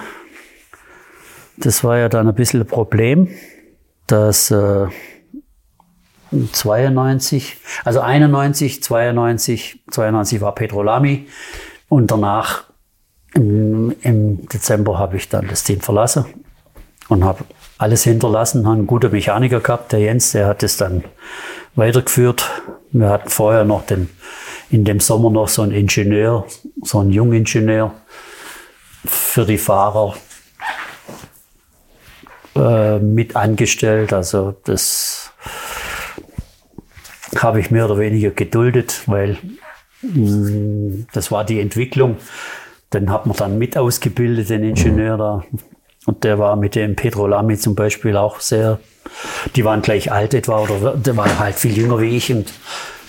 das 1.57 1.84
war 1.84 1.98
ja 1.98 2.10
dann 2.10 2.27
ein 2.27 2.35
bisschen 2.35 2.61
ein 2.61 2.68
Problem, 2.68 3.30
dass 4.06 4.52
äh, 4.52 4.88
92, 6.52 7.57
also 7.84 8.02
91, 8.02 8.84
92, 8.84 9.84
92 9.90 10.41
war 10.41 10.56
Pedro 10.56 10.84
Lamy 10.84 11.27
und 11.90 12.11
danach 12.11 12.65
im, 13.34 13.95
im 14.02 14.48
Dezember 14.48 14.99
habe 14.99 15.18
ich 15.18 15.30
dann 15.30 15.48
das 15.48 15.64
Team 15.64 15.81
verlassen 15.81 16.26
und 17.10 17.23
habe 17.23 17.44
alles 17.77 18.03
hinterlassen, 18.03 18.65
habe 18.65 18.77
einen 18.77 18.88
guten 18.88 19.11
Mechaniker 19.11 19.60
gehabt, 19.60 19.91
der 19.91 19.99
Jens, 19.99 20.31
der 20.31 20.48
hat 20.48 20.64
es 20.64 20.77
dann 20.77 21.03
weitergeführt. 21.76 22.49
Wir 22.93 23.09
hatten 23.09 23.29
vorher 23.29 23.63
noch 23.65 23.85
den, 23.85 24.07
in 24.69 24.85
dem 24.85 24.99
Sommer 24.99 25.31
noch 25.31 25.47
so 25.47 25.63
einen 25.63 25.71
Ingenieur, 25.71 26.45
so 26.83 26.99
einen 26.99 27.11
Jungingenieur 27.11 27.91
für 29.03 29.45
die 29.45 29.57
Fahrer 29.57 30.15
äh, 32.55 32.99
mit 32.99 33.35
angestellt. 33.35 34.13
Also 34.13 34.55
das 34.63 35.31
habe 37.35 37.59
ich 37.59 37.71
mehr 37.71 37.85
oder 37.85 37.97
weniger 37.97 38.29
geduldet, 38.29 39.01
weil 39.07 39.37
mh, 40.03 40.11
mm, 40.11 41.07
das 41.13 41.31
war 41.31 41.43
die 41.45 41.59
Entwicklung. 41.59 42.17
Den 42.93 43.09
hat 43.09 43.25
man 43.25 43.35
dann 43.35 43.57
mit 43.57 43.75
ausgebildet, 43.75 44.51
den 44.51 44.63
Ingenieur 44.63 45.17
da. 45.17 45.43
Und 46.05 46.23
der 46.23 46.39
war 46.39 46.55
mit 46.55 46.75
dem 46.75 46.95
Pedro 46.95 47.27
Lamy 47.27 47.57
zum 47.57 47.75
Beispiel 47.75 48.17
auch 48.17 48.39
sehr, 48.39 48.80
die 49.55 49.63
waren 49.63 49.81
gleich 49.81 50.11
alt 50.11 50.34
etwa, 50.34 50.59
oder 50.59 50.95
der 50.95 51.15
war 51.15 51.39
halt 51.39 51.55
viel 51.55 51.77
jünger 51.77 51.99
wie 52.01 52.17
ich. 52.17 52.31
Und 52.31 52.51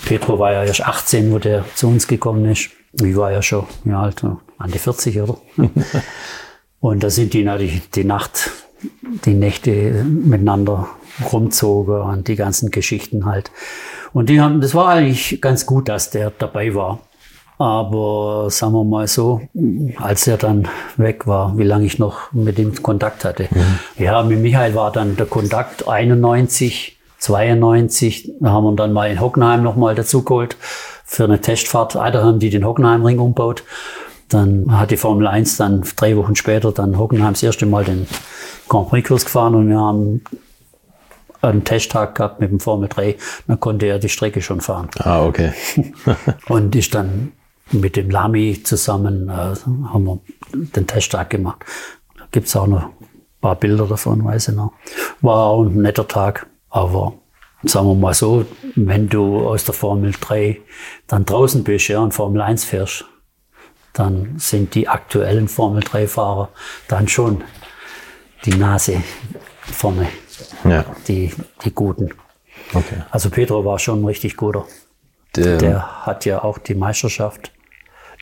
Pedro 0.05 0.39
war 0.39 0.53
ja 0.53 0.65
erst 0.65 0.87
18, 0.87 1.33
wo 1.33 1.39
der 1.39 1.65
zu 1.75 1.89
uns 1.89 2.07
gekommen 2.07 2.45
ist. 2.51 2.71
Ich 3.03 3.16
war 3.16 3.33
ja 3.33 3.43
schon, 3.43 3.66
ja, 3.85 4.03
alt, 4.03 4.23
an 4.23 4.71
die 4.71 4.79
40, 4.79 5.21
oder? 5.21 5.39
und 6.81 7.03
da 7.03 7.11
sind 7.11 7.33
die 7.33 7.43
natürlich 7.43 7.91
die 7.91 8.05
Nacht, 8.05 8.51
die 9.25 9.35
Nächte 9.35 10.05
miteinander 10.05 10.89
rumzogen 11.33 12.01
und 12.01 12.29
die 12.29 12.37
ganzen 12.37 12.71
Geschichten 12.71 13.27
halt. 13.27 13.51
Und 14.12 14.29
die 14.29 14.41
haben, 14.41 14.61
das 14.61 14.75
war 14.75 14.89
eigentlich 14.89 15.41
ganz 15.41 15.66
gut, 15.66 15.89
dass 15.89 16.11
der 16.11 16.31
dabei 16.31 16.75
war. 16.75 17.01
Aber 17.59 18.49
sagen 18.51 18.73
wir 18.73 18.85
mal 18.85 19.07
so, 19.07 19.41
als 19.99 20.27
er 20.27 20.37
dann 20.37 20.69
weg 20.97 21.27
war, 21.27 21.57
wie 21.57 21.63
lange 21.63 21.87
ich 21.87 21.99
noch 21.99 22.33
mit 22.33 22.59
ihm 22.59 22.83
Kontakt 22.83 23.25
hatte. 23.25 23.49
Mhm. 23.51 24.03
Ja, 24.03 24.23
mit 24.23 24.41
Michael 24.41 24.75
war 24.75 24.91
dann 24.91 25.17
der 25.17 25.27
Kontakt 25.27 25.87
91, 25.87 26.99
92. 27.19 28.33
Da 28.41 28.51
haben 28.51 28.65
wir 28.65 28.73
dann 28.75 28.93
mal 28.93 29.11
in 29.11 29.21
Hockenheim 29.21 29.63
nochmal 29.63 29.95
dazugeholt 29.95 30.57
für 31.05 31.25
eine 31.25 31.41
Testfahrt. 31.41 31.95
Ah, 31.95 32.11
da 32.11 32.25
haben 32.25 32.41
die 32.41 32.51
den 32.51 32.65
Hockenheimring 32.65 33.21
umgebaut. 33.21 33.63
Dann 34.29 34.77
hat 34.77 34.91
die 34.91 34.97
Formel 34.97 35.29
1 35.29 35.57
dann 35.59 35.85
drei 35.97 36.17
Wochen 36.17 36.35
später 36.35 36.73
dann 36.73 36.99
Hockenheim 36.99 37.35
das 37.35 37.43
erste 37.43 37.67
Mal 37.67 37.85
den 37.85 38.09
Grand 38.69 38.89
Prix 38.89 39.07
Kurs 39.07 39.25
gefahren 39.25 39.55
und 39.55 39.69
wir 39.69 39.79
haben 39.79 40.25
einen 41.41 41.63
Testtag 41.63 42.17
gehabt 42.17 42.41
mit 42.41 42.51
dem 42.51 42.59
Formel 42.59 42.89
3. 42.89 43.17
Dann 43.47 43.61
konnte 43.61 43.87
er 43.87 43.99
die 43.99 44.09
Strecke 44.09 44.43
schon 44.43 44.61
fahren. 44.61 44.89
Ah, 44.99 45.25
okay. 45.25 45.53
und 46.49 46.75
ist 46.75 46.95
dann 46.95 47.33
mit 47.73 47.97
dem 47.97 48.11
Lamy 48.11 48.62
zusammen 48.62 49.28
äh, 49.28 49.32
haben 49.32 50.05
wir 50.05 50.20
den 50.53 50.86
Testtag 50.86 51.31
gemacht. 51.31 51.65
Da 52.16 52.24
gibt 52.31 52.49
es 52.49 52.57
auch 52.57 52.66
noch 52.66 52.82
ein 52.82 52.93
paar 53.41 53.57
Bilder 53.57 53.86
davon, 53.86 54.24
weiß 54.24 54.49
ich 54.49 54.55
noch. 54.55 54.73
War 55.20 55.47
auch 55.47 55.65
ein 55.65 55.82
netter 55.82 56.07
Tag, 56.07 56.47
aber 56.70 57.15
sagen 57.62 57.86
wir 57.86 57.95
mal 57.95 58.15
so, 58.15 58.45
wenn 58.74 59.09
du 59.09 59.49
aus 59.49 59.65
der 59.65 59.74
Formel 59.74 60.12
3 60.19 60.61
dann 61.07 61.24
draußen 61.24 61.65
bist 61.65 61.89
ja, 61.89 62.01
und 62.01 62.12
Formel 62.12 62.43
1 62.43 62.65
fährst, 62.65 63.07
dann 63.93 64.39
sind 64.39 64.74
die 64.74 64.89
aktuellen 64.89 65.49
Formel 65.49 65.82
3-Fahrer 65.82 66.49
dann 66.89 67.09
schon 67.09 67.45
die 68.45 68.55
Nase 68.55 69.03
vorne, 69.61 70.09
ja. 70.65 70.85
die, 71.09 71.32
die 71.65 71.73
Guten. 71.73 72.11
Okay. 72.73 73.03
Also 73.11 73.31
Pedro 73.31 73.65
war 73.65 73.78
schon 73.78 74.03
ein 74.03 74.05
richtig 74.05 74.36
guter. 74.36 74.66
Der, 75.36 75.59
der, 75.59 76.07
hat 76.07 76.24
ja 76.24 76.43
auch 76.43 76.59
die 76.59 76.74
Meisterschaft 76.74 77.53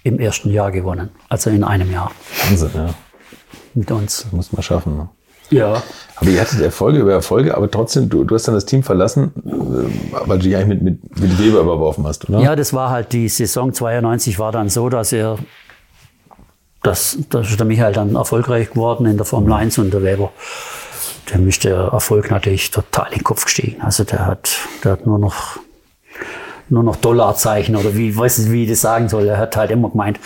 im 0.05 0.19
ersten 0.19 0.51
Jahr 0.51 0.71
gewonnen. 0.71 1.11
Also 1.29 1.51
in 1.51 1.65
einem 1.65 1.91
Jahr. 1.91 2.11
Wahnsinn, 2.49 2.71
ja. 2.75 2.95
Mit 3.75 3.91
uns. 3.91 4.23
Das 4.23 4.33
muss 4.33 4.53
man 4.53 4.63
schaffen. 4.63 4.97
Ne? 4.97 5.09
Ja. 5.51 5.83
Aber 6.17 6.31
ihr 6.31 6.41
hattet 6.41 6.61
Erfolge 6.61 6.99
über 6.99 7.13
Erfolge, 7.13 7.57
aber 7.57 7.71
trotzdem, 7.71 8.09
du, 8.09 8.25
du 8.25 8.35
hast 8.35 8.49
dann 8.49 8.55
das 8.55 8.65
Team 8.65 8.83
verlassen, 8.83 9.33
äh, 9.45 10.29
weil 10.29 10.39
du 10.39 10.45
dich 10.45 10.57
eigentlich 10.57 10.81
mit, 10.81 10.83
mit, 10.83 11.21
mit 11.21 11.39
Weber 11.39 11.61
überworfen 11.61 12.07
hast, 12.07 12.29
oder? 12.29 12.41
Ja, 12.41 12.57
das 12.57 12.73
war 12.73 12.91
halt 12.91 13.13
die 13.13 13.29
Saison 13.29 13.73
92 13.73 14.39
war 14.39 14.53
dann 14.53 14.69
so, 14.69 14.89
dass 14.89 15.13
er, 15.13 15.39
dass, 16.83 17.19
dass 17.29 17.51
ist 17.51 17.59
der 17.59 17.67
Michael 17.67 17.93
dann 17.93 18.15
erfolgreich 18.15 18.71
geworden 18.71 19.07
in 19.07 19.17
der 19.17 19.27
Formel 19.27 19.53
1 19.53 19.79
und 19.79 19.93
der 19.93 20.03
Weber, 20.03 20.33
dem 21.33 21.47
ist 21.49 21.65
der 21.65 21.77
Erfolg 21.77 22.31
natürlich 22.31 22.71
total 22.71 23.09
in 23.09 23.19
den 23.19 23.25
Kopf 23.25 23.45
gestiegen. 23.45 23.83
Also 23.83 24.05
der 24.05 24.27
hat, 24.27 24.57
der 24.85 24.93
hat 24.93 25.07
nur 25.07 25.19
noch 25.19 25.59
nur 26.73 26.83
noch 26.83 26.97
Dollarzeichen 26.97 27.77
oder 27.77 27.97
wie, 27.97 28.17
weiß 28.17 28.39
nicht, 28.39 28.53
wie 28.53 28.65
ich 28.65 28.71
das 28.71 28.81
sagen 28.81 29.09
soll. 29.09 29.29
Er 29.29 29.39
hat 29.39 29.57
halt 29.57 29.71
immer 29.71 29.91
gemeint, 29.91 30.19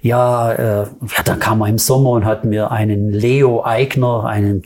ja, 0.00 0.52
äh, 0.52 0.82
ja, 0.82 1.22
dann 1.24 1.38
kam 1.38 1.60
er 1.60 1.68
im 1.68 1.78
Sommer 1.78 2.10
und 2.10 2.24
hat 2.24 2.44
mir 2.44 2.70
einen 2.70 3.10
Leo 3.10 3.64
Eigner, 3.64 4.24
einen 4.24 4.62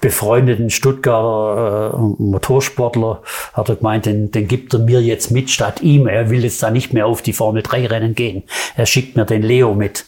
befreundeten 0.00 0.68
Stuttgarter 0.68 1.94
äh, 1.94 2.22
Motorsportler, 2.22 3.22
hat 3.54 3.68
er 3.68 3.76
gemeint, 3.76 4.06
den, 4.06 4.30
den 4.30 4.46
gibt 4.46 4.74
er 4.74 4.80
mir 4.80 5.00
jetzt 5.00 5.30
mit 5.30 5.48
statt 5.48 5.80
ihm. 5.80 6.06
Er 6.06 6.28
will 6.28 6.44
jetzt 6.44 6.62
da 6.62 6.70
nicht 6.70 6.92
mehr 6.92 7.06
auf 7.06 7.22
die 7.22 7.32
Formel 7.32 7.62
3 7.62 7.86
Rennen 7.86 8.14
gehen. 8.14 8.42
Er 8.76 8.86
schickt 8.86 9.16
mir 9.16 9.24
den 9.24 9.42
Leo 9.42 9.74
mit. 9.74 10.04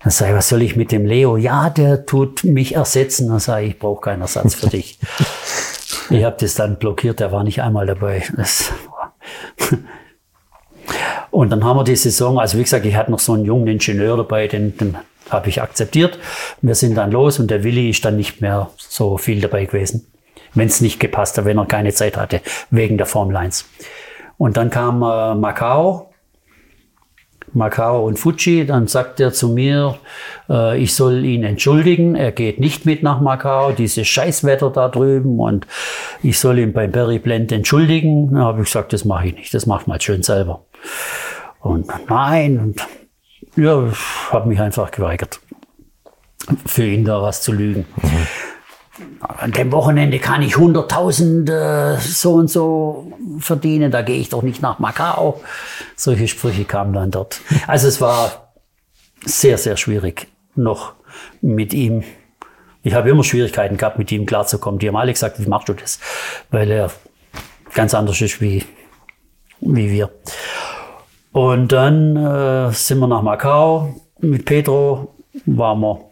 Dann 0.00 0.12
sage 0.12 0.30
ich, 0.30 0.36
was 0.38 0.48
soll 0.48 0.62
ich 0.62 0.76
mit 0.76 0.92
dem 0.92 1.06
Leo? 1.06 1.36
Ja, 1.36 1.70
der 1.70 2.06
tut 2.06 2.44
mich 2.44 2.76
ersetzen. 2.76 3.28
Dann 3.28 3.40
sage 3.40 3.64
ich, 3.64 3.70
ich 3.72 3.78
brauche 3.80 4.00
keinen 4.00 4.22
Ersatz 4.22 4.54
für 4.54 4.68
dich. 4.68 4.98
Ich 6.10 6.24
habe 6.24 6.36
das 6.40 6.54
dann 6.54 6.76
blockiert, 6.76 7.20
der 7.20 7.32
war 7.32 7.44
nicht 7.44 7.62
einmal 7.62 7.86
dabei. 7.86 8.22
und 11.30 11.50
dann 11.50 11.64
haben 11.64 11.76
wir 11.76 11.84
die 11.84 11.96
Saison, 11.96 12.38
also 12.38 12.58
wie 12.58 12.62
gesagt, 12.62 12.86
ich 12.86 12.94
hatte 12.94 13.10
noch 13.10 13.18
so 13.18 13.34
einen 13.34 13.44
jungen 13.44 13.66
Ingenieur 13.66 14.16
dabei, 14.16 14.48
den, 14.48 14.76
den 14.76 14.96
habe 15.28 15.48
ich 15.48 15.60
akzeptiert. 15.60 16.18
Wir 16.62 16.74
sind 16.74 16.94
dann 16.94 17.10
los 17.10 17.38
und 17.38 17.50
der 17.50 17.62
Willi 17.64 17.90
ist 17.90 18.04
dann 18.04 18.16
nicht 18.16 18.40
mehr 18.40 18.70
so 18.76 19.18
viel 19.18 19.40
dabei 19.40 19.66
gewesen, 19.66 20.06
wenn 20.54 20.68
es 20.68 20.80
nicht 20.80 20.98
gepasst 21.00 21.36
hat, 21.36 21.44
wenn 21.44 21.58
er 21.58 21.66
keine 21.66 21.92
Zeit 21.92 22.16
hatte, 22.16 22.40
wegen 22.70 22.96
der 22.96 23.06
Formel 23.06 23.36
1. 23.36 23.66
Und 24.38 24.56
dann 24.56 24.70
kam 24.70 25.02
äh, 25.02 25.34
Macau 25.34 26.07
Macau 27.54 28.06
und 28.06 28.18
Fuji, 28.18 28.66
dann 28.66 28.86
sagt 28.86 29.20
er 29.20 29.32
zu 29.32 29.48
mir, 29.48 29.98
äh, 30.48 30.78
ich 30.80 30.94
soll 30.94 31.24
ihn 31.24 31.44
entschuldigen, 31.44 32.14
er 32.14 32.32
geht 32.32 32.60
nicht 32.60 32.86
mit 32.86 33.02
nach 33.02 33.20
Macau, 33.20 33.72
dieses 33.72 34.06
Scheißwetter 34.06 34.70
da 34.70 34.88
drüben 34.88 35.38
und 35.40 35.66
ich 36.22 36.38
soll 36.38 36.58
ihn 36.58 36.72
beim 36.72 36.90
Berry 36.90 37.18
Blend 37.18 37.52
entschuldigen. 37.52 38.32
Dann 38.32 38.42
habe 38.42 38.60
ich 38.60 38.66
gesagt, 38.66 38.92
das 38.92 39.04
mache 39.04 39.28
ich 39.28 39.34
nicht, 39.34 39.54
das 39.54 39.66
macht 39.66 39.86
mal 39.86 40.00
schön 40.00 40.22
selber. 40.22 40.64
Und 41.60 41.88
nein, 42.08 42.58
und 42.58 42.86
ja, 43.56 43.84
habe 44.30 44.48
mich 44.48 44.60
einfach 44.60 44.90
geweigert, 44.90 45.40
für 46.66 46.84
ihn 46.84 47.04
da 47.04 47.20
was 47.22 47.42
zu 47.42 47.52
lügen. 47.52 47.84
Mhm 48.02 48.26
an 49.20 49.52
dem 49.52 49.72
Wochenende 49.72 50.18
kann 50.18 50.42
ich 50.42 50.54
100.000 50.54 51.50
äh, 51.50 51.98
so 51.98 52.34
und 52.34 52.50
so 52.50 53.12
verdienen, 53.38 53.90
da 53.90 54.02
gehe 54.02 54.18
ich 54.18 54.28
doch 54.28 54.42
nicht 54.42 54.62
nach 54.62 54.78
Macau. 54.78 55.40
Solche 55.96 56.28
Sprüche 56.28 56.64
kamen 56.64 56.92
dann 56.92 57.10
dort. 57.10 57.40
Also 57.66 57.88
es 57.88 58.00
war 58.00 58.52
sehr, 59.24 59.58
sehr 59.58 59.76
schwierig 59.76 60.28
noch 60.54 60.94
mit 61.40 61.72
ihm. 61.72 62.04
Ich 62.82 62.94
habe 62.94 63.10
immer 63.10 63.24
Schwierigkeiten 63.24 63.76
gehabt, 63.76 63.98
mit 63.98 64.10
ihm 64.12 64.26
klarzukommen. 64.26 64.78
Die 64.78 64.88
haben 64.88 64.96
alle 64.96 65.12
gesagt, 65.12 65.40
wie 65.40 65.48
machst 65.48 65.68
du 65.68 65.74
das? 65.74 65.98
Weil 66.50 66.70
er 66.70 66.90
ganz 67.74 67.94
anders 67.94 68.20
ist 68.20 68.40
wie, 68.40 68.64
wie 69.60 69.90
wir. 69.90 70.10
Und 71.32 71.72
dann 71.72 72.16
äh, 72.16 72.72
sind 72.72 72.98
wir 72.98 73.06
nach 73.06 73.22
Macau 73.22 73.94
mit 74.20 74.44
Pedro, 74.44 75.14
waren 75.46 75.80
wir 75.80 76.07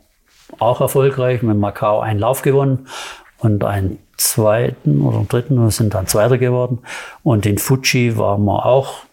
auch 0.59 0.81
erfolgreich, 0.81 1.43
mit 1.43 1.57
Macau 1.57 2.01
einen 2.01 2.21
Lauf 2.21 2.43
gewonnen 2.43 2.89
und 3.39 3.65
einen 3.65 3.99
zweiten 4.17 5.03
oder 5.03 5.25
dritten, 5.29 5.63
wir 5.63 5.71
sind 5.71 5.95
dann 5.95 6.07
Zweiter 6.07 6.39
geworden. 6.39 6.81
Und 7.23 7.47
in 7.47 7.59
Fuji 7.59 8.17
waren 8.17 8.45
wir 8.45 8.67
auch 8.67 9.05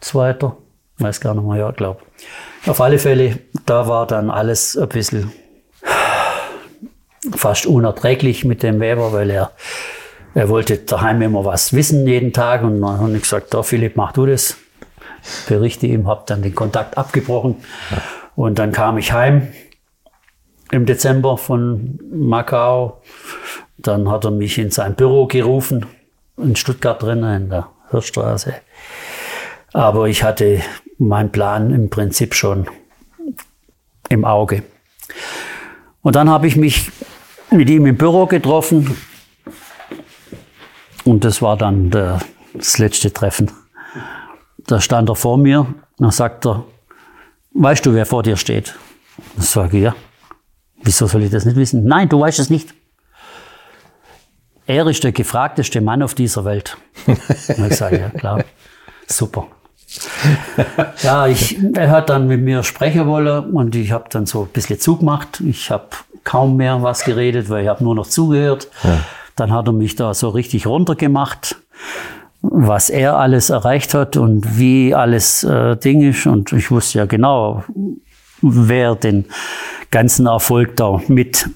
Zweiter, 0.00 0.56
weiß 0.98 1.20
gar 1.20 1.34
nicht 1.34 1.44
mehr, 1.44 1.56
ja, 1.56 1.70
glaube. 1.70 2.00
Auf 2.66 2.80
alle 2.80 2.98
Fälle, 2.98 3.38
da 3.66 3.88
war 3.88 4.06
dann 4.06 4.30
alles 4.30 4.76
ein 4.76 4.88
bisschen 4.88 5.32
fast 7.34 7.66
unerträglich 7.66 8.44
mit 8.44 8.62
dem 8.62 8.80
Weber, 8.80 9.12
weil 9.12 9.30
er, 9.30 9.52
er 10.34 10.48
wollte 10.48 10.78
daheim 10.78 11.22
immer 11.22 11.44
was 11.44 11.72
wissen 11.72 12.06
jeden 12.06 12.32
Tag 12.32 12.62
und 12.62 12.80
dann 12.80 13.00
habe 13.00 13.16
ich 13.16 13.22
gesagt, 13.22 13.52
da 13.54 13.62
Philipp, 13.62 13.96
mach 13.96 14.12
du 14.12 14.26
das. 14.26 14.56
Berichte 15.48 15.86
ihm, 15.86 16.06
habe 16.06 16.22
dann 16.26 16.42
den 16.42 16.54
Kontakt 16.54 16.96
abgebrochen 16.96 17.56
und 18.36 18.58
dann 18.58 18.72
kam 18.72 18.96
ich 18.96 19.12
heim 19.12 19.48
im 20.70 20.86
Dezember 20.86 21.36
von 21.36 21.98
Macau. 22.12 23.02
Dann 23.78 24.10
hat 24.10 24.24
er 24.24 24.30
mich 24.30 24.58
in 24.58 24.70
sein 24.70 24.94
Büro 24.94 25.26
gerufen, 25.26 25.86
in 26.36 26.56
Stuttgart 26.56 27.02
drin, 27.02 27.22
in 27.22 27.50
der 27.50 27.68
Hirschstraße. 27.90 28.54
Aber 29.72 30.08
ich 30.08 30.22
hatte 30.22 30.62
meinen 30.98 31.30
Plan 31.30 31.72
im 31.72 31.90
Prinzip 31.90 32.34
schon 32.34 32.66
im 34.08 34.24
Auge. 34.24 34.62
Und 36.02 36.16
dann 36.16 36.28
habe 36.28 36.46
ich 36.46 36.56
mich 36.56 36.90
mit 37.50 37.70
ihm 37.70 37.86
im 37.86 37.96
Büro 37.96 38.26
getroffen. 38.26 38.96
Und 41.04 41.24
das 41.24 41.40
war 41.40 41.56
dann 41.56 41.90
der, 41.90 42.20
das 42.54 42.78
letzte 42.78 43.12
Treffen. 43.12 43.50
Da 44.66 44.80
stand 44.80 45.08
er 45.08 45.16
vor 45.16 45.38
mir 45.38 45.60
und 45.60 45.76
dann 45.98 46.10
sagt 46.10 46.46
er, 46.46 46.64
weißt 47.54 47.86
du, 47.86 47.94
wer 47.94 48.06
vor 48.06 48.22
dir 48.22 48.36
steht? 48.36 48.76
Ich 49.38 49.46
sage, 49.46 49.78
ja. 49.78 49.94
Wieso 50.82 51.06
soll 51.06 51.22
ich 51.24 51.30
das 51.30 51.44
nicht 51.44 51.56
wissen? 51.56 51.84
Nein, 51.84 52.08
du 52.08 52.20
weißt 52.20 52.38
es 52.38 52.50
nicht. 52.50 52.74
Er 54.66 54.86
ist 54.86 55.02
der 55.02 55.12
gefragteste 55.12 55.80
Mann 55.80 56.02
auf 56.02 56.14
dieser 56.14 56.44
Welt. 56.44 56.76
Und 57.06 57.70
ich 57.70 57.76
sage, 57.76 57.98
ja 57.98 58.08
klar, 58.10 58.44
super. 59.06 59.48
ja, 61.02 61.26
ich, 61.26 61.58
er 61.74 61.90
hat 61.90 62.10
dann 62.10 62.28
mit 62.28 62.40
mir 62.40 62.62
sprechen 62.62 63.06
wollen 63.06 63.52
und 63.52 63.74
ich 63.74 63.90
habe 63.90 64.04
dann 64.08 64.24
so 64.24 64.42
ein 64.42 64.48
bisschen 64.48 64.78
zugemacht. 64.78 65.40
Ich 65.40 65.72
habe 65.72 65.88
kaum 66.22 66.56
mehr 66.56 66.80
was 66.82 67.02
geredet, 67.02 67.50
weil 67.50 67.64
ich 67.64 67.68
habe 67.68 67.82
nur 67.82 67.96
noch 67.96 68.06
zugehört. 68.06 68.68
Ja. 68.84 69.00
Dann 69.34 69.52
hat 69.52 69.66
er 69.66 69.72
mich 69.72 69.96
da 69.96 70.14
so 70.14 70.28
richtig 70.28 70.68
runtergemacht, 70.68 71.56
was 72.40 72.88
er 72.88 73.16
alles 73.16 73.50
erreicht 73.50 73.94
hat 73.94 74.16
und 74.16 74.58
wie 74.58 74.94
alles 74.94 75.42
äh, 75.42 75.76
Ding 75.76 76.08
ist. 76.08 76.26
Und 76.26 76.52
ich 76.52 76.70
wusste 76.70 76.98
ja 76.98 77.06
genau, 77.06 77.64
wer 78.42 78.94
den 78.94 79.24
ganzen 79.90 80.26
Erfolg 80.26 80.76
da 80.76 81.00
mit 81.08 81.48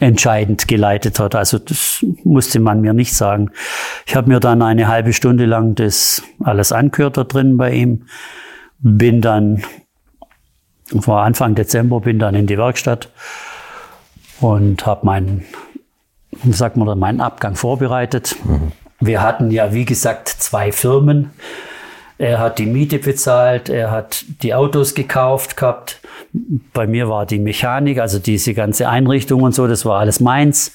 entscheidend 0.00 0.66
geleitet 0.66 1.20
hat. 1.20 1.34
Also 1.34 1.58
das 1.58 2.04
musste 2.24 2.58
man 2.58 2.80
mir 2.80 2.94
nicht 2.94 3.14
sagen. 3.14 3.50
Ich 4.06 4.16
habe 4.16 4.28
mir 4.28 4.40
dann 4.40 4.62
eine 4.62 4.88
halbe 4.88 5.12
Stunde 5.12 5.44
lang 5.44 5.74
das 5.74 6.22
alles 6.42 6.72
angehört 6.72 7.16
da 7.16 7.24
drin 7.24 7.56
bei 7.56 7.72
ihm. 7.72 8.06
Bin 8.78 9.20
dann, 9.20 9.62
war 10.90 11.24
Anfang 11.24 11.54
Dezember, 11.54 12.00
bin 12.00 12.18
dann 12.18 12.34
in 12.34 12.46
die 12.46 12.56
Werkstatt 12.56 13.10
und 14.40 14.86
habe 14.86 15.04
meinen, 15.04 15.44
sagt 16.50 16.78
man, 16.78 16.98
meinen 16.98 17.20
Abgang 17.20 17.56
vorbereitet. 17.56 18.36
Mhm. 18.44 18.72
Wir 19.00 19.22
hatten 19.22 19.50
ja, 19.50 19.74
wie 19.74 19.84
gesagt, 19.84 20.28
zwei 20.28 20.72
Firmen. 20.72 21.30
Er 22.20 22.38
hat 22.38 22.58
die 22.58 22.66
Miete 22.66 22.98
bezahlt, 22.98 23.70
er 23.70 23.90
hat 23.90 24.26
die 24.42 24.52
Autos 24.52 24.94
gekauft 24.94 25.56
gehabt. 25.56 26.00
Bei 26.74 26.86
mir 26.86 27.08
war 27.08 27.24
die 27.24 27.38
Mechanik, 27.38 27.98
also 27.98 28.18
diese 28.18 28.52
ganze 28.52 28.90
Einrichtung 28.90 29.42
und 29.42 29.54
so, 29.54 29.66
das 29.66 29.86
war 29.86 30.00
alles 30.00 30.20
meins. 30.20 30.72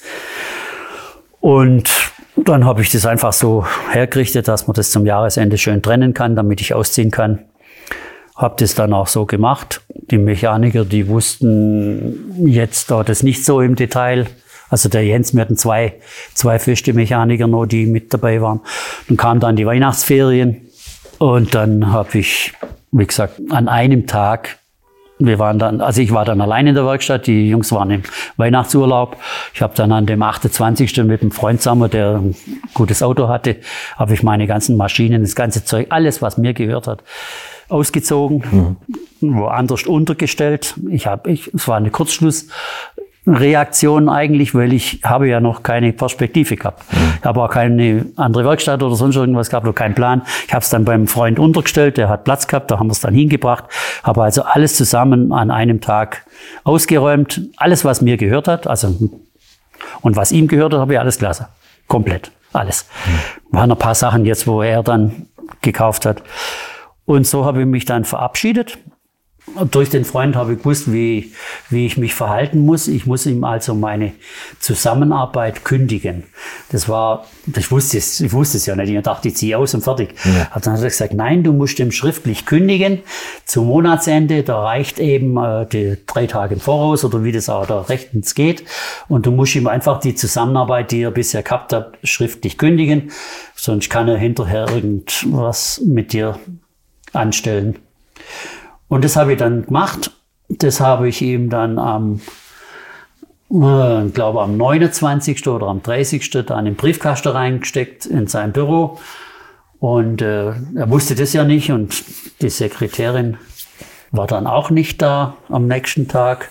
Und 1.38 1.88
dann 2.34 2.64
habe 2.64 2.82
ich 2.82 2.90
das 2.90 3.06
einfach 3.06 3.32
so 3.32 3.64
hergerichtet, 3.92 4.48
dass 4.48 4.66
man 4.66 4.74
das 4.74 4.90
zum 4.90 5.06
Jahresende 5.06 5.56
schön 5.56 5.82
trennen 5.82 6.14
kann, 6.14 6.34
damit 6.34 6.60
ich 6.60 6.74
ausziehen 6.74 7.12
kann. 7.12 7.38
Habe 8.34 8.56
das 8.58 8.74
dann 8.74 8.92
auch 8.92 9.06
so 9.06 9.24
gemacht. 9.24 9.82
Die 10.10 10.18
Mechaniker, 10.18 10.84
die 10.84 11.06
wussten 11.06 12.44
jetzt 12.44 12.90
da 12.90 13.04
das 13.04 13.22
nicht 13.22 13.44
so 13.44 13.60
im 13.60 13.76
Detail. 13.76 14.26
Also 14.68 14.88
der 14.88 15.04
Jens, 15.04 15.32
wir 15.32 15.42
hatten 15.42 15.56
zwei, 15.56 15.94
zwei 16.34 16.58
feste 16.58 16.92
Mechaniker 16.92 17.46
noch, 17.46 17.66
die 17.66 17.86
mit 17.86 18.12
dabei 18.12 18.42
waren. 18.42 18.62
Dann 19.06 19.16
kamen 19.16 19.38
dann 19.38 19.54
die 19.54 19.64
Weihnachtsferien 19.64 20.65
und 21.18 21.54
dann 21.54 21.92
habe 21.92 22.18
ich, 22.18 22.52
wie 22.92 23.06
gesagt, 23.06 23.40
an 23.50 23.68
einem 23.68 24.06
Tag 24.06 24.58
wir 25.18 25.38
waren 25.38 25.58
dann, 25.58 25.80
also 25.80 26.02
ich 26.02 26.12
war 26.12 26.24
dann 26.24 26.40
allein 26.40 26.66
in 26.66 26.74
der 26.74 26.84
Werkstatt, 26.84 27.26
die 27.26 27.48
Jungs 27.48 27.72
waren 27.72 27.90
im 27.90 28.02
Weihnachtsurlaub. 28.36 29.16
Ich 29.54 29.62
habe 29.62 29.74
dann 29.74 29.92
an 29.92 30.04
dem 30.04 30.22
28. 30.22 31.04
mit 31.04 31.22
einem 31.22 31.30
Freund 31.30 31.62
zusammen, 31.62 31.90
der 31.90 32.16
ein 32.16 32.36
gutes 32.74 33.02
Auto 33.02 33.28
hatte, 33.28 33.56
habe 33.96 34.12
ich 34.14 34.22
meine 34.22 34.46
ganzen 34.46 34.76
Maschinen, 34.76 35.22
das 35.22 35.34
ganze 35.34 35.64
Zeug, 35.64 35.86
alles, 35.88 36.20
was 36.20 36.36
mir 36.36 36.52
gehört 36.52 36.86
hat, 36.86 37.02
ausgezogen, 37.68 38.76
mhm. 39.20 39.36
woanders 39.36 39.84
untergestellt. 39.84 40.74
Ich 40.90 41.06
habe, 41.06 41.30
ich, 41.30 41.52
es 41.54 41.66
war 41.66 41.78
eine 41.78 41.90
Kurzschluss, 41.90 42.48
Reaktion 43.26 44.08
eigentlich, 44.08 44.54
weil 44.54 44.72
ich 44.72 45.00
habe 45.02 45.28
ja 45.28 45.40
noch 45.40 45.62
keine 45.62 45.92
Perspektive 45.92 46.56
gehabt. 46.56 46.84
Ich 47.18 47.24
habe 47.24 47.42
auch 47.42 47.50
keine 47.50 48.06
andere 48.16 48.44
Werkstatt 48.44 48.82
oder 48.82 48.94
sonst 48.94 49.16
irgendwas 49.16 49.50
gehabt, 49.50 49.66
oder 49.66 49.74
keinen 49.74 49.94
Plan. 49.94 50.22
Ich 50.46 50.54
habe 50.54 50.62
es 50.62 50.70
dann 50.70 50.84
beim 50.84 51.08
Freund 51.08 51.38
untergestellt, 51.38 51.96
der 51.96 52.08
hat 52.08 52.24
Platz 52.24 52.46
gehabt, 52.46 52.70
da 52.70 52.78
haben 52.78 52.86
wir 52.86 52.92
es 52.92 53.00
dann 53.00 53.14
hingebracht. 53.14 53.64
Habe 54.04 54.22
also 54.22 54.42
alles 54.42 54.76
zusammen 54.76 55.32
an 55.32 55.50
einem 55.50 55.80
Tag 55.80 56.24
ausgeräumt, 56.62 57.40
alles, 57.56 57.84
was 57.84 58.00
mir 58.00 58.16
gehört 58.16 58.46
hat, 58.46 58.66
also 58.66 58.94
und 60.02 60.16
was 60.16 60.32
ihm 60.32 60.46
gehört 60.46 60.72
hat, 60.72 60.80
habe 60.80 60.94
ich 60.94 61.00
alles 61.00 61.18
gelassen. 61.18 61.46
Komplett. 61.88 62.30
Alles. 62.52 62.86
Waren 63.50 63.70
ein 63.70 63.78
paar 63.78 63.94
Sachen 63.94 64.24
jetzt, 64.24 64.46
wo 64.46 64.62
er 64.62 64.82
dann 64.82 65.26
gekauft 65.60 66.06
hat. 66.06 66.22
Und 67.04 67.26
so 67.26 67.44
habe 67.44 67.60
ich 67.60 67.66
mich 67.66 67.84
dann 67.84 68.04
verabschiedet 68.04 68.78
durch 69.70 69.90
den 69.90 70.04
Freund 70.04 70.34
habe 70.34 70.54
ich 70.54 70.58
gewusst, 70.58 70.92
wie, 70.92 71.32
wie 71.70 71.86
ich 71.86 71.96
mich 71.96 72.14
verhalten 72.14 72.66
muss. 72.66 72.88
Ich 72.88 73.06
muss 73.06 73.26
ihm 73.26 73.44
also 73.44 73.74
meine 73.74 74.12
Zusammenarbeit 74.58 75.64
kündigen. 75.64 76.24
Das 76.70 76.88
war, 76.88 77.26
ich 77.56 77.70
wusste 77.70 77.98
es, 77.98 78.20
ich 78.20 78.32
wusste 78.32 78.56
es 78.56 78.66
ja 78.66 78.74
nicht. 78.74 78.90
Ich 78.90 79.02
dachte, 79.02 79.28
ich 79.28 79.36
ziehe 79.36 79.56
aus 79.56 79.72
und 79.74 79.82
fertig. 79.82 80.14
Ja. 80.24 80.50
dann 80.60 80.74
hat 80.74 80.82
er 80.82 80.88
gesagt, 80.88 81.14
nein, 81.14 81.44
du 81.44 81.52
musst 81.52 81.78
ihm 81.78 81.92
schriftlich 81.92 82.44
kündigen. 82.44 83.00
Zum 83.44 83.66
Monatsende, 83.66 84.42
da 84.42 84.62
reicht 84.62 84.98
eben 84.98 85.36
äh, 85.36 85.66
die 85.66 85.96
drei 86.06 86.26
Tage 86.26 86.54
im 86.54 86.60
Voraus 86.60 87.04
oder 87.04 87.22
wie 87.22 87.32
das 87.32 87.48
auch 87.48 87.66
da 87.66 87.82
rechtens 87.82 88.34
geht. 88.34 88.64
Und 89.08 89.26
du 89.26 89.30
musst 89.30 89.54
ihm 89.54 89.68
einfach 89.68 90.00
die 90.00 90.16
Zusammenarbeit, 90.16 90.90
die 90.90 91.02
er 91.02 91.12
bisher 91.12 91.42
gehabt 91.42 91.72
hat, 91.72 91.98
schriftlich 92.02 92.58
kündigen. 92.58 93.12
Sonst 93.54 93.90
kann 93.90 94.08
er 94.08 94.18
hinterher 94.18 94.68
irgendwas 94.68 95.80
mit 95.84 96.12
dir 96.12 96.38
anstellen. 97.12 97.76
Und 98.88 99.04
das 99.04 99.16
habe 99.16 99.32
ich 99.32 99.38
dann 99.38 99.66
gemacht. 99.66 100.10
Das 100.48 100.80
habe 100.80 101.08
ich 101.08 101.22
ihm 101.22 101.50
dann 101.50 101.78
am, 101.78 102.20
äh, 103.50 104.08
glaube 104.10 104.42
am 104.42 104.56
29. 104.56 105.48
oder 105.48 105.66
am 105.66 105.82
30. 105.82 106.30
dann 106.46 106.66
im 106.66 106.76
Briefkasten 106.76 107.28
reingesteckt 107.28 108.06
in 108.06 108.26
sein 108.26 108.52
Büro. 108.52 108.98
Und 109.78 110.22
äh, 110.22 110.52
er 110.74 110.90
wusste 110.90 111.14
das 111.14 111.32
ja 111.32 111.44
nicht 111.44 111.70
und 111.70 112.04
die 112.40 112.48
Sekretärin 112.48 113.36
war 114.10 114.26
dann 114.26 114.46
auch 114.46 114.70
nicht 114.70 115.02
da 115.02 115.36
am 115.48 115.66
nächsten 115.66 116.08
Tag. 116.08 116.50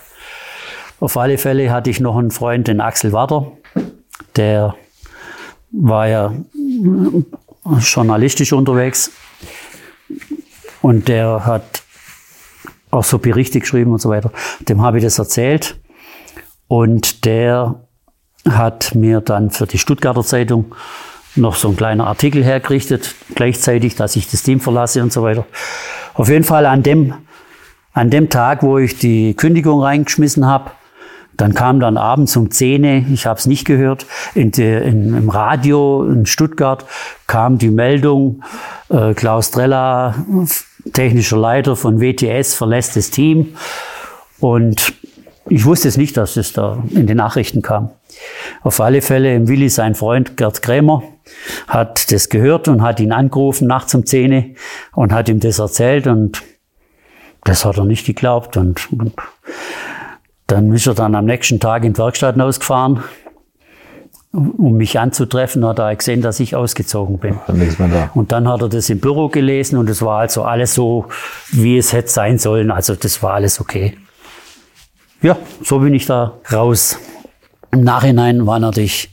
Auf 1.00 1.16
alle 1.16 1.36
Fälle 1.36 1.70
hatte 1.70 1.90
ich 1.90 2.00
noch 2.00 2.16
einen 2.16 2.30
Freund, 2.30 2.68
den 2.68 2.80
Axel 2.80 3.12
Wader, 3.12 3.52
der 4.36 4.74
war 5.72 6.08
ja 6.08 6.32
journalistisch 7.80 8.52
unterwegs 8.52 9.10
und 10.80 11.08
der 11.08 11.44
hat 11.44 11.82
auch 12.90 13.04
so 13.04 13.18
Berichte 13.18 13.60
geschrieben 13.60 13.92
und 13.92 14.00
so 14.00 14.08
weiter. 14.08 14.30
Dem 14.60 14.82
habe 14.82 14.98
ich 14.98 15.04
das 15.04 15.18
erzählt. 15.18 15.78
Und 16.68 17.24
der 17.24 17.76
hat 18.48 18.94
mir 18.94 19.20
dann 19.20 19.50
für 19.50 19.66
die 19.66 19.78
Stuttgarter 19.78 20.22
Zeitung 20.22 20.74
noch 21.34 21.54
so 21.54 21.68
ein 21.68 21.76
kleiner 21.76 22.06
Artikel 22.06 22.42
hergerichtet, 22.42 23.14
gleichzeitig, 23.34 23.94
dass 23.94 24.16
ich 24.16 24.30
das 24.30 24.42
Team 24.42 24.60
verlasse 24.60 25.02
und 25.02 25.12
so 25.12 25.22
weiter. 25.22 25.44
Auf 26.14 26.28
jeden 26.28 26.44
Fall 26.44 26.66
an 26.66 26.82
dem, 26.82 27.14
an 27.92 28.10
dem 28.10 28.30
Tag, 28.30 28.62
wo 28.62 28.78
ich 28.78 28.98
die 28.98 29.34
Kündigung 29.34 29.82
reingeschmissen 29.82 30.46
habe, 30.46 30.70
dann 31.36 31.52
kam 31.52 31.80
dann 31.80 31.98
abends 31.98 32.34
um 32.36 32.50
10, 32.50 33.12
ich 33.12 33.26
habe 33.26 33.38
es 33.38 33.46
nicht 33.46 33.66
gehört, 33.66 34.06
in 34.34 34.52
die, 34.52 34.62
in, 34.62 35.14
im 35.14 35.28
Radio 35.28 36.04
in 36.04 36.24
Stuttgart 36.24 36.86
kam 37.26 37.58
die 37.58 37.70
Meldung, 37.70 38.42
äh, 38.88 39.12
Klaus 39.12 39.50
Trella 39.50 40.14
technischer 40.92 41.36
Leiter 41.36 41.76
von 41.76 42.00
WTS 42.00 42.54
verlässt 42.54 42.96
das 42.96 43.10
Team. 43.10 43.56
Und 44.38 44.94
ich 45.48 45.64
wusste 45.64 45.88
es 45.88 45.96
nicht, 45.96 46.16
dass 46.16 46.36
es 46.36 46.52
da 46.52 46.82
in 46.90 47.06
den 47.06 47.16
Nachrichten 47.16 47.62
kam. 47.62 47.90
Auf 48.62 48.80
alle 48.80 49.00
Fälle, 49.02 49.34
im 49.34 49.48
Willi, 49.48 49.68
sein 49.68 49.94
Freund 49.94 50.36
Gerd 50.36 50.62
Krämer, 50.62 51.02
hat 51.68 52.10
das 52.10 52.28
gehört 52.28 52.68
und 52.68 52.82
hat 52.82 53.00
ihn 53.00 53.12
angerufen 53.12 53.68
nachts 53.68 53.94
um 53.94 54.04
10 54.04 54.56
und 54.94 55.12
hat 55.12 55.28
ihm 55.28 55.40
das 55.40 55.58
erzählt 55.58 56.06
und 56.06 56.42
das 57.44 57.64
hat 57.64 57.78
er 57.78 57.84
nicht 57.84 58.06
geglaubt. 58.06 58.56
Und, 58.56 58.92
und 58.92 59.14
dann 60.46 60.72
ist 60.72 60.86
er 60.86 60.94
dann 60.94 61.14
am 61.14 61.24
nächsten 61.24 61.60
Tag 61.60 61.84
in 61.84 61.92
die 61.92 61.98
Werkstatt 61.98 62.38
ausgefahren 62.40 63.02
um 64.36 64.76
mich 64.76 64.98
anzutreffen, 64.98 65.64
hat 65.64 65.78
er 65.78 65.94
gesehen, 65.96 66.20
dass 66.20 66.40
ich 66.40 66.54
ausgezogen 66.54 67.18
bin. 67.18 67.38
Dann 67.46 68.10
und 68.14 68.32
dann 68.32 68.48
hat 68.48 68.60
er 68.60 68.68
das 68.68 68.90
im 68.90 69.00
Büro 69.00 69.28
gelesen 69.28 69.78
und 69.78 69.88
es 69.88 70.02
war 70.02 70.20
also 70.20 70.42
alles 70.42 70.74
so, 70.74 71.06
wie 71.52 71.78
es 71.78 71.92
hätte 71.92 72.08
sein 72.08 72.38
sollen. 72.38 72.70
Also 72.70 72.94
das 72.94 73.22
war 73.22 73.34
alles 73.34 73.60
okay. 73.60 73.96
Ja, 75.22 75.36
so 75.62 75.78
bin 75.78 75.94
ich 75.94 76.06
da 76.06 76.34
raus. 76.52 76.98
Im 77.72 77.82
Nachhinein 77.82 78.46
war 78.46 78.58
natürlich 78.58 79.10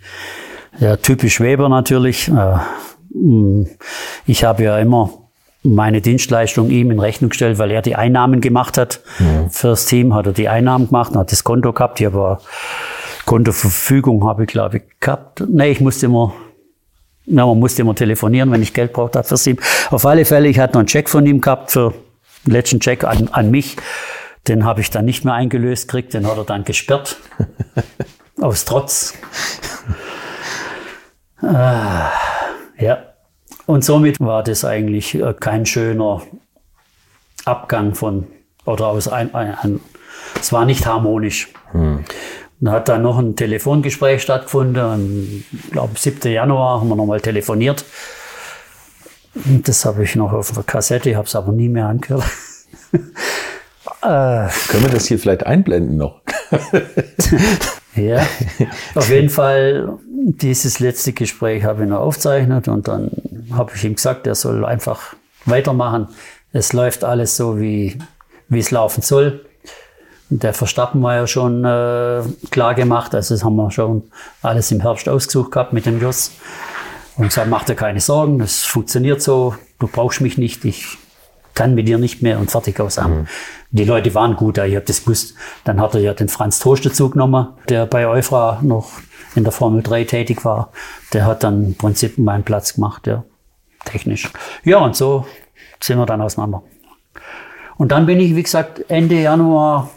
ja, 0.80 0.98
typisch 0.98 1.40
Weber 1.40 1.70
natürlich. 1.70 2.28
Äh, 2.28 2.58
mm, 3.14 3.68
ich 4.26 4.44
habe 4.44 4.64
ja 4.64 4.78
immer 4.80 5.10
meine 5.64 6.02
Dienstleistung 6.02 6.70
ihm 6.70 6.92
in 6.92 7.00
Rechnung 7.00 7.30
gestellt, 7.30 7.58
weil 7.58 7.72
er 7.72 7.82
die 7.82 7.96
Einnahmen 7.96 8.42
gemacht 8.42 8.78
hat. 8.78 9.00
Mhm. 9.20 9.50
Fürs 9.50 9.86
Team 9.86 10.14
hat 10.14 10.28
er 10.28 10.34
die 10.34 10.50
Einnahmen 10.50 10.88
gemacht, 10.88 11.16
hat 11.16 11.32
das 11.32 11.46
Konto 11.46 11.72
gehabt. 11.72 12.02
Ich 12.02 12.06
habe 12.06 12.40
Kontoverfügung 13.26 14.26
habe 14.26 14.44
ich, 14.44 14.50
glaube 14.50 14.78
ich, 14.78 14.84
gehabt. 15.00 15.44
Nee, 15.48 15.72
ich 15.72 15.80
musste 15.80 16.08
immer 16.08 16.34
Ja, 17.26 17.46
man 17.46 17.60
musste 17.60 17.82
immer 17.82 17.96
telefonieren, 17.96 18.52
wenn 18.52 18.62
ich 18.62 18.74
Geld 18.74 18.94
brauchte 18.94 19.24
für 19.24 19.38
sie. 19.38 19.58
Auf 19.92 20.06
alle 20.06 20.26
Fälle, 20.26 20.50
ich 20.50 20.60
hatte 20.60 20.74
noch 20.74 20.80
einen 20.80 20.88
Check 20.88 21.10
von 21.10 21.26
ihm 21.26 21.40
gehabt 21.40 21.72
für 21.72 21.94
den 22.46 22.54
letzten 22.54 22.80
Check 22.80 23.04
an, 23.04 23.30
an 23.32 23.50
mich. 23.50 23.78
Den 24.48 24.66
habe 24.66 24.82
ich 24.82 24.90
dann 24.90 25.06
nicht 25.06 25.24
mehr 25.24 25.34
eingelöst 25.34 25.88
gekriegt, 25.88 26.14
den 26.14 26.28
hat 26.28 26.38
er 26.38 26.44
dann 26.44 26.66
gesperrt. 26.66 27.18
aus 28.42 28.66
Trotz. 28.66 29.14
ah, 31.42 32.12
ja. 32.78 32.98
Und 33.66 33.86
somit 33.86 34.20
war 34.20 34.44
das 34.44 34.66
eigentlich 34.66 35.16
äh, 35.16 35.34
kein 35.40 35.66
schöner 35.66 36.22
Abgang 37.46 37.96
von, 37.96 38.28
oder 38.66 38.88
aus 38.88 39.08
ein, 39.08 39.34
ein, 39.34 39.56
ein 39.56 39.80
es 40.40 40.52
war 40.52 40.66
nicht 40.66 40.86
harmonisch. 40.86 41.50
Hm. 41.72 42.04
Da 42.60 42.72
hat 42.72 42.88
dann 42.88 43.02
noch 43.02 43.18
ein 43.20 43.36
Telefongespräch 43.36 44.22
stattgefunden. 44.22 45.44
Ich 45.52 45.72
glaube, 45.72 45.98
7. 45.98 46.32
Januar 46.32 46.80
haben 46.80 46.90
wir 46.90 46.96
nochmal 46.96 47.20
telefoniert. 47.20 47.84
Das 49.34 49.86
habe 49.86 50.04
ich 50.04 50.16
noch 50.16 50.32
auf 50.32 50.52
der 50.52 50.64
Kassette, 50.64 51.16
habe 51.16 51.28
es 51.28 51.36
aber 51.36 51.52
nie 51.52 51.68
mehr 51.68 51.88
angehört. 51.88 52.24
äh, 52.94 54.48
Können 54.68 54.84
wir 54.84 54.90
das 54.90 55.08
hier 55.08 55.18
vielleicht 55.18 55.46
einblenden 55.46 55.98
noch? 55.98 56.22
ja, 57.96 58.26
auf 58.94 59.10
jeden 59.10 59.30
Fall, 59.30 59.98
dieses 60.08 60.80
letzte 60.80 61.14
Gespräch 61.14 61.64
habe 61.64 61.84
ich 61.84 61.90
noch 61.90 62.00
aufzeichnet 62.00 62.68
und 62.68 62.88
dann 62.88 63.12
habe 63.52 63.72
ich 63.76 63.84
ihm 63.84 63.96
gesagt, 63.96 64.28
er 64.28 64.36
soll 64.36 64.64
einfach 64.66 65.16
weitermachen. 65.46 66.10
Es 66.52 66.74
läuft 66.74 67.04
alles 67.04 67.36
so, 67.36 67.60
wie, 67.60 67.98
wie 68.50 68.60
es 68.60 68.70
laufen 68.70 69.02
soll. 69.02 69.46
Der 70.40 70.54
Verstappen 70.54 71.04
war 71.04 71.16
ja 71.16 71.28
schon 71.28 71.64
äh, 71.64 72.24
klar 72.50 72.74
gemacht, 72.74 73.14
also 73.14 73.36
das 73.36 73.44
haben 73.44 73.56
wir 73.56 73.70
schon 73.70 74.04
alles 74.42 74.72
im 74.72 74.80
Herbst 74.80 75.08
ausgesucht 75.08 75.52
gehabt 75.52 75.74
mit 75.74 75.86
dem 75.86 76.02
Joss. 76.02 76.32
Und 77.18 77.26
gesagt, 77.26 77.50
mach 77.50 77.64
dir 77.64 77.76
keine 77.76 78.00
Sorgen, 78.00 78.40
das 78.40 78.64
funktioniert 78.64 79.22
so, 79.22 79.54
du 79.78 79.88
brauchst 79.88 80.22
mich 80.22 80.40
nicht, 80.40 80.66
ich 80.66 80.98
kann 81.54 81.76
mit 81.76 81.88
dir 81.88 82.00
nicht 82.00 82.24
mehr 82.24 82.40
und 82.40 82.50
fertig 82.50 82.80
aus 82.80 82.98
Mhm. 82.98 83.28
Die 83.70 83.86
Leute 83.86 84.14
waren 84.16 84.36
gut, 84.36 84.58
ich 84.58 84.76
habe 84.76 84.86
das 84.86 85.04
gewusst. 85.04 85.36
Dann 85.64 85.80
hat 85.80 85.94
er 85.94 86.02
ja 86.02 86.14
den 86.14 86.30
Franz 86.30 86.60
Toast 86.60 86.86
dazu 86.86 87.10
genommen, 87.10 87.48
der 87.70 87.86
bei 87.86 88.08
Eufra 88.08 88.60
noch 88.62 88.90
in 89.36 89.44
der 89.44 89.54
Formel 89.54 89.84
3 89.84 90.06
tätig 90.06 90.46
war. 90.46 90.72
Der 91.12 91.26
hat 91.26 91.44
dann 91.44 91.66
im 91.66 91.76
Prinzip 91.76 92.18
meinen 92.18 92.44
Platz 92.44 92.76
gemacht, 92.76 93.06
ja, 93.08 93.24
technisch. 93.86 94.32
Ja, 94.64 94.80
und 94.80 94.96
so 94.96 95.26
sind 95.80 95.98
wir 95.98 96.06
dann 96.06 96.22
auseinander. 96.22 96.64
Und 97.78 97.92
dann 97.92 98.06
bin 98.06 98.20
ich, 98.20 98.36
wie 98.36 98.44
gesagt, 98.44 98.86
Ende 98.90 99.22
Januar 99.22 99.90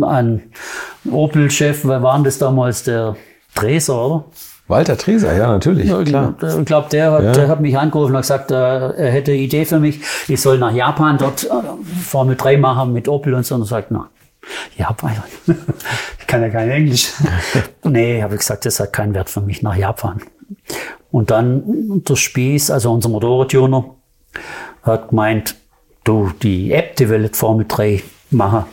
an 0.00 0.42
Opel-Chef, 1.10 1.84
wer 1.84 2.02
war 2.02 2.14
denn 2.14 2.24
das 2.24 2.38
damals? 2.38 2.84
Der 2.84 3.16
Treser, 3.54 4.06
oder? 4.06 4.24
Walter 4.70 4.96
Treser, 4.96 5.36
ja, 5.36 5.48
natürlich, 5.48 5.88
ja, 5.88 6.02
klar. 6.04 6.36
Ich 6.40 6.64
glaube, 6.64 6.88
der, 6.90 7.10
hat, 7.10 7.24
ja. 7.24 7.32
der 7.32 7.48
hat 7.48 7.60
mich 7.60 7.76
angerufen 7.76 8.14
und 8.14 8.20
gesagt, 8.20 8.52
er 8.52 8.94
hätte 8.96 9.32
eine 9.32 9.40
Idee 9.40 9.64
für 9.64 9.80
mich. 9.80 10.00
Ich 10.28 10.40
soll 10.40 10.58
nach 10.58 10.72
Japan 10.72 11.18
dort 11.18 11.44
äh, 11.44 11.48
Formel 12.04 12.36
3 12.36 12.56
machen 12.56 12.92
mit 12.92 13.08
Opel 13.08 13.34
und 13.34 13.44
so. 13.44 13.56
Und 13.56 13.62
er 13.62 13.66
sagt, 13.66 13.90
na, 13.90 14.08
Japan, 14.76 15.12
ich 16.20 16.26
kann 16.26 16.42
ja 16.42 16.50
kein 16.50 16.70
Englisch. 16.70 17.12
nee, 17.84 18.22
habe 18.22 18.34
ich 18.34 18.40
gesagt, 18.40 18.64
das 18.64 18.78
hat 18.78 18.92
keinen 18.92 19.12
Wert 19.12 19.28
für 19.28 19.40
mich, 19.40 19.60
nach 19.62 19.74
Japan. 19.74 20.22
Und 21.10 21.32
dann 21.32 22.04
der 22.04 22.14
Spieß, 22.14 22.70
also 22.70 22.92
unser 22.92 23.08
Motorradtuner, 23.08 23.96
hat 24.84 25.08
gemeint, 25.08 25.56
du, 26.04 26.30
die 26.42 26.72
App, 26.72 26.94
die 26.94 27.08
will 27.08 27.28
Formel 27.32 27.66
3 27.66 28.04
machen. 28.30 28.64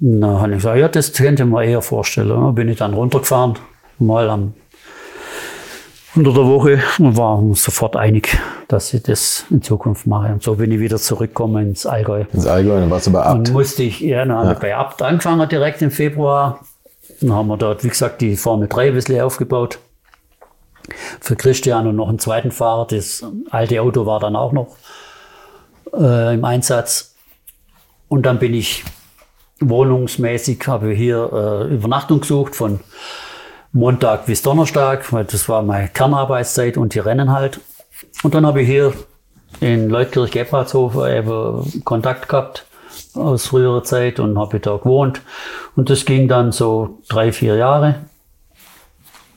Na, 0.00 0.40
habe 0.40 0.52
ich 0.52 0.58
gesagt, 0.58 0.78
ja, 0.78 0.88
das 0.88 1.12
könnte 1.12 1.44
man 1.44 1.64
eher 1.64 1.82
vorstellen. 1.82 2.28
Da 2.28 2.50
bin 2.50 2.68
ich 2.68 2.78
dann 2.78 2.94
runtergefahren, 2.94 3.54
mal 3.98 4.28
am 4.28 4.54
unter 6.16 6.32
der 6.32 6.46
Woche 6.46 6.80
und 6.98 7.16
war 7.16 7.38
uns 7.38 7.64
sofort 7.64 7.96
einig, 7.96 8.38
dass 8.68 8.94
ich 8.94 9.02
das 9.02 9.46
in 9.50 9.62
Zukunft 9.62 10.06
mache. 10.06 10.32
Und 10.32 10.42
so 10.42 10.54
bin 10.54 10.70
ich 10.70 10.78
wieder 10.78 10.96
zurückgekommen 10.96 11.68
ins 11.68 11.86
Allgäu. 11.86 12.24
Ins 12.32 12.46
Allgäu, 12.46 12.78
dann 12.78 12.90
warst 12.90 13.08
du 13.08 13.12
bei 13.12 13.22
Abt. 13.22 13.48
Und 13.48 13.52
musste 13.52 13.82
ich, 13.82 14.00
ja, 14.00 14.24
dann 14.24 14.36
habe 14.36 14.52
ich 14.52 14.58
bei 14.58 14.76
Abt 14.76 15.02
angefangen 15.02 15.48
direkt 15.48 15.82
im 15.82 15.90
Februar. 15.90 16.60
Dann 17.20 17.32
haben 17.32 17.48
wir 17.48 17.56
dort, 17.56 17.82
wie 17.82 17.88
gesagt, 17.88 18.20
die 18.20 18.36
Formel 18.36 18.68
3 18.68 18.88
ein 18.88 18.94
bisschen 18.94 19.20
aufgebaut. 19.20 19.78
Für 21.20 21.34
Christian 21.34 21.86
und 21.86 21.96
noch 21.96 22.08
einen 22.08 22.18
zweiten 22.18 22.50
Fahrer. 22.50 22.86
Das 22.86 23.24
alte 23.50 23.80
Auto 23.80 24.06
war 24.06 24.20
dann 24.20 24.36
auch 24.36 24.52
noch 24.52 24.76
äh, 25.94 26.34
im 26.34 26.44
Einsatz. 26.44 27.14
Und 28.08 28.26
dann 28.26 28.38
bin 28.38 28.54
ich 28.54 28.84
wohnungsmäßig 29.60 30.66
habe 30.66 30.90
hier 30.92 31.30
äh, 31.32 31.74
Übernachtung 31.74 32.20
gesucht 32.20 32.54
von 32.54 32.80
Montag 33.72 34.26
bis 34.26 34.42
Donnerstag, 34.42 35.12
weil 35.12 35.24
das 35.24 35.48
war 35.48 35.62
meine 35.62 35.88
Kernarbeitszeit 35.88 36.76
und 36.76 36.94
die 36.94 37.00
Rennen 37.00 37.32
halt. 37.32 37.60
Und 38.22 38.34
dann 38.34 38.46
habe 38.46 38.62
ich 38.62 38.68
hier 38.68 38.92
in 39.60 39.88
Leutkirch 39.88 40.30
Gebhardshof 40.30 40.94
eben 41.06 41.82
Kontakt 41.84 42.28
gehabt 42.28 42.66
aus 43.14 43.46
früherer 43.46 43.84
Zeit 43.84 44.20
und 44.20 44.38
habe 44.38 44.60
da 44.60 44.76
gewohnt. 44.76 45.22
Und 45.76 45.90
das 45.90 46.04
ging 46.04 46.28
dann 46.28 46.52
so 46.52 46.98
drei, 47.08 47.32
vier 47.32 47.56
Jahre. 47.56 47.96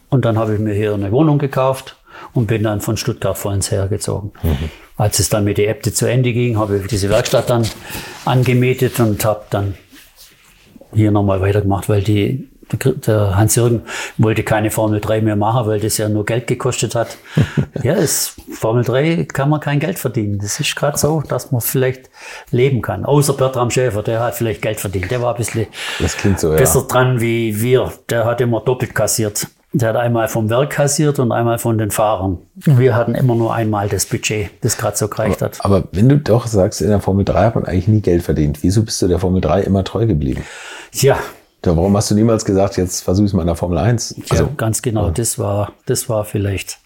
Und 0.10 0.26
dann 0.26 0.38
habe 0.38 0.54
ich 0.54 0.60
mir 0.60 0.74
hier 0.74 0.94
eine 0.94 1.12
Wohnung 1.12 1.38
gekauft 1.38 1.98
und 2.34 2.48
bin 2.48 2.64
dann 2.64 2.82
von 2.82 2.98
Stuttgart 2.98 3.38
vollends 3.38 3.72
hergezogen. 3.72 4.32
Mhm. 4.44 4.70
Als 4.96 5.20
es 5.20 5.30
dann 5.30 5.44
mit 5.44 5.58
der 5.58 5.70
Äbte 5.70 5.94
zu 5.94 6.10
Ende 6.10 6.34
ging, 6.34 6.58
habe 6.58 6.78
ich 6.78 6.88
diese 6.88 7.10
Werkstatt 7.10 7.50
dann 7.50 7.68
angemietet 8.26 9.00
und 9.00 9.24
habe 9.26 9.44
dann 9.50 9.76
hier 10.94 11.12
nochmal 11.12 11.42
weitergemacht, 11.42 11.90
weil 11.90 12.02
die, 12.02 12.50
der 12.84 13.36
Hans-Jürgen 13.38 13.84
wollte 14.18 14.44
keine 14.44 14.72
Formel 14.72 15.00
3 15.00 15.22
mehr 15.22 15.36
machen, 15.36 15.68
weil 15.68 15.80
das 15.80 15.98
ja 15.98 16.10
nur 16.10 16.26
Geld 16.26 16.48
gekostet 16.48 16.96
hat. 16.96 17.18
ja, 17.84 17.94
es, 17.94 18.36
Formel 18.52 18.84
3 18.84 19.26
kann 19.26 19.50
man 19.50 19.60
kein 19.60 19.80
Geld 19.80 20.00
verdienen. 20.00 20.40
Das 20.40 20.60
ist 20.60 20.76
gerade 20.76 20.98
so, 20.98 21.22
dass 21.22 21.52
man 21.52 21.62
vielleicht 21.62 22.10
leben 22.52 22.82
kann. 22.82 23.06
Außer 23.06 23.34
Bertram 23.34 23.70
Schäfer, 23.70 24.04
der 24.04 24.20
hat 24.20 24.36
vielleicht 24.36 24.62
Geld 24.62 24.80
verdient. 24.80 25.12
Der 25.12 25.22
war 25.22 25.36
ein 25.36 25.38
bisschen 25.38 25.68
so, 26.38 26.52
besser 26.52 26.82
ja. 26.82 26.86
dran 26.88 27.22
wie 27.22 27.62
wir. 27.62 27.94
Der 28.10 28.26
hat 28.26 28.42
immer 28.42 28.62
doppelt 28.62 28.94
kassiert. 28.94 29.48
Der 29.74 29.90
hat 29.90 29.98
einmal 29.98 30.30
vom 30.30 30.50
Werk 30.50 30.70
kassiert 30.70 31.20
und 31.20 31.32
einmal 31.32 31.58
von 31.58 31.78
den 31.78 31.92
Fahrern. 31.92 32.38
Wir 32.56 32.96
hatten 32.96 33.16
immer 33.16 33.36
nur 33.36 33.54
einmal 33.54 33.90
das 33.90 34.06
Budget, 34.06 34.50
das 34.62 34.78
gerade 34.78 34.96
so 34.96 35.10
gereicht 35.10 35.42
hat. 35.42 35.64
Aber, 35.64 35.78
aber 35.78 35.88
wenn 35.92 36.08
du 36.08 36.18
doch 36.18 36.48
sagst, 36.48 36.82
in 36.82 36.88
der 36.88 37.02
Formel 37.02 37.26
3 37.26 37.46
hat 37.48 37.56
man 37.56 37.66
eigentlich 37.66 37.88
nie 37.90 38.02
Geld 38.02 38.24
verdient, 38.24 38.64
wieso 38.64 38.84
bist 38.84 39.02
du 39.02 39.08
der 39.08 39.20
Formel 39.20 39.42
3 39.42 39.64
immer 39.64 39.84
treu 39.84 40.06
geblieben? 40.06 40.44
Ja. 40.94 41.18
ja 41.66 41.76
warum 41.76 41.96
hast 41.98 42.10
du 42.10 42.16
niemals 42.16 42.46
gesagt, 42.46 42.78
jetzt 42.78 43.02
versuch 43.02 43.26
es 43.26 43.34
mal 43.34 43.42
in 43.42 43.48
der 43.48 43.58
Formel 43.58 43.78
1? 43.78 44.16
Also, 44.30 44.46
ja, 44.46 44.50
ganz 44.56 44.82
genau, 44.82 45.08
ja. 45.08 45.12
das 45.12 45.38
war, 45.38 45.74
das 45.86 46.08
war 46.08 46.24
vielleicht. 46.24 46.80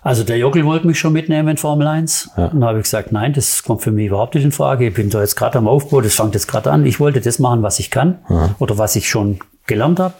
Also 0.00 0.24
der 0.24 0.38
Jockel 0.38 0.64
wollte 0.64 0.86
mich 0.86 0.98
schon 0.98 1.12
mitnehmen 1.12 1.48
in 1.48 1.56
Formel 1.58 1.86
1. 1.86 2.30
Ja. 2.36 2.46
Und 2.46 2.60
da 2.60 2.68
habe 2.68 2.78
ich 2.78 2.84
gesagt, 2.84 3.12
nein, 3.12 3.34
das 3.34 3.62
kommt 3.62 3.82
für 3.82 3.92
mich 3.92 4.06
überhaupt 4.06 4.34
nicht 4.34 4.44
in 4.44 4.50
Frage. 4.50 4.88
Ich 4.88 4.94
bin 4.94 5.10
da 5.10 5.20
jetzt 5.20 5.36
gerade 5.36 5.58
am 5.58 5.68
Aufbau, 5.68 6.00
das 6.00 6.14
fängt 6.14 6.34
jetzt 6.34 6.48
gerade 6.48 6.72
an. 6.72 6.86
Ich 6.86 6.98
wollte 6.98 7.20
das 7.20 7.38
machen, 7.38 7.62
was 7.62 7.78
ich 7.78 7.90
kann 7.90 8.18
oder 8.58 8.78
was 8.78 8.96
ich 8.96 9.08
schon 9.08 9.38
gelernt 9.66 10.00
habe. 10.00 10.14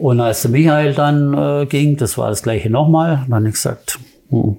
Und 0.00 0.18
als 0.20 0.40
der 0.42 0.50
Michael 0.50 0.94
dann 0.94 1.34
äh, 1.34 1.66
ging, 1.66 1.98
das 1.98 2.16
war 2.16 2.30
das 2.30 2.42
gleiche 2.42 2.70
nochmal, 2.70 3.26
dann 3.28 3.34
habe 3.34 3.48
ich 3.48 3.54
gesagt, 3.54 3.98
hm, 4.30 4.56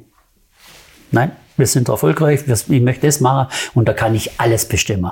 nein, 1.09 1.31
wir 1.57 1.65
sind 1.65 1.89
erfolgreich, 1.89 2.41
ich 2.47 2.81
möchte 2.81 3.07
das 3.07 3.21
machen 3.21 3.51
und 3.73 3.87
da 3.87 3.93
kann 3.93 4.13
ich 4.13 4.39
alles 4.39 4.67
bestimmen. 4.67 5.11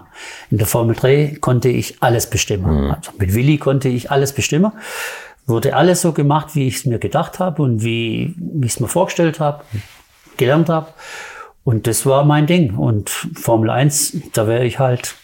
In 0.52 0.60
der 0.60 0.68
Formel 0.68 0.96
3 0.96 1.38
konnte 1.42 1.70
ich 1.70 2.02
alles 2.02 2.30
bestimmen. 2.30 2.86
Mhm. 2.86 2.92
Also 2.92 3.12
mit 3.18 3.34
Willi 3.34 3.58
konnte 3.58 3.90
ich 3.90 4.12
alles 4.12 4.34
bestimmen. 4.34 4.72
Wurde 5.48 5.76
alles 5.76 6.02
so 6.02 6.12
gemacht, 6.12 6.54
wie 6.54 6.68
ich 6.68 6.76
es 6.76 6.86
mir 6.86 7.00
gedacht 7.00 7.40
habe 7.40 7.64
und 7.64 7.84
wie, 7.84 8.36
wie 8.38 8.68
ich 8.68 8.74
es 8.74 8.80
mir 8.80 8.88
vorgestellt 8.88 9.40
habe, 9.40 9.64
gelernt 10.38 10.70
habe. 10.70 10.90
Und 11.64 11.88
das 11.88 12.06
war 12.06 12.24
mein 12.24 12.46
Ding. 12.46 12.76
Und 12.76 13.10
Formel 13.10 13.72
1, 13.72 14.18
da 14.34 14.48
wäre 14.48 14.64
ich 14.64 14.78
halt 14.78 15.16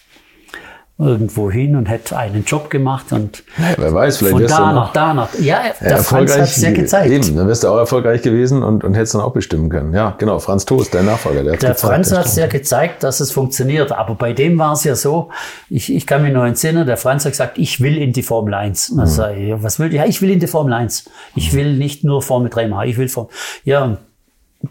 irgendwo 0.97 1.51
hin 1.51 1.75
und 1.75 1.87
hätte 1.87 2.15
einen 2.17 2.45
Job 2.45 2.69
gemacht 2.69 3.11
und 3.11 3.43
ja, 3.57 3.75
wer 3.75 3.93
weiß, 3.93 4.17
vielleicht 4.17 4.31
von 4.31 4.47
da 4.47 4.71
nach 4.71 4.93
da 4.93 5.13
nach. 5.13 5.27
Ja, 5.39 5.63
der 5.81 5.91
ja, 5.91 5.97
Franz 5.97 6.33
hat 6.33 6.43
es 6.43 6.61
ja 6.61 6.71
gezeigt. 6.71 7.11
Eben, 7.11 7.35
dann 7.35 7.49
wärst 7.49 7.65
du 7.65 7.67
auch 7.67 7.77
erfolgreich 7.77 8.21
gewesen 8.21 8.63
und, 8.63 8.85
und 8.85 8.93
hättest 8.93 9.13
dann 9.13 9.21
auch 9.21 9.33
bestimmen 9.33 9.69
können. 9.69 9.93
Ja, 9.93 10.15
genau, 10.17 10.39
Franz 10.39 10.63
Toast, 10.63 10.93
dein 10.93 11.05
Nachfolger. 11.05 11.43
Der, 11.43 11.57
der 11.57 11.75
Franz 11.75 12.13
hat 12.13 12.27
es 12.27 12.37
ja 12.37 12.47
gezeigt, 12.47 13.03
dass 13.03 13.19
es 13.19 13.31
funktioniert. 13.31 13.91
Aber 13.91 14.15
bei 14.15 14.31
dem 14.31 14.57
war 14.57 14.71
es 14.71 14.85
ja 14.85 14.95
so, 14.95 15.31
ich, 15.69 15.93
ich 15.93 16.07
kann 16.07 16.21
mich 16.23 16.31
noch 16.31 16.45
entsinnen, 16.45 16.87
der 16.87 16.97
Franz 16.97 17.25
hat 17.25 17.33
gesagt, 17.33 17.57
ich 17.57 17.81
will 17.81 17.97
in 17.97 18.13
die 18.13 18.23
Formel 18.23 18.53
1. 18.53 18.91
Und 18.91 18.97
dann 18.99 19.07
mhm. 19.07 19.11
sage 19.11 19.35
ich, 19.35 19.63
was 19.63 19.79
will 19.79 19.89
ich? 19.89 19.95
Ja, 19.95 20.05
ich 20.05 20.21
will 20.21 20.29
in 20.29 20.39
die 20.39 20.47
Formel 20.47 20.71
1. 20.71 21.09
Ich 21.35 21.53
will 21.53 21.75
nicht 21.75 22.05
nur 22.05 22.21
Formel 22.21 22.49
3 22.49 22.67
machen, 22.69 22.87
ich 22.87 22.97
will 22.97 23.09
Formel... 23.09 23.31
Ja, 23.65 23.97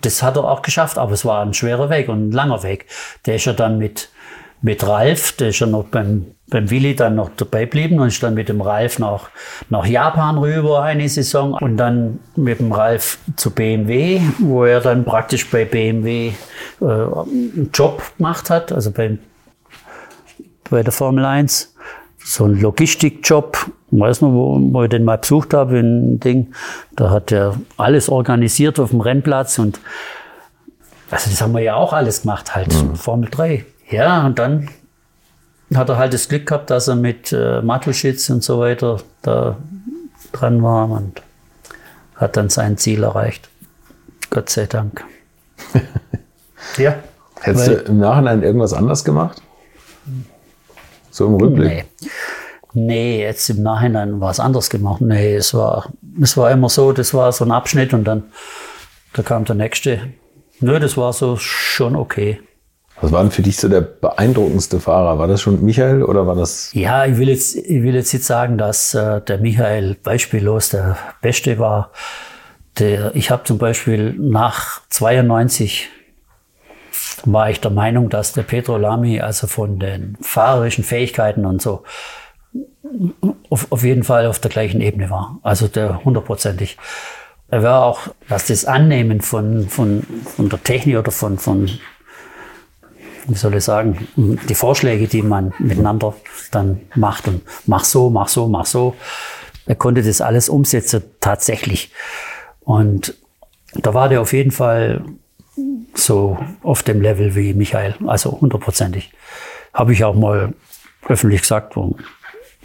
das 0.00 0.22
hat 0.22 0.36
er 0.36 0.44
auch 0.44 0.62
geschafft, 0.62 0.96
aber 0.96 1.12
es 1.12 1.24
war 1.24 1.44
ein 1.44 1.52
schwerer 1.54 1.90
Weg 1.90 2.08
und 2.08 2.28
ein 2.28 2.32
langer 2.32 2.62
Weg. 2.62 2.86
Der 3.26 3.36
ist 3.36 3.44
ja 3.44 3.52
dann 3.52 3.78
mit 3.78 4.08
mit 4.64 4.86
Ralf, 4.86 5.32
der 5.32 5.50
ist 5.50 5.60
ja 5.60 5.66
noch 5.66 5.84
beim, 5.84 6.24
beim 6.48 6.70
Willi 6.70 6.96
dann 6.96 7.16
noch 7.16 7.30
dabei 7.36 7.66
geblieben 7.66 8.00
und 8.00 8.08
ist 8.08 8.22
dann 8.22 8.32
mit 8.32 8.48
dem 8.48 8.62
Ralf 8.62 8.98
nach, 8.98 9.28
nach 9.68 9.84
Japan 9.84 10.38
rüber 10.38 10.82
eine 10.82 11.06
Saison 11.06 11.52
und 11.52 11.76
dann 11.76 12.18
mit 12.34 12.60
dem 12.60 12.72
Ralf 12.72 13.18
zu 13.36 13.50
BMW, 13.50 14.22
wo 14.38 14.64
er 14.64 14.80
dann 14.80 15.04
praktisch 15.04 15.50
bei 15.50 15.66
BMW 15.66 16.32
äh, 16.80 16.84
einen 16.84 17.68
Job 17.74 18.02
gemacht 18.16 18.48
hat, 18.48 18.72
also 18.72 18.90
bei, 18.90 19.18
bei 20.70 20.82
der 20.82 20.92
Formel 20.92 21.26
1, 21.26 21.74
so 22.24 22.46
ein 22.46 22.58
Logistikjob 22.58 23.70
weiß 23.90 24.22
noch, 24.22 24.32
wo, 24.32 24.58
wo 24.58 24.82
ich 24.82 24.88
den 24.88 25.04
mal 25.04 25.18
besucht 25.18 25.52
habe, 25.52 25.78
in 25.78 26.20
Ding, 26.20 26.54
da 26.96 27.10
hat 27.10 27.30
er 27.32 27.54
alles 27.76 28.08
organisiert 28.08 28.80
auf 28.80 28.90
dem 28.90 29.02
Rennplatz 29.02 29.58
und 29.58 29.78
also 31.10 31.28
das 31.28 31.42
haben 31.42 31.52
wir 31.52 31.60
ja 31.60 31.74
auch 31.74 31.92
alles 31.92 32.22
gemacht, 32.22 32.56
halt 32.56 32.72
mhm. 32.72 32.96
Formel 32.96 33.28
3. 33.30 33.66
Ja, 33.90 34.26
und 34.26 34.38
dann 34.38 34.68
hat 35.74 35.88
er 35.88 35.98
halt 35.98 36.14
das 36.14 36.28
Glück 36.28 36.46
gehabt, 36.46 36.70
dass 36.70 36.88
er 36.88 36.96
mit 36.96 37.32
äh, 37.32 37.60
Matuschitz 37.62 38.30
und 38.30 38.42
so 38.42 38.60
weiter 38.60 39.00
da 39.22 39.56
dran 40.32 40.62
war 40.62 40.90
und 40.90 41.22
hat 42.16 42.36
dann 42.36 42.48
sein 42.48 42.76
Ziel 42.76 43.02
erreicht. 43.02 43.48
Gott 44.30 44.50
sei 44.50 44.66
Dank. 44.66 45.04
ja. 46.78 46.96
Hättest 47.40 47.68
du 47.68 47.72
im 47.72 47.98
Nachhinein 47.98 48.42
irgendwas 48.42 48.72
anders 48.72 49.04
gemacht? 49.04 49.42
So 51.10 51.26
im 51.26 51.34
Rückblick? 51.34 51.86
Nee. 52.00 52.10
Nee, 52.76 53.22
jetzt 53.22 53.48
im 53.50 53.62
Nachhinein 53.62 54.20
war 54.20 54.30
es 54.30 54.40
anders 54.40 54.68
gemacht. 54.68 55.00
Nee, 55.00 55.36
es 55.36 55.54
war, 55.54 55.92
es 56.20 56.36
war 56.36 56.50
immer 56.50 56.68
so, 56.68 56.92
das 56.92 57.14
war 57.14 57.30
so 57.30 57.44
ein 57.44 57.52
Abschnitt 57.52 57.94
und 57.94 58.04
dann 58.04 58.24
da 59.12 59.22
kam 59.22 59.44
der 59.44 59.54
nächste. 59.54 60.12
Nö, 60.58 60.80
das 60.80 60.96
war 60.96 61.12
so 61.12 61.36
schon 61.36 61.94
okay. 61.94 62.40
Was 63.00 63.12
war 63.12 63.22
denn 63.22 63.32
für 63.32 63.42
dich 63.42 63.56
so 63.56 63.68
der 63.68 63.80
beeindruckendste 63.80 64.80
Fahrer? 64.80 65.18
War 65.18 65.26
das 65.26 65.40
schon 65.40 65.62
Michael 65.64 66.02
oder 66.02 66.26
war 66.26 66.36
das? 66.36 66.70
Ja, 66.74 67.04
ich 67.04 67.18
will 67.18 67.28
jetzt, 67.28 67.56
ich 67.56 67.82
will 67.82 67.94
jetzt 67.94 68.12
nicht 68.12 68.24
sagen, 68.24 68.56
dass 68.56 68.94
äh, 68.94 69.20
der 69.20 69.38
Michael 69.38 69.96
beispiellos 70.02 70.70
der 70.70 70.96
Beste 71.20 71.58
war. 71.58 71.90
Der, 72.78 73.14
ich 73.14 73.30
habe 73.30 73.44
zum 73.44 73.58
Beispiel 73.58 74.14
nach 74.18 74.80
92 74.90 75.88
war 77.24 77.50
ich 77.50 77.60
der 77.60 77.70
Meinung, 77.70 78.10
dass 78.10 78.32
der 78.32 78.42
Pedro 78.42 78.76
Lamy 78.76 79.20
also 79.20 79.46
von 79.46 79.78
den 79.78 80.16
fahrerischen 80.20 80.84
Fähigkeiten 80.84 81.46
und 81.46 81.62
so 81.62 81.82
auf, 83.50 83.70
auf 83.70 83.82
jeden 83.82 84.04
Fall 84.04 84.26
auf 84.26 84.38
der 84.38 84.50
gleichen 84.50 84.80
Ebene 84.80 85.10
war. 85.10 85.38
Also 85.42 85.68
der 85.68 86.04
hundertprozentig. 86.04 86.76
Er 87.48 87.62
war 87.62 87.84
auch, 87.84 88.08
was 88.28 88.46
das 88.46 88.64
Annehmen 88.64 89.20
von, 89.20 89.68
von, 89.68 90.04
von 90.24 90.48
der 90.48 90.62
Technik 90.62 90.96
oder 90.96 91.12
von, 91.12 91.38
von, 91.38 91.70
wie 93.26 93.34
soll 93.34 93.54
ich 93.56 93.64
sagen, 93.64 94.08
die 94.16 94.54
Vorschläge, 94.54 95.06
die 95.08 95.22
man 95.22 95.52
miteinander 95.58 96.14
dann 96.50 96.80
macht 96.94 97.28
und 97.28 97.42
mach 97.66 97.84
so, 97.84 98.10
mach 98.10 98.28
so, 98.28 98.48
mach 98.48 98.66
so. 98.66 98.94
Er 99.66 99.74
konnte 99.74 100.02
das 100.02 100.20
alles 100.20 100.48
umsetzen, 100.48 101.02
tatsächlich. 101.20 101.90
Und 102.60 103.14
da 103.74 103.94
war 103.94 104.08
der 104.08 104.20
auf 104.20 104.32
jeden 104.32 104.50
Fall 104.50 105.04
so 105.94 106.38
auf 106.62 106.82
dem 106.82 107.00
Level 107.00 107.34
wie 107.34 107.54
Michael, 107.54 107.94
also 108.06 108.40
hundertprozentig. 108.40 109.12
Habe 109.72 109.92
ich 109.92 110.04
auch 110.04 110.14
mal 110.14 110.52
öffentlich 111.08 111.42
gesagt, 111.42 111.76
waren 111.76 111.96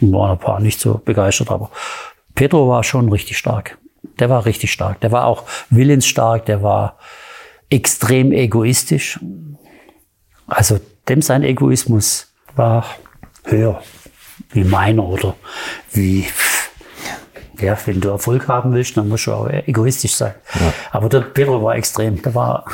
ein 0.00 0.38
paar 0.38 0.60
nicht 0.60 0.80
so 0.80 1.00
begeistert, 1.04 1.50
aber 1.50 1.70
Pedro 2.34 2.68
war 2.68 2.84
schon 2.84 3.10
richtig 3.10 3.38
stark. 3.38 3.78
Der 4.18 4.30
war 4.30 4.46
richtig 4.46 4.72
stark. 4.72 5.00
Der 5.00 5.12
war 5.12 5.26
auch 5.26 5.44
willensstark, 5.68 6.46
der 6.46 6.62
war 6.62 6.98
extrem 7.68 8.32
egoistisch. 8.32 9.20
Also 10.50 10.80
dem 11.08 11.22
sein 11.22 11.42
Egoismus 11.42 12.32
war 12.56 12.84
höher 13.44 13.82
wie 14.52 14.64
meiner 14.64 15.04
oder 15.04 15.36
wie, 15.92 16.26
ja, 17.60 17.78
wenn 17.86 18.00
du 18.00 18.08
Erfolg 18.08 18.48
haben 18.48 18.72
willst, 18.72 18.96
dann 18.96 19.08
musst 19.08 19.26
du 19.26 19.32
auch 19.32 19.48
egoistisch 19.48 20.14
sein. 20.14 20.34
Ja. 20.54 20.72
Aber 20.90 21.08
der 21.08 21.20
Pedro 21.20 21.62
war 21.62 21.76
extrem. 21.76 22.20
Der 22.22 22.34
war, 22.34 22.64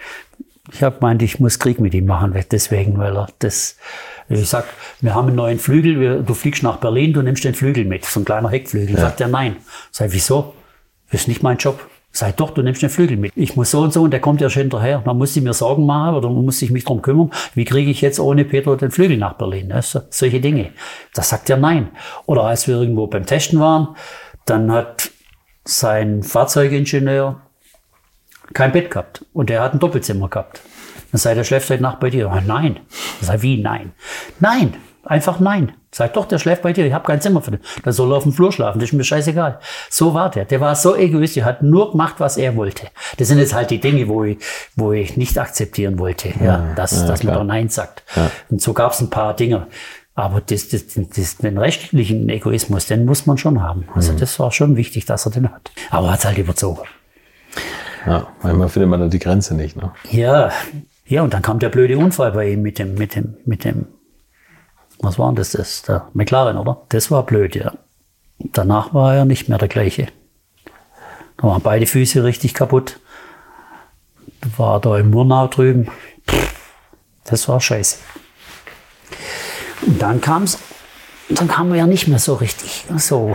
ich 0.72 0.82
habe 0.82 0.96
gemeint, 0.98 1.22
ich 1.22 1.40
muss 1.40 1.58
Krieg 1.58 1.80
mit 1.80 1.94
ihm 1.94 2.06
machen, 2.06 2.34
deswegen, 2.50 2.98
weil 2.98 3.16
er 3.16 3.28
das, 3.38 3.76
ich 4.28 4.48
sag, 4.48 4.66
wir 5.00 5.14
haben 5.14 5.28
einen 5.28 5.36
neuen 5.36 5.58
Flügel, 5.58 6.00
wir, 6.00 6.22
du 6.22 6.34
fliegst 6.34 6.62
nach 6.62 6.76
Berlin, 6.76 7.12
du 7.12 7.22
nimmst 7.22 7.44
den 7.44 7.54
Flügel 7.54 7.84
mit, 7.84 8.04
so 8.04 8.20
ein 8.20 8.24
kleiner 8.24 8.50
Heckflügel. 8.50 8.96
Ja. 8.96 9.02
Sagt 9.02 9.20
er 9.20 9.28
nein. 9.28 9.56
Sag, 9.90 10.12
wieso? 10.12 10.54
Das 11.10 11.22
ist 11.22 11.28
nicht 11.28 11.42
mein 11.42 11.56
Job. 11.56 11.80
Sag 12.16 12.38
doch, 12.38 12.48
du 12.52 12.62
nimmst 12.62 12.80
den 12.80 12.88
Flügel 12.88 13.18
mit. 13.18 13.32
Ich 13.36 13.56
muss 13.56 13.72
so 13.72 13.80
und 13.80 13.92
so 13.92 14.02
und 14.04 14.10
der 14.10 14.20
kommt 14.20 14.40
ja 14.40 14.48
schon 14.48 14.62
hinterher. 14.62 15.02
Dann 15.04 15.18
muss 15.18 15.36
ich 15.36 15.42
mir 15.42 15.52
Sorgen 15.52 15.84
machen 15.84 16.14
oder 16.14 16.30
muss 16.30 16.62
ich 16.62 16.70
mich 16.70 16.86
drum 16.86 17.02
kümmern. 17.02 17.30
Wie 17.52 17.66
kriege 17.66 17.90
ich 17.90 18.00
jetzt 18.00 18.18
ohne 18.18 18.46
Pedro 18.46 18.74
den 18.74 18.90
Flügel 18.90 19.18
nach 19.18 19.34
Berlin? 19.34 19.68
Das, 19.68 20.00
solche 20.08 20.40
Dinge. 20.40 20.70
Das 21.12 21.28
sagt 21.28 21.50
er 21.50 21.58
nein. 21.58 21.90
Oder 22.24 22.44
als 22.44 22.66
wir 22.68 22.76
irgendwo 22.76 23.06
beim 23.06 23.26
Testen 23.26 23.60
waren, 23.60 23.96
dann 24.46 24.72
hat 24.72 25.10
sein 25.64 26.22
Fahrzeugingenieur 26.22 27.38
kein 28.54 28.72
Bett 28.72 28.90
gehabt 28.90 29.26
und 29.34 29.50
er 29.50 29.60
hat 29.60 29.74
ein 29.74 29.78
Doppelzimmer 29.78 30.30
gehabt. 30.30 30.62
Dann 31.12 31.18
sagt 31.18 31.36
er, 31.36 31.44
schläft 31.44 31.68
heute 31.68 31.82
Nacht 31.82 32.00
bei 32.00 32.08
dir. 32.08 32.32
Nein. 32.46 32.80
Sag, 33.20 33.42
wie 33.42 33.60
nein? 33.60 33.92
Nein, 34.40 34.72
einfach 35.06 35.40
nein. 35.40 35.72
Sag 35.92 36.12
doch, 36.14 36.26
der 36.26 36.38
schläft 36.38 36.62
bei 36.62 36.72
dir, 36.72 36.86
ich 36.86 36.92
habe 36.92 37.06
kein 37.06 37.20
Zimmer 37.20 37.40
für 37.40 37.52
den. 37.52 37.60
Dann 37.82 37.92
soll 37.92 38.12
auf 38.12 38.24
dem 38.24 38.32
Flur 38.32 38.52
schlafen, 38.52 38.80
das 38.80 38.90
ist 38.90 38.92
mir 38.92 39.04
scheißegal. 39.04 39.60
So 39.88 40.12
war 40.14 40.30
der. 40.30 40.44
Der 40.44 40.60
war 40.60 40.74
so 40.74 40.94
egoistisch, 40.94 41.44
hat 41.44 41.62
nur 41.62 41.92
gemacht, 41.92 42.16
was 42.18 42.36
er 42.36 42.56
wollte. 42.56 42.88
Das 43.16 43.28
sind 43.28 43.38
jetzt 43.38 43.54
halt 43.54 43.70
die 43.70 43.80
Dinge, 43.80 44.08
wo 44.08 44.24
ich, 44.24 44.38
wo 44.74 44.92
ich 44.92 45.16
nicht 45.16 45.38
akzeptieren 45.38 45.98
wollte, 45.98 46.28
ja, 46.40 46.44
ja 46.44 46.74
dass, 46.74 47.00
ja, 47.00 47.06
dass 47.06 47.22
man 47.22 47.34
da 47.34 47.44
Nein 47.44 47.68
sagt. 47.68 48.02
Ja. 48.14 48.30
Und 48.50 48.60
so 48.60 48.72
gab 48.72 48.92
es 48.92 49.00
ein 49.00 49.10
paar 49.10 49.34
Dinge. 49.34 49.66
Aber 50.14 50.40
das, 50.40 50.68
das, 50.68 50.84
das, 50.94 51.36
den 51.36 51.58
rechtlichen 51.58 52.28
Egoismus, 52.28 52.86
den 52.86 53.04
muss 53.04 53.26
man 53.26 53.36
schon 53.36 53.62
haben. 53.62 53.86
Also 53.94 54.12
mhm. 54.12 54.18
das 54.18 54.38
war 54.38 54.50
schon 54.50 54.76
wichtig, 54.76 55.04
dass 55.04 55.26
er 55.26 55.32
den 55.32 55.50
hat. 55.52 55.70
Aber 55.90 56.08
er 56.08 56.12
hat 56.14 56.24
halt 56.24 56.38
überzogen. 56.38 56.82
Ja, 58.06 58.28
manchmal 58.42 58.68
findet 58.68 58.88
man 58.88 59.00
da 59.00 59.08
die 59.08 59.18
Grenze 59.18 59.54
nicht. 59.54 59.76
Ne? 59.76 59.92
Ja, 60.10 60.50
ja, 61.06 61.22
und 61.22 61.34
dann 61.34 61.42
kam 61.42 61.58
der 61.58 61.68
blöde 61.68 61.98
Unfall 61.98 62.32
bei 62.32 62.50
ihm 62.50 62.62
mit 62.62 62.78
dem, 62.78 62.94
mit 62.94 63.14
dem, 63.14 63.36
mit 63.44 63.64
dem, 63.64 63.86
was 65.00 65.18
war 65.18 65.28
denn 65.28 65.36
das, 65.36 65.52
das 65.52 65.82
der 65.82 66.08
McLaren, 66.14 66.56
oder? 66.56 66.82
Das 66.88 67.10
war 67.10 67.24
blöd, 67.24 67.54
ja. 67.54 67.72
Danach 68.38 68.94
war 68.94 69.14
er 69.14 69.24
nicht 69.24 69.48
mehr 69.48 69.58
der 69.58 69.68
gleiche. 69.68 70.08
Da 71.36 71.48
waren 71.48 71.62
beide 71.62 71.86
Füße 71.86 72.24
richtig 72.24 72.54
kaputt. 72.54 73.00
War 74.56 74.80
da 74.80 74.98
im 74.98 75.10
Murnau 75.10 75.48
drüben. 75.48 75.88
Das 77.24 77.48
war 77.48 77.60
scheiße. 77.60 77.98
Und 79.86 80.00
dann 80.00 80.20
kam's, 80.20 80.58
dann 81.28 81.48
kam 81.48 81.70
er 81.72 81.78
ja 81.78 81.86
nicht 81.86 82.08
mehr 82.08 82.18
so 82.18 82.34
richtig, 82.34 82.84
so 82.96 83.34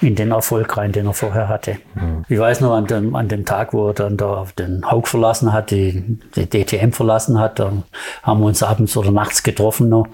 in 0.00 0.14
den 0.14 0.30
Erfolg 0.30 0.76
rein, 0.76 0.92
den 0.92 1.06
er 1.06 1.14
vorher 1.14 1.48
hatte. 1.48 1.78
Mhm. 1.94 2.24
Ich 2.28 2.38
weiß 2.38 2.60
noch, 2.60 2.74
an 2.74 2.86
dem, 2.86 3.14
an 3.14 3.28
dem 3.28 3.44
Tag, 3.44 3.72
wo 3.72 3.88
er 3.88 3.94
dann 3.94 4.16
da 4.16 4.46
den 4.58 4.90
Haug 4.90 5.06
verlassen 5.06 5.52
hat, 5.52 5.70
die, 5.70 6.18
die 6.34 6.46
DTM 6.46 6.92
verlassen 6.92 7.38
hat, 7.38 7.58
dann 7.58 7.84
haben 8.22 8.40
wir 8.40 8.46
uns 8.46 8.62
abends 8.62 8.96
oder 8.96 9.10
nachts 9.10 9.42
getroffen 9.42 9.88
noch. 9.88 10.06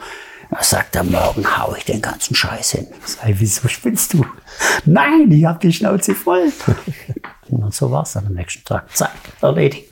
Da 0.50 0.62
sagt 0.62 0.96
er, 0.96 1.04
morgen 1.04 1.44
hau 1.58 1.74
ich 1.74 1.86
den 1.86 2.02
ganzen 2.02 2.34
Scheiß 2.34 2.72
hin. 2.72 2.86
Ich, 3.26 3.40
wieso 3.40 3.68
spinnst 3.68 4.12
du? 4.12 4.24
Nein, 4.84 5.30
ich 5.32 5.46
hab 5.46 5.60
die 5.60 5.72
Schnauze 5.72 6.14
voll. 6.14 6.52
Und 7.48 7.74
so 7.74 7.90
war 7.90 8.02
es 8.02 8.12
dann 8.12 8.26
am 8.26 8.34
nächsten 8.34 8.64
Tag. 8.64 8.94
Zack, 8.94 9.12
erledigt. 9.40 9.90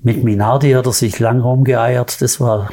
Mit 0.00 0.22
Minardi 0.22 0.72
hat 0.72 0.86
er 0.86 0.92
sich 0.92 1.18
lang 1.18 1.40
rumgeeiert. 1.40 2.22
Das 2.22 2.40
war 2.40 2.70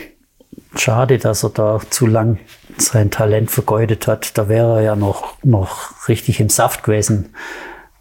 schade, 0.75 1.17
dass 1.17 1.43
er 1.43 1.49
da 1.49 1.79
zu 1.89 2.05
lang 2.05 2.39
sein 2.77 3.11
Talent 3.11 3.51
vergeudet 3.51 4.07
hat. 4.07 4.37
Da 4.37 4.47
wäre 4.49 4.77
er 4.77 4.81
ja 4.81 4.95
noch, 4.95 5.35
noch 5.43 6.07
richtig 6.07 6.39
im 6.39 6.49
Saft 6.49 6.83
gewesen. 6.83 7.35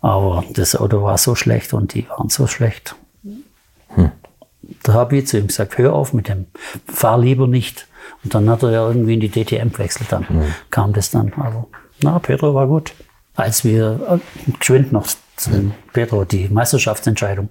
Aber 0.00 0.44
das 0.52 0.76
Auto 0.76 1.02
war 1.02 1.18
so 1.18 1.34
schlecht 1.34 1.72
und 1.72 1.94
die 1.94 2.08
waren 2.08 2.28
so 2.28 2.46
schlecht. 2.46 2.94
Hm. 3.88 4.12
Da 4.82 4.92
habe 4.92 5.16
ich 5.16 5.26
zu 5.26 5.38
ihm 5.38 5.48
gesagt, 5.48 5.78
hör 5.78 5.94
auf 5.94 6.12
mit 6.12 6.28
dem, 6.28 6.46
fahr 6.86 7.18
lieber 7.18 7.46
nicht. 7.46 7.86
Und 8.22 8.34
dann 8.34 8.48
hat 8.48 8.62
er 8.62 8.70
ja 8.70 8.86
irgendwie 8.86 9.14
in 9.14 9.20
die 9.20 9.30
DTM 9.30 9.72
gewechselt, 9.72 10.12
dann 10.12 10.28
hm. 10.28 10.54
kam 10.70 10.92
das 10.92 11.10
dann. 11.10 11.32
Aber 11.34 11.66
na, 12.02 12.18
Pedro 12.18 12.54
war 12.54 12.66
gut. 12.66 12.92
Als 13.34 13.64
wir, 13.64 14.00
äh, 14.46 14.52
geschwind 14.58 14.92
noch 14.92 15.06
zu 15.36 15.72
Pedro, 15.92 16.24
die 16.24 16.48
Meisterschaftsentscheidung, 16.48 17.50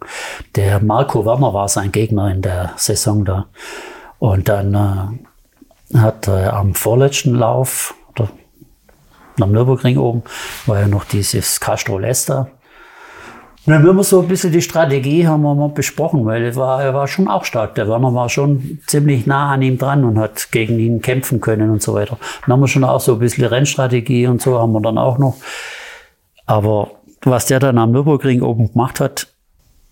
der 0.56 0.82
Marco 0.82 1.26
Werner 1.26 1.54
war 1.54 1.70
sein 1.70 1.92
Gegner 1.92 2.30
in 2.30 2.42
der 2.42 2.74
Saison 2.76 3.24
da. 3.24 3.48
Und 4.20 4.50
dann 4.50 4.74
äh, 5.94 5.98
hat 5.98 6.28
er 6.28 6.54
am 6.54 6.74
vorletzten 6.74 7.36
Lauf, 7.36 7.96
oder 8.16 8.30
am 9.40 9.52
Nürburgring 9.52 9.98
oben, 9.98 10.24
war 10.66 10.80
ja 10.80 10.88
noch 10.88 11.06
dieses 11.06 11.60
Castro 11.60 11.98
Lesta. 11.98 12.50
Und 13.66 13.74
dann 13.74 13.86
haben 13.86 13.98
wir 13.98 14.04
so 14.06 14.22
ein 14.22 14.30
bisschen 14.30 14.54
die 14.54 14.62
Strategie 14.62 15.28
haben 15.28 15.42
wir 15.42 15.54
mal 15.54 15.68
besprochen, 15.68 16.26
weil 16.26 16.42
er 16.42 16.56
war, 16.56 16.82
er 16.82 16.94
war 16.94 17.06
schon 17.10 17.28
auch 17.28 17.44
stark. 17.44 17.76
Der 17.76 17.90
Werner 17.90 18.14
war 18.14 18.30
schon 18.30 18.80
ziemlich 18.88 19.28
nah 19.28 19.52
an 19.52 19.62
ihm 19.62 19.78
dran 19.78 20.06
und 20.06 20.18
hat 20.18 20.54
gegen 20.54 20.80
ihn 20.80 21.02
kämpfen 21.02 21.42
können 21.42 21.70
und 21.70 21.82
so 21.82 21.94
weiter. 21.94 22.18
Dann 22.46 22.54
haben 22.54 22.62
wir 22.62 22.70
schon 22.70 22.86
auch 22.86 23.02
so 23.02 23.14
ein 23.14 23.20
bisschen 23.20 23.44
Rennstrategie 23.44 24.28
und 24.28 24.42
so 24.42 24.58
haben 24.58 24.72
wir 24.72 24.80
dann 24.80 24.98
auch 24.98 25.18
noch. 25.18 25.36
Aber 26.46 26.92
was 27.24 27.48
der 27.48 27.60
dann 27.60 27.78
am 27.78 27.92
Nürburgring 27.92 28.42
oben 28.42 28.72
gemacht 28.72 29.02
hat, 29.02 29.28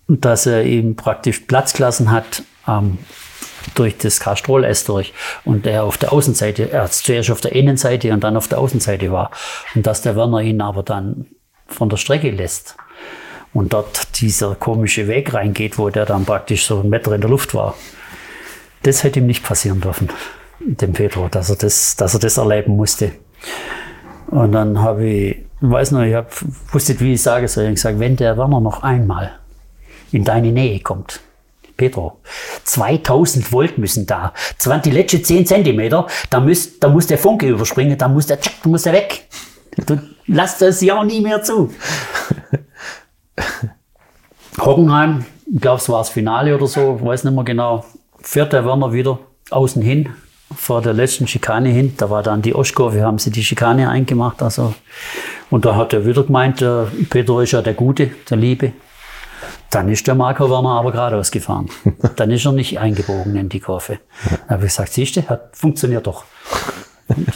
dass 0.08 0.46
er 0.46 0.64
ihm 0.64 0.96
praktisch 0.96 1.40
Platz 1.40 1.74
gelassen 1.74 2.10
hat 2.10 2.44
am 2.64 2.96
durch 3.74 3.98
das 3.98 4.20
Castrol 4.20 4.64
S 4.64 4.84
durch 4.84 5.12
und 5.44 5.66
der 5.66 5.84
auf 5.84 5.98
der 5.98 6.12
Außenseite, 6.12 6.70
er 6.70 6.90
zuerst 6.90 7.30
auf 7.30 7.40
der 7.40 7.52
Innenseite 7.52 8.12
und 8.12 8.22
dann 8.22 8.36
auf 8.36 8.48
der 8.48 8.58
Außenseite 8.58 9.10
war 9.12 9.30
und 9.74 9.86
dass 9.86 10.02
der 10.02 10.16
Werner 10.16 10.40
ihn 10.40 10.60
aber 10.60 10.82
dann 10.82 11.26
von 11.66 11.88
der 11.88 11.96
Strecke 11.96 12.30
lässt 12.30 12.76
und 13.52 13.72
dort 13.72 14.20
dieser 14.20 14.54
komische 14.54 15.08
Weg 15.08 15.34
reingeht, 15.34 15.78
wo 15.78 15.90
der 15.90 16.06
dann 16.06 16.24
praktisch 16.24 16.66
so 16.66 16.80
ein 16.80 16.88
Meter 16.88 17.12
in 17.12 17.20
der 17.20 17.30
Luft 17.30 17.54
war. 17.54 17.74
Das 18.82 19.02
hätte 19.02 19.20
ihm 19.20 19.26
nicht 19.26 19.42
passieren 19.42 19.80
dürfen, 19.80 20.08
dem 20.60 20.92
Pedro, 20.92 21.28
dass 21.28 21.50
er 21.50 21.56
das, 21.56 21.96
dass 21.96 22.14
er 22.14 22.20
das 22.20 22.36
erleben 22.36 22.76
musste. 22.76 23.12
Und 24.28 24.52
dann 24.52 24.80
habe 24.80 25.06
ich, 25.06 25.36
weiß 25.60 25.92
noch, 25.92 26.02
ich 26.02 26.14
hab, 26.14 26.30
wusste 26.72 26.98
wie 27.00 27.14
ich 27.14 27.22
sagen 27.22 27.48
soll. 27.48 27.64
Ich 27.64 27.68
habe 27.68 27.74
gesagt, 27.74 27.98
wenn 27.98 28.16
der 28.16 28.36
Werner 28.36 28.60
noch 28.60 28.82
einmal 28.82 29.38
in 30.12 30.24
deine 30.24 30.52
Nähe 30.52 30.80
kommt, 30.80 31.20
Petro, 31.76 32.20
2000 32.64 33.52
Volt 33.52 33.78
müssen 33.78 34.06
da. 34.06 34.32
Die 34.84 34.90
letzten 34.90 35.24
10 35.24 35.46
Zentimeter, 35.46 36.06
da 36.30 36.40
muss, 36.40 36.78
da 36.78 36.88
muss 36.88 37.06
der 37.06 37.18
Funke 37.18 37.48
überspringen, 37.48 37.98
da 37.98 38.08
muss 38.08 38.26
der, 38.26 38.40
tschack, 38.40 38.64
muss 38.64 38.82
der 38.82 38.94
weg. 38.94 39.28
Du 39.86 40.00
lass 40.26 40.58
das 40.58 40.80
ja 40.80 40.98
auch 40.98 41.04
nie 41.04 41.20
mehr 41.20 41.42
zu. 41.42 41.72
Hockenheim, 44.58 45.26
ich 45.52 45.60
glaube, 45.60 45.80
es 45.80 45.88
war 45.88 45.98
das 45.98 46.08
Finale 46.08 46.54
oder 46.54 46.66
so, 46.66 46.98
weiß 47.02 47.24
nicht 47.24 47.34
mehr 47.34 47.44
genau, 47.44 47.84
fährt 48.20 48.52
der 48.52 48.64
Werner 48.64 48.92
wieder 48.92 49.18
außen 49.50 49.82
hin, 49.82 50.08
vor 50.54 50.82
der 50.82 50.92
letzten 50.92 51.26
Schikane 51.26 51.68
hin. 51.68 51.94
Da 51.96 52.10
war 52.10 52.22
dann 52.22 52.42
die 52.42 52.54
Oschkurve, 52.54 53.02
haben 53.02 53.18
sie 53.18 53.30
die 53.30 53.44
Schikane 53.44 53.88
eingemacht. 53.90 54.42
Also, 54.42 54.74
und 55.50 55.64
da 55.64 55.76
hat 55.76 55.92
er 55.92 56.06
wieder 56.06 56.24
gemeint, 56.24 56.60
der 56.60 56.88
Peter 57.10 57.40
ist 57.42 57.52
ja 57.52 57.62
der 57.62 57.74
Gute, 57.74 58.10
der 58.30 58.36
Liebe. 58.36 58.72
Dann 59.70 59.88
ist 59.88 60.06
der 60.06 60.14
Marco 60.14 60.48
Werner 60.50 60.78
aber 60.78 60.92
geradeaus 60.92 61.30
gefahren. 61.30 61.68
Dann 62.16 62.30
ist 62.30 62.46
er 62.46 62.52
nicht 62.52 62.78
eingebogen 62.78 63.36
in 63.36 63.48
die 63.48 63.60
Kurve. 63.60 63.98
Da 64.48 64.54
habe 64.54 64.64
ich 64.64 64.70
gesagt, 64.70 64.92
siehst 64.92 65.16
du, 65.16 65.28
hat, 65.28 65.56
funktioniert 65.56 66.06
doch. 66.06 66.24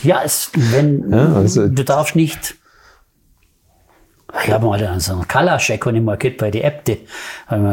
Ja, 0.03 0.23
es, 0.25 0.51
wenn, 0.55 1.13
ja, 1.13 1.33
also 1.35 1.69
du 1.69 1.85
darfst 1.85 2.17
nicht 2.17 2.57
ich 4.45 4.51
habe 4.51 4.67
mal 4.67 5.01
so 5.01 5.13
einen 5.13 5.29
Kalaschek, 5.29 5.87
und 5.87 5.97
ich 5.97 6.03
mal 6.03 6.17
geht 6.17 6.39
bei 6.39 6.51
die 6.51 6.63
Äbte. 6.63 6.99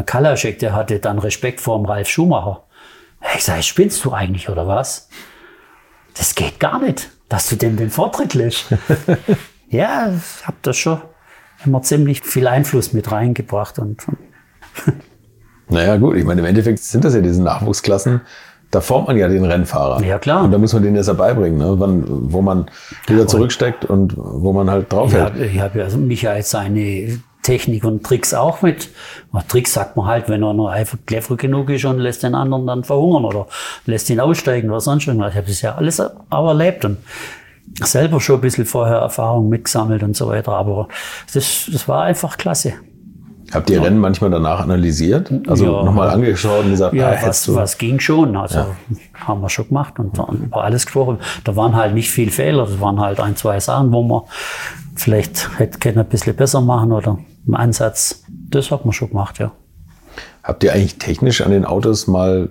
Kalaschek, 0.06 0.58
der 0.58 0.74
hatte 0.74 0.98
dann 0.98 1.18
Respekt 1.18 1.60
vor 1.60 1.78
dem 1.78 1.86
Ralf 1.86 2.08
Schumacher. 2.08 2.64
Ich 3.36 3.44
sage, 3.44 3.62
spinnst 3.62 4.04
du 4.04 4.12
eigentlich 4.12 4.48
oder 4.48 4.66
was? 4.66 5.08
Das 6.14 6.34
geht 6.34 6.58
gar 6.58 6.80
nicht, 6.80 7.10
dass 7.28 7.48
du 7.48 7.56
dem 7.56 7.76
den 7.76 7.90
Vortritt 7.90 8.34
lässt. 8.34 8.66
ja, 9.68 10.12
ich 10.12 10.46
habe 10.46 10.56
das 10.62 10.76
schon 10.76 11.00
immer 11.64 11.82
ziemlich 11.82 12.22
viel 12.22 12.46
Einfluss 12.46 12.92
mit 12.92 13.10
reingebracht. 13.10 13.78
Und, 13.78 14.06
naja, 15.68 15.96
gut, 15.96 16.16
ich 16.16 16.24
meine, 16.24 16.40
im 16.40 16.46
Endeffekt 16.46 16.78
sind 16.80 17.04
das 17.04 17.14
ja 17.14 17.20
diese 17.20 17.42
Nachwuchsklassen, 17.42 18.20
da 18.70 18.80
formt 18.80 19.08
man 19.08 19.16
ja 19.16 19.28
den 19.28 19.44
Rennfahrer. 19.44 20.02
Ja, 20.04 20.18
klar. 20.18 20.44
Und 20.44 20.52
da 20.52 20.58
muss 20.58 20.72
man 20.74 20.82
den 20.82 20.94
jetzt 20.94 21.14
beibringen, 21.16 21.58
ne? 21.58 21.74
Wann, 21.78 22.04
wo 22.32 22.42
man 22.42 22.66
wieder 23.06 23.26
zurücksteckt 23.26 23.86
und 23.86 24.14
wo 24.16 24.52
man 24.52 24.70
halt 24.70 24.92
draufhält. 24.92 25.36
Ich 25.36 25.58
habe 25.58 25.84
hab 25.84 25.92
ja 25.92 25.96
Michael 25.96 26.42
seine 26.42 27.20
Technik 27.42 27.84
und 27.84 28.04
Tricks 28.04 28.34
auch 28.34 28.60
mit. 28.60 28.90
Tricks 29.48 29.72
sagt 29.72 29.96
man 29.96 30.06
halt, 30.06 30.28
wenn 30.28 30.42
er 30.42 30.52
noch 30.52 30.68
einfach 30.68 30.98
clever 31.06 31.36
genug 31.36 31.70
ist 31.70 31.86
und 31.86 31.98
lässt 31.98 32.22
den 32.22 32.34
anderen 32.34 32.66
dann 32.66 32.84
verhungern 32.84 33.24
oder 33.24 33.46
lässt 33.86 34.10
ihn 34.10 34.20
aussteigen 34.20 34.68
oder 34.68 34.80
sonst 34.80 35.06
irgendwas. 35.06 35.30
Ich 35.30 35.36
habe 35.38 35.46
das 35.46 35.62
ja 35.62 35.74
alles 35.74 35.98
auch 36.00 36.48
erlebt 36.48 36.84
und 36.84 36.98
selber 37.82 38.20
schon 38.20 38.36
ein 38.36 38.40
bisschen 38.42 38.66
vorher 38.66 38.98
Erfahrung 38.98 39.48
mitgesammelt 39.48 40.02
und 40.02 40.14
so 40.14 40.28
weiter. 40.28 40.52
Aber 40.52 40.88
das, 41.32 41.70
das 41.72 41.88
war 41.88 42.02
einfach 42.02 42.36
klasse. 42.36 42.74
Habt 43.52 43.70
ihr 43.70 43.76
ja. 43.76 43.82
Rennen 43.82 43.98
manchmal 43.98 44.30
danach 44.30 44.60
analysiert? 44.60 45.32
Also 45.46 45.64
ja. 45.64 45.82
nochmal 45.82 46.10
angeschaut 46.10 46.64
und 46.64 46.70
gesagt, 46.70 46.94
ja, 46.94 47.10
ah, 47.10 47.18
was, 47.22 47.54
was 47.54 47.78
ging 47.78 47.98
schon. 47.98 48.36
Also 48.36 48.58
ja. 48.58 48.76
haben 49.14 49.40
wir 49.40 49.48
schon 49.48 49.68
gemacht 49.68 49.98
und 49.98 50.18
dann 50.18 50.44
über 50.44 50.64
alles 50.64 50.84
gesprochen. 50.84 51.18
Da 51.44 51.56
waren 51.56 51.74
halt 51.74 51.94
nicht 51.94 52.10
viel 52.10 52.30
Fehler. 52.30 52.66
Das 52.66 52.80
waren 52.80 53.00
halt 53.00 53.20
ein, 53.20 53.36
zwei 53.36 53.58
Sachen, 53.58 53.90
wo 53.92 54.02
man 54.02 54.22
vielleicht 54.96 55.58
hätte 55.58 55.78
können 55.78 55.98
ein 55.98 56.08
bisschen 56.08 56.36
besser 56.36 56.60
machen 56.60 56.92
oder 56.92 57.18
im 57.46 57.54
Ansatz. 57.54 58.24
Das 58.28 58.70
hat 58.70 58.84
man 58.84 58.92
schon 58.92 59.08
gemacht, 59.08 59.38
ja. 59.38 59.52
Habt 60.42 60.62
ihr 60.64 60.72
eigentlich 60.72 60.98
technisch 60.98 61.40
an 61.40 61.50
den 61.50 61.64
Autos 61.64 62.06
mal 62.06 62.50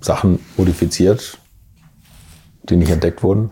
Sachen 0.00 0.38
modifiziert, 0.56 1.38
die 2.62 2.76
nicht 2.76 2.90
entdeckt 2.90 3.22
wurden? 3.22 3.50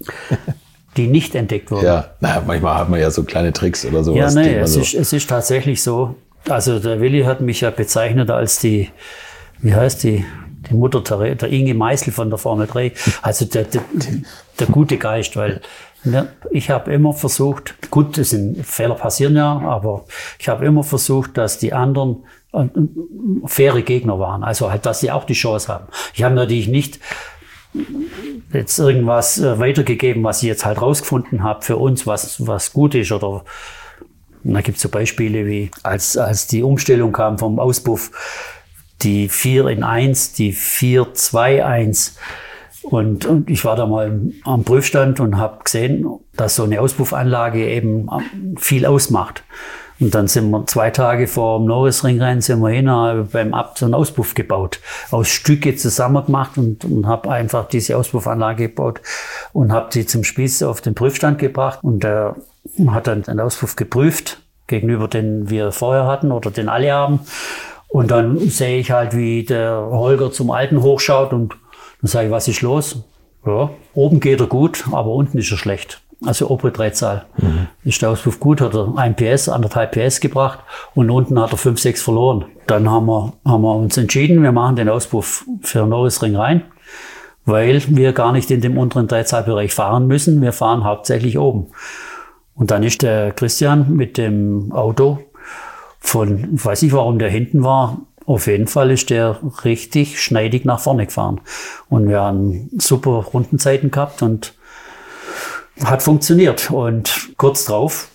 die 0.96 1.06
nicht 1.06 1.34
entdeckt 1.34 1.70
wurden. 1.70 1.86
Ja, 1.86 2.10
naja, 2.20 2.42
manchmal 2.46 2.76
hat 2.76 2.88
man 2.88 3.00
ja 3.00 3.10
so 3.10 3.24
kleine 3.24 3.52
Tricks 3.52 3.84
oder 3.84 4.04
sowas. 4.04 4.34
Ja, 4.34 4.42
nee, 4.42 4.56
es, 4.58 4.74
so 4.74 4.80
ist, 4.80 4.94
es 4.94 5.12
ist 5.12 5.28
tatsächlich 5.28 5.82
so. 5.82 6.16
Also 6.48 6.78
der 6.78 7.00
Willi 7.00 7.22
hat 7.22 7.40
mich 7.40 7.62
ja 7.62 7.70
bezeichnet 7.70 8.30
als 8.30 8.58
die, 8.58 8.90
wie 9.60 9.74
heißt 9.74 10.02
die, 10.04 10.24
die 10.68 10.74
Mutter 10.74 11.00
der, 11.00 11.34
der 11.34 11.48
Inge 11.48 11.74
Meißel 11.74 12.12
von 12.12 12.28
der 12.28 12.38
Formel 12.38 12.66
3. 12.66 12.92
Also 13.22 13.44
der, 13.46 13.64
der, 13.64 13.82
der 14.58 14.66
gute 14.66 14.98
Geist, 14.98 15.36
weil 15.36 15.60
ne, 16.04 16.28
ich 16.50 16.70
habe 16.70 16.92
immer 16.92 17.12
versucht, 17.12 17.90
gut, 17.90 18.18
das 18.18 18.30
sind 18.30 18.64
Fehler 18.64 18.94
passieren 18.94 19.36
ja, 19.36 19.58
aber 19.60 20.04
ich 20.38 20.48
habe 20.48 20.64
immer 20.64 20.84
versucht, 20.84 21.36
dass 21.38 21.58
die 21.58 21.72
anderen 21.72 22.24
äh, 22.52 22.66
faire 23.46 23.82
Gegner 23.82 24.18
waren. 24.18 24.44
Also 24.44 24.70
halt, 24.70 24.86
dass 24.86 25.00
sie 25.00 25.10
auch 25.10 25.24
die 25.24 25.34
Chance 25.34 25.72
haben. 25.72 25.86
Ich 26.14 26.22
habe 26.22 26.34
natürlich 26.34 26.68
nicht 26.68 27.00
jetzt 28.52 28.78
irgendwas 28.78 29.38
äh, 29.38 29.58
weitergegeben, 29.58 30.22
was 30.22 30.42
ich 30.42 30.48
jetzt 30.48 30.64
halt 30.64 30.80
rausgefunden 30.80 31.42
habe 31.42 31.62
für 31.62 31.76
uns, 31.76 32.06
was, 32.06 32.46
was 32.46 32.72
gut 32.72 32.94
ist. 32.94 33.12
Oder 33.12 33.44
da 34.44 34.60
gibt 34.60 34.76
es 34.76 34.82
so 34.82 34.88
Beispiele 34.88 35.46
wie, 35.46 35.70
als, 35.82 36.16
als 36.16 36.46
die 36.46 36.62
Umstellung 36.62 37.12
kam 37.12 37.38
vom 37.38 37.58
Auspuff, 37.58 38.10
die 39.02 39.28
4 39.28 39.68
in 39.68 39.82
1, 39.82 40.34
die 40.34 40.52
4, 40.52 41.14
2, 41.14 41.64
1. 41.64 42.16
Und, 42.82 43.24
und 43.24 43.48
ich 43.48 43.64
war 43.64 43.76
da 43.76 43.86
mal 43.86 44.20
am 44.44 44.64
Prüfstand 44.64 45.18
und 45.18 45.38
habe 45.38 45.64
gesehen, 45.64 46.06
dass 46.34 46.56
so 46.56 46.64
eine 46.64 46.80
Auspuffanlage 46.80 47.66
eben 47.66 48.08
viel 48.58 48.84
ausmacht. 48.84 49.42
Und 50.00 50.14
dann 50.14 50.26
sind 50.26 50.50
wir 50.50 50.66
zwei 50.66 50.90
Tage 50.90 51.26
vor 51.26 51.58
dem 51.58 51.66
Norrisringrennen 51.66 52.40
sind 52.40 52.60
wir 52.60 52.70
hin, 52.70 52.86
beim 53.30 53.54
Abt 53.54 53.78
so 53.78 53.84
einen 53.84 53.94
Auspuff 53.94 54.34
gebaut, 54.34 54.80
aus 55.10 55.28
Stücke 55.28 55.76
zusammen 55.76 56.26
gemacht 56.26 56.58
und, 56.58 56.84
und 56.84 57.06
habe 57.06 57.30
einfach 57.30 57.68
diese 57.68 57.96
Auspuffanlage 57.96 58.68
gebaut 58.68 59.00
und 59.52 59.72
habe 59.72 59.90
die 59.92 60.04
zum 60.04 60.24
Spieß 60.24 60.64
auf 60.64 60.80
den 60.80 60.94
Prüfstand 60.94 61.38
gebracht 61.38 61.78
und 61.82 62.02
der 62.02 62.34
hat 62.88 63.06
dann 63.06 63.22
den 63.22 63.38
Auspuff 63.40 63.76
geprüft 63.76 64.40
gegenüber 64.66 65.08
den 65.08 65.50
wir 65.50 65.72
vorher 65.72 66.06
hatten 66.06 66.32
oder 66.32 66.50
den 66.50 66.68
alle 66.68 66.92
haben. 66.92 67.20
Und 67.88 68.10
dann 68.10 68.38
sehe 68.48 68.78
ich 68.78 68.90
halt, 68.90 69.14
wie 69.14 69.44
der 69.44 69.88
Holger 69.90 70.32
zum 70.32 70.50
Alten 70.50 70.82
hochschaut 70.82 71.32
und 71.32 71.54
dann 72.00 72.08
sage 72.08 72.26
ich, 72.26 72.32
was 72.32 72.48
ist 72.48 72.62
los? 72.62 73.04
Ja, 73.46 73.70
oben 73.92 74.20
geht 74.20 74.40
er 74.40 74.46
gut, 74.46 74.84
aber 74.90 75.10
unten 75.10 75.38
ist 75.38 75.50
er 75.50 75.58
schlecht 75.58 76.00
also 76.24 76.48
obere 76.48 76.72
Drehzahl. 76.72 77.26
Mhm. 77.38 77.68
Ist 77.84 78.02
der 78.02 78.10
Auspuff 78.10 78.40
gut, 78.40 78.60
hat 78.60 78.74
er 78.74 78.92
ein 78.96 79.16
PS, 79.16 79.48
anderthalb 79.48 79.92
PS 79.92 80.20
gebracht 80.20 80.60
und 80.94 81.10
unten 81.10 81.38
hat 81.40 81.52
er 81.52 81.58
5, 81.58 81.78
6 81.78 82.02
verloren. 82.02 82.46
Dann 82.66 82.90
haben 82.90 83.06
wir, 83.06 83.32
haben 83.44 83.62
wir 83.62 83.74
uns 83.74 83.96
entschieden, 83.96 84.42
wir 84.42 84.52
machen 84.52 84.76
den 84.76 84.88
Auspuff 84.88 85.44
für 85.62 85.86
Norrisring 85.86 86.36
rein, 86.36 86.62
weil 87.44 87.82
wir 87.88 88.12
gar 88.12 88.32
nicht 88.32 88.50
in 88.50 88.60
dem 88.60 88.78
unteren 88.78 89.08
Drehzahlbereich 89.08 89.74
fahren 89.74 90.06
müssen. 90.06 90.40
Wir 90.40 90.52
fahren 90.52 90.84
hauptsächlich 90.84 91.38
oben. 91.38 91.68
Und 92.54 92.70
dann 92.70 92.82
ist 92.82 93.02
der 93.02 93.32
Christian 93.32 93.94
mit 93.96 94.16
dem 94.16 94.72
Auto 94.72 95.18
von, 95.98 96.54
ich 96.54 96.64
weiß 96.64 96.82
nicht, 96.82 96.92
warum 96.92 97.18
der 97.18 97.30
hinten 97.30 97.64
war, 97.64 97.98
auf 98.26 98.46
jeden 98.46 98.68
Fall 98.68 98.90
ist 98.90 99.10
der 99.10 99.38
richtig 99.64 100.22
schneidig 100.22 100.64
nach 100.64 100.80
vorne 100.80 101.06
gefahren. 101.06 101.40
Und 101.88 102.08
wir 102.08 102.20
haben 102.20 102.70
super 102.78 103.10
Rundenzeiten 103.10 103.90
gehabt 103.90 104.22
und 104.22 104.54
hat 105.82 106.02
funktioniert. 106.02 106.70
Und 106.70 107.30
kurz 107.36 107.64
drauf 107.64 108.08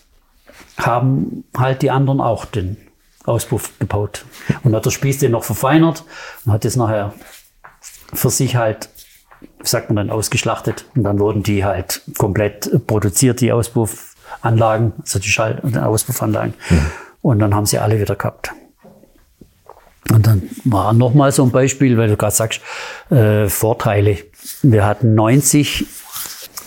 haben 0.77 1.43
halt 1.57 1.81
die 1.81 1.91
anderen 1.91 2.21
auch 2.21 2.45
den 2.45 2.77
Auspuff 3.25 3.77
gebaut. 3.79 4.25
Und 4.63 4.75
hat 4.75 4.85
der 4.85 4.91
Spieß 4.91 5.19
den 5.19 5.31
noch 5.31 5.43
verfeinert 5.43 6.03
und 6.45 6.51
hat 6.51 6.65
es 6.65 6.75
nachher 6.75 7.13
für 8.13 8.29
sich 8.29 8.55
halt, 8.55 8.89
sagt 9.61 9.89
man 9.89 9.97
dann, 9.97 10.09
ausgeschlachtet. 10.09 10.85
Und 10.95 11.03
dann 11.03 11.19
wurden 11.19 11.43
die 11.43 11.63
halt 11.63 12.01
komplett 12.17 12.87
produziert, 12.87 13.41
die 13.41 13.51
Auspuffanlagen, 13.51 14.93
also 15.01 15.19
die 15.19 15.29
Schall- 15.29 15.59
und 15.61 15.77
Auspuffanlagen. 15.77 16.53
Mhm. 16.69 16.85
Und 17.21 17.39
dann 17.39 17.53
haben 17.53 17.65
sie 17.65 17.77
alle 17.77 17.99
wieder 17.99 18.15
gehabt. 18.15 18.51
Und 20.11 20.25
dann 20.25 20.49
war 20.63 20.93
nochmal 20.93 21.31
so 21.31 21.43
ein 21.43 21.51
Beispiel, 21.51 21.97
weil 21.97 22.07
du 22.07 22.17
gerade 22.17 22.33
sagst, 22.33 22.61
äh, 23.11 23.47
Vorteile. 23.47 24.17
Wir 24.63 24.85
hatten 24.85 25.13
90 25.13 25.85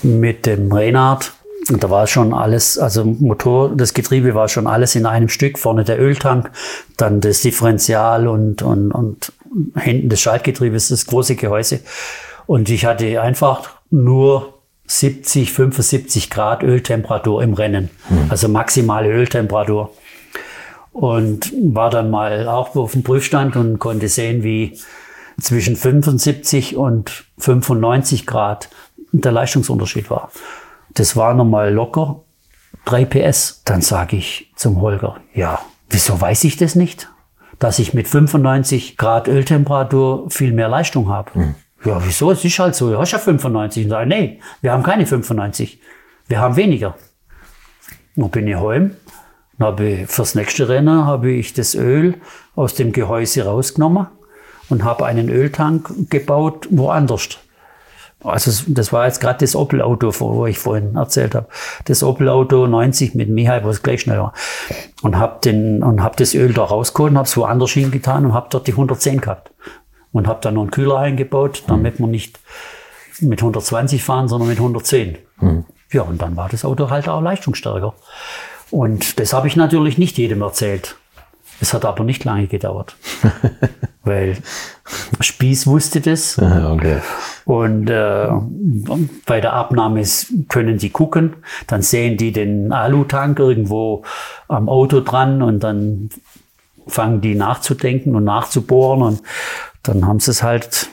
mit 0.02 0.46
dem 0.46 0.72
Renard. 0.72 1.32
Und 1.70 1.84
da 1.84 1.90
war 1.90 2.06
schon 2.08 2.34
alles, 2.34 2.78
also 2.78 3.04
Motor, 3.04 3.76
das 3.76 3.94
Getriebe 3.94 4.34
war 4.34 4.48
schon 4.48 4.66
alles 4.66 4.96
in 4.96 5.06
einem 5.06 5.28
Stück. 5.28 5.58
Vorne 5.58 5.84
der 5.84 6.00
Öltank, 6.00 6.50
dann 6.96 7.20
das 7.20 7.42
Differential 7.42 8.26
und, 8.26 8.62
und, 8.62 8.90
und 8.90 9.32
hinten 9.76 10.08
das 10.08 10.20
Schaltgetriebe, 10.20 10.74
das 10.74 11.06
große 11.06 11.36
Gehäuse. 11.36 11.80
Und 12.46 12.68
ich 12.68 12.84
hatte 12.84 13.22
einfach 13.22 13.70
nur 13.90 14.54
70, 14.86 15.52
75 15.52 16.30
Grad 16.30 16.62
Öltemperatur 16.62 17.42
im 17.42 17.54
Rennen. 17.54 17.90
Mhm. 18.08 18.26
Also 18.28 18.48
maximale 18.48 19.10
Öltemperatur. 19.10 19.92
Und 20.92 21.52
war 21.74 21.90
dann 21.90 22.10
mal 22.10 22.48
auch 22.48 22.74
auf 22.76 22.92
dem 22.92 23.02
Prüfstand 23.02 23.56
und 23.56 23.78
konnte 23.78 24.08
sehen, 24.08 24.42
wie 24.42 24.78
zwischen 25.40 25.76
75 25.76 26.76
und 26.76 27.24
95 27.38 28.26
Grad 28.26 28.68
der 29.12 29.32
Leistungsunterschied 29.32 30.10
war. 30.10 30.30
Das 30.94 31.16
war 31.16 31.34
nochmal 31.34 31.72
locker 31.72 32.22
3 32.86 33.04
PS. 33.04 33.62
Dann 33.64 33.82
sage 33.82 34.16
ich 34.16 34.50
zum 34.56 34.80
Holger, 34.80 35.18
ja, 35.34 35.60
wieso 35.90 36.20
weiß 36.20 36.44
ich 36.44 36.56
das 36.56 36.74
nicht? 36.74 37.08
Dass 37.58 37.78
ich 37.78 37.94
mit 37.94 38.08
95 38.08 38.96
Grad 38.96 39.28
Öltemperatur 39.28 40.30
viel 40.30 40.52
mehr 40.52 40.68
Leistung 40.68 41.08
habe. 41.08 41.30
Mhm. 41.38 41.54
Ja, 41.84 42.00
wieso? 42.04 42.30
Es 42.30 42.44
ist 42.44 42.58
halt 42.58 42.74
so, 42.74 42.90
du 42.90 42.98
hast 42.98 43.12
ja 43.12 43.18
95. 43.18 43.84
Und 43.84 43.90
sage, 43.90 44.08
nee, 44.08 44.40
wir 44.60 44.72
haben 44.72 44.82
keine 44.82 45.06
95. 45.06 45.80
wir 46.28 46.40
haben 46.40 46.56
weniger. 46.56 46.96
Dann 48.16 48.30
bin 48.30 48.46
ich 48.46 48.56
heim. 48.56 48.96
Dann 49.58 49.68
habe 49.68 49.88
ich 49.88 50.08
fürs 50.08 50.34
nächste 50.34 50.68
Rennen 50.68 51.06
habe 51.06 51.30
ich 51.30 51.52
das 51.52 51.74
Öl 51.74 52.20
aus 52.56 52.74
dem 52.74 52.92
Gehäuse 52.92 53.44
rausgenommen 53.44 54.06
und 54.68 54.84
habe 54.84 55.06
einen 55.06 55.28
Öltank 55.28 56.10
gebaut 56.10 56.68
woanders. 56.70 57.38
Also 58.24 58.64
das 58.68 58.92
war 58.92 59.06
jetzt 59.06 59.20
gerade 59.20 59.38
das 59.40 59.56
Opel-Auto, 59.56 60.12
wo 60.18 60.46
ich 60.46 60.58
vorhin 60.58 60.96
erzählt 60.96 61.34
habe. 61.34 61.48
Das 61.86 62.02
Opel-Auto 62.02 62.66
90 62.66 63.14
mit 63.14 63.28
Michael, 63.28 63.64
was 63.64 63.82
gleich 63.82 64.02
schneller. 64.02 64.32
Und 65.02 65.18
habe 65.18 65.40
den 65.44 65.82
und 65.82 66.02
habe 66.02 66.16
das 66.16 66.34
Öl 66.34 66.52
da 66.52 66.64
rausgeholt 66.64 67.12
und 67.12 67.18
habe 67.18 67.26
es 67.26 67.36
woanders 67.36 67.70
hingetan 67.70 68.26
und 68.26 68.34
habe 68.34 68.48
dort 68.50 68.66
die 68.66 68.72
110 68.72 69.20
gehabt. 69.20 69.50
Und 70.12 70.26
habe 70.26 70.40
dann 70.42 70.54
noch 70.54 70.62
einen 70.62 70.70
Kühler 70.70 70.98
eingebaut, 70.98 71.64
damit 71.66 71.98
man 71.98 72.10
nicht 72.10 72.38
mit 73.20 73.40
120 73.40 74.02
fahren, 74.04 74.28
sondern 74.28 74.48
mit 74.48 74.58
110. 74.58 75.18
Mhm. 75.40 75.64
Ja, 75.90 76.02
und 76.02 76.20
dann 76.20 76.36
war 76.36 76.48
das 76.48 76.64
Auto 76.64 76.90
halt 76.90 77.08
auch 77.08 77.20
leistungsstärker. 77.20 77.94
Und 78.70 79.20
das 79.20 79.32
habe 79.32 79.48
ich 79.48 79.56
natürlich 79.56 79.98
nicht 79.98 80.16
jedem 80.18 80.42
erzählt. 80.42 80.96
Es 81.60 81.74
hat 81.74 81.84
aber 81.84 82.02
nicht 82.02 82.24
lange 82.24 82.48
gedauert, 82.48 82.96
weil 84.02 84.38
Spieß 85.20 85.66
wusste 85.66 86.00
das. 86.00 86.38
okay. 86.38 87.00
Und 87.44 87.90
äh, 87.90 88.28
bei 89.26 89.40
der 89.40 89.52
Abnahme 89.52 90.02
können 90.48 90.78
die 90.78 90.90
gucken, 90.90 91.34
dann 91.66 91.82
sehen 91.82 92.16
die 92.16 92.32
den 92.32 92.72
Alutank 92.72 93.38
irgendwo 93.38 94.04
am 94.48 94.68
Auto 94.68 95.00
dran 95.00 95.42
und 95.42 95.60
dann 95.60 96.10
fangen 96.86 97.20
die 97.20 97.34
nachzudenken 97.34 98.14
und 98.14 98.24
nachzubohren 98.24 99.02
und 99.02 99.22
dann 99.82 100.06
haben 100.06 100.20
sie 100.20 100.30
es 100.30 100.42
halt 100.42 100.88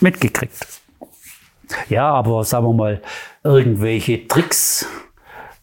mitgekriegt. 0.00 0.66
Ja, 1.88 2.10
aber 2.10 2.44
sagen 2.44 2.66
wir 2.66 2.72
mal, 2.72 3.02
irgendwelche 3.42 4.26
Tricks 4.26 4.86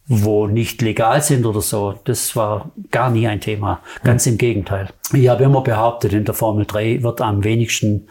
wo 0.08 0.46
nicht 0.46 0.82
legal 0.82 1.20
sind 1.22 1.46
oder 1.46 1.60
so. 1.60 1.98
Das 2.04 2.36
war 2.36 2.70
gar 2.90 3.10
nie 3.10 3.26
ein 3.26 3.40
Thema. 3.40 3.80
Ganz 4.04 4.26
hm. 4.26 4.32
im 4.32 4.38
Gegenteil. 4.38 4.88
Ich 5.12 5.28
habe 5.28 5.44
immer 5.44 5.62
behauptet, 5.62 6.12
in 6.12 6.24
der 6.24 6.34
Formel 6.34 6.64
3 6.64 7.02
wird 7.02 7.20
am 7.20 7.42
wenigsten 7.44 8.08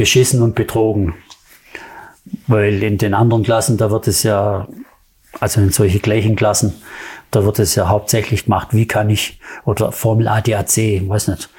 beschissen 0.00 0.40
und 0.40 0.54
betrogen. 0.54 1.12
Weil 2.46 2.82
in 2.82 2.96
den 2.96 3.12
anderen 3.12 3.42
Klassen, 3.42 3.76
da 3.76 3.90
wird 3.90 4.08
es 4.08 4.22
ja, 4.22 4.66
also 5.40 5.60
in 5.60 5.72
solche 5.72 5.98
gleichen 5.98 6.36
Klassen, 6.36 6.72
da 7.30 7.44
wird 7.44 7.58
es 7.58 7.74
ja 7.74 7.90
hauptsächlich 7.90 8.44
gemacht, 8.44 8.68
wie 8.70 8.86
kann 8.86 9.10
ich, 9.10 9.38
oder 9.66 9.92
Formel 9.92 10.26
ADAC, 10.26 11.06
weiß 11.06 11.28
nicht. 11.28 11.50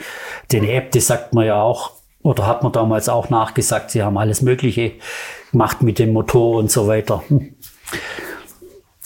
Den 0.52 0.64
App, 0.64 0.92
das 0.92 1.06
sagt 1.06 1.36
man 1.36 1.46
ja 1.46 1.62
auch, 1.62 1.92
oder 2.24 2.48
hat 2.48 2.64
man 2.64 2.72
damals 2.72 3.10
auch 3.10 3.30
nachgesagt, 3.30 3.92
sie 3.92 4.02
haben 4.02 4.18
alles 4.18 4.42
Mögliche 4.42 4.94
gemacht 5.52 5.84
mit 5.84 6.00
dem 6.00 6.12
Motor 6.12 6.58
und 6.58 6.72
so 6.72 6.88
weiter. 6.88 7.24
Hm. 7.28 7.54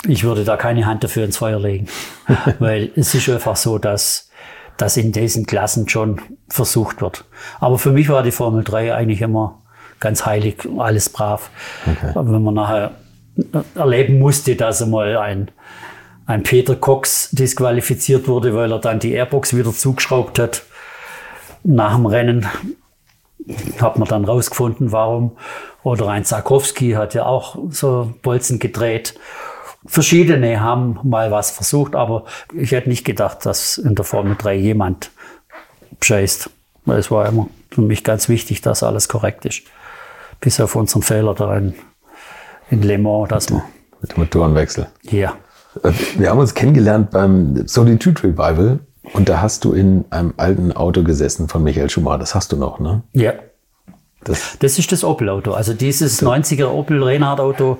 Ich 0.08 0.24
würde 0.24 0.46
da 0.46 0.56
keine 0.56 0.86
Hand 0.86 1.04
dafür 1.04 1.26
ins 1.26 1.38
Feuer 1.38 1.60
legen, 1.60 1.88
weil 2.60 2.90
es 2.96 3.14
ist 3.14 3.28
einfach 3.28 3.58
so, 3.58 3.80
dass 3.80 4.30
das 4.78 4.98
in 4.98 5.12
diesen 5.12 5.46
Klassen 5.46 5.88
schon 5.88 6.22
versucht 6.50 7.02
wird. 7.02 7.26
Aber 7.60 7.78
für 7.78 7.92
mich 7.92 8.10
war 8.10 8.24
die 8.24 8.32
Formel 8.32 8.64
3 8.64 8.94
eigentlich 8.94 9.22
immer 9.22 9.62
ganz 10.00 10.26
heilig, 10.26 10.68
alles 10.78 11.10
brav. 11.10 11.50
Okay. 11.86 12.12
Wenn 12.16 12.44
man 12.44 12.54
nachher 12.54 12.92
erleben 13.76 14.20
musste, 14.20 14.56
dass 14.56 14.82
einmal 14.82 15.18
ein, 15.18 15.52
ein 16.26 16.44
Peter 16.44 16.76
Cox 16.76 17.30
disqualifiziert 17.32 18.28
wurde, 18.28 18.56
weil 18.56 18.72
er 18.72 18.80
dann 18.80 19.00
die 19.00 19.14
Airbox 19.14 19.56
wieder 19.56 19.72
zugeschraubt 19.72 20.40
hat 20.40 20.64
nach 21.64 21.96
dem 21.96 22.06
Rennen, 22.06 22.46
hat 23.80 23.98
man 23.98 24.08
dann 24.08 24.26
rausgefunden, 24.26 24.92
warum. 24.92 25.38
Oder 25.84 26.08
ein 26.10 26.24
Sarkowski 26.24 26.94
hat 26.94 27.14
ja 27.14 27.26
auch 27.26 27.58
so 27.70 28.14
Bolzen 28.22 28.60
gedreht. 28.60 29.16
Verschiedene 29.86 30.62
haben 30.62 31.00
mal 31.04 31.32
was 31.32 31.52
versucht, 31.52 31.96
aber 31.96 32.26
ich 32.54 32.72
hätte 32.72 32.90
nicht 32.90 33.06
gedacht, 33.06 33.46
dass 33.46 33.78
in 33.78 33.96
der 33.96 34.06
Formel 34.06 34.36
3 34.38 34.56
jemand 34.56 35.12
bescheißt. 36.00 36.50
Es 36.88 37.12
war 37.12 37.28
immer 37.28 37.48
für 37.72 37.82
mich 37.82 38.04
ganz 38.04 38.30
wichtig, 38.30 38.62
dass 38.62 38.84
alles 38.84 39.08
korrekt 39.08 39.46
ist. 39.46 39.64
Bis 40.40 40.60
auf 40.60 40.76
unseren 40.76 41.02
Fehler 41.02 41.34
da 41.36 41.58
in, 41.58 41.76
in 42.70 42.82
Le 42.82 42.98
Mans, 42.98 43.30
dass 43.30 43.50
man. 43.50 43.64
Mit 44.02 44.12
dem 44.12 44.20
Motorenwechsel. 44.20 44.88
Ja. 45.04 45.36
Äh, 45.84 45.92
wir 46.18 46.30
haben 46.30 46.40
uns 46.40 46.54
kennengelernt 46.54 47.12
beim 47.12 47.68
Solitude 47.68 48.24
Revival 48.24 48.80
und 49.14 49.30
da 49.30 49.42
hast 49.42 49.66
du 49.66 49.74
in 49.74 50.06
einem 50.10 50.34
alten 50.38 50.72
Auto 50.72 51.04
gesessen 51.04 51.48
von 51.48 51.64
Michael 51.64 51.90
Schumacher. 51.90 52.20
Das 52.20 52.36
hast 52.36 52.52
du 52.52 52.58
noch, 52.58 52.80
ne? 52.80 53.04
Ja. 53.14 53.34
Das, 54.24 54.58
das 54.60 54.80
ist 54.80 54.92
das 54.92 55.04
Opel-Auto. 55.04 55.54
Also 55.54 55.74
dieses 55.74 56.18
so. 56.18 56.32
90er 56.32 56.66
Opel 56.66 57.04
Reinhardt-Auto, 57.04 57.78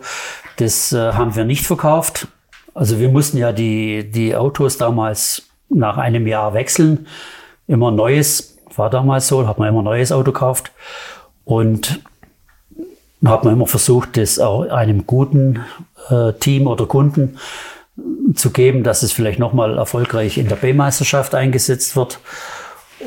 das 0.58 0.94
äh, 0.94 1.14
haben 1.14 1.36
wir 1.36 1.46
nicht 1.46 1.66
verkauft. 1.66 2.28
Also 2.74 3.00
wir 3.00 3.10
mussten 3.10 3.38
ja 3.38 3.52
die, 3.52 4.10
die 4.10 4.36
Autos 4.36 4.78
damals 4.78 5.44
nach 5.70 5.98
einem 5.98 6.28
Jahr 6.28 6.54
wechseln. 6.54 7.08
Immer 7.68 7.92
neues, 7.92 8.58
war 8.76 8.90
damals 8.90 9.28
so, 9.28 9.48
hat 9.48 9.58
man 9.58 9.70
immer 9.70 9.82
neues 9.82 10.12
Auto 10.12 10.32
gekauft. 10.32 10.72
Und 11.46 12.02
hat 13.24 13.44
man 13.44 13.54
immer 13.54 13.68
versucht, 13.68 14.18
das 14.18 14.40
auch 14.40 14.70
einem 14.70 15.06
guten 15.08 15.62
äh, 16.10 16.34
Team 16.34 16.68
oder 16.68 16.86
Kunden 16.86 17.38
zu 18.36 18.52
geben, 18.52 18.84
dass 18.84 19.04
es 19.04 19.14
vielleicht 19.14 19.40
nochmal 19.40 19.78
erfolgreich 19.78 20.38
in 20.38 20.48
der 20.48 20.58
B-Meisterschaft 20.58 21.34
eingesetzt 21.34 21.96
wird. 21.96 22.20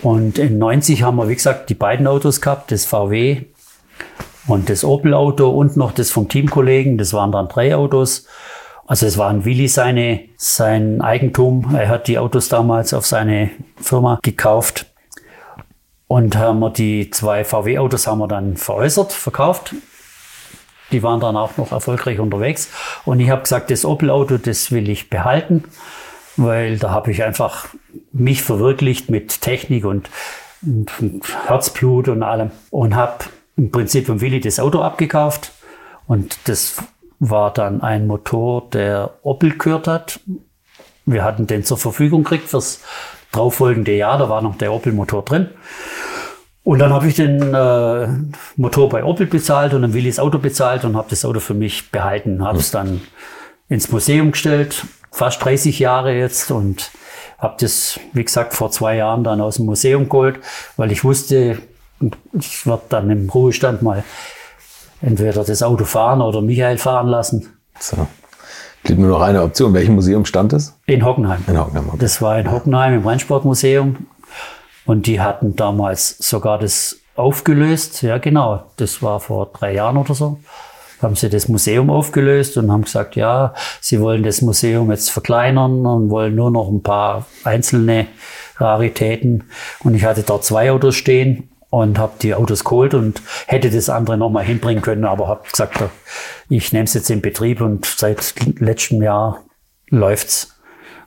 Und 0.02 0.38
in 0.38 0.58
90 0.58 1.02
haben 1.02 1.16
wir, 1.16 1.28
wie 1.28 1.34
gesagt, 1.34 1.70
die 1.70 1.74
beiden 1.74 2.06
Autos 2.06 2.40
gehabt, 2.40 2.70
das 2.72 2.84
VW 2.84 3.42
und 4.48 4.68
das 4.68 4.84
Opel-Auto 4.84 5.48
und 5.48 5.76
noch 5.76 5.92
das 5.92 6.10
vom 6.10 6.28
Teamkollegen. 6.28 6.98
Das 6.98 7.12
waren 7.12 7.30
dann 7.32 7.48
drei 7.48 7.76
Autos. 7.76 8.26
Also 8.86 9.06
es 9.06 9.18
waren 9.18 9.44
Willi 9.44 9.68
seine, 9.68 10.20
sein 10.36 11.00
Eigentum. 11.00 11.74
Er 11.76 11.88
hat 11.88 12.08
die 12.08 12.18
Autos 12.18 12.48
damals 12.48 12.94
auf 12.94 13.06
seine 13.06 13.50
Firma 13.76 14.18
gekauft. 14.22 14.86
Und 16.06 16.36
haben 16.36 16.58
wir 16.60 16.70
die 16.70 17.10
zwei 17.10 17.44
VW-Autos 17.44 18.06
haben 18.06 18.18
wir 18.18 18.28
dann 18.28 18.56
veräußert, 18.56 19.12
verkauft. 19.12 19.74
Die 20.90 21.02
waren 21.02 21.20
dann 21.20 21.36
auch 21.36 21.58
noch 21.58 21.70
erfolgreich 21.70 22.18
unterwegs. 22.18 22.70
Und 23.04 23.20
ich 23.20 23.28
habe 23.28 23.42
gesagt, 23.42 23.70
das 23.70 23.84
Opel-Auto, 23.84 24.38
das 24.38 24.72
will 24.72 24.88
ich 24.88 25.10
behalten 25.10 25.64
weil 26.38 26.78
da 26.78 26.90
habe 26.90 27.10
ich 27.10 27.22
einfach 27.24 27.66
mich 28.12 28.42
verwirklicht 28.42 29.10
mit 29.10 29.40
Technik 29.40 29.84
und, 29.84 30.08
und 30.62 31.20
Herzblut 31.46 32.08
und 32.08 32.22
allem 32.22 32.52
und 32.70 32.94
habe 32.94 33.24
im 33.58 33.70
Prinzip 33.70 34.06
von 34.06 34.22
Willi 34.22 34.40
das 34.40 34.58
Auto 34.58 34.80
abgekauft 34.80 35.52
und 36.06 36.38
das 36.44 36.76
war 37.18 37.52
dann 37.52 37.82
ein 37.82 38.06
Motor, 38.06 38.70
der 38.70 39.18
Opel 39.22 39.58
gehört 39.58 39.86
hat. 39.86 40.20
Wir 41.04 41.24
hatten 41.24 41.46
den 41.46 41.64
zur 41.64 41.76
Verfügung 41.76 42.22
gekriegt 42.22 42.48
fürs 42.48 42.80
darauffolgende 43.32 43.94
Jahr, 43.94 44.16
da 44.16 44.30
war 44.30 44.40
noch 44.40 44.56
der 44.56 44.72
Opel-Motor 44.72 45.24
drin. 45.24 45.48
Und 46.62 46.78
dann 46.78 46.92
habe 46.92 47.08
ich 47.08 47.14
den 47.14 47.54
äh, 47.54 48.08
Motor 48.56 48.88
bei 48.88 49.04
Opel 49.04 49.26
bezahlt 49.26 49.74
und 49.74 49.82
dann 49.82 49.92
Willis 49.92 50.18
Auto 50.18 50.38
bezahlt 50.38 50.84
und 50.84 50.96
habe 50.96 51.08
das 51.10 51.24
Auto 51.24 51.40
für 51.40 51.54
mich 51.54 51.90
behalten. 51.90 52.44
Habe 52.44 52.58
es 52.58 52.70
dann 52.70 53.00
ins 53.68 53.90
Museum 53.90 54.32
gestellt 54.32 54.84
fast 55.10 55.44
30 55.44 55.78
Jahre 55.78 56.14
jetzt 56.14 56.50
und 56.50 56.90
habe 57.38 57.56
das, 57.60 57.98
wie 58.12 58.24
gesagt, 58.24 58.54
vor 58.54 58.70
zwei 58.70 58.96
Jahren 58.96 59.24
dann 59.24 59.40
aus 59.40 59.56
dem 59.56 59.66
Museum 59.66 60.08
geholt, 60.08 60.40
weil 60.76 60.92
ich 60.92 61.04
wusste, 61.04 61.58
ich 62.32 62.66
werde 62.66 62.82
dann 62.88 63.10
im 63.10 63.28
Ruhestand 63.28 63.82
mal 63.82 64.04
entweder 65.00 65.44
das 65.44 65.62
Auto 65.62 65.84
fahren 65.84 66.20
oder 66.20 66.40
Michael 66.40 66.78
fahren 66.78 67.08
lassen. 67.08 67.48
So. 67.78 68.06
Blieb 68.84 68.98
nur 68.98 69.10
noch 69.10 69.20
eine 69.20 69.42
Option. 69.42 69.74
Welchem 69.74 69.94
Museum 69.94 70.24
stand 70.24 70.52
es? 70.52 70.78
In 70.86 71.04
Hockenheim. 71.04 71.44
In 71.46 71.58
Hockenheim 71.58 71.88
okay. 71.88 71.98
Das 71.98 72.22
war 72.22 72.38
in 72.38 72.50
Hockenheim 72.50 72.94
im 72.94 73.06
Rennsportmuseum. 73.06 74.06
Und 74.86 75.06
die 75.06 75.20
hatten 75.20 75.56
damals 75.56 76.16
sogar 76.18 76.58
das 76.58 76.96
aufgelöst. 77.14 78.02
Ja, 78.02 78.18
genau. 78.18 78.64
Das 78.76 79.02
war 79.02 79.20
vor 79.20 79.50
drei 79.52 79.74
Jahren 79.74 79.96
oder 79.96 80.14
so 80.14 80.38
haben 81.02 81.14
sie 81.14 81.30
das 81.30 81.48
Museum 81.48 81.90
aufgelöst 81.90 82.56
und 82.56 82.72
haben 82.72 82.82
gesagt, 82.82 83.16
ja, 83.16 83.54
sie 83.80 84.00
wollen 84.00 84.22
das 84.22 84.42
Museum 84.42 84.90
jetzt 84.90 85.10
verkleinern 85.10 85.86
und 85.86 86.10
wollen 86.10 86.34
nur 86.34 86.50
noch 86.50 86.68
ein 86.68 86.82
paar 86.82 87.26
einzelne 87.44 88.06
Raritäten. 88.56 89.44
Und 89.84 89.94
ich 89.94 90.04
hatte 90.04 90.22
dort 90.22 90.44
zwei 90.44 90.72
Autos 90.72 90.96
stehen 90.96 91.48
und 91.70 91.98
habe 91.98 92.12
die 92.22 92.34
Autos 92.34 92.64
geholt 92.64 92.94
und 92.94 93.20
hätte 93.46 93.70
das 93.70 93.88
andere 93.90 94.16
nochmal 94.16 94.44
hinbringen 94.44 94.82
können, 94.82 95.04
aber 95.04 95.28
habe 95.28 95.48
gesagt, 95.48 95.82
ich 96.48 96.72
nehme 96.72 96.84
es 96.84 96.94
jetzt 96.94 97.10
in 97.10 97.20
Betrieb 97.20 97.60
und 97.60 97.84
seit 97.84 98.34
letztem 98.58 99.02
Jahr 99.02 99.42
läuft's. 99.90 100.54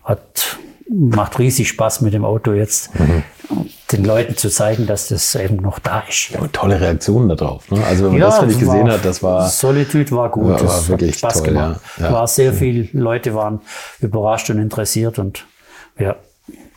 Hat 0.04 0.58
macht 0.92 1.40
riesig 1.40 1.70
Spaß 1.70 2.02
mit 2.02 2.14
dem 2.14 2.26
Auto 2.26 2.52
jetzt, 2.54 2.98
mhm. 3.00 3.24
den 3.92 4.04
Leuten 4.04 4.36
zu 4.36 4.50
zeigen, 4.50 4.88
dass 4.88 5.08
das 5.08 5.36
eben 5.36 5.58
noch 5.58 5.80
da 5.80 6.04
ist. 6.08 6.32
Ja, 6.32 6.46
tolle 6.52 6.80
Reaktionen 6.82 7.30
darauf. 7.30 7.70
Ne? 7.72 7.84
Also 7.86 8.06
wenn 8.06 8.12
man 8.12 8.22
ja, 8.22 8.28
das 8.28 8.42
wirklich 8.42 8.60
gesehen 8.60 8.92
hat, 8.92 9.06
das 9.06 9.24
war... 9.24 9.48
Solitude 9.48 10.12
war 10.12 10.30
gut, 10.30 10.50
war, 10.50 10.64
war 10.64 10.88
wirklich 10.90 11.18
Spaß 11.18 11.36
toll, 11.36 11.48
gemacht. 11.48 11.82
Ja. 11.98 12.06
Ja. 12.06 12.14
War 12.14 12.28
sehr 12.28 12.54
viel, 12.54 12.90
Leute 12.94 13.34
waren 13.34 13.62
überrascht 14.00 14.50
und 14.50 14.60
interessiert 14.60 15.18
und 15.18 15.46
ja. 15.98 16.16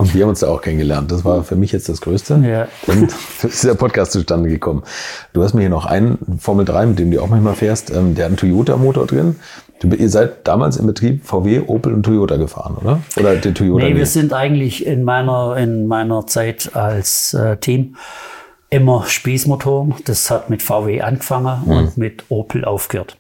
Und 0.05 0.15
wir 0.15 0.23
haben 0.23 0.29
uns 0.31 0.41
da 0.41 0.49
auch 0.49 0.61
kennengelernt. 0.61 1.11
Das 1.11 1.25
war 1.25 1.43
für 1.45 1.57
mich 1.57 1.73
jetzt 1.73 1.89
das 1.89 2.01
Größte. 2.01 2.43
Ja. 2.47 2.69
Und 2.87 3.13
ist 3.43 3.65
der 3.65 3.75
Podcast 3.75 4.13
zustande 4.13 4.49
gekommen. 4.49 4.83
Du 5.33 5.43
hast 5.43 5.55
mir 5.55 5.63
hier 5.63 5.71
noch 5.71 5.87
einen 5.87 6.19
Formel 6.39 6.65
3, 6.65 6.87
mit 6.87 6.99
dem 6.99 7.11
du 7.11 7.21
auch 7.23 7.29
manchmal 7.29 7.55
fährst. 7.55 7.91
Ähm, 7.91 8.15
der 8.15 8.27
hat 8.27 8.31
einen 8.31 8.37
Toyota-Motor 8.37 9.07
drin. 9.07 9.37
Du, 9.81 9.89
ihr 9.89 10.09
seid 10.11 10.47
damals 10.47 10.77
im 10.77 10.87
Betrieb 10.87 11.25
VW, 11.25 11.63
Opel 11.67 11.93
und 11.95 12.03
Toyota 12.05 12.37
gefahren, 12.37 12.77
oder? 12.81 13.01
Oder 13.17 13.37
der 13.37 13.55
Toyota? 13.55 13.85
Nee, 13.85 13.97
wir 13.97 14.07
sind 14.07 14.33
eigentlich 14.33 14.87
in 14.87 15.05
meiner, 15.05 15.57
in 15.57 15.87
meiner 15.87 16.27
Zeit 16.27 16.71
als 16.75 17.35
äh, 17.35 17.57
Team 17.57 17.97
immer 18.71 19.05
Spießmotoren. 19.07 19.95
Das 20.05 20.31
hat 20.31 20.51
mit 20.51 20.63
VW 20.63 21.01
angefangen 21.01 21.63
Mhm. 21.65 21.71
und 21.73 21.97
mit 21.99 22.25
Opel 22.29 22.65
aufgehört. 22.65 23.19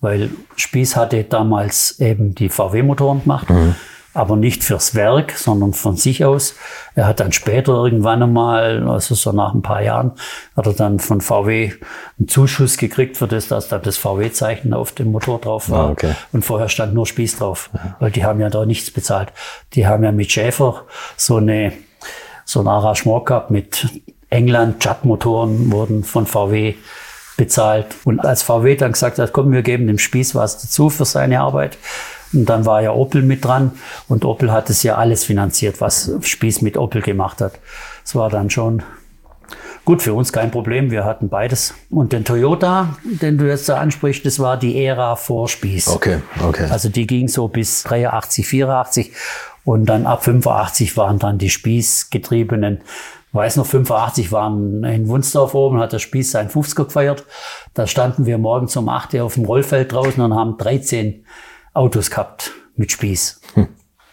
Weil 0.00 0.30
Spieß 0.56 0.96
hatte 0.96 1.22
damals 1.24 2.00
eben 2.00 2.34
die 2.34 2.48
VW-Motoren 2.48 3.22
gemacht, 3.22 3.48
Mhm. 3.50 3.74
Aber 4.14 4.36
nicht 4.36 4.62
fürs 4.62 4.94
Werk, 4.94 5.32
sondern 5.32 5.72
von 5.72 5.96
sich 5.96 6.24
aus. 6.24 6.54
Er 6.94 7.06
hat 7.06 7.20
dann 7.20 7.32
später 7.32 7.72
irgendwann 7.72 8.22
einmal, 8.22 8.88
also 8.88 9.14
so 9.14 9.32
nach 9.32 9.54
ein 9.54 9.62
paar 9.62 9.82
Jahren, 9.82 10.12
hat 10.56 10.66
er 10.66 10.74
dann 10.74 10.98
von 10.98 11.20
VW 11.20 11.72
einen 12.18 12.28
Zuschuss 12.28 12.76
gekriegt 12.76 13.16
für 13.16 13.26
das, 13.26 13.48
dass 13.48 13.68
da 13.68 13.78
das 13.78 13.96
VW-Zeichen 13.96 14.74
auf 14.74 14.92
dem 14.92 15.12
Motor 15.12 15.40
drauf 15.40 15.70
war. 15.70 15.88
Ah, 15.88 15.90
okay. 15.92 16.14
Und 16.32 16.44
vorher 16.44 16.68
stand 16.68 16.94
nur 16.94 17.06
Spieß 17.06 17.38
drauf, 17.38 17.70
weil 18.00 18.10
die 18.10 18.24
haben 18.24 18.40
ja 18.40 18.50
da 18.50 18.66
nichts 18.66 18.90
bezahlt. 18.90 19.32
Die 19.74 19.86
haben 19.86 20.04
ja 20.04 20.12
mit 20.12 20.30
Schäfer 20.30 20.84
so 21.16 21.36
eine 21.36 21.72
so 22.44 22.60
ein 22.60 22.68
Arrangement 22.68 23.26
gehabt 23.26 23.50
mit 23.50 23.86
England, 24.28 24.84
Judd-Motoren 24.84 25.70
wurden 25.70 26.04
von 26.04 26.26
VW 26.26 26.74
bezahlt. 27.36 27.86
Und 28.04 28.20
als 28.20 28.42
VW 28.42 28.76
dann 28.76 28.92
gesagt 28.92 29.18
hat, 29.18 29.32
komm, 29.32 29.52
wir 29.52 29.62
geben 29.62 29.86
dem 29.86 29.98
Spieß 29.98 30.34
was 30.34 30.60
dazu 30.60 30.90
für 30.90 31.04
seine 31.04 31.40
Arbeit. 31.40 31.78
Und 32.32 32.46
dann 32.46 32.64
war 32.64 32.82
ja 32.82 32.92
Opel 32.92 33.22
mit 33.22 33.44
dran 33.44 33.72
und 34.08 34.24
Opel 34.24 34.52
hat 34.52 34.70
es 34.70 34.82
ja 34.82 34.96
alles 34.96 35.24
finanziert, 35.24 35.80
was 35.80 36.10
Spieß 36.20 36.62
mit 36.62 36.76
Opel 36.76 37.02
gemacht 37.02 37.40
hat. 37.40 37.58
Es 38.04 38.14
war 38.14 38.30
dann 38.30 38.50
schon 38.50 38.82
gut 39.84 40.02
für 40.02 40.14
uns, 40.14 40.32
kein 40.32 40.50
Problem. 40.50 40.90
Wir 40.90 41.04
hatten 41.04 41.28
beides. 41.28 41.74
Und 41.90 42.12
den 42.12 42.24
Toyota, 42.24 42.96
den 43.04 43.38
du 43.38 43.46
jetzt 43.46 43.68
da 43.68 43.76
ansprichst, 43.78 44.24
das 44.24 44.38
war 44.38 44.56
die 44.56 44.84
Ära 44.84 45.16
vor 45.16 45.48
Spieß. 45.48 45.88
Okay, 45.88 46.18
okay. 46.46 46.68
Also 46.70 46.88
die 46.88 47.06
ging 47.06 47.28
so 47.28 47.48
bis 47.48 47.82
83, 47.84 48.46
84 48.46 49.12
und 49.64 49.86
dann 49.86 50.06
ab 50.06 50.24
85 50.24 50.96
waren 50.96 51.18
dann 51.18 51.38
die 51.38 51.50
Spießgetriebenen. 51.50 52.80
Weiß 53.34 53.56
noch, 53.56 53.66
85 53.66 54.30
waren 54.30 54.84
in 54.84 55.08
Wunsdorf 55.08 55.54
oben, 55.54 55.78
hat 55.80 55.94
der 55.94 56.00
Spieß 56.00 56.32
seinen 56.32 56.50
50er 56.50 56.84
gefeiert. 56.84 57.24
Da 57.72 57.86
standen 57.86 58.26
wir 58.26 58.36
morgens 58.36 58.76
um 58.76 58.90
8 58.90 59.14
Uhr 59.14 59.24
auf 59.24 59.34
dem 59.34 59.46
Rollfeld 59.46 59.92
draußen 59.92 60.22
und 60.22 60.34
haben 60.34 60.58
13 60.58 61.24
Autos 61.74 62.10
gehabt 62.10 62.52
mit 62.76 62.92
Spieß. 62.92 63.40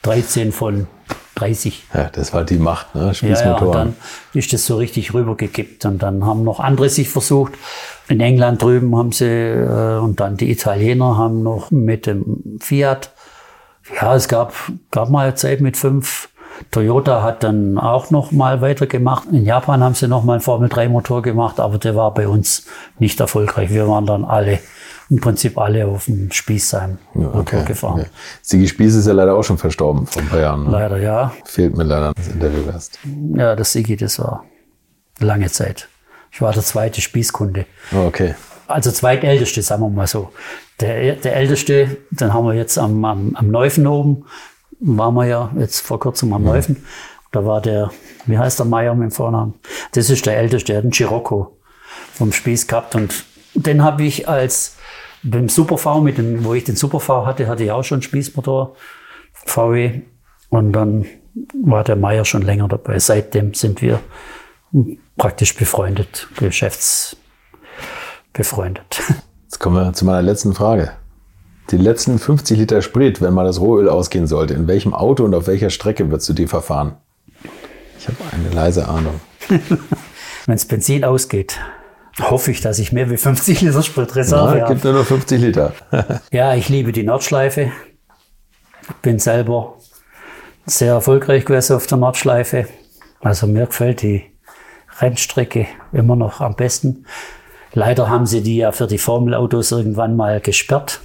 13 0.03 0.51
von 0.51 0.87
30. 1.35 1.85
ja, 1.93 2.09
das 2.09 2.33
war 2.33 2.43
die 2.43 2.57
Macht, 2.57 2.93
ne? 2.95 3.01
Ja, 3.01 3.05
ja, 3.05 3.09
und 3.09 3.15
Spießmotoren. 3.15 3.71
dann 3.71 3.95
ist 4.33 4.51
das 4.51 4.65
so 4.65 4.77
richtig 4.77 5.13
rübergekippt. 5.13 5.85
Und 5.85 6.03
dann 6.03 6.25
haben 6.25 6.43
noch 6.43 6.59
andere 6.59 6.89
sich 6.89 7.09
versucht. 7.09 7.53
In 8.07 8.19
England 8.19 8.61
drüben 8.61 8.95
haben 8.97 9.11
sie, 9.11 9.25
äh, 9.25 9.99
und 9.99 10.19
dann 10.19 10.37
die 10.37 10.51
Italiener 10.51 11.17
haben 11.17 11.43
noch 11.43 11.71
mit 11.71 12.05
dem 12.07 12.59
Fiat. 12.59 13.11
Ja, 14.01 14.15
es 14.15 14.27
gab, 14.27 14.53
gab 14.91 15.09
mal 15.09 15.27
eine 15.27 15.35
Zeit 15.35 15.61
mit 15.61 15.77
fünf. 15.77 16.29
Toyota 16.71 17.23
hat 17.23 17.43
dann 17.43 17.77
auch 17.77 18.11
noch 18.11 18.31
mal 18.31 18.59
weitergemacht. 18.61 19.29
In 19.31 19.45
Japan 19.45 19.81
haben 19.81 19.95
sie 19.95 20.07
noch 20.07 20.23
mal 20.23 20.33
einen 20.33 20.41
Formel-3-Motor 20.41 21.21
gemacht, 21.21 21.59
aber 21.59 21.77
der 21.77 21.95
war 21.95 22.13
bei 22.13 22.27
uns 22.27 22.65
nicht 22.99 23.19
erfolgreich. 23.19 23.69
Wir 23.69 23.87
waren 23.87 24.05
dann 24.05 24.25
alle, 24.25 24.59
im 25.09 25.19
Prinzip 25.19 25.57
alle 25.57 25.87
auf 25.87 26.05
dem 26.05 26.31
Spieß 26.31 26.69
sein 26.69 26.99
Motor 27.13 27.63
gefahren. 27.63 28.01
okay. 28.01 28.09
Sigi 28.41 28.67
Spieß 28.67 28.95
ist 28.95 29.07
ja 29.07 29.13
leider 29.13 29.35
auch 29.35 29.43
schon 29.43 29.57
verstorben 29.57 30.05
vor 30.05 30.21
ein 30.21 30.29
paar 30.29 30.39
Jahren. 30.39 30.65
Ne? 30.65 30.71
Leider 30.71 30.97
ja. 30.97 31.33
Fehlt 31.45 31.75
mir 31.75 31.83
leider 31.83 32.13
das 32.13 32.27
Interviewgast. 32.27 32.99
Ja, 33.35 33.55
das 33.55 33.71
Sigi, 33.71 33.95
das 33.95 34.19
war 34.19 34.45
lange 35.19 35.49
Zeit. 35.49 35.89
Ich 36.31 36.41
war 36.41 36.53
der 36.53 36.63
zweite 36.63 37.01
Spießkunde. 37.01 37.65
Oh, 37.91 38.05
okay. 38.05 38.35
Also 38.67 38.91
zweitälteste, 38.91 39.63
sagen 39.63 39.81
wir 39.81 39.89
mal 39.89 40.05
so. 40.05 40.31
Der, 40.79 41.15
der 41.15 41.35
älteste, 41.35 41.97
den 42.11 42.33
haben 42.33 42.45
wir 42.45 42.53
jetzt 42.53 42.77
am, 42.77 43.03
am, 43.03 43.35
am 43.35 43.47
Neufen 43.49 43.87
oben, 43.87 44.25
waren 44.79 45.15
wir 45.15 45.25
ja 45.25 45.51
jetzt 45.57 45.81
vor 45.81 45.99
kurzem 45.99 46.31
am 46.33 46.43
Neufen. 46.43 46.85
Da 47.31 47.45
war 47.45 47.61
der, 47.61 47.91
wie 48.27 48.37
heißt 48.37 48.59
der 48.59 48.67
Meier 48.67 48.93
mit 48.93 49.09
dem 49.09 49.11
Vornamen? 49.11 49.55
Das 49.93 50.09
ist 50.09 50.25
der 50.25 50.37
älteste, 50.37 50.67
der 50.67 50.77
hat 50.77 50.83
einen 50.83 50.93
Scirocco 50.93 51.57
vom 52.13 52.31
Spieß 52.31 52.67
gehabt 52.67 52.95
und 52.95 53.25
den 53.55 53.83
habe 53.83 54.03
ich 54.03 54.29
als 54.29 54.75
beim 55.23 55.49
Super 55.49 55.77
V, 55.77 56.01
mit 56.01 56.17
dem, 56.17 56.43
wo 56.43 56.53
ich 56.53 56.63
den 56.63 56.75
Super 56.75 56.99
V 56.99 57.25
hatte, 57.25 57.47
hatte 57.47 57.63
ich 57.63 57.71
auch 57.71 57.83
schon 57.83 58.01
Spießmotor, 58.01 58.75
VW. 59.33 60.01
Und 60.49 60.73
dann 60.73 61.05
war 61.63 61.83
der 61.83 61.95
Meier 61.95 62.25
schon 62.25 62.41
länger 62.41 62.67
dabei. 62.67 62.99
Seitdem 62.99 63.53
sind 63.53 63.81
wir 63.81 63.99
praktisch 65.17 65.55
befreundet, 65.55 66.27
geschäftsbefreundet. 66.37 69.01
Jetzt 69.43 69.59
kommen 69.59 69.75
wir 69.75 69.93
zu 69.93 70.05
meiner 70.05 70.21
letzten 70.21 70.53
Frage. 70.53 70.91
Die 71.71 71.77
letzten 71.77 72.17
50 72.17 72.57
Liter 72.57 72.81
Sprit, 72.81 73.21
wenn 73.21 73.33
mal 73.33 73.45
das 73.45 73.59
Rohöl 73.59 73.89
ausgehen 73.89 74.25
sollte, 74.25 74.55
in 74.55 74.67
welchem 74.67 74.93
Auto 74.93 75.23
und 75.23 75.35
auf 75.35 75.47
welcher 75.47 75.69
Strecke 75.69 76.09
würdest 76.09 76.29
du 76.29 76.33
die 76.33 76.47
verfahren? 76.47 76.97
Ich 77.99 78.07
habe 78.07 78.17
eine 78.31 78.49
leise 78.49 78.87
Ahnung. 78.87 79.19
Wenn 79.49 80.55
das 80.55 80.65
Benzin 80.65 81.03
ausgeht, 81.03 81.59
hoffe 82.19 82.51
ich, 82.51 82.61
dass 82.61 82.79
ich 82.79 82.91
mehr 82.91 83.09
wie 83.09 83.17
50 83.17 83.61
Liter 83.61 83.83
Spritreserve 83.83 84.57
es 84.57 84.61
habe. 84.63 84.73
gibt 84.73 84.83
nur 84.83 84.93
noch 84.93 85.05
50 85.05 85.41
Liter. 85.41 85.73
Ja, 86.31 86.53
ich 86.55 86.69
liebe 86.69 86.91
die 86.91 87.03
Nordschleife. 87.03 87.71
Ich 88.89 88.95
bin 89.01 89.19
selber 89.19 89.75
sehr 90.65 90.93
erfolgreich 90.93 91.45
gewesen 91.45 91.75
auf 91.75 91.87
der 91.87 91.97
Nordschleife. 91.97 92.67
Also 93.21 93.47
mir 93.47 93.65
gefällt 93.67 94.01
die 94.01 94.23
Rennstrecke 94.99 95.67
immer 95.91 96.15
noch 96.15 96.41
am 96.41 96.55
besten. 96.55 97.05
Leider 97.73 98.09
haben 98.09 98.25
sie 98.25 98.41
die 98.41 98.57
ja 98.57 98.71
für 98.71 98.87
die 98.87 98.97
Formelautos 98.97 99.71
irgendwann 99.71 100.15
mal 100.15 100.41
gesperrt. 100.41 101.01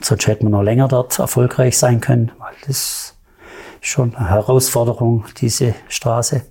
Sonst 0.00 0.26
hätten 0.26 0.46
wir 0.46 0.50
noch 0.50 0.62
länger 0.62 0.88
dort 0.88 1.18
erfolgreich 1.18 1.76
sein 1.78 2.00
können, 2.00 2.32
weil 2.38 2.54
das 2.66 3.14
ist 3.80 3.88
schon 3.88 4.14
eine 4.16 4.30
Herausforderung, 4.30 5.24
diese 5.38 5.74
Straße. 5.88 6.42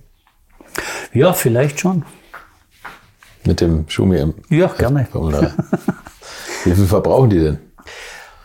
Ja, 1.12 1.32
vielleicht 1.32 1.80
schon. 1.80 2.04
Mit 3.46 3.60
dem 3.60 3.84
Schumi 3.88 4.18
im 4.18 4.34
Ja, 4.48 4.66
gerne. 4.68 5.06
Formel 5.10 5.32
3. 5.34 5.50
Wie 6.64 6.74
viel 6.74 6.86
verbrauchen 6.86 7.30
die 7.30 7.40
denn 7.40 7.58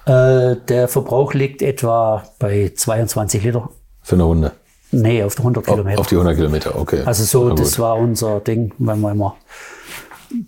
Äh, 0.06 0.58
der 0.68 0.88
Verbrauch 0.88 1.34
liegt 1.34 1.62
etwa 1.62 2.24
bei 2.40 2.72
22 2.76 3.44
Liter. 3.44 3.70
für 4.02 4.16
eine 4.16 4.24
Runde? 4.24 4.52
Nee, 4.92 5.24
auf 5.24 5.38
100 5.38 5.66
Kilometer. 5.66 6.00
Auf 6.00 6.08
die 6.08 6.16
100 6.16 6.36
Kilometer, 6.36 6.80
okay. 6.80 7.04
also 7.06 7.24
so, 7.24 7.54
das 7.54 7.78
war 7.78 7.96
unser 7.98 8.40
Ding, 8.40 8.74
wenn 8.80 9.00
wir 9.02 9.12
immer 9.12 9.36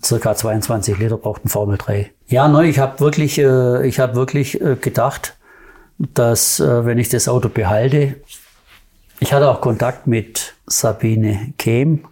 circa 0.04 0.34
22 0.34 0.98
Liter 0.98 1.16
brauchten 1.16 1.48
Formel 1.48 1.78
3. 1.78 2.10
Ja, 2.26 2.48
neu, 2.48 2.68
ich 2.68 2.78
habe 2.78 2.98
wirklich, 3.00 3.38
äh, 3.38 3.86
ich 3.86 4.00
habe 4.00 4.16
wirklich 4.16 4.60
äh, 4.60 4.76
gedacht, 4.76 5.36
dass 5.98 6.58
äh, 6.58 6.84
wenn 6.84 6.98
ich 6.98 7.08
das 7.08 7.28
Auto 7.28 7.48
behalte, 7.48 8.16
ich 9.20 9.32
hatte 9.32 9.48
auch 9.48 9.60
Kontakt 9.60 10.08
mit 10.08 10.54
Sabine 10.66 11.52
Kehm 11.56 12.04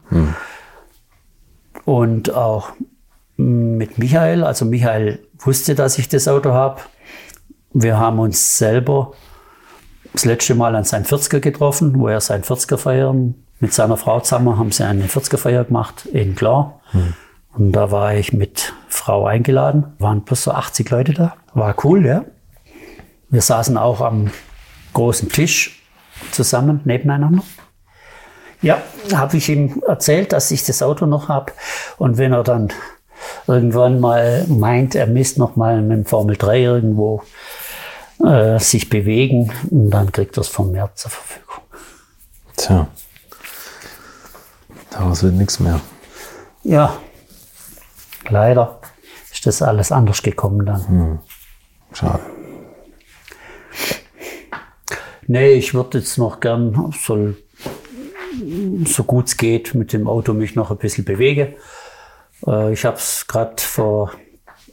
und 1.84 2.34
auch 2.34 2.72
mit 3.36 3.98
Michael. 3.98 4.44
Also 4.44 4.64
Michael 4.64 5.20
wusste, 5.38 5.74
dass 5.74 5.98
ich 5.98 6.08
das 6.08 6.28
Auto 6.28 6.52
habe. 6.52 6.80
Wir 7.72 7.98
haben 7.98 8.18
uns 8.18 8.58
selber 8.58 9.12
das 10.12 10.24
letzte 10.24 10.54
Mal 10.54 10.74
an 10.74 10.84
seinen 10.84 11.04
40er 11.04 11.40
getroffen, 11.40 11.98
wo 11.98 12.08
er 12.08 12.20
seinen 12.20 12.42
40er 12.42 12.76
feiern. 12.76 13.34
Mit 13.60 13.74
seiner 13.74 13.96
Frau 13.96 14.20
zusammen 14.20 14.58
haben 14.58 14.72
sie 14.72 14.84
eine 14.84 15.04
40er 15.04 15.36
Feier 15.36 15.64
gemacht 15.64 16.06
in 16.06 16.34
Klar. 16.34 16.80
Und 17.52 17.72
da 17.72 17.90
war 17.90 18.14
ich 18.14 18.32
mit 18.32 18.72
Frau 18.88 19.26
eingeladen. 19.26 19.92
Waren 19.98 20.24
plus 20.24 20.44
so 20.44 20.52
80 20.52 20.90
Leute 20.90 21.12
da. 21.12 21.36
War 21.52 21.74
cool, 21.84 22.06
ja. 22.06 22.24
Wir 23.28 23.42
saßen 23.42 23.76
auch 23.76 24.00
am 24.00 24.30
großen 24.92 25.28
Tisch 25.28 25.82
zusammen 26.32 26.80
nebeneinander. 26.84 27.42
Ja, 28.62 28.82
habe 29.14 29.36
ich 29.38 29.48
ihm 29.48 29.82
erzählt, 29.86 30.32
dass 30.32 30.50
ich 30.50 30.64
das 30.64 30.82
Auto 30.82 31.06
noch 31.06 31.28
habe. 31.28 31.52
Und 31.96 32.18
wenn 32.18 32.32
er 32.32 32.42
dann 32.42 32.72
irgendwann 33.46 34.00
mal 34.00 34.44
meint, 34.48 34.94
er 34.94 35.06
misst 35.06 35.38
noch 35.38 35.56
mal 35.56 35.80
mit 35.80 35.96
dem 35.98 36.04
Formel 36.04 36.36
3 36.36 36.60
irgendwo 36.60 37.22
äh, 38.24 38.58
sich 38.58 38.90
bewegen, 38.90 39.50
dann 39.70 40.12
kriegt 40.12 40.36
er 40.36 40.42
es 40.42 40.48
vom 40.48 40.72
März 40.72 41.02
zur 41.02 41.10
Verfügung. 41.10 41.64
Tja. 42.56 42.86
Daraus 44.90 45.22
wird 45.22 45.34
nichts 45.34 45.60
mehr. 45.60 45.80
Ja, 46.62 46.98
leider 48.28 48.80
ist 49.32 49.46
das 49.46 49.62
alles 49.62 49.92
anders 49.92 50.20
gekommen 50.22 50.66
dann. 50.66 51.20
Schade. 51.92 52.20
Nee, 55.26 55.52
ich 55.52 55.74
würde 55.74 55.98
jetzt 55.98 56.18
noch 56.18 56.40
gern, 56.40 56.92
soll, 56.92 57.36
so 58.86 59.04
gut 59.04 59.28
es 59.28 59.36
geht, 59.36 59.74
mit 59.74 59.92
dem 59.92 60.06
Auto 60.06 60.32
mich 60.32 60.54
noch 60.54 60.70
ein 60.70 60.76
bisschen 60.76 61.04
bewegen. 61.04 61.54
Äh, 62.46 62.72
ich 62.72 62.84
habe 62.84 62.96
es 62.96 63.26
gerade 63.26 63.54
vor 63.58 64.12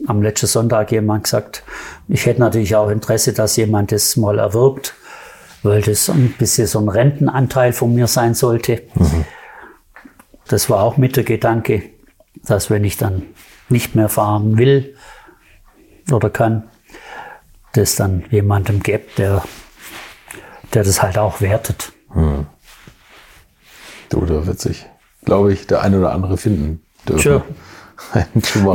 am 0.05 0.21
letzten 0.21 0.47
Sonntag 0.47 0.91
jemand 0.91 1.23
gesagt, 1.23 1.63
ich 2.07 2.25
hätte 2.25 2.39
natürlich 2.39 2.75
auch 2.75 2.89
Interesse, 2.89 3.33
dass 3.33 3.55
jemand 3.55 3.91
das 3.91 4.15
mal 4.15 4.37
erwirbt, 4.37 4.93
weil 5.63 5.81
das 5.81 6.09
ein 6.09 6.33
bisschen 6.37 6.67
so 6.67 6.79
ein 6.79 6.89
Rentenanteil 6.89 7.73
von 7.73 7.93
mir 7.93 8.07
sein 8.07 8.33
sollte. 8.35 8.83
Das 10.47 10.69
war 10.69 10.83
auch 10.83 10.97
mit 10.97 11.15
der 11.15 11.23
Gedanke, 11.23 11.83
dass 12.43 12.69
wenn 12.69 12.83
ich 12.83 12.97
dann 12.97 13.23
nicht 13.69 13.95
mehr 13.95 14.07
fahren 14.07 14.57
will 14.57 14.95
oder 16.11 16.29
kann, 16.29 16.69
das 17.73 17.95
dann 17.95 18.23
jemandem 18.29 18.81
gibt, 18.81 19.17
der, 19.17 19.43
der 20.73 20.83
das 20.83 21.01
halt 21.01 21.17
auch 21.17 21.41
wertet. 21.41 21.91
Du, 24.09 24.25
da 24.25 24.45
wird 24.47 24.59
sich, 24.59 24.85
glaube 25.25 25.53
ich, 25.53 25.67
der 25.67 25.81
eine 25.81 25.99
oder 25.99 26.11
andere 26.11 26.37
finden 26.37 26.81
dürfen. 27.07 27.21
Sure. 27.21 27.41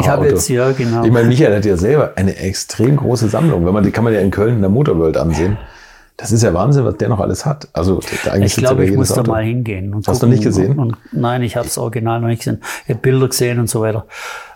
Ich 0.00 0.08
habe 0.08 0.26
jetzt, 0.26 0.48
ja, 0.48 0.72
genau. 0.72 1.04
Ich 1.04 1.12
meine, 1.12 1.28
Michael 1.28 1.54
hat 1.54 1.64
ja 1.64 1.76
selber 1.76 2.14
eine 2.16 2.34
extrem 2.34 2.96
große 2.96 3.28
Sammlung. 3.28 3.64
Wenn 3.64 3.72
man, 3.72 3.84
die 3.84 3.92
kann 3.92 4.02
man 4.02 4.12
ja 4.12 4.18
in 4.18 4.32
Köln 4.32 4.56
in 4.56 4.60
der 4.62 4.68
Motorworld 4.68 5.16
ansehen. 5.16 5.58
Das 6.16 6.32
ist 6.32 6.42
ja 6.42 6.52
Wahnsinn, 6.54 6.84
was 6.84 6.96
der 6.96 7.08
noch 7.08 7.20
alles 7.20 7.46
hat. 7.46 7.68
Also 7.72 8.00
da 8.24 8.32
eigentlich 8.32 8.56
Ich 8.58 8.64
glaube, 8.64 8.84
ich 8.84 8.92
muss 8.94 9.08
da 9.10 9.20
Auto. 9.20 9.30
mal 9.30 9.44
hingehen. 9.44 9.94
Und 9.94 10.08
Hast 10.08 10.22
du 10.22 10.26
gucken. 10.26 10.30
nicht 10.30 10.42
gesehen? 10.42 10.72
Und, 10.76 10.94
und, 10.94 10.96
nein, 11.12 11.42
ich 11.42 11.54
habe 11.56 11.66
das 11.66 11.78
Original 11.78 12.20
noch 12.20 12.26
nicht 12.28 12.40
gesehen. 12.40 12.60
Ich 12.84 12.90
habe 12.90 12.98
Bilder 13.00 13.28
gesehen 13.28 13.60
und 13.60 13.70
so 13.70 13.80
weiter. 13.80 14.06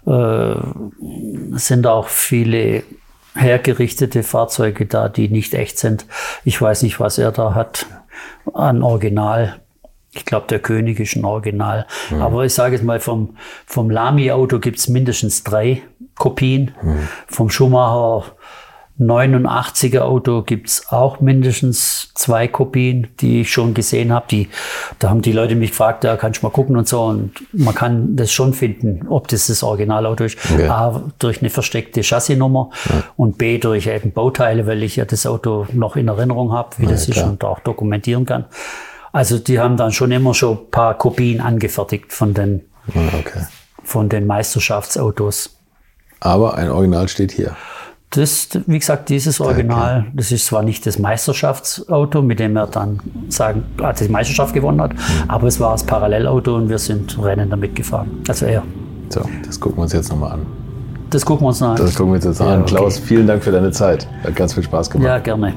Äh, 0.04 1.54
es 1.54 1.68
sind 1.68 1.86
auch 1.86 2.08
viele 2.08 2.82
hergerichtete 3.36 4.22
Fahrzeuge 4.22 4.86
da, 4.86 5.08
die 5.08 5.28
nicht 5.28 5.54
echt 5.54 5.78
sind. 5.78 6.06
Ich 6.44 6.60
weiß 6.60 6.82
nicht, 6.82 6.98
was 6.98 7.18
er 7.18 7.30
da 7.32 7.54
hat 7.54 7.86
an 8.52 8.82
Original. 8.82 9.60
Ich 10.16 10.24
glaube, 10.24 10.46
der 10.48 10.58
König 10.58 11.00
ist 11.00 11.16
ein 11.16 11.24
Original. 11.24 11.86
Aber 12.20 12.44
ich 12.44 12.54
sage 12.54 12.74
jetzt 12.74 12.84
mal, 12.84 13.00
vom, 13.00 13.36
vom 13.66 13.90
Lamy-Auto 13.90 14.58
gibt's 14.58 14.88
mindestens 14.88 15.44
drei 15.44 15.82
Kopien. 16.16 16.74
Vom 17.26 17.50
Schumacher 17.50 18.24
89er 18.98 20.00
Auto 20.00 20.42
gibt's 20.42 20.90
auch 20.90 21.20
mindestens 21.20 22.12
zwei 22.14 22.48
Kopien, 22.48 23.08
die 23.20 23.42
ich 23.42 23.52
schon 23.52 23.74
gesehen 23.74 24.10
habe. 24.10 24.24
Die, 24.30 24.48
da 24.98 25.10
haben 25.10 25.20
die 25.20 25.32
Leute 25.32 25.54
mich 25.54 25.70
gefragt, 25.70 26.04
ja, 26.04 26.16
kannst 26.16 26.42
du 26.42 26.46
mal 26.46 26.50
gucken 26.50 26.76
und 26.76 26.88
so. 26.88 27.02
Und 27.02 27.32
man 27.52 27.74
kann 27.74 28.16
das 28.16 28.32
schon 28.32 28.54
finden, 28.54 29.06
ob 29.08 29.28
das 29.28 29.48
das 29.48 29.62
Originalauto 29.62 30.24
ist. 30.24 30.38
Okay. 30.50 30.68
A, 30.68 31.02
durch 31.18 31.40
eine 31.40 31.50
versteckte 31.50 32.02
Chassisnummer 32.02 32.70
und 33.16 33.36
B, 33.36 33.58
durch 33.58 33.86
eben 33.86 34.12
Bauteile, 34.12 34.66
weil 34.66 34.82
ich 34.82 34.96
ja 34.96 35.04
das 35.04 35.26
Auto 35.26 35.66
noch 35.72 35.96
in 35.96 36.08
Erinnerung 36.08 36.52
habe, 36.52 36.70
wie 36.78 36.86
das 36.86 37.06
ist 37.06 37.16
klar. 37.16 37.28
und 37.28 37.44
auch 37.44 37.60
dokumentieren 37.60 38.24
kann. 38.24 38.46
Also 39.16 39.38
die 39.38 39.58
haben 39.58 39.76
dann 39.78 39.92
schon 39.92 40.10
immer 40.12 40.34
schon 40.34 40.58
ein 40.58 40.70
paar 40.70 40.92
Kopien 40.98 41.40
angefertigt 41.40 42.12
von 42.12 42.34
den, 42.34 42.60
Ah, 42.94 42.98
Okay. 43.20 43.40
von 43.82 44.08
den 44.10 44.26
Meisterschaftsautos. 44.26 45.56
Aber 46.20 46.54
ein 46.56 46.70
Original 46.70 47.08
steht 47.08 47.32
hier. 47.32 47.56
Das, 48.10 48.48
wie 48.66 48.78
gesagt, 48.78 49.08
dieses 49.08 49.40
Original, 49.40 50.06
das 50.14 50.32
ist 50.32 50.46
zwar 50.46 50.62
nicht 50.62 50.86
das 50.86 50.98
Meisterschaftsauto, 50.98 52.20
mit 52.22 52.38
dem 52.40 52.56
er 52.56 52.66
dann 52.66 53.00
sagen, 53.28 53.64
hat 53.82 54.00
die 54.00 54.08
Meisterschaft 54.08 54.52
gewonnen 54.54 54.80
hat, 54.82 54.92
aber 55.28 55.46
es 55.48 55.58
war 55.60 55.72
das 55.72 55.82
Parallelauto 55.84 56.54
und 56.54 56.68
wir 56.68 56.78
sind 56.78 57.18
Rennen 57.22 57.48
damit 57.50 57.74
gefahren. 57.74 58.22
Also 58.28 58.44
er. 58.46 58.62
So, 59.08 59.22
das 59.46 59.58
gucken 59.58 59.78
wir 59.78 59.82
uns 59.84 59.92
jetzt 59.94 60.10
nochmal 60.10 60.32
an. 60.32 60.46
Das 61.10 61.24
gucken 61.24 61.44
wir 61.44 61.48
uns 61.48 61.60
noch 61.60 61.70
an. 61.70 61.76
Das 61.76 61.94
gucken 61.94 62.12
wir 62.12 62.16
uns 62.16 62.24
jetzt 62.26 62.40
Ja, 62.40 62.46
an. 62.54 62.62
okay. 62.62 62.74
Klaus, 62.74 62.98
vielen 62.98 63.26
Dank 63.26 63.42
für 63.42 63.50
deine 63.52 63.70
Zeit. 63.72 64.06
Hat 64.24 64.36
ganz 64.36 64.54
viel 64.54 64.62
Spaß 64.62 64.90
gemacht. 64.90 65.06
Ja, 65.06 65.18
gerne. 65.18 65.54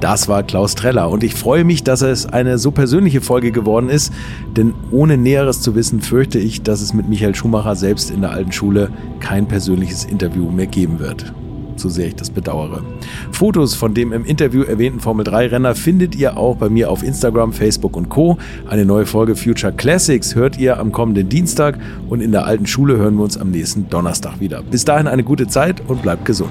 Das 0.00 0.28
war 0.28 0.44
Klaus 0.44 0.76
Treller 0.76 1.10
und 1.10 1.24
ich 1.24 1.34
freue 1.34 1.64
mich, 1.64 1.82
dass 1.82 2.02
es 2.02 2.24
eine 2.24 2.58
so 2.58 2.70
persönliche 2.70 3.20
Folge 3.20 3.50
geworden 3.50 3.88
ist, 3.88 4.12
denn 4.56 4.72
ohne 4.92 5.16
Näheres 5.16 5.60
zu 5.60 5.74
wissen, 5.74 6.00
fürchte 6.00 6.38
ich, 6.38 6.62
dass 6.62 6.80
es 6.80 6.94
mit 6.94 7.08
Michael 7.08 7.34
Schumacher 7.34 7.74
selbst 7.74 8.12
in 8.12 8.20
der 8.20 8.30
alten 8.30 8.52
Schule 8.52 8.90
kein 9.18 9.48
persönliches 9.48 10.04
Interview 10.04 10.50
mehr 10.50 10.68
geben 10.68 11.00
wird. 11.00 11.32
So 11.74 11.88
sehr 11.88 12.08
ich 12.08 12.16
das 12.16 12.30
bedauere. 12.30 12.82
Fotos 13.32 13.74
von 13.74 13.94
dem 13.94 14.12
im 14.12 14.24
Interview 14.24 14.62
erwähnten 14.62 15.00
Formel-3-Renner 15.00 15.74
findet 15.74 16.14
ihr 16.14 16.36
auch 16.36 16.56
bei 16.56 16.68
mir 16.68 16.90
auf 16.90 17.02
Instagram, 17.02 17.52
Facebook 17.52 17.96
und 17.96 18.08
Co. 18.08 18.38
Eine 18.68 18.84
neue 18.84 19.06
Folge 19.06 19.36
Future 19.36 19.72
Classics 19.72 20.34
hört 20.34 20.58
ihr 20.58 20.78
am 20.78 20.92
kommenden 20.92 21.28
Dienstag 21.28 21.78
und 22.08 22.20
in 22.20 22.32
der 22.32 22.46
alten 22.46 22.66
Schule 22.66 22.96
hören 22.96 23.16
wir 23.16 23.24
uns 23.24 23.38
am 23.38 23.50
nächsten 23.50 23.88
Donnerstag 23.90 24.40
wieder. 24.40 24.62
Bis 24.62 24.84
dahin 24.84 25.06
eine 25.06 25.24
gute 25.24 25.46
Zeit 25.46 25.82
und 25.86 26.02
bleibt 26.02 26.24
gesund. 26.24 26.50